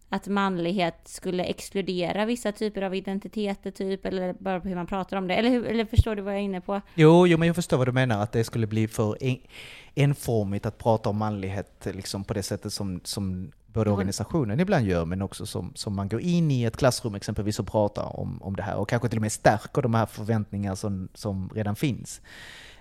att 0.09 0.27
manlighet 0.27 0.95
skulle 1.05 1.43
exkludera 1.43 2.25
vissa 2.25 2.51
typer 2.51 2.81
av 2.81 2.95
identiteter 2.95 3.71
typ, 3.71 4.05
eller 4.05 4.33
bara 4.33 4.59
på 4.59 4.67
hur 4.67 4.75
man 4.75 4.87
pratar 4.87 5.17
om 5.17 5.27
det? 5.27 5.35
Eller, 5.35 5.49
hur, 5.49 5.65
eller 5.65 5.85
förstår 5.85 6.15
du 6.15 6.21
vad 6.21 6.33
jag 6.33 6.39
är 6.39 6.43
inne 6.43 6.61
på? 6.61 6.81
Jo, 6.95 7.27
jo, 7.27 7.37
men 7.37 7.47
jag 7.47 7.55
förstår 7.55 7.77
vad 7.77 7.87
du 7.87 7.91
menar, 7.91 8.23
att 8.23 8.31
det 8.31 8.43
skulle 8.43 8.67
bli 8.67 8.87
för 8.87 9.23
en, 9.23 9.37
enformigt 9.95 10.65
att 10.65 10.77
prata 10.77 11.09
om 11.09 11.17
manlighet 11.17 11.87
liksom 11.93 12.23
på 12.23 12.33
det 12.33 12.43
sättet 12.43 12.73
som, 12.73 13.01
som 13.03 13.51
både 13.67 13.91
organisationen 13.91 14.59
ibland 14.59 14.85
gör, 14.87 15.05
men 15.05 15.21
också 15.21 15.45
som, 15.45 15.71
som 15.75 15.95
man 15.95 16.09
går 16.09 16.21
in 16.21 16.51
i 16.51 16.63
ett 16.63 16.77
klassrum 16.77 17.15
exempelvis 17.15 17.59
och 17.59 17.67
pratar 17.67 18.19
om, 18.19 18.43
om 18.43 18.55
det 18.55 18.63
här 18.63 18.75
och 18.75 18.89
kanske 18.89 19.09
till 19.09 19.17
och 19.17 19.21
med 19.21 19.31
stärker 19.31 19.81
de 19.81 19.93
här 19.93 20.05
förväntningar 20.05 20.75
som, 20.75 21.09
som 21.13 21.49
redan 21.55 21.75
finns. 21.75 22.21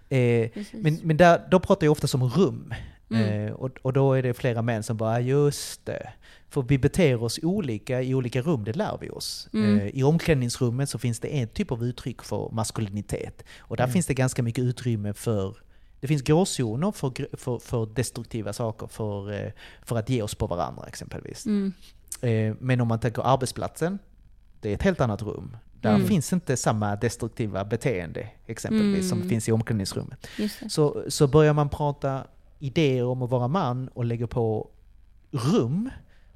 Eh, 0.08 0.50
men 0.72 1.00
men 1.02 1.16
där, 1.16 1.40
då 1.50 1.60
pratar 1.60 1.86
jag 1.86 1.92
ofta 1.92 2.06
som 2.06 2.24
rum. 2.24 2.74
Mm. 3.10 3.46
Eh, 3.46 3.52
och, 3.52 3.70
och 3.82 3.92
då 3.92 4.12
är 4.12 4.22
det 4.22 4.34
flera 4.34 4.62
män 4.62 4.82
som 4.82 4.96
bara, 4.96 5.20
just 5.20 5.86
det. 5.86 6.12
För 6.54 6.62
vi 6.62 6.78
beter 6.78 7.22
oss 7.22 7.40
olika 7.42 8.02
i 8.02 8.14
olika 8.14 8.42
rum, 8.42 8.64
det 8.64 8.72
lär 8.72 8.98
vi 9.00 9.10
oss. 9.10 9.48
Mm. 9.52 9.78
Eh, 9.78 9.86
I 9.86 10.02
omklädningsrummet 10.02 10.88
så 10.88 10.98
finns 10.98 11.20
det 11.20 11.28
en 11.28 11.48
typ 11.48 11.72
av 11.72 11.84
uttryck 11.84 12.22
för 12.22 12.50
maskulinitet. 12.52 13.44
Och 13.58 13.76
där 13.76 13.84
mm. 13.84 13.92
finns 13.92 14.06
det 14.06 14.14
ganska 14.14 14.42
mycket 14.42 14.64
utrymme 14.64 15.12
för 15.12 15.56
det 16.00 16.08
finns 16.08 16.22
gråzoner 16.22 16.92
för, 16.92 17.36
för, 17.36 17.58
för 17.58 17.86
destruktiva 17.86 18.52
saker, 18.52 18.86
för, 18.86 19.32
eh, 19.32 19.52
för 19.82 19.96
att 19.96 20.08
ge 20.08 20.22
oss 20.22 20.34
på 20.34 20.46
varandra 20.46 20.84
exempelvis. 20.86 21.46
Mm. 21.46 21.72
Eh, 22.20 22.56
men 22.60 22.80
om 22.80 22.88
man 22.88 23.00
tänker 23.00 23.22
arbetsplatsen, 23.22 23.98
det 24.60 24.70
är 24.70 24.74
ett 24.74 24.82
helt 24.82 25.00
annat 25.00 25.22
rum. 25.22 25.56
Där 25.80 25.94
mm. 25.94 26.06
finns 26.06 26.32
inte 26.32 26.56
samma 26.56 26.96
destruktiva 26.96 27.64
beteende 27.64 28.28
exempelvis 28.46 29.12
mm. 29.12 29.20
som 29.20 29.28
finns 29.28 29.48
i 29.48 29.52
omklädningsrummet. 29.52 30.26
Så, 30.68 31.04
så 31.08 31.26
börjar 31.26 31.52
man 31.52 31.68
prata 31.68 32.26
idéer 32.58 33.04
om 33.04 33.22
att 33.22 33.30
vara 33.30 33.48
man 33.48 33.88
och 33.88 34.04
lägger 34.04 34.26
på 34.26 34.70
rum 35.30 35.90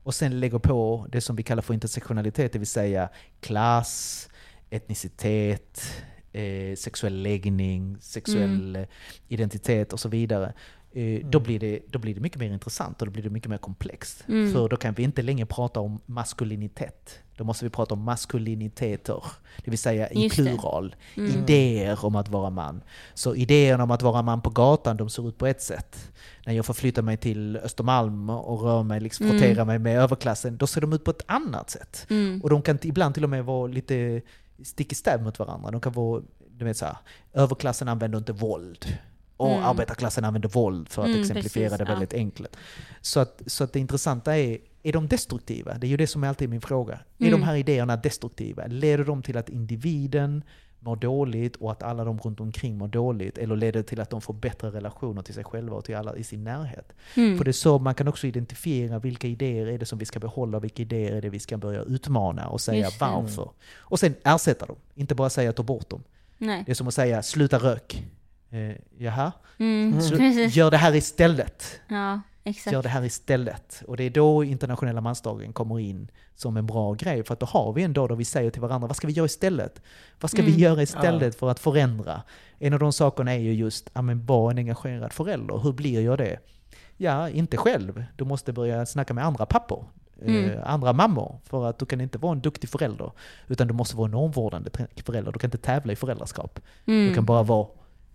och 0.08 0.14
sen 0.14 0.40
lägger 0.40 0.58
på 0.58 1.06
det 1.12 1.20
som 1.20 1.36
vi 1.36 1.42
kallar 1.42 1.62
för 1.62 1.74
intersektionalitet, 1.74 2.52
det 2.52 2.58
vill 2.58 2.68
säga 2.68 3.08
klass, 3.40 4.28
etnicitet, 4.70 6.02
eh, 6.32 6.76
sexuell 6.76 7.22
läggning, 7.22 7.96
sexuell 8.00 8.76
mm. 8.76 8.88
identitet 9.28 9.92
och 9.92 10.00
så 10.00 10.08
vidare. 10.08 10.52
Eh, 10.92 11.02
mm. 11.02 11.30
då, 11.30 11.40
blir 11.40 11.60
det, 11.60 11.80
då 11.88 11.98
blir 11.98 12.14
det 12.14 12.20
mycket 12.20 12.38
mer 12.38 12.52
intressant 12.52 13.02
och 13.02 13.06
då 13.06 13.12
blir 13.12 13.22
det 13.22 13.30
mycket 13.30 13.50
mer 13.50 13.58
komplext. 13.58 14.24
Mm. 14.28 14.52
För 14.52 14.68
då 14.68 14.76
kan 14.76 14.94
vi 14.94 15.02
inte 15.02 15.22
längre 15.22 15.46
prata 15.46 15.80
om 15.80 16.00
maskulinitet. 16.06 17.20
Då 17.38 17.44
måste 17.44 17.64
vi 17.64 17.70
prata 17.70 17.94
om 17.94 18.02
maskuliniteter, 18.02 19.22
det 19.64 19.70
vill 19.70 19.78
säga 19.78 20.10
i 20.10 20.30
plural. 20.30 20.96
Mm. 21.16 21.30
Idéer 21.30 22.04
om 22.04 22.16
att 22.16 22.28
vara 22.28 22.50
man. 22.50 22.82
Så 23.14 23.34
idéerna 23.34 23.82
om 23.82 23.90
att 23.90 24.02
vara 24.02 24.22
man 24.22 24.40
på 24.40 24.50
gatan, 24.50 24.96
de 24.96 25.10
ser 25.10 25.28
ut 25.28 25.38
på 25.38 25.46
ett 25.46 25.62
sätt. 25.62 26.10
När 26.46 26.52
jag 26.52 26.66
förflyttar 26.66 27.02
mig 27.02 27.16
till 27.16 27.56
Östermalm 27.56 28.30
och 28.30 28.62
rör 28.62 28.82
mig, 28.82 29.00
liksom 29.00 29.26
mm. 29.26 29.38
frotterar 29.38 29.64
mig 29.64 29.78
med 29.78 29.98
överklassen, 29.98 30.56
då 30.56 30.66
ser 30.66 30.80
de 30.80 30.92
ut 30.92 31.04
på 31.04 31.10
ett 31.10 31.24
annat 31.26 31.70
sätt. 31.70 32.06
Mm. 32.10 32.40
Och 32.42 32.50
de 32.50 32.62
kan 32.62 32.78
ibland 32.82 33.14
till 33.14 33.24
och 33.24 33.30
med 33.30 33.44
vara 33.44 33.66
lite 33.66 34.22
stick 34.64 34.92
i 34.92 34.94
stäv 34.94 35.22
mot 35.22 35.38
varandra. 35.38 35.70
De 35.70 35.80
kan 35.80 35.92
vara, 35.92 36.22
du 36.50 36.64
vet 36.64 36.76
så 36.76 36.84
här, 36.84 36.96
överklassen 37.32 37.88
använder 37.88 38.18
inte 38.18 38.32
våld. 38.32 38.98
Och 39.36 39.50
mm. 39.50 39.64
arbetarklassen 39.64 40.24
använder 40.24 40.48
våld 40.48 40.88
för 40.88 41.02
att 41.02 41.08
mm, 41.08 41.20
exemplifiera 41.20 41.70
precis, 41.70 41.78
det 41.78 41.92
väldigt 41.92 42.12
ja. 42.12 42.18
enkelt. 42.18 42.56
Så 43.00 43.20
att, 43.20 43.42
så 43.46 43.64
att 43.64 43.72
det 43.72 43.80
intressanta 43.80 44.36
är, 44.36 44.58
är 44.88 44.92
de 44.92 45.08
destruktiva? 45.08 45.78
Det 45.78 45.86
är 45.86 45.88
ju 45.88 45.96
det 45.96 46.06
som 46.06 46.24
är 46.24 46.28
alltid 46.28 46.50
min 46.50 46.60
fråga. 46.60 47.00
Mm. 47.18 47.28
Är 47.28 47.38
de 47.38 47.42
här 47.42 47.56
idéerna 47.56 47.96
destruktiva? 47.96 48.66
Leder 48.66 49.04
de 49.04 49.22
till 49.22 49.36
att 49.36 49.48
individen 49.48 50.42
mår 50.80 50.96
dåligt 50.96 51.56
och 51.56 51.72
att 51.72 51.82
alla 51.82 52.04
de 52.04 52.18
runt 52.18 52.40
omkring 52.40 52.78
mår 52.78 52.88
dåligt? 52.88 53.38
Eller 53.38 53.56
leder 53.56 53.80
det 53.80 53.82
till 53.82 54.00
att 54.00 54.10
de 54.10 54.20
får 54.20 54.34
bättre 54.34 54.70
relationer 54.70 55.22
till 55.22 55.34
sig 55.34 55.44
själva 55.44 55.76
och 55.76 55.84
till 55.84 55.96
alla 55.96 56.16
i 56.16 56.24
sin 56.24 56.44
närhet? 56.44 56.92
Mm. 57.16 57.38
För 57.38 57.44
det 57.44 57.50
är 57.50 57.52
så 57.52 57.78
man 57.78 57.94
kan 57.94 58.08
också 58.08 58.26
identifiera 58.26 58.98
vilka 58.98 59.26
idéer 59.26 59.66
är 59.66 59.78
det 59.78 59.86
som 59.86 59.98
vi 59.98 60.04
ska 60.04 60.20
behålla 60.20 60.56
och 60.56 60.64
vilka 60.64 60.82
idéer 60.82 61.12
är 61.12 61.22
det 61.22 61.30
vi 61.30 61.38
ska 61.38 61.56
börja 61.56 61.82
utmana 61.82 62.48
och 62.48 62.60
säga 62.60 62.88
varför. 63.00 63.50
Och 63.76 63.98
sen 63.98 64.14
ersätta 64.24 64.66
dem, 64.66 64.76
inte 64.94 65.14
bara 65.14 65.30
säga 65.30 65.52
ta 65.52 65.62
bort 65.62 65.90
dem. 65.90 66.02
Nej. 66.38 66.62
Det 66.66 66.72
är 66.72 66.74
som 66.74 66.88
att 66.88 66.94
säga 66.94 67.22
sluta 67.22 67.58
rök. 67.58 68.04
Eh, 68.50 68.76
jaha? 68.98 69.32
Mm. 69.58 69.98
gör 70.48 70.70
det 70.70 70.76
här 70.76 70.94
istället. 70.94 71.80
Ja. 71.88 72.20
Exakt. 72.48 72.72
Gör 72.72 72.82
det 72.82 72.88
här 72.88 73.04
istället. 73.04 73.82
Och 73.86 73.96
det 73.96 74.04
är 74.04 74.10
då 74.10 74.44
internationella 74.44 75.00
mansdagen 75.00 75.52
kommer 75.52 75.80
in 75.80 76.10
som 76.34 76.56
en 76.56 76.66
bra 76.66 76.92
grej. 76.92 77.24
För 77.24 77.34
att 77.34 77.40
då 77.40 77.46
har 77.46 77.72
vi 77.72 77.82
en 77.82 77.92
dag 77.92 78.08
då 78.08 78.14
vi 78.14 78.24
säger 78.24 78.50
till 78.50 78.62
varandra, 78.62 78.88
vad 78.88 78.96
ska 78.96 79.06
vi 79.06 79.12
göra 79.12 79.26
istället? 79.26 79.82
Vad 80.20 80.30
ska 80.30 80.42
mm. 80.42 80.52
vi 80.52 80.60
göra 80.60 80.82
istället 80.82 81.34
ja. 81.34 81.38
för 81.38 81.50
att 81.50 81.60
förändra? 81.60 82.22
En 82.58 82.72
av 82.72 82.78
de 82.78 82.92
sakerna 82.92 83.34
är 83.34 83.38
ju 83.38 83.54
just, 83.54 83.90
ja 83.92 84.02
men 84.02 84.26
var 84.26 84.50
en 84.50 84.58
engagerad 84.58 85.12
förälder. 85.12 85.58
Hur 85.58 85.72
blir 85.72 86.00
jag 86.00 86.18
det? 86.18 86.38
Ja, 86.96 87.28
inte 87.28 87.56
själv. 87.56 88.04
Du 88.16 88.24
måste 88.24 88.52
börja 88.52 88.86
snacka 88.86 89.14
med 89.14 89.24
andra 89.24 89.46
pappor. 89.46 89.84
Mm. 90.22 90.50
Eh, 90.50 90.70
andra 90.70 90.92
mammor. 90.92 91.40
För 91.44 91.66
att 91.66 91.78
du 91.78 91.86
kan 91.86 92.00
inte 92.00 92.18
vara 92.18 92.32
en 92.32 92.40
duktig 92.40 92.70
förälder. 92.70 93.12
Utan 93.46 93.68
du 93.68 93.74
måste 93.74 93.96
vara 93.96 94.08
en 94.08 94.14
omvårdande 94.14 94.70
förälder. 95.04 95.32
Du 95.32 95.38
kan 95.38 95.48
inte 95.48 95.58
tävla 95.58 95.92
i 95.92 95.96
föräldraskap. 95.96 96.60
Mm. 96.86 97.08
Du 97.08 97.14
kan 97.14 97.24
bara 97.24 97.42
vara 97.42 97.66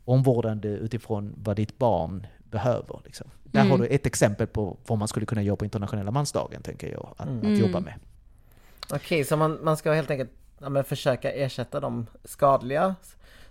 omvårdande 0.05 0.67
utifrån 0.67 1.33
vad 1.37 1.55
ditt 1.55 1.77
barn 1.77 2.27
behöver. 2.53 2.99
Liksom. 3.05 3.27
Där 3.43 3.61
mm. 3.61 3.71
har 3.71 3.77
du 3.77 3.85
ett 3.85 4.05
exempel 4.05 4.47
på 4.47 4.77
vad 4.87 4.97
man 4.97 5.07
skulle 5.07 5.25
kunna 5.25 5.41
göra 5.41 5.55
på 5.55 5.65
internationella 5.65 6.11
mansdagen, 6.11 6.61
tänker 6.61 6.91
jag, 6.91 7.15
att, 7.17 7.27
mm. 7.27 7.53
att 7.53 7.59
jobba 7.59 7.79
med. 7.79 7.93
Okej, 8.85 8.97
okay, 8.97 9.23
så 9.23 9.37
man, 9.37 9.59
man 9.63 9.77
ska 9.77 9.91
helt 9.91 10.11
enkelt 10.11 10.31
ja, 10.59 10.83
försöka 10.83 11.31
ersätta 11.31 11.79
de 11.79 12.05
skadliga 12.23 12.95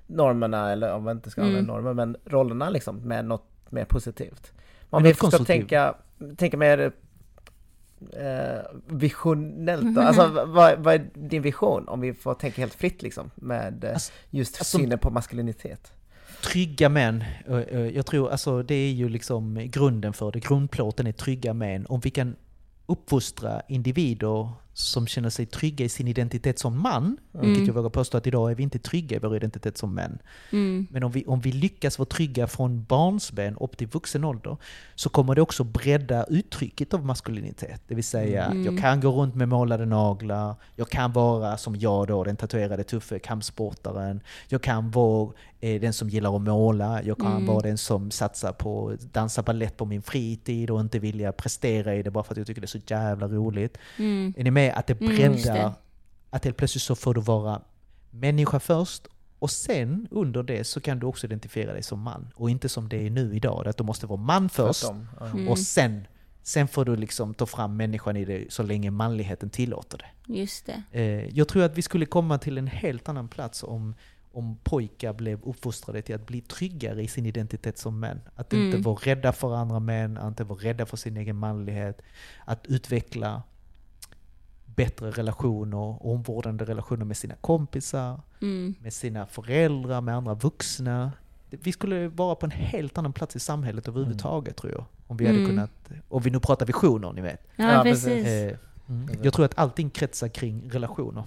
normerna, 0.07 0.73
eller 0.73 0.95
om 0.95 1.05
man 1.05 1.17
inte 1.17 1.31
ska 1.31 1.43
mm. 1.43 1.65
normer, 1.65 1.95
men 1.95 2.17
rollerna 2.25 2.71
liksom, 2.71 2.97
med 2.97 3.25
något 3.25 3.47
mer 3.71 3.85
positivt. 3.85 4.53
Man 4.91 5.03
vill 5.03 5.15
ska 5.17 5.31
tänka, 5.31 5.95
tänka 6.37 6.57
mer 6.57 6.93
eh, 8.13 8.61
visionellt 8.87 9.95
då? 9.95 10.01
Alltså 10.01 10.29
vad, 10.47 10.79
vad, 10.79 10.95
är 10.95 11.11
din 11.15 11.43
vision? 11.43 11.89
Om 11.89 12.01
vi 12.01 12.15
får 12.15 12.35
tänka 12.35 12.61
helt 12.61 12.75
fritt 12.75 13.03
liksom, 13.03 13.31
med 13.35 13.85
eh, 13.85 13.93
alltså, 13.93 14.13
just 14.31 14.61
alltså, 14.61 14.79
synen 14.79 14.99
på 14.99 15.11
maskulinitet 15.11 15.93
trygga 16.43 16.89
män, 16.89 17.25
eh, 17.49 17.57
eh, 17.57 17.81
jag 17.81 18.07
tror 18.07 18.31
alltså 18.31 18.63
det 18.63 18.75
är 18.75 18.93
ju 18.93 19.09
liksom 19.09 19.69
grunden 19.73 20.13
för 20.13 20.33
det, 20.33 20.41
grundplåten 20.41 21.07
är 21.07 21.13
trygga 21.13 21.55
män. 21.55 21.87
Om 21.87 22.01
vi 22.01 22.11
kan 22.11 22.37
uppfostra 22.87 23.63
individer 23.69 24.49
som 24.75 25.07
känner 25.07 25.31
sig 25.31 25.47
trygga 25.47 25.85
i 25.85 25.89
sin 25.89 26.09
identitet 26.09 26.59
som 26.59 26.79
man, 26.79 27.17
mm. 27.35 27.47
vilket 27.47 27.67
jag 27.67 27.75
vågar 27.75 27.91
påstå 27.91 28.19
att 28.19 28.27
idag 28.27 28.51
är 28.51 28.55
vi 28.55 28.63
inte 28.63 28.79
trygga 28.79 29.17
i 29.17 29.21
vår 29.21 29.37
identitet 29.37 29.79
som 29.79 29.95
män. 29.95 30.19
Mm. 30.51 30.87
Men 30.91 31.03
om 31.03 31.13
vi, 31.13 31.25
om 31.27 31.41
vi 31.41 31.53
lyckas 31.53 31.99
vara 31.99 32.07
trygga 32.07 32.47
från 32.47 32.85
barnsben 32.85 33.57
upp 33.57 33.77
till 33.77 33.87
vuxen 33.87 34.25
ålder, 34.25 34.57
så 34.95 35.09
kommer 35.09 35.35
det 35.35 35.43
också 35.43 35.65
bredda 35.65 36.25
uttrycket 36.25 36.95
av 36.95 37.07
maskulinitet. 37.07 37.83
Det 37.89 37.95
vill 37.95 38.05
säga, 38.05 38.45
mm. 38.45 38.65
jag 38.65 38.79
kan 38.79 39.01
gå 39.01 39.11
runt 39.11 39.35
med 39.35 39.49
målade 39.49 39.87
naglar, 39.87 40.55
jag 40.77 40.89
kan 40.89 41.13
vara 41.13 41.57
som 41.57 41.77
jag 41.77 42.07
då, 42.07 42.25
den 42.25 42.37
tatuerade 42.37 42.85
tuffe 42.85 43.19
kampsportaren, 43.19 44.21
jag 44.49 44.63
kan 44.63 44.91
vara 44.91 45.33
eh, 45.61 45.81
den 45.81 45.93
som 45.93 46.09
gillar 46.09 46.37
att 46.37 46.43
måla, 46.43 47.03
jag 47.03 47.19
kan 47.19 47.33
mm. 47.33 47.47
vara 47.47 47.61
den 47.61 47.79
som 47.79 48.11
satsar 48.11 48.53
på 48.53 48.89
att 48.89 49.15
dansa 49.15 49.43
ballett 49.43 49.77
på 49.77 49.85
min 49.85 50.03
fritid 50.03 50.71
och 50.71 50.81
inte 50.81 50.99
vilja 50.99 51.33
prestera 51.33 51.95
i 51.95 52.03
det 52.03 52.11
bara 52.11 52.25
för 52.25 52.35
att 52.35 52.39
jag 52.39 52.47
tycker 52.47 52.61
det 52.61 52.65
är 52.65 52.79
så 52.79 52.81
jävla 52.87 53.29
roligt. 53.29 53.79
Mm. 53.99 54.35
Är 54.37 54.45
ni 54.45 54.51
med? 54.51 54.62
Med 54.63 54.75
att 54.77 54.87
det 54.87 54.95
breddar, 54.95 55.27
mm, 55.27 55.43
det. 55.43 55.73
att 56.31 56.45
helt 56.45 56.57
plötsligt 56.57 56.83
så 56.83 56.95
får 56.95 57.15
du 57.15 57.21
vara 57.21 57.63
människa 58.11 58.61
först 58.61 59.09
och 59.43 59.51
sen 59.51 60.09
under 60.11 60.43
det 60.43 60.65
så 60.65 60.81
kan 60.81 60.99
du 60.99 61.07
också 61.07 61.27
identifiera 61.27 61.73
dig 61.73 61.83
som 61.83 62.01
man. 62.01 62.33
Och 62.35 62.51
inte 62.51 62.69
som 62.69 62.89
det 62.89 63.07
är 63.07 63.11
nu 63.11 63.37
idag, 63.37 63.69
att 63.69 63.77
du 63.77 63.85
måste 63.85 64.07
vara 64.07 64.21
man 64.21 64.49
först 64.49 64.85
mm. 65.21 65.49
och 65.49 65.59
sen, 65.59 66.07
sen 66.43 66.69
får 66.69 66.85
du 66.85 66.97
liksom 66.97 67.35
ta 67.35 67.47
fram 67.47 67.77
människan 67.77 68.17
i 68.17 68.25
dig 68.25 68.47
så 68.51 68.63
länge 68.63 68.91
manligheten 68.91 69.51
tillåter 69.51 69.99
det. 69.99 70.35
Just 70.35 70.67
det. 70.67 70.83
Eh, 70.93 71.39
jag 71.39 71.49
tror 71.49 71.63
att 71.63 71.79
vi 71.79 71.83
skulle 71.83 72.07
komma 72.07 72.39
till 72.39 72.59
en 72.59 72.67
helt 72.67 73.09
annan 73.09 73.29
plats 73.29 73.63
om, 73.63 73.95
om 74.33 74.57
pojkar 74.63 75.13
blev 75.13 75.43
uppfostrade 75.43 76.03
till 76.03 76.15
att 76.15 76.27
bli 76.27 76.41
tryggare 76.41 77.03
i 77.03 77.09
sin 77.09 77.27
identitet 77.27 77.79
som 77.79 78.01
män. 78.01 78.21
Att 78.37 78.53
mm. 78.53 78.67
inte 78.67 78.79
vara 78.79 78.97
rädda 79.03 79.33
för 79.33 79.57
andra 79.57 79.81
män, 79.81 80.19
att 80.19 80.29
inte 80.29 80.45
vara 80.45 80.59
rädda 80.59 80.87
för 80.87 80.97
sin 80.97 81.17
egen 81.17 81.37
manlighet. 81.37 82.03
Att 82.45 82.67
utveckla 82.67 83.43
bättre 84.75 85.11
relationer, 85.11 86.07
omvårdande 86.07 86.65
relationer 86.65 87.05
med 87.05 87.17
sina 87.17 87.35
kompisar, 87.35 88.21
mm. 88.43 88.75
med 88.81 88.93
sina 88.93 89.27
föräldrar, 89.27 90.01
med 90.01 90.17
andra 90.17 90.35
vuxna. 90.35 91.13
Vi 91.51 91.73
skulle 91.73 92.09
vara 92.09 92.35
på 92.35 92.47
en 92.47 92.51
helt 92.51 92.99
annan 92.99 93.13
plats 93.13 93.37
i 93.37 93.41
samhället 93.41 93.89
överhuvudtaget 93.89 94.49
mm. 94.49 94.55
tror 94.55 94.73
jag. 94.73 94.85
Om 95.07 95.17
vi 95.17 95.27
hade 95.27 95.39
Mm. 95.39 95.49
kunnat, 95.51 95.71
om 96.09 96.23
vi 96.23 96.31
nu 96.31 96.41
pratar 96.41 96.67
visioner, 96.67 97.13
ni 97.13 97.21
vet. 97.21 97.47
Ja, 97.57 97.73
Ja, 97.73 97.83
precis. 97.83 98.27
Eh, 98.27 98.57
mm. 98.89 99.09
Jag 99.23 99.33
tror 99.33 99.45
att 99.45 99.59
allting 99.59 99.91
kretsar 99.91 100.29
kring 100.29 100.71
relationer. 100.71 101.25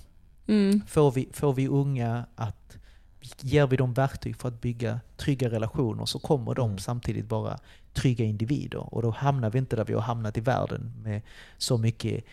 Mm. 0.47 0.81
Får 0.87 1.11
vi, 1.11 1.29
får 1.33 1.53
vi 1.53 1.67
unga 1.67 2.25
att, 2.35 2.77
ger 3.41 3.67
vi 3.67 3.77
dem 3.77 3.93
verktyg 3.93 4.35
för 4.37 4.47
att 4.47 4.61
bygga 4.61 4.99
trygga 5.17 5.49
relationer 5.49 6.05
så 6.05 6.19
kommer 6.19 6.55
de 6.55 6.65
Mm. 6.69 6.77
samtidigt 6.77 7.31
vara 7.31 7.57
trygga 7.93 8.25
individer. 8.25 8.93
Och 8.93 9.01
då 9.01 9.09
hamnar 9.11 9.49
vi 9.49 9.59
inte 9.59 9.75
där 9.75 9.85
vi 9.85 9.93
har 9.93 10.01
hamnat 10.01 10.37
i 10.37 10.41
världen 10.41 10.93
med 11.03 11.21
så 11.57 11.77
mycket 11.77 12.23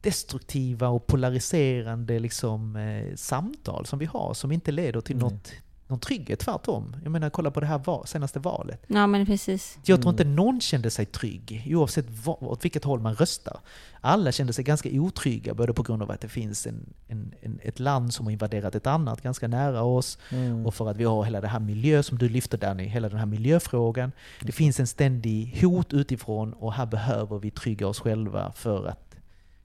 destruktiva 0.00 0.88
och 0.88 1.06
polariserande 1.06 2.18
liksom, 2.18 2.76
eh, 2.76 3.14
samtal 3.16 3.86
som 3.86 3.98
vi 3.98 4.06
har 4.06 4.34
som 4.34 4.52
inte 4.52 4.72
leder 4.72 5.00
till 5.00 5.16
Mm. 5.16 5.28
något, 5.28 5.52
någon 5.88 6.00
trygghet, 6.00 6.38
tvärtom. 6.40 6.96
Jag 7.02 7.10
menar, 7.12 7.30
kolla 7.30 7.50
på 7.50 7.60
det 7.60 7.66
här 7.66 7.78
val, 7.78 8.06
senaste 8.06 8.38
valet. 8.38 8.82
Ja, 8.86 9.06
men 9.06 9.26
precis. 9.26 9.78
Jag 9.84 10.02
tror 10.02 10.12
Mm. 10.12 10.14
inte 10.14 10.24
någon 10.24 10.60
kände 10.60 10.90
sig 10.90 11.06
trygg, 11.06 11.62
oavsett 11.76 12.06
vad, 12.24 12.36
åt 12.42 12.64
vilket 12.64 12.84
håll 12.84 13.00
man 13.00 13.14
röstar. 13.14 13.60
Alla 14.00 14.32
kände 14.32 14.52
sig 14.52 14.64
ganska 14.64 14.88
otrygga, 14.92 15.54
både 15.54 15.72
på 15.72 15.82
grund 15.82 16.02
av 16.02 16.10
att 16.10 16.20
det 16.20 16.28
finns 16.28 16.66
en, 16.66 16.94
en, 17.08 17.34
en, 17.40 17.58
ett 17.62 17.78
land 17.80 18.14
som 18.14 18.26
har 18.26 18.32
invaderat 18.32 18.74
ett 18.74 18.86
annat 18.86 19.22
ganska 19.22 19.48
nära 19.48 19.82
oss, 19.82 20.18
Mm. 20.30 20.66
och 20.66 20.74
för 20.74 20.90
att 20.90 20.96
vi 20.96 21.04
har 21.04 21.24
hela 21.24 21.40
det 21.40 21.48
här 21.48 21.60
miljö 21.60 22.02
som 22.02 22.18
du 22.18 22.28
lyfter 22.28 22.58
Danny, 22.58 22.84
hela 22.84 23.08
den 23.08 23.18
här 23.18 23.26
miljöfrågan. 23.26 24.12
Det 24.42 24.52
finns 24.52 24.80
en 24.80 24.86
ständig 24.86 25.58
hot 25.62 25.92
utifrån 25.92 26.52
och 26.52 26.72
här 26.72 26.86
behöver 26.86 27.38
vi 27.38 27.50
trygga 27.50 27.86
oss 27.86 28.00
själva 28.00 28.52
för 28.52 28.86
att 28.86 29.07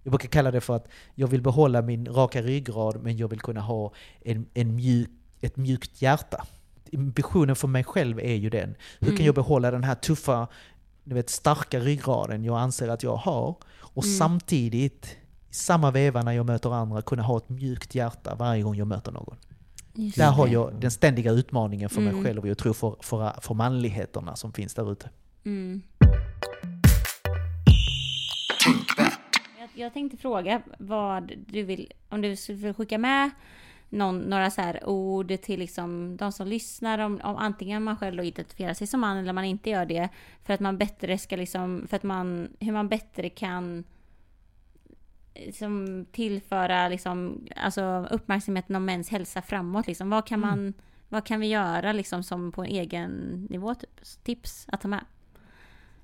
jag 0.04 0.12
brukar 0.12 0.28
kalla 0.28 0.52
det 0.52 0.62
för 0.62 0.76
att 0.76 0.88
jag 1.16 1.28
vill 1.28 1.42
behålla 1.42 1.82
min 1.82 2.06
raka 2.08 2.42
ryggrad 2.42 3.04
men 3.04 3.18
jag 3.18 3.28
vill 3.28 3.40
kunna 3.40 3.62
ha 3.62 3.94
en, 4.22 4.46
en 4.54 4.76
mjuk, 4.76 5.10
ett 5.42 5.58
mjukt 5.58 6.02
hjärta. 6.02 6.46
Visionen 6.92 7.56
för 7.56 7.68
mig 7.68 7.84
själv 7.84 8.20
är 8.20 8.36
ju 8.36 8.50
den. 8.50 8.76
Hur 9.00 9.08
kan 9.08 9.16
Mm. 9.16 9.26
jag 9.26 9.36
behålla 9.36 9.72
den 9.72 9.84
här 9.84 9.96
tuffa, 9.96 10.48
du 11.04 11.16
vet, 11.16 11.30
starka 11.30 11.80
ryggraden 11.80 12.44
jag 12.44 12.58
anser 12.60 12.88
att 12.88 13.04
jag 13.04 13.16
har 13.16 13.56
och 13.80 14.04
Mm. 14.04 14.18
samtidigt 14.18 15.06
i 15.50 15.54
samma 15.56 15.92
veva 15.92 16.22
när 16.22 16.32
jag 16.32 16.46
möter 16.46 16.74
andra 16.74 17.02
kunna 17.02 17.24
ha 17.24 17.38
ett 17.38 17.50
mjukt 17.50 17.96
hjärta 17.96 18.36
varje 18.36 18.64
gång 18.64 18.76
jag 18.76 18.88
möter 18.88 19.12
någon. 19.12 19.36
Just 19.96 20.18
Där 20.18 20.32
har 20.32 20.48
det. 20.48 20.54
jag 20.54 20.74
den 20.80 20.92
ständiga 20.92 21.32
utmaningen 21.32 21.90
för 21.90 22.02
mig 22.02 22.12
Mm. 22.14 22.24
själv 22.24 22.42
och 22.42 22.48
jag 22.48 22.58
tror 22.58 22.74
för, 22.74 22.96
för, 23.02 23.34
för 23.42 23.54
manligheterna 23.54 24.36
som 24.36 24.54
finns 24.54 24.74
där 24.74 24.92
ute. 24.92 25.10
Mm. 25.46 25.82
Jag, 29.76 29.94
tänkte 29.94 30.18
fråga 30.18 30.62
vad 30.78 31.34
du 31.48 31.64
vill, 31.64 31.92
om 32.10 32.22
du 32.22 32.36
skulle 32.36 32.74
skicka 32.74 32.98
med 32.98 33.32
någon, 33.90 34.20
några 34.20 34.52
så 34.52 34.62
här 34.62 34.90
ord 34.90 35.42
till 35.42 35.60
liksom 35.60 36.18
de 36.18 36.32
som 36.32 36.48
lyssnar 36.48 37.00
om, 37.00 37.22
om 37.24 37.36
antingen 37.36 37.84
man 37.84 37.98
själv 37.98 38.24
identifierar 38.24 38.74
sig 38.74 38.88
som 38.88 39.00
man 39.00 39.18
eller 39.18 39.34
man 39.34 39.46
inte 39.46 39.70
gör 39.70 39.86
det. 39.86 40.10
För 40.44 40.54
att 40.54 40.60
man 40.60 40.78
bättre 40.78 41.18
ska 41.18 41.36
liksom, 41.36 41.88
för 41.90 41.98
att 41.98 42.04
man, 42.04 42.50
hur 42.60 42.72
man 42.72 42.90
bättre 42.90 43.30
kan 43.30 43.84
liksom 45.36 46.06
tillföra 46.12 46.88
liksom, 46.88 47.48
alltså 47.56 48.08
uppmärksamheten 48.12 48.76
om 48.76 48.86
mäns 48.86 49.10
hälsa 49.10 49.42
framåt 49.42 49.88
liksom. 49.88 50.10
Vad 50.10 50.28
kan 50.28 50.40
man, 50.40 50.74
vad 51.10 51.26
kan 51.26 51.40
vi 51.40 51.48
göra 51.48 51.94
liksom 51.94 52.24
som 52.24 52.52
på 52.52 52.62
en 52.64 52.70
egen 52.70 53.44
nivå 53.50 53.76
typ? 53.76 54.24
Tips 54.24 54.66
att 54.68 54.82
ta 54.82 54.88
med. 54.88 55.06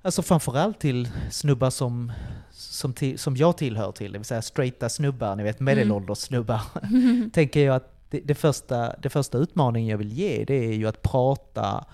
Alltså 0.02 0.22
framförallt 0.22 0.80
till 0.80 1.08
snubbar 1.30 1.70
som, 1.70 2.12
som, 2.50 2.92
till, 2.92 3.18
som 3.18 3.36
jag 3.36 3.56
tillhör 3.56 3.92
till, 3.92 4.12
det 4.12 4.18
vill 4.18 4.24
säga 4.24 4.42
straighta 4.42 4.88
snubbar, 4.88 5.36
ni 5.36 5.42
vet 5.42 5.60
medelålders 5.60 6.18
snubbar. 6.18 6.60
Tänker 7.32 7.60
jag 7.60 7.76
att 7.76 7.92
det, 8.10 8.20
det, 8.20 8.34
första, 8.34 8.96
det 8.96 9.08
första 9.08 9.38
utmaningen 9.38 9.88
jag 9.88 9.98
vill 9.98 10.12
ge 10.12 10.44
det 10.44 10.54
är 10.54 10.72
ju 10.72 10.86
att 10.86 11.02
prata 11.02 11.84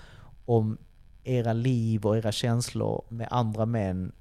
om 0.45 0.77
era 1.23 1.53
liv 1.53 2.05
och 2.05 2.17
era 2.17 2.31
känslor 2.31 3.05
med 3.09 3.27
andra 3.31 3.65
män 3.65 4.11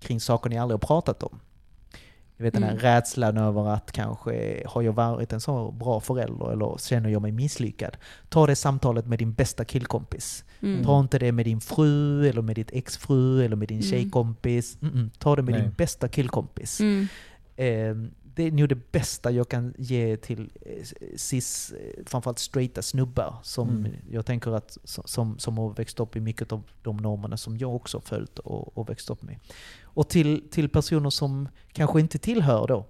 kring 0.00 0.20
saker 0.20 0.50
ni 0.50 0.58
aldrig 0.58 0.74
har 0.74 0.86
pratat 0.86 1.22
om. 1.22 1.40
Jag 2.40 2.44
vet 2.44 2.54
den 2.54 2.62
här 2.62 2.70
Mm. 2.70 2.82
rädslan 2.82 3.36
över 3.36 3.68
att 3.68 3.92
kanske 3.92 4.62
har 4.66 4.82
jag 4.82 4.92
varit 4.92 5.32
en 5.32 5.40
så 5.40 5.70
bra 5.70 6.00
förälder 6.00 6.52
eller 6.52 6.78
känner 6.78 7.08
jag 7.10 7.22
mig 7.22 7.32
misslyckad. 7.32 7.96
Ta 8.28 8.46
det 8.46 8.56
samtalet 8.56 9.06
med 9.06 9.18
din 9.18 9.32
bästa 9.32 9.64
killkompis. 9.64 10.44
Mm. 10.62 10.84
Ta 10.84 11.00
inte 11.00 11.18
det 11.18 11.32
med 11.32 11.46
din 11.46 11.60
fru 11.60 12.28
eller 12.28 12.42
med 12.42 12.56
ditt 12.56 12.70
exfru 12.72 13.44
eller 13.44 13.56
med 13.56 13.68
din 13.68 13.78
Mm. 13.80 13.90
tjejkompis. 13.90 14.78
Mm-mm. 14.80 15.10
Ta 15.18 15.36
det 15.36 15.42
med 15.42 15.52
Nej. 15.54 15.62
din 15.62 15.72
bästa 15.76 16.08
killkompis. 16.08 16.80
Mm. 16.80 17.06
Eh, 17.56 17.96
det 18.34 18.42
är 18.42 18.50
nog 18.52 18.68
det 18.68 18.92
bästa 18.92 19.30
jag 19.30 19.48
kan 19.48 19.74
ge 19.78 20.16
till 20.16 20.50
eh, 20.60 20.86
cis, 21.16 21.72
eh, 21.72 22.04
framförallt 22.06 22.38
straighta 22.38 22.82
snubbar 22.82 23.34
som 23.42 23.68
Mm. 23.68 23.92
jag 24.10 24.26
tänker 24.26 24.50
att 24.50 24.78
som, 24.84 25.38
som 25.38 25.58
har 25.58 25.70
växt 25.74 26.00
upp 26.00 26.16
i 26.16 26.20
mycket 26.20 26.52
av 26.52 26.62
de 26.82 26.96
normerna 26.96 27.36
som 27.36 27.58
jag 27.58 27.74
också 27.76 27.96
har 27.96 28.02
följt 28.02 28.38
och, 28.38 28.78
och 28.78 28.88
växt 28.88 29.10
upp 29.10 29.22
med. 29.22 29.38
Och 29.82 30.08
till, 30.08 30.48
till 30.50 30.68
personer 30.68 31.10
som 31.10 31.48
kanske 31.72 32.00
inte 32.00 32.18
tillhör 32.18 32.66
då 32.66 32.86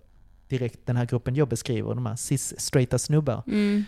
direkt 0.49 0.86
den 0.86 0.97
här 0.97 1.07
gruppen 1.07 1.34
jag 1.36 1.49
beskriver, 1.49 1.95
de 1.95 2.07
här 2.07 2.16
cis-straighta 2.16 2.99
snubbar. 2.99 3.43
Mm. 3.47 3.84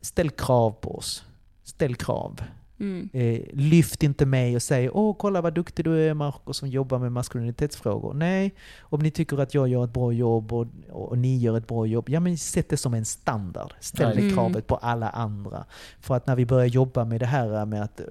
Ställ 0.00 0.30
krav 0.30 0.70
på 0.70 0.96
oss. 0.98 1.24
Ställ 1.64 1.94
krav. 1.94 2.42
Mm. 2.80 3.08
Eh, 3.12 3.40
lyft 3.52 4.02
inte 4.02 4.26
mig 4.26 4.56
och 4.56 4.62
säg 4.62 4.90
åh 4.90 5.16
kolla 5.18 5.40
vad 5.40 5.54
duktig 5.54 5.84
du 5.84 6.08
är 6.08 6.14
Marco 6.14 6.52
som 6.52 6.68
jobbar 6.68 6.98
med 6.98 7.12
maskulinitetsfrågor. 7.12 8.14
Nej, 8.14 8.54
om 8.80 9.00
ni 9.00 9.10
tycker 9.10 9.38
att 9.40 9.54
jag 9.54 9.68
gör 9.68 9.84
ett 9.84 9.92
bra 9.92 10.12
jobb 10.12 10.52
och, 10.52 10.66
och, 10.90 11.18
ni 11.18 11.38
gör 11.38 11.56
ett 11.56 11.66
bra 11.66 11.86
jobb, 11.86 12.08
ja 12.08 12.20
men 12.20 12.38
sätt 12.38 12.68
det 12.68 12.76
som 12.76 12.94
en 12.94 13.04
standard. 13.04 13.72
Ställ 13.80 14.16
det 14.16 14.22
Mm. 14.22 14.34
kravet 14.34 14.66
på 14.66 14.76
alla 14.76 15.08
andra. 15.10 15.64
För 16.00 16.14
att 16.16 16.26
när 16.26 16.36
vi 16.36 16.46
börjar 16.46 16.66
jobba 16.66 17.04
med 17.04 17.20
det 17.20 17.26
här 17.26 17.66
med 17.66 17.82
att 17.82 18.00
eh, 18.00 18.06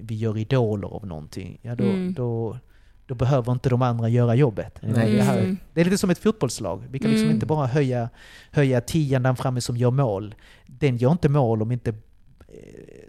vi 0.00 0.14
gör 0.14 0.36
idoler 0.38 0.88
av 0.88 1.06
någonting, 1.06 1.58
ja 1.62 1.74
då, 1.74 1.84
Mm. 1.84 2.12
då, 2.14 2.58
då 3.06 3.14
behöver 3.14 3.52
inte 3.52 3.68
de 3.68 3.82
andra 3.82 4.08
göra 4.08 4.34
jobbet. 4.34 4.78
Nej, 4.82 5.12
det, 5.16 5.22
här, 5.22 5.38
Mm. 5.38 5.56
det 5.74 5.80
är 5.80 5.84
lite 5.84 5.98
som 5.98 6.10
ett 6.10 6.18
fotbollslag. 6.18 6.82
Vi 6.90 6.98
kan 6.98 7.10
liksom 7.10 7.24
Mm. 7.24 7.34
inte 7.34 7.46
bara 7.46 7.66
höja, 7.66 8.08
höja 8.50 8.80
tian 8.80 9.22
där 9.22 9.34
framme 9.34 9.60
som 9.60 9.76
gör 9.76 9.90
mål. 9.90 10.34
Den 10.66 10.96
gör 10.96 11.12
inte 11.12 11.28
mål 11.28 11.62
om 11.62 11.72
inte 11.72 11.94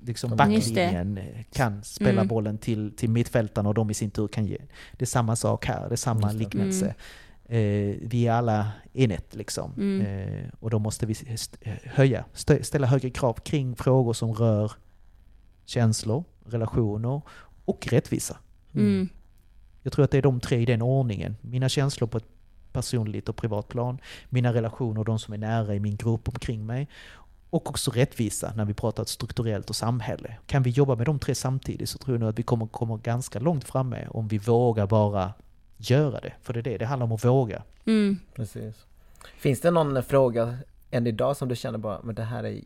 liksom 0.02 0.30
Just 0.52 0.76
det. 0.76 0.86
backlinjen 0.86 1.18
eh, 1.18 1.44
kan 1.54 1.84
spela 1.84 2.12
Mm. 2.22 2.28
bollen 2.28 2.58
till, 2.58 2.96
till 2.96 3.10
mittfältarna 3.10 3.70
och 3.70 3.76
de 3.76 3.90
i 3.90 3.94
sin 3.94 4.12
tur 4.12 4.28
kan 4.28 4.46
ge. 4.46 4.58
Det 4.92 5.04
är 5.04 5.06
samma 5.06 5.36
sak 5.36 5.66
här, 5.66 5.88
det 5.90 5.96
är 5.96 5.98
samma 5.98 6.32
liknelse. 6.32 6.86
Mm. 6.86 6.96
Eh, 7.92 7.96
vi 8.02 8.28
är 8.28 8.32
alla 8.32 8.72
it 8.94 9.36
liksom. 9.36 9.74
Mm. 9.78 10.02
Eh, 10.06 10.50
och 10.60 10.70
då 10.70 10.80
måste 10.80 11.06
vi 11.06 11.16
höja, 11.86 12.26
st- 12.34 12.64
ställa 12.64 12.88
högre 12.88 13.10
krav 13.10 13.34
kring 13.34 13.76
frågor 13.76 14.14
som 14.14 14.34
rör 14.34 14.72
känslor, 15.66 16.24
relationer 16.46 17.22
och 17.66 17.88
rättvisa. 17.88 18.38
Mm. 18.76 19.10
Jag 19.84 19.94
tror 19.94 20.06
att 20.06 20.12
det 20.12 20.18
är 20.18 20.22
de 20.22 20.40
tre 20.40 20.58
i 20.62 20.66
den 20.66 20.82
ordningen. 20.82 21.36
Mina 21.42 21.70
känslor 21.70 22.08
på 22.08 22.18
ett 22.18 22.26
personligt 22.74 23.30
och 23.30 23.36
privat 23.36 23.68
plan, 23.68 23.98
mina 24.30 24.54
relationer 24.54 25.00
och 25.00 25.06
de 25.06 25.20
som 25.20 25.34
är 25.34 25.38
nära 25.38 25.76
i 25.76 25.80
min 25.80 25.96
grupp 25.96 26.28
omkring 26.28 26.66
mig 26.66 26.88
och 27.50 27.70
också 27.70 27.92
rättvisa 27.92 28.54
när 28.56 28.66
vi 28.66 28.74
pratar 28.74 29.06
strukturellt 29.06 29.70
och 29.70 29.76
samhälle. 29.76 30.38
Kan 30.46 30.64
vi 30.64 30.70
jobba 30.70 30.96
med 30.96 31.06
de 31.06 31.20
tre 31.20 31.36
samtidigt 31.36 31.90
så 31.90 31.98
tror 31.98 32.16
jag 32.16 32.20
nog 32.20 32.30
att 32.30 32.40
vi 32.40 32.44
kommer 32.44 32.68
komma 32.68 32.98
ganska 32.98 33.40
långt 33.40 33.64
framme 33.64 34.08
om 34.10 34.28
vi 34.28 34.38
vågar 34.38 34.88
bara 34.88 35.34
göra 35.78 36.20
det. 36.20 36.34
För 36.42 36.54
det 36.54 36.60
är 36.60 36.64
det 36.64 36.78
det 36.78 36.86
handlar 36.86 37.06
om 37.06 37.12
att 37.12 37.26
våga. 37.26 37.64
Mm. 37.86 38.20
Precis. 38.36 38.76
Finns 39.38 39.62
det 39.62 39.72
någon 39.72 40.04
fråga 40.04 40.58
än 40.92 41.08
idag 41.08 41.38
som 41.38 41.48
du 41.48 41.56
känner 41.56 41.78
bara, 41.78 42.00
men 42.04 42.16
det 42.16 42.24
här 42.24 42.44
är 42.44 42.62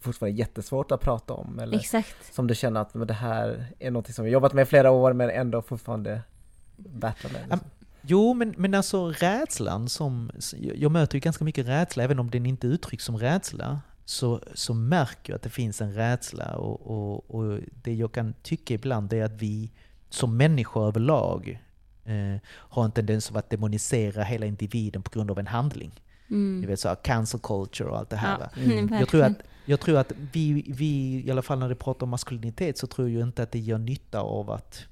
fortfarande 0.00 0.38
jättesvårt 0.38 0.92
att 0.92 1.00
prata 1.00 1.34
om? 1.34 1.58
Eller 1.58 1.78
Exakt. 1.78 2.34
som 2.34 2.46
du 2.46 2.54
känner 2.54 2.80
att 2.80 2.94
men 2.94 3.06
det 3.06 3.14
här 3.14 3.66
är 3.78 3.90
något 3.90 4.14
som 4.14 4.24
vi 4.24 4.30
jobbat 4.30 4.52
med 4.52 4.62
i 4.62 4.66
flera 4.66 4.90
år 4.90 5.12
men 5.12 5.30
ändå 5.30 5.62
fortfarande 5.62 6.22
battlar 6.76 7.32
med? 7.32 7.40
Liksom. 7.40 7.60
Jo, 8.06 8.34
men, 8.34 8.54
men 8.56 8.74
alltså 8.74 9.08
rädslan 9.08 9.88
som... 9.88 10.30
Jag 10.74 10.92
möter 10.92 11.14
ju 11.14 11.20
ganska 11.20 11.44
mycket 11.44 11.66
rädsla, 11.66 12.04
även 12.04 12.18
om 12.18 12.30
den 12.30 12.46
inte 12.46 12.66
uttrycks 12.66 13.04
som 13.04 13.18
rädsla. 13.18 13.80
Så, 14.04 14.40
så 14.54 14.74
märker 14.74 15.32
jag 15.32 15.36
att 15.36 15.42
det 15.42 15.50
finns 15.50 15.80
en 15.80 15.94
rädsla 15.94 16.56
och, 16.56 16.80
och, 16.86 17.30
och 17.34 17.60
det 17.82 17.94
jag 17.94 18.12
kan 18.12 18.34
tycka 18.42 18.74
ibland 18.74 19.12
är 19.12 19.24
att 19.24 19.32
vi 19.42 19.70
som 20.10 20.36
människor 20.36 20.86
överlag 20.88 21.60
eh, 22.04 22.40
har 22.48 22.84
en 22.84 22.92
tendens 22.92 23.30
av 23.30 23.36
att 23.36 23.50
demonisera 23.50 24.22
hela 24.22 24.46
individen 24.46 25.02
på 25.02 25.10
grund 25.10 25.30
av 25.30 25.38
en 25.38 25.46
handling. 25.46 25.90
Ni 26.26 26.36
Mm. 26.36 26.66
vet 26.68 26.80
så 26.80 26.88
här, 26.88 26.96
cancel 27.04 27.40
culture 27.40 27.88
och 27.90 27.98
allt 27.98 28.10
det 28.10 28.16
här. 28.16 28.38
Ja, 28.54 28.62
mm. 28.62 28.94
Jag 28.98 29.08
tror 29.08 29.22
att, 29.22 29.38
jag 29.64 29.80
tror 29.80 29.98
att 29.98 30.12
vi, 30.32 30.64
vi, 30.68 31.22
i 31.26 31.30
alla 31.30 31.42
fall 31.42 31.58
när 31.58 31.68
det 31.68 31.74
pratar 31.74 32.06
om 32.06 32.10
maskulinitet, 32.10 32.78
så 32.78 32.86
tror 32.86 33.10
jag 33.10 33.22
inte 33.28 33.42
att 33.42 33.52
det 33.52 33.58
gör 33.58 33.78
nytta 33.78 34.20
av 34.20 34.50
att 34.50 34.84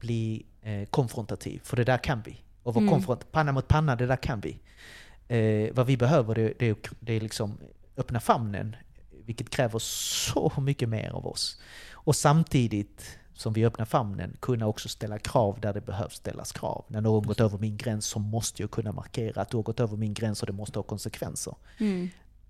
bli 0.00 0.46
eh, 0.62 0.84
konfrontativ. 0.88 1.60
För 1.64 1.76
det 1.76 1.84
där 1.84 1.98
kan 1.98 2.22
vi. 2.24 2.40
Och 2.62 2.74
vara 2.74 2.82
Mm. 2.82 2.92
konfront, 2.94 3.32
panna 3.32 3.52
mot 3.52 3.68
panna, 3.68 3.96
det 3.96 4.06
där 4.06 4.16
kan 4.16 4.40
vi. 4.40 4.58
Eh, 5.28 5.74
vad 5.74 5.86
vi 5.86 5.96
behöver 5.96 6.34
det, 6.34 6.52
det, 6.58 6.68
är- 6.68 6.76
det 7.00 7.12
är 7.12 7.20
liksom 7.20 7.58
öppna 7.96 8.20
famnen, 8.20 8.76
vilket 9.24 9.50
kräver 9.50 9.78
så 9.78 10.52
mycket 10.60 10.88
mer 10.88 11.10
av 11.10 11.26
oss. 11.26 11.60
Och 11.92 12.16
samtidigt 12.16 13.18
som 13.34 13.52
vi 13.52 13.66
öppnar 13.66 13.84
famnen, 13.84 14.36
kunna 14.40 14.66
också 14.66 14.88
ställa 14.88 15.18
krav 15.18 15.60
där 15.60 15.72
det 15.74 15.80
behövs 15.80 16.14
ställas 16.14 16.52
krav. 16.52 16.84
När 16.88 17.00
någon 17.00 17.26
gått 17.26 17.40
över 17.40 17.58
min 17.58 17.76
gräns 17.76 18.06
så 18.06 18.18
måste 18.18 18.62
jag 18.62 18.70
kunna 18.70 18.92
markera 18.92 19.42
att 19.42 19.50
du 19.50 19.56
har 19.56 19.62
gått 19.62 19.80
över 19.80 19.96
min 19.96 20.14
gräns 20.14 20.42
och 20.42 20.46
det 20.46 20.52
måste 20.52 20.78
ha 20.78 20.82
konsekvenser 20.84 21.54
Mm. 21.78 22.08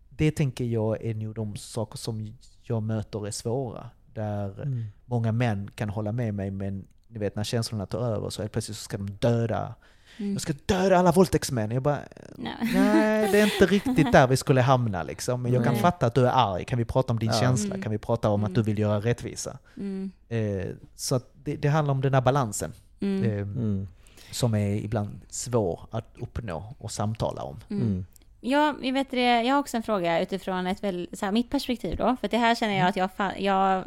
det 0.09 0.31
tänker 0.31 0.65
jag 0.65 1.03
är 1.05 1.15
nog 1.15 1.35
de 1.35 1.57
saker 1.57 1.99
som 1.99 2.37
jag 2.63 2.83
möter 2.83 3.27
är 3.27 3.31
svåra. 3.31 3.91
Där 4.15 4.63
Mm. 4.63 4.85
många 5.05 5.33
män 5.33 5.71
kan 5.75 5.89
hålla 5.89 6.13
med 6.13 6.35
mig 6.35 6.51
men 6.51 6.87
ni 7.09 7.19
vet 7.19 7.37
när 7.37 7.45
känslorna 7.45 7.87
tar 7.87 8.01
över 8.01 8.31
så 8.31 8.43
helt 8.43 8.53
plötsligt 8.53 8.77
så 8.79 8.85
ska 8.85 8.97
de 8.97 9.11
döda 9.11 9.75
Mm. 10.19 10.33
jag 10.33 10.41
ska 10.43 10.53
döda 10.67 10.97
alla 10.99 11.13
våldtäktsmän. 11.13 11.71
Jag 11.71 11.83
bara, 11.83 11.99
Nej. 12.37 12.55
nej 12.75 13.33
det 13.33 13.41
är 13.41 13.45
inte 13.45 13.67
riktigt 13.67 14.13
där 14.13 14.27
vi 14.27 14.37
skulle 14.37 14.61
hamna 14.61 15.03
liksom. 15.03 15.43
Men 15.43 15.53
jag 15.53 15.65
kan 15.65 15.73
Nej. 15.73 15.83
fatta 15.83 16.07
att 16.07 16.15
du 16.15 16.27
är 16.27 16.33
arg. 16.35 16.65
Kan 16.65 16.79
vi 16.79 16.85
prata 16.85 17.13
om 17.13 17.19
din 17.19 17.31
Ja. 17.35 17.41
känsla? 17.41 17.75
Mm. 17.75 17.83
Kan 17.83 17.93
vi 17.93 17.99
prata 17.99 18.29
om 18.31 18.45
att 18.45 18.55
du 18.55 18.61
Mm. 18.61 18.65
vill 18.67 18.79
göra 18.79 19.01
rättvisa? 19.01 19.59
Mm. 19.77 20.11
Eh, 20.29 20.67
så 20.95 21.15
att 21.15 21.31
det, 21.35 21.57
det 21.57 21.69
handlar 21.69 21.93
om 21.95 22.01
den 22.01 22.15
här 22.15 22.21
balansen. 22.21 22.73
Mm. 23.01 23.25
Eh, 23.25 23.39
Mm. 23.39 23.89
som 24.31 24.55
är 24.55 24.75
ibland 24.77 25.21
svår 25.29 25.81
att 25.91 26.15
uppnå 26.19 26.75
och 26.79 26.91
samtala 26.91 27.43
om. 27.43 27.57
Mm. 27.71 27.83
Mm. 27.83 28.07
Ja, 28.41 28.75
jag, 28.83 28.93
vet 28.93 29.11
det, 29.11 29.43
jag 29.43 29.55
har 29.55 29.61
också 29.61 29.77
en 29.77 29.83
fråga 29.83 30.21
utifrån 30.21 30.67
ett 30.67 30.85
väl, 30.85 31.09
så 31.13 31.25
här, 31.25 31.33
mitt 31.33 31.51
perspektiv 31.51 31.97
då. 31.97 32.17
För 32.21 32.29
det 32.29 32.39
här 32.39 32.55
känner 32.55 32.73
Mm. 32.75 32.93
jag 32.97 33.05
att 33.05 33.11
jag, 33.19 33.41
jag, 33.41 33.85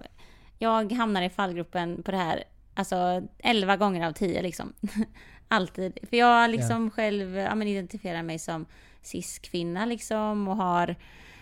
jag 0.58 0.92
hamnar 0.92 1.22
i 1.22 1.30
fallgruppen 1.30 2.04
på 2.04 2.12
det 2.12 2.18
här, 2.18 2.44
alltså 2.74 3.22
11 3.38 3.78
gånger 3.78 4.08
av 4.08 4.12
10 4.12 4.42
liksom. 4.42 4.74
Alltid. 5.52 6.00
För 6.10 6.18
jag 6.18 6.50
liksom 6.50 6.92
själv 6.92 7.36
ja, 7.36 7.56
men 7.56 7.68
identifierar 7.68 8.24
mig 8.24 8.40
som 8.40 8.66
cis-kvinna 9.02 9.86
liksom 9.86 10.48
och 10.48 10.56
har 10.56 10.96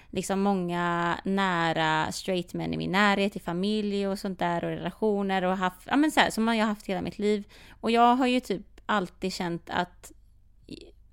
liksom 0.09 0.41
många 0.41 1.17
nära 1.23 2.11
straight 2.11 2.53
män 2.53 2.73
i 2.73 2.77
min 2.77 2.91
närhet, 2.91 3.35
i 3.35 3.39
familj 3.39 4.07
och 4.07 4.19
sånt 4.19 4.39
där 4.39 4.63
och 4.63 4.69
relationer 4.69 5.43
och 5.43 5.57
haft, 5.57 5.81
ja 5.85 5.95
men 5.95 6.11
så 6.11 6.19
här, 6.19 6.29
som 6.29 6.47
jag 6.47 6.55
har 6.55 6.69
haft 6.69 6.85
hela 6.85 7.01
mitt 7.01 7.19
liv. 7.19 7.43
Och 7.81 7.91
jag 7.91 8.15
har 8.15 8.27
ju 8.27 8.39
typ 8.39 8.81
alltid 8.85 9.33
känt 9.33 9.69
att, 9.69 10.11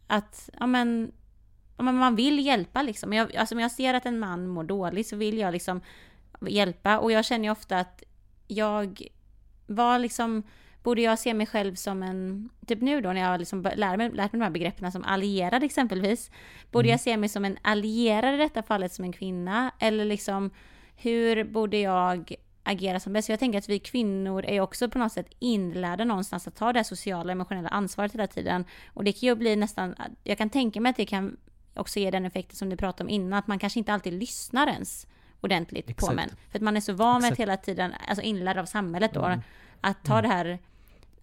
att, 0.07 0.51
ja 0.61 0.67
men, 0.67 1.13
ja, 1.77 1.83
men 1.83 1.95
man 1.95 2.17
vill 2.17 2.47
hjälpa 2.47 2.83
liksom. 2.83 3.13
Jag, 3.13 3.37
alltså 3.37 3.55
om 3.55 3.61
jag 3.61 3.73
ser 3.73 3.95
att 3.95 4.07
en 4.07 4.19
man 4.19 4.49
mår 4.49 4.65
dåligt 4.65 5.07
så 5.07 5.17
vill 5.17 5.39
jag 5.39 5.53
liksom 5.53 5.81
hjälpa 6.49 6.99
och 6.99 7.13
jag 7.13 7.25
känner 7.25 7.45
ju 7.45 7.51
ofta 7.51 7.79
att 7.79 8.03
jag 8.47 9.03
var 9.67 9.99
liksom, 9.99 10.43
borde 10.85 11.03
jag 11.03 11.19
se 11.19 11.35
mig 11.35 11.47
själv 11.47 11.75
som 11.75 12.03
en, 12.03 12.49
typ 12.67 12.81
nu 12.81 13.01
då 13.01 13.13
när 13.13 13.21
jag 13.21 13.39
liksom 13.39 13.63
lär 13.77 13.97
mig, 13.97 14.11
lärt 14.11 14.33
mig 14.33 14.39
de 14.39 14.45
här 14.45 14.51
begreppen 14.51 14.93
som 14.93 15.05
allierad 15.05 15.63
exempelvis, 15.63 16.31
borde 16.71 16.89
jag 16.89 17.01
se 17.01 17.17
mig 17.17 17.29
som 17.29 17.45
en 17.45 17.59
allierad 17.63 18.35
i 18.35 18.37
detta 18.37 18.63
fallet 18.63 18.93
som 18.93 19.05
en 19.05 19.13
kvinna 19.13 19.71
eller 19.79 20.05
liksom 20.05 20.51
hur 20.97 21.45
borde 21.45 21.77
jag 21.77 22.35
agera 22.63 23.01
som 23.01 23.13
bäst? 23.13 23.29
Jag 23.29 23.39
tänker 23.39 23.59
att 23.59 23.69
vi 23.69 23.79
kvinnor 23.79 24.45
är 24.45 24.61
också 24.61 24.89
på 24.91 24.99
något 24.99 25.13
sätt 25.13 25.27
inlärda 25.39 26.05
någonstans 26.05 26.49
att 26.49 26.57
ta 26.57 26.73
det 26.73 26.79
här 26.79 26.85
sociala 26.85 27.33
emotionella 27.33 27.69
ansvaret 27.69 28.15
hela 28.15 28.27
tiden 28.27 28.65
och 28.89 29.05
det 29.05 29.13
kan 29.13 29.27
ju 29.29 29.35
bli 29.35 29.57
nästan, 29.57 29.95
jag 30.25 30.39
kan 30.39 30.51
tänka 30.51 30.81
mig 30.81 30.91
att 30.91 30.97
det 30.97 31.07
kan 31.07 31.37
också 31.75 31.99
ge 32.01 32.11
den 32.11 32.25
effekten 32.25 32.57
som 32.57 32.71
du 32.71 32.77
pratade 32.77 33.05
om 33.05 33.09
innan, 33.11 33.39
att 33.39 33.47
man 33.47 33.59
kanske 33.59 33.79
inte 33.79 33.93
alltid 33.93 34.13
lyssnar 34.13 34.67
ens 34.67 35.07
ordentligt 35.41 35.87
på 35.87 35.91
Exakt. 35.91 36.15
män. 36.15 36.31
För 36.51 36.59
att 36.59 36.63
man 36.63 36.77
är 36.77 36.81
så 36.81 36.93
van 36.93 37.23
med 37.23 37.33
att 37.33 37.39
hela 37.39 37.57
tiden, 37.57 37.93
alltså 38.09 38.23
inlärd 38.23 38.59
av 38.59 38.65
samhället 38.65 39.15
då, 39.15 39.25
Mm. 39.25 39.41
att 39.81 40.05
ta 40.05 40.23
det 40.23 40.29
här 40.29 40.59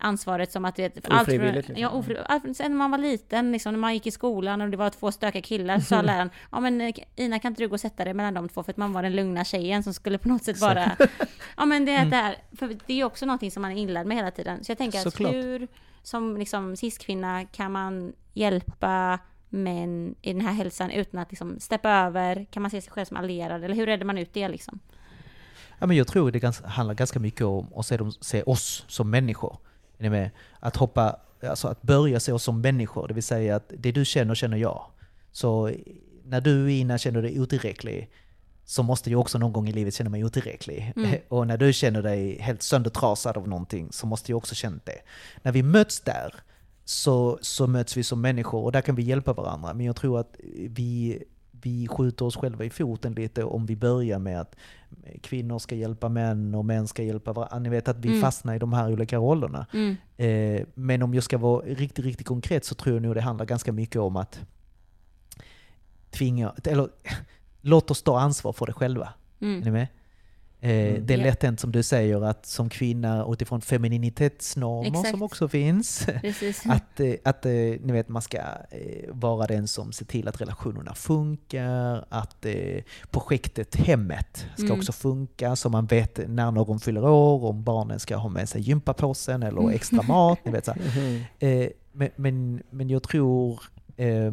ansvaret 0.02 0.52
som 0.52 0.66
att 0.66 0.76
du 0.76 0.82
vet, 0.82 1.06
för 1.06 1.22
Ofrivilligt, 1.22 1.56
liksom. 1.56 1.76
Ja, 1.76 1.90
ofri, 1.90 2.18
allt, 2.26 2.58
sen 2.58 2.72
när 2.72 2.78
man 2.78 2.92
var 2.92 2.98
liten, 2.98 3.52
liksom, 3.52 3.74
när 3.74 3.80
man 3.80 3.94
gick 3.94 4.08
i 4.08 4.12
skolan 4.12 4.62
och 4.62 4.70
det 4.70 4.78
var 4.78 4.90
två 4.90 5.12
stökiga 5.12 5.42
killar, 5.42 5.80
så 5.80 5.86
sa 5.86 6.02
läraren, 6.02 6.30
ja 6.52 6.60
men 6.60 6.82
eh, 6.82 6.94
Ina 7.16 7.40
kan 7.40 7.52
inte 7.52 7.64
du 7.64 7.68
gå 7.68 7.74
och 7.74 7.80
sätta 7.80 8.04
dig 8.04 8.14
mellan 8.14 8.34
de 8.34 8.50
två, 8.50 8.64
för 8.64 8.72
att 8.72 8.78
man 8.78 8.94
var 8.94 9.04
den 9.04 9.16
lugna 9.16 9.44
tjejen 9.44 9.84
som 9.84 9.94
skulle 9.94 10.18
på 10.18 10.28
något 10.28 10.44
sätt 10.44 10.62
vara, 10.62 10.92
ja 11.58 11.66
men 11.66 11.86
det 11.86 11.92
är 11.92 12.06
det 12.06 12.16
här, 12.16 12.36
för 12.56 12.68
det 12.68 12.94
är 12.94 12.98
ju 12.98 13.04
också 13.04 13.26
någonting 13.26 13.52
som 13.52 13.62
man 13.62 13.72
är 13.72 13.76
inlärd 13.76 14.08
med 14.08 14.18
hela 14.18 14.32
tiden. 14.32 14.64
Så 14.64 14.72
jag 14.72 14.78
tänker 14.78 14.98
att 14.98 15.04
Såklart. 15.04 15.34
hur, 15.34 15.68
som 16.04 16.38
liksom 16.38 16.76
cis-kvinna, 16.76 17.46
kan 17.46 17.72
man 17.72 18.14
hjälpa 18.34 19.20
män 19.50 20.16
i 20.22 20.34
den 20.34 20.42
här 20.42 20.54
hälsan 20.54 20.92
utan 20.92 21.20
att 21.20 21.32
liksom 21.32 21.60
steppa 21.60 21.90
över? 21.90 22.46
Kan 22.52 22.62
man 22.62 22.72
se 22.72 22.82
sig 22.82 22.92
själv 22.92 23.06
som 23.06 23.18
allierad? 23.18 23.64
Eller 23.64 23.76
hur 23.76 23.86
redde 23.86 24.06
man 24.06 24.18
ut 24.18 24.34
det 24.34 24.48
liksom? 24.48 24.80
Ja, 25.80 25.88
men 25.88 25.98
jag 25.98 26.08
tror 26.08 26.32
det 26.32 26.66
handlar 26.66 26.96
ganska 26.96 27.20
mycket 27.20 27.42
om 27.42 27.74
att 27.76 27.86
se, 27.86 27.98
dem, 27.98 28.12
se 28.12 28.44
oss 28.44 28.86
som 28.88 29.10
människor. 29.10 29.58
Är 30.02 30.04
ni 30.04 30.10
med? 30.10 30.30
Att 30.60 30.76
hoppa, 30.76 31.20
alltså 31.50 31.68
att 31.68 31.82
börja 31.82 32.20
se 32.20 32.32
oss 32.32 32.44
som 32.44 32.62
människor, 32.62 33.08
det 33.08 33.14
vill 33.14 33.24
säga 33.24 33.56
att 33.56 33.74
det 33.78 33.92
du 33.92 34.06
känner, 34.06 34.36
känner 34.36 34.58
jag. 34.58 34.86
Så 35.32 35.72
när 36.26 36.42
du 36.42 36.72
Ina 36.72 36.98
känner 36.98 37.22
dig 37.22 37.40
otillräcklig, 37.40 38.10
så 38.66 38.84
måste 38.84 39.12
jag 39.12 39.20
också 39.20 39.38
någon 39.38 39.54
gång 39.54 39.70
i 39.70 39.74
livet 39.74 39.94
känna 39.94 40.10
mig 40.10 40.26
otillräcklig. 40.26 40.94
Mm. 40.96 41.20
Och 41.28 41.48
när 41.48 41.58
du 41.58 41.74
känner 41.74 42.02
dig 42.02 42.42
helt 42.42 42.62
söndertrasad 42.62 43.38
av 43.38 43.48
någonting, 43.48 43.92
så 43.92 44.08
måste 44.08 44.32
jag 44.32 44.38
också 44.38 44.56
känna 44.56 44.80
det. 44.84 45.02
När 45.42 45.52
vi 45.52 45.64
möts 45.64 46.00
där, 46.00 46.36
så, 46.86 47.40
så 47.42 47.68
möts 47.68 47.98
vi 47.98 48.04
som 48.04 48.22
människor 48.22 48.64
och 48.64 48.72
där 48.72 48.82
kan 48.82 48.96
vi 48.96 49.04
hjälpa 49.04 49.34
varandra. 49.34 49.74
Men 49.74 49.86
jag 49.86 49.96
tror 49.96 50.20
att 50.20 50.36
vi, 50.70 51.24
vi 51.62 51.88
skjuter 51.88 52.26
oss 52.26 52.36
själva 52.36 52.66
i 52.66 52.70
foten 52.70 53.14
lite 53.14 53.44
om 53.44 53.66
vi 53.66 53.76
börjar 53.76 54.20
med 54.20 54.42
att 54.42 54.56
kvinnor 55.22 55.60
ska 55.60 55.76
hjälpa 55.76 56.10
män 56.10 56.56
och 56.56 56.66
män 56.66 56.88
ska 56.88 57.04
hjälpa 57.04 57.34
varandra. 57.34 57.60
Ni 57.60 57.70
vet 57.70 57.88
att 57.88 57.98
vi 57.98 58.10
Mm. 58.10 58.22
fastnar 58.22 58.56
i 58.56 58.60
de 58.60 58.74
här 58.74 58.92
olika 58.92 59.18
rollerna. 59.18 59.66
Mm. 59.74 59.96
Eh, 60.18 60.66
men 60.74 61.02
om 61.02 61.14
jag 61.14 61.24
ska 61.24 61.38
vara 61.38 61.66
riktigt, 61.66 62.06
riktigt 62.06 62.28
konkret 62.28 62.66
så 62.66 62.76
tror 62.76 62.96
jag 62.96 63.04
nog 63.04 63.16
det 63.16 63.22
handlar 63.22 63.46
ganska 63.46 63.72
mycket 63.72 64.02
om 64.02 64.16
att 64.16 64.40
tvinga, 66.10 66.54
eller 66.64 66.90
låt 67.62 67.92
oss 67.92 68.04
ta 68.04 68.20
ansvar 68.20 68.54
för 68.54 68.66
det 68.66 68.74
själva. 68.74 69.14
Är 69.40 69.46
ni 69.46 69.56
Mm. 69.58 69.74
med? 69.74 69.88
Eh, 70.64 71.02
Det 71.02 71.14
är 71.14 71.18
lätt 71.18 71.44
hänt 71.44 71.60
som 71.60 71.72
du 71.72 71.84
säger 71.84 72.22
att 72.22 72.46
som 72.46 72.70
kvinna 72.70 73.26
utifrån 73.30 73.62
femininitetsnormer 73.62 74.90
Exakt. 74.90 75.10
som 75.10 75.22
också 75.24 75.48
finns. 75.48 76.06
Precis. 76.22 76.64
Att, 76.70 77.00
eh, 77.00 77.14
att 77.24 77.46
eh, 77.46 77.52
ni 77.52 77.92
vet, 77.92 78.10
man 78.10 78.22
ska 78.22 78.40
vara 79.10 79.48
den 79.48 79.68
som 79.68 79.92
ser 79.92 80.06
till 80.06 80.28
att 80.28 80.42
relationerna 80.42 80.94
funkar, 80.96 82.06
att 82.10 82.46
projektet 83.12 83.76
hemmet 83.76 84.46
ska 84.56 84.66
Mm. 84.66 84.78
också 84.80 84.92
funka 84.92 85.56
så 85.56 85.70
man 85.70 85.86
vet 85.86 86.20
när 86.30 86.52
någon 86.52 86.80
fyller 86.80 87.06
år, 87.06 87.44
om 87.46 87.64
barnen 87.64 88.00
ska 88.00 88.16
ha 88.16 88.30
med 88.30 88.50
sig 88.50 88.62
gympapåsen 88.62 89.44
eller 89.44 89.62
Mm. 89.62 89.74
extra 89.76 90.02
mat. 90.04 90.40
Ni 90.46 90.52
vet, 90.52 90.66
så 90.66 90.74
men, 91.94 92.10
men, 92.16 92.62
men 92.70 92.90
jag 92.90 93.04
tror 93.04 93.62
eh, 93.98 94.32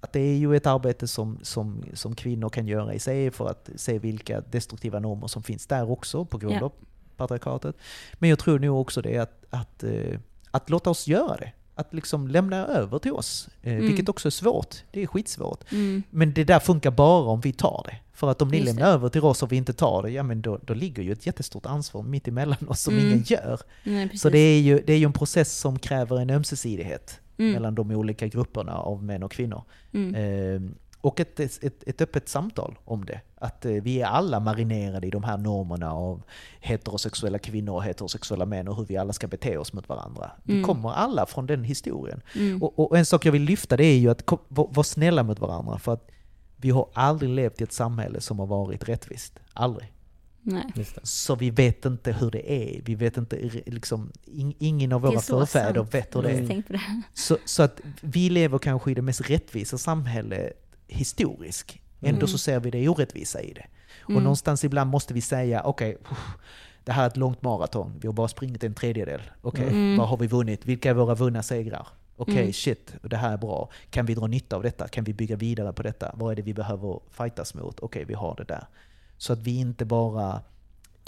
att 0.00 0.12
det 0.12 0.20
är 0.20 0.36
ju 0.36 0.56
ett 0.56 0.66
arbete 0.66 1.08
som, 1.08 1.38
som, 1.42 1.84
som 1.94 2.14
kvinnor 2.14 2.48
kan 2.48 2.66
göra 2.68 2.94
i 2.94 2.98
sig 2.98 3.30
för 3.30 3.48
att 3.50 3.70
se 3.76 3.98
vilka 3.98 4.40
destruktiva 4.40 4.98
normer 5.00 5.26
som 5.26 5.42
finns 5.42 5.66
där 5.66 5.90
också 5.90 6.24
på 6.24 6.38
grund 6.38 6.54
Ja. 6.60 6.64
av 6.64 6.72
patriarkatet. 7.16 7.76
Men 8.14 8.30
jag 8.30 8.38
tror 8.38 8.58
nog 8.58 8.80
också 8.80 9.02
det 9.02 9.18
att, 9.18 9.44
att, 9.50 9.82
eh, 9.84 10.18
att 10.50 10.70
låta 10.70 10.90
oss 10.90 11.06
göra 11.08 11.36
det. 11.36 11.52
Att 11.74 11.94
liksom 11.94 12.28
lämna 12.28 12.66
över 12.66 12.98
till 12.98 13.12
oss, 13.12 13.48
eh, 13.62 13.72
Mm. 13.72 13.86
vilket 13.86 14.08
också 14.08 14.28
är 14.28 14.30
svårt. 14.30 14.76
Det 14.92 15.02
är 15.02 15.06
skitsvårt. 15.06 15.72
Mm. 15.72 16.02
Men 16.10 16.32
det 16.32 16.44
där 16.44 16.58
funkar 16.60 16.90
bara 16.90 17.24
om 17.30 17.40
vi 17.40 17.52
tar 17.52 17.82
det. 17.90 17.96
För 18.12 18.30
att 18.30 18.42
om 18.42 18.48
ni 18.48 18.56
Just 18.56 18.66
lämnar 18.66 18.86
det. 18.86 18.92
över 18.92 19.08
till 19.08 19.20
oss 19.24 19.42
och 19.42 19.52
vi 19.52 19.56
inte 19.56 19.72
tar 19.72 20.02
det, 20.02 20.10
ja 20.10 20.22
men 20.22 20.42
då, 20.42 20.58
då 20.62 20.74
ligger 20.74 21.02
ju 21.02 21.12
ett 21.12 21.26
jättestort 21.26 21.66
ansvar 21.66 22.02
mitt 22.02 22.28
emellan 22.28 22.68
oss 22.68 22.80
som 22.80 22.94
Mm. 22.94 23.06
ingen 23.06 23.22
gör. 23.26 23.60
Nej. 23.84 24.18
Så 24.18 24.30
det 24.30 24.38
är, 24.38 24.60
ju, 24.60 24.82
det 24.86 24.92
är 24.92 24.96
ju 24.98 25.04
en 25.04 25.12
process 25.12 25.58
som 25.58 25.78
kräver 25.78 26.20
en 26.20 26.30
ömsesidighet 26.30 27.20
Mm. 27.38 27.52
mellan 27.52 27.74
de 27.74 27.90
olika 27.90 28.26
grupperna 28.26 28.74
av 28.78 29.02
män 29.04 29.22
och 29.22 29.32
kvinnor. 29.32 29.62
Mm. 29.92 30.14
Eh, 30.14 30.70
och 31.00 31.20
ett, 31.20 31.40
ett, 31.40 31.82
ett 31.88 32.00
öppet 32.00 32.28
samtal 32.28 32.78
om 32.84 33.04
det. 33.04 33.20
Att 33.38 33.64
eh, 33.64 33.72
vi 33.72 34.00
är 34.00 34.06
alla 34.06 34.40
marinerade 34.40 35.06
i 35.06 35.10
de 35.10 35.24
här 35.24 35.36
normerna 35.36 35.92
av 35.92 36.22
heterosexuella 36.60 37.38
kvinnor 37.38 37.74
och 37.74 37.82
heterosexuella 37.84 38.46
män 38.46 38.68
och 38.68 38.76
hur 38.76 38.84
vi 38.84 38.96
alla 38.96 39.12
ska 39.12 39.26
bete 39.26 39.58
oss 39.58 39.72
mot 39.72 39.88
varandra. 39.88 40.30
Vi 40.42 40.52
Mm. 40.52 40.64
kommer 40.64 40.90
alla 40.90 41.26
från 41.26 41.46
den 41.46 41.64
historien. 41.64 42.20
Mm. 42.34 42.62
Och, 42.62 42.78
och 42.78 42.98
en 42.98 43.06
sak 43.06 43.24
jag 43.26 43.32
vill 43.32 43.42
lyfta 43.42 43.76
det 43.76 43.84
är 43.84 43.98
ju 43.98 44.10
att 44.10 44.26
kom- 44.26 44.38
var, 44.48 44.68
var 44.72 44.82
snälla 44.82 45.22
mot 45.22 45.38
varandra. 45.38 45.78
För 45.78 45.92
att 45.92 46.08
vi 46.56 46.70
har 46.70 46.88
aldrig 46.92 47.30
levt 47.30 47.60
i 47.60 47.64
ett 47.64 47.72
samhälle 47.72 48.20
som 48.20 48.38
har 48.38 48.46
varit 48.46 48.88
rättvist. 48.88 49.38
Aldrig. 49.52 49.92
Nej. 50.48 50.64
Just 50.74 50.94
det. 50.94 51.00
Så 51.06 51.34
vi 51.34 51.50
vet 51.50 51.84
inte 51.84 52.12
hur 52.12 52.30
det 52.30 52.52
är. 52.52 52.82
Vi 52.84 52.94
vet 52.94 53.16
inte, 53.16 53.36
liksom, 53.66 54.12
in, 54.24 54.54
ingen 54.58 54.92
av 54.92 55.00
våra 55.00 55.20
förfäder 55.20 55.74
sant. 55.80 55.94
vet 55.94 56.16
hur 56.16 56.22
det 56.22 56.30
är. 56.30 56.62
det. 56.68 56.80
Så, 57.14 57.38
så 57.44 57.62
att 57.62 57.80
vi 58.00 58.30
lever 58.30 58.58
kanske 58.58 58.90
i 58.90 58.94
det 58.94 59.02
mest 59.02 59.30
rättvisa 59.30 59.78
samhället 59.78 60.52
historiskt. 60.88 61.74
Ändå 62.00 62.16
Mm. 62.18 62.28
så 62.28 62.38
ser 62.38 62.60
vi 62.60 62.70
det 62.70 62.88
orättvisa 62.88 63.42
i 63.42 63.52
det. 63.52 63.66
Och 64.04 64.10
Mm. 64.10 64.22
någonstans 64.22 64.64
ibland 64.64 64.90
måste 64.90 65.14
vi 65.14 65.20
säga, 65.20 65.62
okej, 65.64 65.96
uff, 66.10 66.18
det 66.84 66.92
här 66.92 67.02
är 67.02 67.06
ett 67.06 67.16
långt 67.16 67.42
maraton. 67.42 67.92
Vi 68.00 68.06
har 68.08 68.12
bara 68.14 68.28
sprungit 68.28 68.64
en 68.64 68.74
tredjedel. 68.74 69.20
Okej, 69.42 69.68
Mm. 69.68 69.96
vad 69.96 70.08
har 70.08 70.16
vi 70.16 70.26
vunnit? 70.26 70.66
Vilka 70.66 70.90
är 70.90 70.94
våra 70.94 71.14
vunna 71.14 71.42
segrar? 71.42 71.86
Okej, 72.16 72.38
Mm. 72.38 72.52
shit, 72.52 72.92
det 73.02 73.16
här 73.16 73.32
är 73.32 73.36
bra. 73.36 73.70
Kan 73.90 74.06
vi 74.06 74.14
dra 74.14 74.26
nytta 74.26 74.56
av 74.56 74.62
detta? 74.62 74.88
Kan 74.88 75.04
vi 75.04 75.12
bygga 75.12 75.36
vidare 75.36 75.72
på 75.72 75.82
detta? 75.82 76.12
Vad 76.14 76.32
är 76.32 76.36
det 76.36 76.42
vi 76.42 76.54
behöver 76.54 77.00
fightas 77.10 77.54
mot? 77.54 77.80
Okej, 77.80 78.04
vi 78.04 78.14
har 78.14 78.34
det 78.36 78.44
där. 78.44 78.66
Så 79.18 79.32
att 79.32 79.38
vi 79.38 79.56
inte 79.58 79.84
bara 79.84 80.40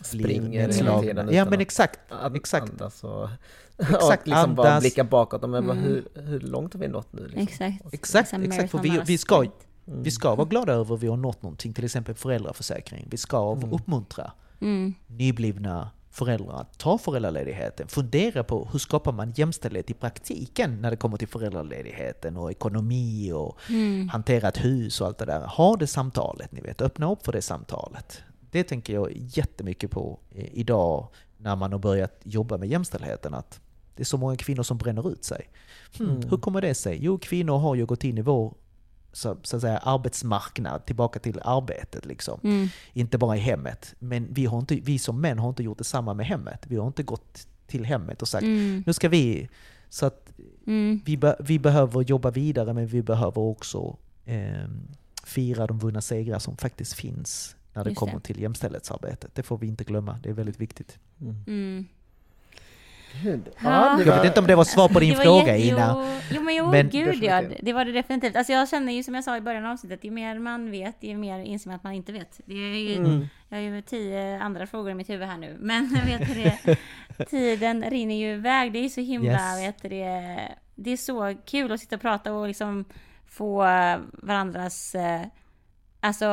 Springer 0.03 0.73
hela 0.73 1.01
tiden 1.01 1.29
Ja 1.33 1.45
men 1.45 1.55
att 1.55 1.61
exakt, 1.61 2.01
An- 2.13 2.35
exakt. 2.37 2.71
Andas 2.71 3.05
och, 3.05 3.29
Exakt, 3.79 4.23
och 4.23 4.29
liksom 4.29 4.55
bara 4.55 4.69
andas. 4.69 4.81
blicka 4.83 5.05
bakåt. 5.05 5.41
Men 5.43 5.55
Mm. 5.65 5.79
hur, 5.79 6.09
hur 6.15 6.41
långt 6.41 6.73
har 6.75 6.81
vi 6.81 6.89
nått 6.89 7.13
nu? 7.13 7.23
Liksom? 7.27 7.43
Exakt. 7.43 7.95
Exakt, 7.95 8.33
exakt. 8.33 8.71
För 8.71 8.79
vi, 8.79 9.01
vi, 9.07 9.19
ska. 9.19 9.37
Mm. 9.37 10.03
vi 10.03 10.11
ska 10.11 10.35
vara 10.35 10.49
glada 10.49 10.73
över 10.73 10.95
att 10.95 11.01
vi 11.03 11.07
har 11.07 11.17
nått 11.17 11.43
någonting, 11.43 11.73
till 11.75 11.85
exempel 11.85 12.15
föräldraförsäkring. 12.15 13.07
Vi 13.11 13.17
ska 13.17 13.53
Mm. 13.53 13.73
uppmuntra 13.73 14.33
Mm. 14.61 14.95
nyblivna 15.07 15.91
föräldrar 16.11 16.61
att 16.61 16.79
ta 16.79 16.99
föräldraledigheten. 16.99 17.89
Fundera 17.89 18.45
på 18.45 18.69
hur 18.73 18.79
skapar 18.79 19.13
man 19.13 19.33
jämställdhet 19.37 19.91
i 19.91 19.95
praktiken 19.95 20.81
när 20.81 20.91
det 20.91 20.97
kommer 20.97 21.17
till 21.17 21.29
föräldraledigheten 21.29 22.37
och 22.37 22.51
ekonomi 22.51 23.33
och 23.33 23.59
Mm. 23.69 24.09
hantera 24.09 24.49
ett 24.49 24.65
hus 24.65 25.01
och 25.01 25.07
allt 25.07 25.19
det 25.19 25.25
där. 25.25 25.41
Ha 25.47 25.77
det 25.77 25.87
samtalet, 25.87 26.53
ni 26.53 26.61
vet. 26.61 26.81
Öppna 26.83 27.13
upp 27.13 27.25
för 27.25 27.33
det 27.33 27.43
samtalet. 27.43 28.23
Det 28.51 28.65
tänker 28.65 28.95
jag 28.95 29.13
jättemycket 29.17 29.91
på 29.91 30.19
idag 30.53 31.09
när 31.39 31.57
man 31.57 31.73
har 31.73 31.79
börjat 31.79 32.21
jobba 32.23 32.57
med 32.59 32.69
jämställdheten 32.69 33.35
att 33.35 33.61
det 33.97 34.03
är 34.03 34.05
så 34.05 34.17
många 34.17 34.37
kvinnor 34.37 34.63
som 34.63 34.79
bränner 34.79 35.13
ut 35.13 35.25
sig. 35.25 35.51
Hmm, 35.99 36.11
Mm. 36.11 36.29
Hur 36.31 36.37
kommer 36.37 36.61
det 36.61 36.75
sig? 36.75 36.99
Jo, 37.01 37.19
kvinnor 37.19 37.59
har 37.59 37.75
ju 37.75 37.87
gått 37.87 38.05
in 38.05 38.19
i 38.19 38.23
vår 38.23 38.55
så, 39.13 39.37
så 39.43 39.57
att 39.57 39.63
säga, 39.63 39.79
arbetsmarknad, 39.79 40.87
tillbaka 40.87 41.19
till 41.19 41.41
arbetet 41.45 42.07
liksom. 42.07 42.41
Mm. 42.43 42.69
Inte 42.93 43.19
bara 43.19 43.37
i 43.37 43.41
hemmet. 43.41 43.95
Men 43.99 44.27
vi, 44.35 44.47
har 44.47 44.59
inte, 44.59 44.75
vi 44.75 44.99
som 44.99 45.21
män 45.21 45.39
har 45.39 45.49
inte 45.49 45.63
gjort 45.63 45.79
detsamma 45.79 46.15
med 46.15 46.27
hemmet. 46.27 46.67
Vi 46.67 46.77
har 46.77 46.87
inte 46.87 47.03
gått 47.03 47.47
till 47.67 47.85
hemmet 47.85 48.23
och 48.23 48.29
sagt 48.29 48.43
Mm. 48.43 48.83
nu 48.87 48.93
ska 48.93 49.09
vi... 49.09 49.49
Så 49.89 50.07
att 50.07 50.33
Mm. 50.67 51.01
vi, 51.05 51.17
be, 51.17 51.37
vi 51.41 51.59
behöver 51.59 52.03
jobba 52.03 52.31
vidare 52.31 52.73
men 52.75 52.87
vi 52.87 53.03
behöver 53.03 53.39
också 53.39 53.97
eh, 54.25 54.69
fira 55.25 55.67
de 55.67 55.79
vunna 55.79 56.01
segrar 56.01 56.39
som 56.39 56.57
faktiskt 56.57 56.93
finns 56.93 57.57
när 57.75 57.85
det 57.85 57.91
Just 57.91 57.99
kommer 57.99 58.15
det. 58.15 58.21
till 58.21 58.41
jämställdhetsarbetet. 58.41 59.35
Det 59.35 59.43
får 59.43 59.59
vi 59.59 59.67
inte 59.67 59.85
glömma, 59.85 60.19
det 60.23 60.29
är 60.29 60.33
väldigt 60.33 60.61
viktigt. 60.61 60.99
Mm. 61.21 61.87
Gud. 63.23 63.49
Ja. 63.65 63.95
det 63.99 64.05
Jag 64.05 64.17
vet 64.17 64.25
inte 64.25 64.41
om 64.41 64.47
det 64.47 64.55
var 64.55 64.65
svar 64.65 64.89
på 64.89 65.01
din 65.01 65.15
fråga 65.17 65.57
jätte- 65.57 65.69
Ina. 65.77 65.95
Jo, 66.31 66.37
jo 66.37 66.43
men 66.43 66.55
jo, 66.55 66.71
Men- 66.71 66.89
gud 66.91 67.23
ja. 67.25 67.43
Det 67.63 67.73
var 67.73 67.85
det 67.85 67.93
definitivt. 67.93 68.37
Alltså 68.37 68.53
jag 68.53 68.69
känner 68.69 68.93
ju 68.93 69.03
som 69.03 69.15
jag 69.15 69.25
sa 69.25 69.37
i 69.37 69.41
början 69.41 69.65
av 69.67 69.73
avsnittet, 69.73 70.05
ju 70.05 70.11
mer 70.11 70.39
man 70.39 70.71
vet, 70.71 70.97
ju 71.01 71.17
mer 71.17 71.39
inser 71.41 71.69
man 71.71 71.77
att 71.77 71.85
man 71.85 71.93
inte 71.93 72.13
vet. 72.13 72.41
Det 72.45 72.55
är 72.55 72.79
ju, 72.89 72.97
Mm. 72.97 73.29
Jag 73.49 73.57
har 73.57 73.63
ju 73.63 73.83
tio 73.83 74.41
andra 74.43 74.67
frågor 74.67 74.91
i 74.91 74.95
mitt 74.95 75.11
huvud 75.11 75.29
här 75.29 75.39
nu, 75.39 75.57
men 75.61 75.97
jag 76.09 76.19
vet 76.19 76.35
det, 76.65 76.77
tiden 77.31 77.85
rinner 77.91 78.15
ju 78.15 78.33
iväg. 78.33 78.73
Det 78.73 78.79
är 78.79 78.83
ju 78.83 78.89
så 78.89 79.01
himla, 79.01 79.33
Yes. 79.33 79.61
vet 79.69 79.83
det, 79.83 80.39
det 80.75 80.91
är 80.91 80.97
så 80.97 81.35
kul 81.47 81.73
att 81.73 81.81
sitta 81.81 81.97
och 81.97 82.03
prata 82.03 82.33
och 82.33 82.49
liksom 82.49 82.85
få 83.29 83.57
varandras 84.13 84.95
eh, 84.95 85.21
Alltså, 86.03 86.24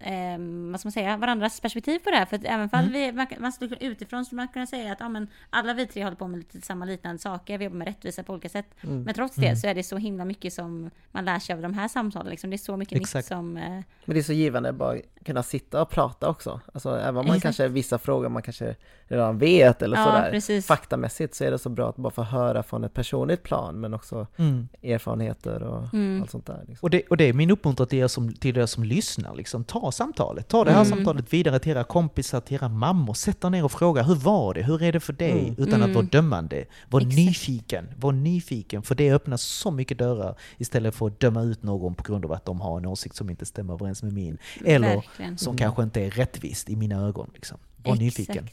eh, 0.00 0.38
vad 0.70 0.80
ska 0.80 0.86
man 0.86 0.92
säga, 0.92 1.16
varandras 1.16 1.60
perspektiv 1.60 1.98
på 1.98 2.10
det 2.10 2.16
här. 2.16 2.26
För 2.26 2.36
att 2.36 2.44
även 2.44 2.54
Mm. 2.54 2.68
fall 2.68 2.88
vi, 2.92 3.12
man, 3.12 3.26
man 3.38 3.52
skulle 3.52 3.76
utifrån 3.80 4.24
skulle 4.24 4.36
man 4.36 4.48
kunna 4.48 4.66
säga 4.66 4.92
att 4.92 5.00
ja, 5.00 5.08
men 5.08 5.28
alla 5.50 5.74
vi 5.74 5.86
tre 5.86 6.04
håller 6.04 6.16
på 6.16 6.26
med 6.28 6.38
lite 6.38 6.60
samma 6.60 6.84
liknande 6.84 7.18
saker, 7.18 7.58
vi 7.58 7.64
jobbar 7.64 7.76
med 7.76 7.86
rättvisa 7.86 8.22
på 8.22 8.32
olika 8.32 8.48
sätt. 8.48 8.66
Mm. 8.80 9.02
Men 9.02 9.14
trots 9.14 9.36
det 9.36 9.56
så 9.56 9.66
är 9.66 9.74
det 9.74 9.82
så 9.82 9.96
himla 9.96 10.24
mycket 10.24 10.52
som 10.52 10.90
man 11.12 11.24
lär 11.24 11.38
sig 11.38 11.54
av 11.54 11.62
de 11.62 11.74
här 11.74 11.88
samtalen. 11.88 12.30
Liksom. 12.30 12.50
Det 12.50 12.56
är 12.56 12.58
så 12.58 12.76
mycket 12.76 13.00
Exakt. 13.00 13.14
nytt 13.14 13.26
som... 13.26 13.56
Eh, 13.56 13.62
Men 14.04 14.14
det 14.14 14.18
är 14.18 14.22
så 14.22 14.32
givande 14.32 14.68
att 14.68 14.74
bara 14.74 14.96
kunna 15.24 15.42
sitta 15.42 15.82
och 15.82 15.90
prata 15.90 16.28
också. 16.28 16.60
Alltså 16.74 16.90
även 16.98 17.08
om 17.08 17.14
man 17.14 17.24
Exakt. 17.26 17.42
kanske 17.42 17.68
vissa 17.68 17.98
frågor 17.98 18.28
man 18.28 18.42
kanske 18.42 18.74
redan 19.08 19.38
vet 19.38 19.82
eller 19.82 19.96
Ja, 19.96 20.04
sådär. 20.04 20.30
precis. 20.30 20.66
Faktamässigt 20.66 21.34
så 21.34 21.44
är 21.44 21.50
det 21.50 21.58
så 21.58 21.68
bra 21.68 21.88
att 21.88 21.96
bara 21.96 22.10
få 22.10 22.22
höra 22.22 22.62
från 22.62 22.84
ett 22.84 22.94
personligt 22.94 23.42
plan 23.42 23.80
men 23.80 23.94
också 23.94 24.26
Mm. 24.36 24.68
erfarenheter 24.82 25.62
och 25.62 25.94
Mm. 25.94 26.22
allt 26.22 26.30
sånt 26.30 26.46
där. 26.46 26.64
Liksom. 26.68 26.86
Och, 26.86 26.90
det, 26.90 27.02
och 27.10 27.16
det 27.16 27.24
är 27.24 27.32
min 27.32 27.50
uppmuntran 27.50 27.88
till 27.88 27.98
er 27.98 28.08
som, 28.08 28.32
till 28.32 28.56
er 28.58 28.66
som 28.66 28.84
lyssnar. 28.84 29.34
Liksom. 29.34 29.64
Ta 29.64 29.92
samtalet. 29.92 30.48
Ta 30.48 30.64
det 30.64 30.70
här 30.70 30.84
Mm. 30.84 30.90
samtalet 30.96 31.32
vidare 31.32 31.58
till 31.58 31.72
era 31.72 31.84
kompisar, 31.84 32.40
till 32.40 32.54
era 32.56 32.68
mammor. 32.68 33.14
Sätt 33.14 33.44
er 33.44 33.50
ner 33.50 33.64
och 33.64 33.72
fråga 33.72 34.02
hur 34.02 34.14
var 34.14 34.54
det? 34.54 34.62
Hur 34.62 34.82
är 34.82 34.92
det 34.92 35.00
för 35.00 35.12
dig? 35.12 35.40
Mm. 35.48 35.54
Utan 35.58 35.74
Mm. 35.74 35.88
att 35.90 35.94
vara 35.96 36.06
dömande. 36.06 36.64
Var 36.90 37.00
Exakt. 37.00 37.16
nyfiken. 37.16 37.88
Var 37.96 38.12
nyfiken. 38.12 38.82
För 38.82 38.94
det 38.94 39.12
öppnar 39.12 39.36
så 39.36 39.70
mycket 39.70 39.98
dörrar 39.98 40.34
istället 40.58 40.94
för 40.94 41.06
att 41.06 41.20
döma 41.20 41.42
ut 41.42 41.62
någon 41.62 41.94
på 41.94 42.02
grund 42.02 42.24
av 42.24 42.32
att 42.32 42.44
de 42.44 42.60
har 42.60 42.78
en 42.78 42.86
åsikt 42.86 43.16
som 43.16 43.30
inte 43.30 43.46
stämmer 43.46 43.74
överens 43.74 44.02
med 44.02 44.12
min. 44.12 44.38
Eller 44.64 44.94
verkligen. 44.94 45.38
som 45.38 45.50
Mm. 45.50 45.58
kanske 45.58 45.82
inte 45.82 46.00
är 46.00 46.10
rättvist 46.10 46.70
i 46.70 46.76
mina 46.76 46.96
ögon. 47.06 47.30
Liksom. 47.34 47.58
Var 47.84 47.96
nyfiken. 47.96 48.48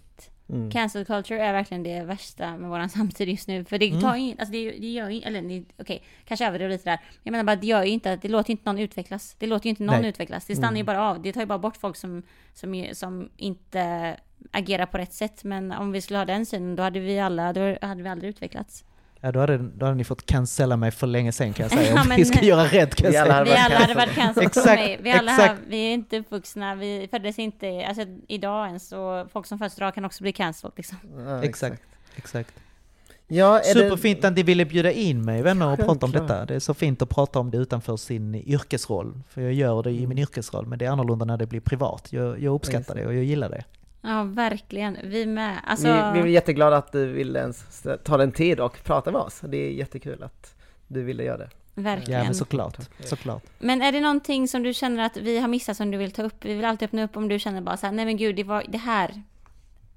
Mm. 0.54 0.72
Cancel 0.72 1.06
culture 1.06 1.44
är 1.46 1.54
verkligen 1.54 1.84
det 1.84 2.04
värsta 2.04 2.58
med 2.58 2.70
våran 2.70 2.90
samtid 3.00 3.30
just 3.30 3.48
nu. 3.48 3.66
För 3.66 3.78
det 3.78 3.88
Mm. 3.90 4.02
tar 4.02 4.16
in, 4.16 4.36
alltså 4.40 4.52
det, 4.52 4.72
det 4.72 4.92
gör 4.92 5.10
ju, 5.10 5.22
eller 5.22 5.64
okej, 5.80 6.04
kanske 6.26 6.48
överdriver 6.48 6.72
lite 6.72 6.90
där. 6.90 7.00
Jag 7.24 7.32
menar 7.32 7.44
bara, 7.44 7.56
det 7.56 7.68
gör 7.68 7.84
ju 7.84 7.90
inte, 7.92 8.14
att- 8.14 8.22
det 8.22 8.28
låter 8.30 8.50
ju 8.50 8.52
inte 8.52 8.70
någon 8.70 8.80
utvecklas. 8.80 9.36
Det 9.40 9.48
låter 9.48 9.66
ju 9.66 9.70
inte 9.70 9.84
någon 9.84 10.02
Nej. 10.02 10.10
utvecklas. 10.10 10.46
Det 10.46 10.56
stannar 10.56 10.72
ju 10.74 10.78
Mm. 10.82 10.86
bara 10.86 11.10
av. 11.10 11.22
Det 11.22 11.34
tar 11.34 11.42
ju 11.42 11.48
bara 11.48 11.60
bort 11.60 11.78
folk 11.78 11.96
som, 11.96 12.24
som, 12.54 12.76
ju- 12.76 12.96
som 12.96 13.30
inte 13.38 14.16
agerar 14.52 14.86
på 14.86 14.98
rätt 14.98 15.14
sätt. 15.14 15.44
Men 15.44 15.72
om 15.72 15.92
vi 15.92 16.02
skulle 16.02 16.20
ha 16.20 16.26
den 16.26 16.46
synen, 16.46 16.76
då 16.76 16.84
hade 16.84 17.00
vi 17.00 17.20
alla, 17.20 17.54
då 17.54 17.78
hade 17.82 18.04
vi 18.04 18.10
aldrig 18.10 18.30
utvecklats. 18.30 18.84
Ja, 19.26 19.32
då, 19.32 19.40
hade, 19.40 19.58
då 19.58 19.86
hade 19.86 19.98
ni 19.98 20.04
fått 20.04 20.26
cancella 20.26 20.78
mig 20.78 20.92
för 20.92 21.08
länge 21.08 21.32
sedan 21.32 21.54
kan 21.54 21.64
jag 21.64 21.72
säga. 21.80 21.92
Ja, 21.96 22.02
Om 22.02 22.08
men- 22.08 22.18
vi 22.18 22.26
ska 22.26 22.42
göra 22.46 22.66
rätt 22.66 22.96
kan 22.96 23.06
jag 23.06 23.12
Vi 23.12 23.18
alla 23.18 23.26
säga. 23.26 23.34
hade 23.34 23.46
Vi 23.46 23.50
varit 23.56 23.66
alla 23.66 23.80
hade 23.80 23.94
varit 23.94 24.16
cancelled 24.16 24.48
Exakt. 24.48 24.82
Vi 25.02 25.12
alla 25.12 25.32
här, 25.32 25.44
exakt. 25.46 25.62
vi 25.68 25.78
är 25.90 25.94
inte 25.94 26.20
uppvuxna, 26.20 26.76
vi 26.76 27.08
föddes 27.12 27.40
inte, 27.40 27.86
alltså 27.88 28.04
idag 28.28 28.68
ens, 28.68 28.92
och 28.92 29.32
folk 29.32 29.46
som 29.46 29.60
föds 29.60 29.78
idag 29.78 29.96
kan 29.96 30.06
också 30.06 30.24
bli 30.24 30.32
cancelled 30.32 30.74
liksom. 30.78 30.98
Ja, 31.18 31.44
Exakt. 31.44 31.82
Exakt. 32.16 32.54
Ja, 33.28 33.60
är 33.60 33.64
Superfint 33.74 34.26
att 34.26 34.34
ni 34.36 34.44
ville 34.44 34.66
bjuda 34.66 34.92
in 34.92 35.26
mig 35.26 35.42
vänner 35.42 35.68
och 35.74 35.80
prata 35.80 36.06
om 36.06 36.12
detta. 36.12 36.46
Det 36.46 36.56
är 36.56 36.60
så 36.60 36.74
fint 36.74 37.02
att 37.02 37.10
prata 37.10 37.40
om 37.40 37.52
det 37.52 37.58
utanför 37.58 37.98
sin 37.98 38.36
yrkesroll. 38.36 39.20
För 39.30 39.42
jag 39.42 39.54
gör 39.54 39.84
det 39.84 39.92
i 39.92 40.08
min 40.08 40.18
yrkesroll, 40.18 40.66
men 40.66 40.80
det 40.80 40.86
är 40.86 40.90
annorlunda 40.90 41.26
när 41.26 41.38
det 41.38 41.46
blir 41.46 41.60
privat. 41.60 42.08
Jag, 42.14 42.40
jag 42.40 42.54
uppskattar 42.56 42.96
det 42.96 43.06
och 43.06 43.14
jag 43.14 43.24
gillar 43.24 43.50
det. 43.50 43.64
Ja, 44.06 44.24
verkligen. 44.24 44.98
Vi 45.04 45.26
med. 45.26 45.58
Alltså, 45.64 45.88
Vi, 45.88 45.92
vi 45.92 46.20
är 46.20 46.26
jätteglada 46.26 46.78
att 46.78 46.92
du 46.92 47.06
ville 47.06 47.40
ens 47.40 47.84
ta 48.04 48.18
den 48.18 48.32
tid 48.32 48.60
och 48.60 48.84
prata 48.84 49.12
med 49.12 49.22
oss. 49.22 49.42
Det 49.44 49.58
är 49.58 49.72
jättekul 49.72 50.24
att 50.24 50.56
du 50.88 51.04
ville 51.04 51.24
göra 51.24 51.38
det. 51.38 51.50
verkligen. 51.76 52.20
Ja 52.20 52.26
men 52.26 52.36
såklart, 52.36 52.78
såklart. 53.00 53.44
Men 53.60 53.82
är 53.82 53.92
det 53.92 54.00
någonting 54.02 54.48
som 54.48 54.64
du 54.64 54.74
känner 54.74 55.06
att 55.06 55.18
vi 55.18 55.40
har 55.40 55.48
missat 55.48 55.78
som 55.78 55.92
du 55.92 55.98
vill 55.98 56.12
ta 56.12 56.24
upp? 56.24 56.46
Vi 56.46 56.54
vill 56.54 56.66
alltid 56.66 56.86
öppna 56.86 57.04
upp 57.04 57.18
om 57.18 57.28
du 57.28 57.40
känner 57.40 57.62
bara 57.62 57.78
så 57.78 57.86
här, 57.86 57.94
nej 57.94 58.06
men 58.06 58.18
gud, 58.18 58.36
det 58.36 58.44
var 58.44 58.64
det 58.68 58.78
här. 58.78 59.22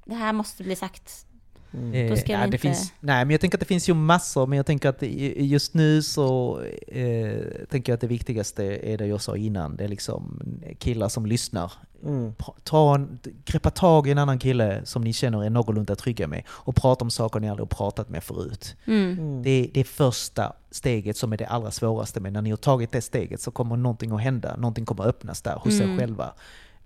Det 0.04 0.14
här 0.14 0.32
måste 0.32 0.62
bli 0.62 0.76
sagt. 0.76 1.26
Mm. 1.74 2.08
Då 2.10 2.16
ska 2.16 2.32
Eh, 2.32 2.38
vi 2.38 2.44
inte- 2.44 2.54
det 2.56 2.58
finns, 2.58 2.92
nej 3.00 3.24
men 3.24 3.30
jag 3.30 3.40
tänker 3.40 3.56
att 3.56 3.60
det 3.60 3.66
finns 3.66 3.88
ju 3.88 3.94
massor, 3.94 4.46
men 4.46 4.56
jag 4.56 4.66
tänker 4.66 4.88
att 4.88 5.02
just 5.36 5.74
nu 5.74 6.02
så 6.02 6.60
eh, 6.88 7.40
tänker 7.70 7.92
jag 7.92 7.94
att 7.94 8.00
det 8.00 8.06
viktigaste 8.06 8.64
är 8.64 8.98
det 8.98 9.06
jag 9.06 9.20
sa 9.20 9.36
innan. 9.36 9.76
Det 9.76 9.84
är 9.84 9.88
liksom 9.88 10.40
killar 10.78 11.08
som 11.08 11.26
lyssnar. 11.26 11.72
Mm. 12.04 12.34
Ta 12.64 12.94
en, 12.94 13.18
greppa 13.44 13.70
tag 13.70 14.08
i 14.08 14.10
en 14.10 14.18
annan 14.18 14.38
kille 14.38 14.80
som 14.84 15.02
ni 15.04 15.12
känner 15.12 15.44
är 15.44 15.50
någorlunda 15.50 15.94
trygga 15.96 16.26
med 16.26 16.42
och 16.48 16.76
prata 16.76 17.04
om 17.04 17.10
saker 17.10 17.40
ni 17.40 17.48
aldrig 17.50 17.62
har 17.70 17.76
pratat 17.76 18.08
med 18.08 18.24
förut. 18.24 18.76
Mm. 18.86 19.12
Mm. 19.18 19.42
Det 19.42 19.50
är 19.50 19.68
det 19.74 19.84
första 19.84 20.52
steget 20.70 21.16
som 21.16 21.32
är 21.32 21.36
det 21.36 21.46
allra 21.46 21.70
svåraste, 21.70 22.20
men 22.20 22.32
när 22.32 22.42
ni 22.42 22.50
har 22.50 22.56
tagit 22.56 22.92
det 22.92 23.00
steget 23.02 23.40
så 23.40 23.50
kommer 23.50 23.76
någonting 23.76 24.12
att 24.12 24.20
hända, 24.22 24.56
någonting 24.56 24.84
kommer 24.84 25.02
att 25.02 25.08
öppnas 25.08 25.42
där 25.42 25.56
hos 25.56 25.80
Mm. 25.80 25.94
er 25.94 25.98
själva. 25.98 26.32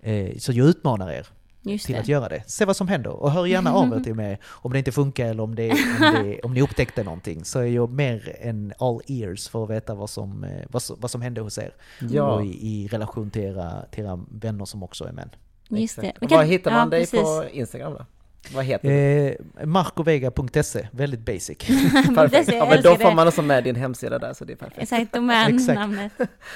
Eh, 0.01 0.37
så 0.37 0.51
jag 0.51 0.67
utmanar 0.67 1.11
er 1.11 1.27
Just 1.63 1.85
till 1.85 1.95
det. 1.95 2.01
att 2.01 2.07
göra 2.07 2.29
det. 2.29 2.43
Se 2.47 2.65
vad 2.65 2.75
som 2.75 2.87
händer 2.87 3.09
och 3.11 3.31
hör 3.31 3.45
gärna 3.45 3.73
av 3.73 3.93
er 3.93 3.99
till 3.99 4.15
mig 4.15 4.39
om 4.45 4.73
det 4.73 4.79
inte 4.79 4.91
funkar 4.91 5.25
eller 5.25 5.43
om, 5.43 5.55
det, 5.55 5.71
om, 5.71 6.23
det, 6.23 6.39
om 6.41 6.53
ni 6.53 6.61
upptäckte 6.61 7.03
någonting. 7.03 7.45
Så 7.45 7.59
är 7.59 7.65
jag 7.65 7.89
mer 7.91 8.35
än 8.39 8.73
all 8.79 9.01
ears 9.07 9.49
för 9.49 9.63
att 9.63 9.69
veta 9.69 9.95
vad 9.95 10.09
som, 10.09 10.43
eh, 10.43 10.65
vad, 10.69 10.81
som- 10.81 10.97
vad 10.99 11.11
som 11.11 11.21
hände 11.21 11.41
hos 11.41 11.57
er. 11.57 11.73
Ja. 11.99 12.31
Och 12.31 12.45
i, 12.45 12.49
i 12.67 12.87
relation 12.87 13.29
till 13.31 13.41
era, 13.41 13.85
till 13.91 14.03
era 14.03 14.19
vänner 14.31 14.65
som 14.65 14.83
också 14.83 15.05
är 15.05 15.11
män. 15.11 15.29
Just 15.69 15.95
det. 15.95 16.01
Exakt. 16.01 16.21
Men 16.21 16.27
Och 16.27 16.31
Var 16.31 16.37
kan- 16.43 16.49
hittar 16.49 16.71
man 16.71 16.79
ja, 16.79 16.85
dig 16.85 16.99
precis. 16.99 17.19
på 17.21 17.45
Instagram 17.51 17.93
då? 17.93 18.05
Vad 18.53 18.65
heter 18.65 18.87
du? 18.89 19.27
Eh, 19.59 19.65
markovega.se, 19.65 20.87
väldigt 20.91 21.19
basic. 21.19 21.57
Perfekt. 22.15 22.53
Ja, 22.53 22.65
men 22.69 22.81
då 22.81 22.95
får 22.95 23.09
det. 23.09 23.15
man 23.15 23.27
också 23.27 23.41
med 23.41 23.63
din 23.63 23.75
hemsida 23.75 24.19
där 24.19 24.33
så 24.33 24.45
det 24.45 24.53
är 24.53 24.57
perfekt. 24.57 24.81
Exakt, 24.81 25.13
domännamnet. 25.13 26.11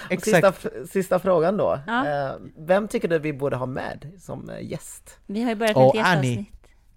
Sista, 0.22 0.54
sista 0.92 1.20
frågan 1.20 1.58
då. 1.58 1.80
Ja. 1.88 2.08
Eh, 2.08 2.32
Vem 2.58 2.88
tycker 2.88 3.08
du 3.08 3.20
vi 3.20 3.34
borde 3.34 3.56
ha 3.56 3.66
med 3.66 4.12
som 4.20 4.50
eh, 4.50 4.66
gäst? 4.72 5.20
Vi 5.28 5.44
har 5.44 5.50
ju 5.50 5.56
börjat 5.56 5.76
med 5.76 5.88
ett 5.88 5.96
gästavsnitt. 5.96 6.38
Annie, 6.38 6.46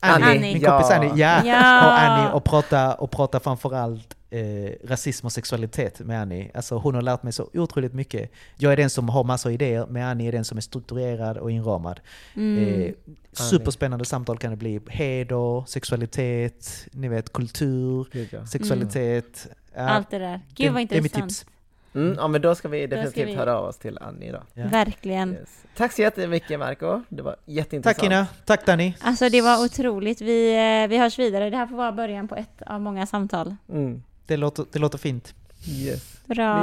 Annie. 0.00 0.38
min 0.40 0.52
kompis 0.64 0.86
Ja. 0.90 0.96
Annie. 0.96 1.12
Ja. 1.16 1.44
Ja. 1.44 1.86
Och 1.86 1.98
Annie 2.00 2.32
och 2.32 2.44
prata, 2.44 2.94
och 2.94 3.10
prata 3.10 3.40
framförallt 3.40 4.14
eh, 4.30 4.40
rasism 4.88 5.26
och 5.26 5.32
sexualitet 5.32 6.00
med 6.00 6.20
Annie. 6.20 6.50
Alltså 6.54 6.76
hon 6.78 6.94
har 6.94 7.02
lärt 7.02 7.22
mig 7.22 7.32
så 7.32 7.48
otroligt 7.54 7.94
mycket. 7.94 8.30
Jag 8.56 8.72
är 8.72 8.76
den 8.76 8.90
som 8.90 9.08
har 9.08 9.24
massor 9.24 9.50
av 9.50 9.54
idéer, 9.54 9.86
men 9.90 10.02
Annie 10.02 10.28
är 10.28 10.32
den 10.32 10.44
som 10.44 10.58
är 10.58 10.62
strukturerad 10.62 11.36
och 11.38 11.50
inramad. 11.50 12.00
Mm. 12.34 12.82
Eh, 12.82 12.92
superspännande 13.32 14.04
samtal 14.04 14.38
kan 14.38 14.50
det 14.50 14.56
bli. 14.56 14.80
Heder, 14.88 15.64
sexualitet, 15.66 16.86
ni 16.92 17.08
vet 17.08 17.32
kultur, 17.32 18.06
Gud, 18.12 18.28
ja. 18.32 18.46
sexualitet. 18.46 19.46
Ja, 19.74 19.80
Allt 19.88 20.10
det 20.10 20.18
där. 20.18 20.40
Gud 20.54 20.72
vad 20.72 20.82
det, 20.82 20.86
det 20.86 20.96
är 20.96 21.02
mitt 21.02 21.16
intressant. 21.16 21.30
tips. 21.30 21.46
Mm, 21.94 22.14
ja 22.18 22.28
men 22.28 22.40
då 22.42 22.54
ska 22.54 22.68
vi 22.68 22.86
Då 22.86 22.96
ska 22.96 22.96
definitivt 22.96 23.28
vi- 23.28 23.34
höra 23.34 23.58
av 23.58 23.64
oss 23.64 23.78
till 23.78 23.98
Annie 24.00 24.32
då. 24.32 24.42
Ja. 24.54 24.66
Verkligen. 24.68 25.32
Yes. 25.34 25.64
Tack 25.76 25.92
så 25.92 26.02
jättemycket 26.02 26.58
Marco, 26.58 27.02
det 27.08 27.22
var 27.22 27.36
jätteintressant. 27.46 27.96
Tack 27.98 28.06
Ina, 28.06 28.26
tack 28.44 28.66
Danny. 28.66 28.92
Alltså 29.00 29.28
det 29.28 29.40
var 29.40 29.64
otroligt. 29.64 30.20
Vi, 30.20 30.54
eh, 30.82 30.88
vi 30.88 30.98
hörs 30.98 31.18
vidare. 31.18 31.50
Det 31.50 31.56
här 31.56 31.66
får 31.66 31.76
vara 31.76 31.92
början 31.92 32.28
på 32.28 32.34
ett 32.36 32.62
av 32.66 32.80
många 32.80 33.06
samtal. 33.06 33.56
Mm. 33.68 34.02
Det 34.26 34.36
låter, 34.36 34.64
det 34.72 34.78
låter 34.78 34.98
fint. 34.98 35.34
Yes. 35.68 36.16
Bra. 36.26 36.54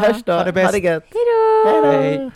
Vi 0.00 0.06
hörs 0.06 0.22
då, 0.24 0.32
Ha 0.32 0.44
det 0.44 0.52
bäst. 0.52 0.66
ha 0.74 0.80
det 0.80 0.86
gött! 0.86 1.04
Hejdå! 1.64 1.92
Hej. 1.92 2.30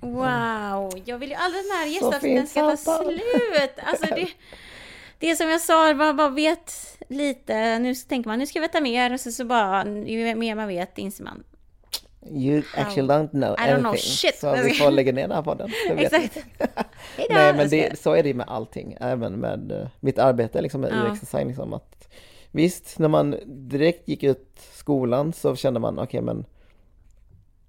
Wow, 0.00 0.92
jag 1.04 1.18
vill 1.18 1.28
ju 1.30 1.34
aldrig 1.34 1.60
att 1.60 1.66
den 1.68 1.76
här 1.78 1.86
Så 1.86 1.92
gästavsnitten 1.92 2.46
ska 2.46 2.60
ta 2.60 2.76
slut. 2.76 3.78
Alltså 3.86 4.06
det, 4.14 4.28
det 5.18 5.36
som 5.36 5.48
jag 5.50 5.60
sa, 5.60 5.94
man 5.94 6.16
bara 6.16 6.28
vet 6.28 6.91
lite. 7.12 7.78
Nu 7.78 7.94
tänker 7.94 8.30
man, 8.30 8.38
nu 8.38 8.46
ska 8.46 8.58
jag 8.58 8.68
veta 8.68 8.80
mer. 8.80 9.12
Och 9.12 9.20
så, 9.20 9.32
så 9.32 9.44
bara, 9.44 9.84
ju 10.06 10.34
mer 10.34 10.54
man 10.54 10.68
vet 10.68 10.98
inser 10.98 11.24
man. 11.24 11.44
You 12.30 12.62
actually 12.76 13.08
don't 13.08 13.30
know 13.30 13.56
I 13.58 13.62
don't 13.62 13.78
know 13.78 13.86
anything. 13.86 14.10
shit. 14.10 14.38
Så 14.38 14.56
vi 14.64 14.70
får 14.74 14.90
lägga 14.90 15.12
ner 15.12 15.22
den 15.22 15.30
här 15.36 15.42
podden. 15.42 15.70
Exakt. 15.96 16.38
Nej 17.30 17.54
men 17.54 17.68
det, 17.68 17.98
så 17.98 18.12
är 18.12 18.22
det 18.22 18.28
ju 18.28 18.34
med 18.34 18.48
allting, 18.48 18.96
även 19.00 19.32
med 19.32 19.72
eh, 19.72 19.88
mitt 20.00 20.18
arbete 20.18 20.60
liksom 20.60 20.80
med 20.80 20.92
Ja. 20.92 21.12
UX-design. 21.12 21.48
Liksom, 21.48 21.72
att, 21.74 22.08
visst, 22.50 22.98
när 22.98 23.08
man 23.08 23.36
direkt 23.46 24.08
gick 24.08 24.22
ut 24.22 24.60
skolan 24.74 25.32
så 25.32 25.56
kände 25.56 25.80
man, 25.80 25.98
okej 25.98 26.20
men 26.22 26.44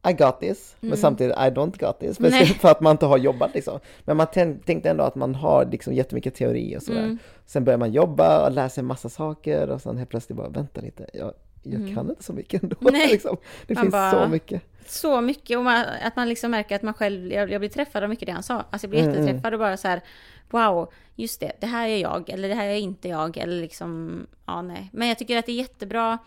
I 0.09 0.13
got 0.13 0.39
this, 0.39 0.75
men 0.79 0.97
samtidigt 0.97 1.35
I 1.37 1.39
don't 1.49 1.79
got 1.79 1.99
this. 1.99 2.15
Speciellt 2.15 2.49
Nej. 2.49 2.59
för 2.59 2.69
att 2.71 2.81
man 2.81 2.91
inte 2.91 3.05
har 3.05 3.17
jobbat 3.17 3.53
liksom. 3.53 3.79
Men 4.05 4.17
man 4.17 4.27
tän- 4.27 4.59
tänkte 4.65 4.89
ändå 4.89 5.03
att 5.03 5.15
man 5.15 5.35
har 5.35 5.65
liksom 5.71 5.93
jättemycket 5.93 6.35
teori 6.35 6.77
och 6.77 6.83
sådär. 6.83 6.99
Mm. 7.03 7.17
Sen 7.45 7.63
börjar 7.63 7.77
man 7.77 7.91
jobba 7.91 8.45
och 8.45 8.51
lära 8.51 8.69
sig 8.69 8.83
massa 8.83 9.09
saker 9.09 9.69
och 9.69 9.81
sen 9.81 9.97
helt 9.97 10.09
plötsligt 10.09 10.37
bara, 10.37 10.49
vänta 10.49 10.81
lite, 10.81 11.05
jag, 11.13 11.33
jag 11.63 11.95
kan 11.95 12.09
inte 12.09 12.23
så 12.23 12.33
mycket 12.33 12.63
ändå. 12.63 12.75
Mm. 12.81 12.93
Nej. 12.99 13.07
liksom. 13.11 13.37
Det 13.67 13.73
Man 13.73 13.83
finns 13.83 13.91
bara- 13.91 14.11
så 14.11 14.27
mycket. 14.27 14.61
Så 14.87 15.21
mycket 15.21 15.57
och 15.57 15.63
man, 15.63 15.85
att 16.03 16.15
man 16.15 16.29
liksom 16.29 16.51
märker 16.51 16.75
att 16.75 16.81
man 16.81 16.93
själv, 16.93 17.31
jag, 17.31 17.51
jag 17.51 17.61
blir 17.61 17.69
träffad 17.69 18.03
av 18.03 18.09
mycket 18.09 18.25
det 18.25 18.31
han 18.31 18.43
sa. 18.43 18.53
Alltså 18.69 18.85
jag 18.85 18.89
blir 18.89 19.03
Mm, 19.03 19.13
jätteträffad 19.15 19.53
och 19.53 19.59
bara 19.59 19.77
så 19.77 19.87
här, 19.87 20.01
wow, 20.49 20.91
just 21.15 21.39
det, 21.39 21.51
det 21.59 21.67
här 21.67 21.87
är 21.87 21.97
jag, 21.97 22.29
eller 22.29 22.49
det 22.49 22.55
här 22.55 22.67
är 22.67 22.75
inte 22.75 23.07
jag, 23.09 23.37
eller 23.37 23.61
liksom, 23.61 24.19
ja 24.45 24.61
nej. 24.61 24.89
Men 24.93 25.07
jag 25.07 25.17
tycker 25.17 25.37
att 25.37 25.45
det 25.45 25.51
är 25.51 25.55
jättebra, 25.55 26.17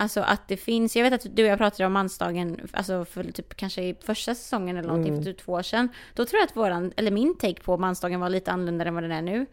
alltså 0.00 0.20
att 0.20 0.48
det 0.48 0.56
finns, 0.56 0.96
jag 0.96 1.04
vet 1.10 1.12
att 1.12 1.36
du 1.36 1.42
och 1.42 1.48
jag 1.48 1.58
pratade 1.58 1.86
om 1.86 1.92
mansdagen, 1.92 2.60
alltså 2.72 3.04
för 3.04 3.24
typ 3.24 3.54
kanske 3.56 3.82
i 3.82 3.94
första 4.00 4.34
säsongen 4.34 4.76
eller 4.76 4.88
någonting, 4.88 5.12
Mm. 5.12 5.24
för 5.24 5.32
typ 5.32 5.40
två 5.44 5.52
år 5.52 5.62
sedan. 5.62 5.88
Då 6.14 6.24
tror 6.24 6.40
jag 6.40 6.46
att 6.46 6.56
våran, 6.56 6.92
eller 6.96 7.10
min 7.10 7.36
take 7.38 7.62
på 7.62 7.76
mansdagen 7.76 8.20
var 8.20 8.28
lite 8.28 8.50
annorlunda 8.52 8.84
än 8.84 8.94
vad 8.94 9.02
den 9.04 9.12
är 9.12 9.22
nu. 9.22 9.46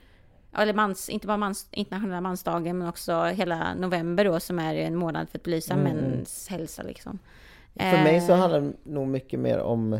Eller 0.57 0.73
mans, 0.73 1.09
inte 1.09 1.27
bara 1.27 1.37
mans, 1.37 1.67
internationella 1.71 2.21
mansdagen 2.21 2.77
men 2.77 2.87
också 2.89 3.23
hela 3.23 3.75
november 3.75 4.25
då 4.25 4.39
som 4.39 4.59
är 4.59 4.75
en 4.75 4.95
månad 4.95 5.29
för 5.29 5.37
att 5.37 5.43
belysa 5.43 5.75
mäns 5.75 6.47
hälsa 6.49 6.83
liksom. 6.83 7.19
För 7.75 8.03
mig 8.03 8.21
så 8.21 8.31
Eh, 8.31 8.37
handlar 8.39 8.61
det 8.61 8.73
nog 8.83 9.07
mycket 9.07 9.39
mer 9.39 9.59
om 9.59 9.99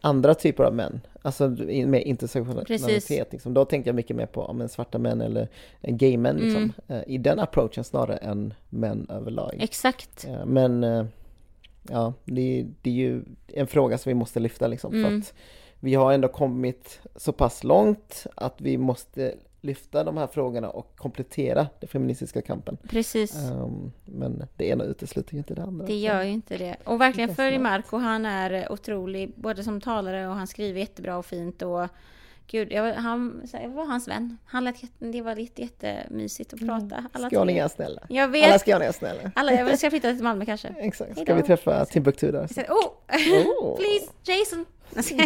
andra 0.00 0.34
typer 0.34 0.64
av 0.64 0.74
män. 0.74 1.00
Alltså 1.22 1.48
med 1.86 2.02
intersektionalitet. 2.02 3.32
Liksom. 3.32 3.54
Då 3.54 3.64
tänker 3.64 3.88
jag 3.88 3.94
mycket 3.94 4.16
mer 4.16 4.26
på 4.26 4.42
om 4.42 4.60
en 4.60 4.68
svarta 4.68 4.98
män 4.98 5.20
eller 5.20 5.48
en 5.80 5.96
gay 5.96 6.16
män 6.18 6.36
liksom. 6.36 6.72
Mm. 6.88 7.02
Eh, 7.02 7.14
I 7.14 7.18
den 7.18 7.38
approachen 7.40 7.84
snarare 7.84 8.16
än 8.16 8.54
män 8.70 9.06
överlag. 9.10 9.54
Exakt. 9.60 10.26
Eh, 10.28 10.44
Men 10.46 10.84
eh, 10.84 11.04
ja, 11.90 12.12
det, 12.24 12.66
det 12.82 12.90
är 12.90 12.94
ju 12.94 13.22
en 13.46 13.66
fråga 13.66 13.98
som 13.98 14.10
vi 14.10 14.14
måste 14.14 14.40
lyfta 14.40 14.66
liksom. 14.66 14.90
För 14.90 14.98
Mm. 14.98 15.18
att 15.18 15.34
vi 15.80 15.94
har 15.94 16.12
ändå 16.12 16.28
kommit 16.28 17.00
så 17.16 17.32
pass 17.32 17.64
långt 17.64 18.26
att 18.34 18.60
vi 18.60 18.76
måste 18.78 19.34
lyfta 19.60 20.04
de 20.04 20.16
här 20.16 20.26
frågorna 20.26 20.70
och 20.70 20.96
komplettera 20.96 21.66
den 21.80 21.88
feministiska 21.88 22.42
kampen. 22.42 22.76
Precis. 22.88 23.36
Um, 23.52 23.92
men 24.04 24.46
det 24.56 24.64
ena 24.68 24.84
utesluter 24.84 25.32
ju 25.32 25.38
inte 25.38 25.54
det 25.54 25.62
andra. 25.62 25.86
Det 25.86 25.96
gör 25.96 26.22
ju 26.22 26.30
inte 26.30 26.56
det. 26.56 26.76
Och 26.84 27.00
verkligen 27.00 27.34
smart. 27.34 27.60
Marco, 27.60 27.96
han 27.96 28.26
är 28.26 28.72
otrolig 28.72 29.32
både 29.36 29.64
som 29.64 29.80
talare 29.80 30.28
och 30.28 30.34
han 30.34 30.46
skriver 30.46 30.80
jättebra 30.80 31.16
och 31.18 31.26
fint 31.26 31.62
och 31.62 31.86
Gud, 32.50 32.72
jag, 32.72 32.82
var- 32.82 32.92
han, 32.92 33.42
jag 33.52 33.68
var 33.68 33.86
hans 33.86 34.08
vän. 34.08 34.38
Han 34.44 34.64
lät, 34.64 34.76
det 34.98 35.22
var 35.22 35.36
jätte, 35.36 35.62
jättemysigt 35.62 36.52
att 36.52 36.60
prata. 36.60 37.04
Alla 37.12 37.28
tre. 37.30 37.38
Skåningar 37.38 37.64
är 37.64 37.68
snälla. 37.68 38.02
Jag 38.08 38.22
Alla 38.22 38.32
vet. 38.32 38.60
skåningar 38.60 38.80
är 38.88 38.92
snälla. 38.92 39.30
Alla, 39.34 39.52
jag 39.52 39.78
ska 39.78 39.90
flytta 39.90 40.12
till 40.12 40.22
Malmö 40.22 40.44
kanske. 40.44 40.68
Exakt. 40.78 41.18
Ska 41.18 41.34
vi 41.34 41.40
då. 41.40 41.46
träffa 41.46 41.84
Timbuktu 41.84 42.30
där? 42.32 42.46
Så, 42.46 42.60
oh! 42.60 42.94
Oh. 43.62 43.76
Please, 43.76 44.10
Jason! 44.24 44.66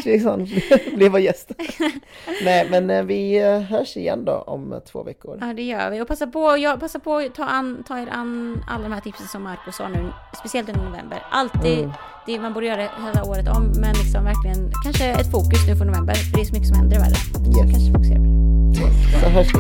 Jason, 0.05 0.49
bli 0.97 1.09
vår 1.09 1.21
gäst. 1.21 1.51
Nej, 2.45 2.67
men 2.71 2.91
eh, 2.91 3.03
vi 3.03 3.39
eh, 3.43 3.61
hörs 3.61 3.97
igen 3.97 4.25
då 4.25 4.33
om 4.33 4.73
eh, 4.73 4.79
två 4.79 5.03
veckor. 5.03 5.39
Ja, 5.41 5.47
det 5.55 5.63
gör 5.63 5.91
vi. 5.91 6.01
Och 6.01 6.09
passa 6.09 6.27
på, 6.27 6.57
jag, 6.59 6.81
passa 6.81 6.99
på 6.99 7.17
att 7.17 7.35
ta, 7.35 7.45
an, 7.45 7.85
ta 7.89 7.99
er 7.99 8.09
an 8.13 8.63
alla 8.71 8.83
de 8.83 8.93
här 8.93 9.01
tipsen 9.01 9.27
som 9.29 9.43
Marco 9.43 9.73
sa 9.73 9.89
nu, 9.89 10.13
speciellt 10.39 10.69
under 10.69 10.85
november. 10.85 11.23
Alltid, 11.31 11.79
Mm. 11.79 11.91
det, 12.27 12.39
man 12.41 12.53
borde 12.53 12.67
göra 12.67 12.77
det 12.77 12.91
hela 13.07 13.25
året 13.25 13.49
om, 13.49 13.63
men 13.81 13.95
liksom 13.95 14.25
verkligen 14.25 14.71
kanske 14.85 15.05
ett 15.07 15.31
fokus 15.31 15.67
nu 15.69 15.77
för 15.77 15.85
november, 15.85 16.15
för 16.15 16.37
det 16.37 16.43
är 16.43 16.45
så 16.45 16.53
mycket 16.53 16.69
som 16.69 16.77
händer 16.77 16.97
i 16.97 16.99
världen. 16.99 17.17
Yes. 17.17 17.73
kanske 17.73 17.93
fokusera 17.93 18.17
på 18.17 18.23
det. 18.23 19.21
Så 19.21 19.27
hörs 19.29 19.55
vi. 19.55 19.59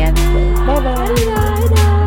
Gör 0.00 0.12
vi. 0.12 0.44
Bye, 0.66 0.80
bye. 0.82 1.44
Hej 1.56 1.68
då. 1.98 2.03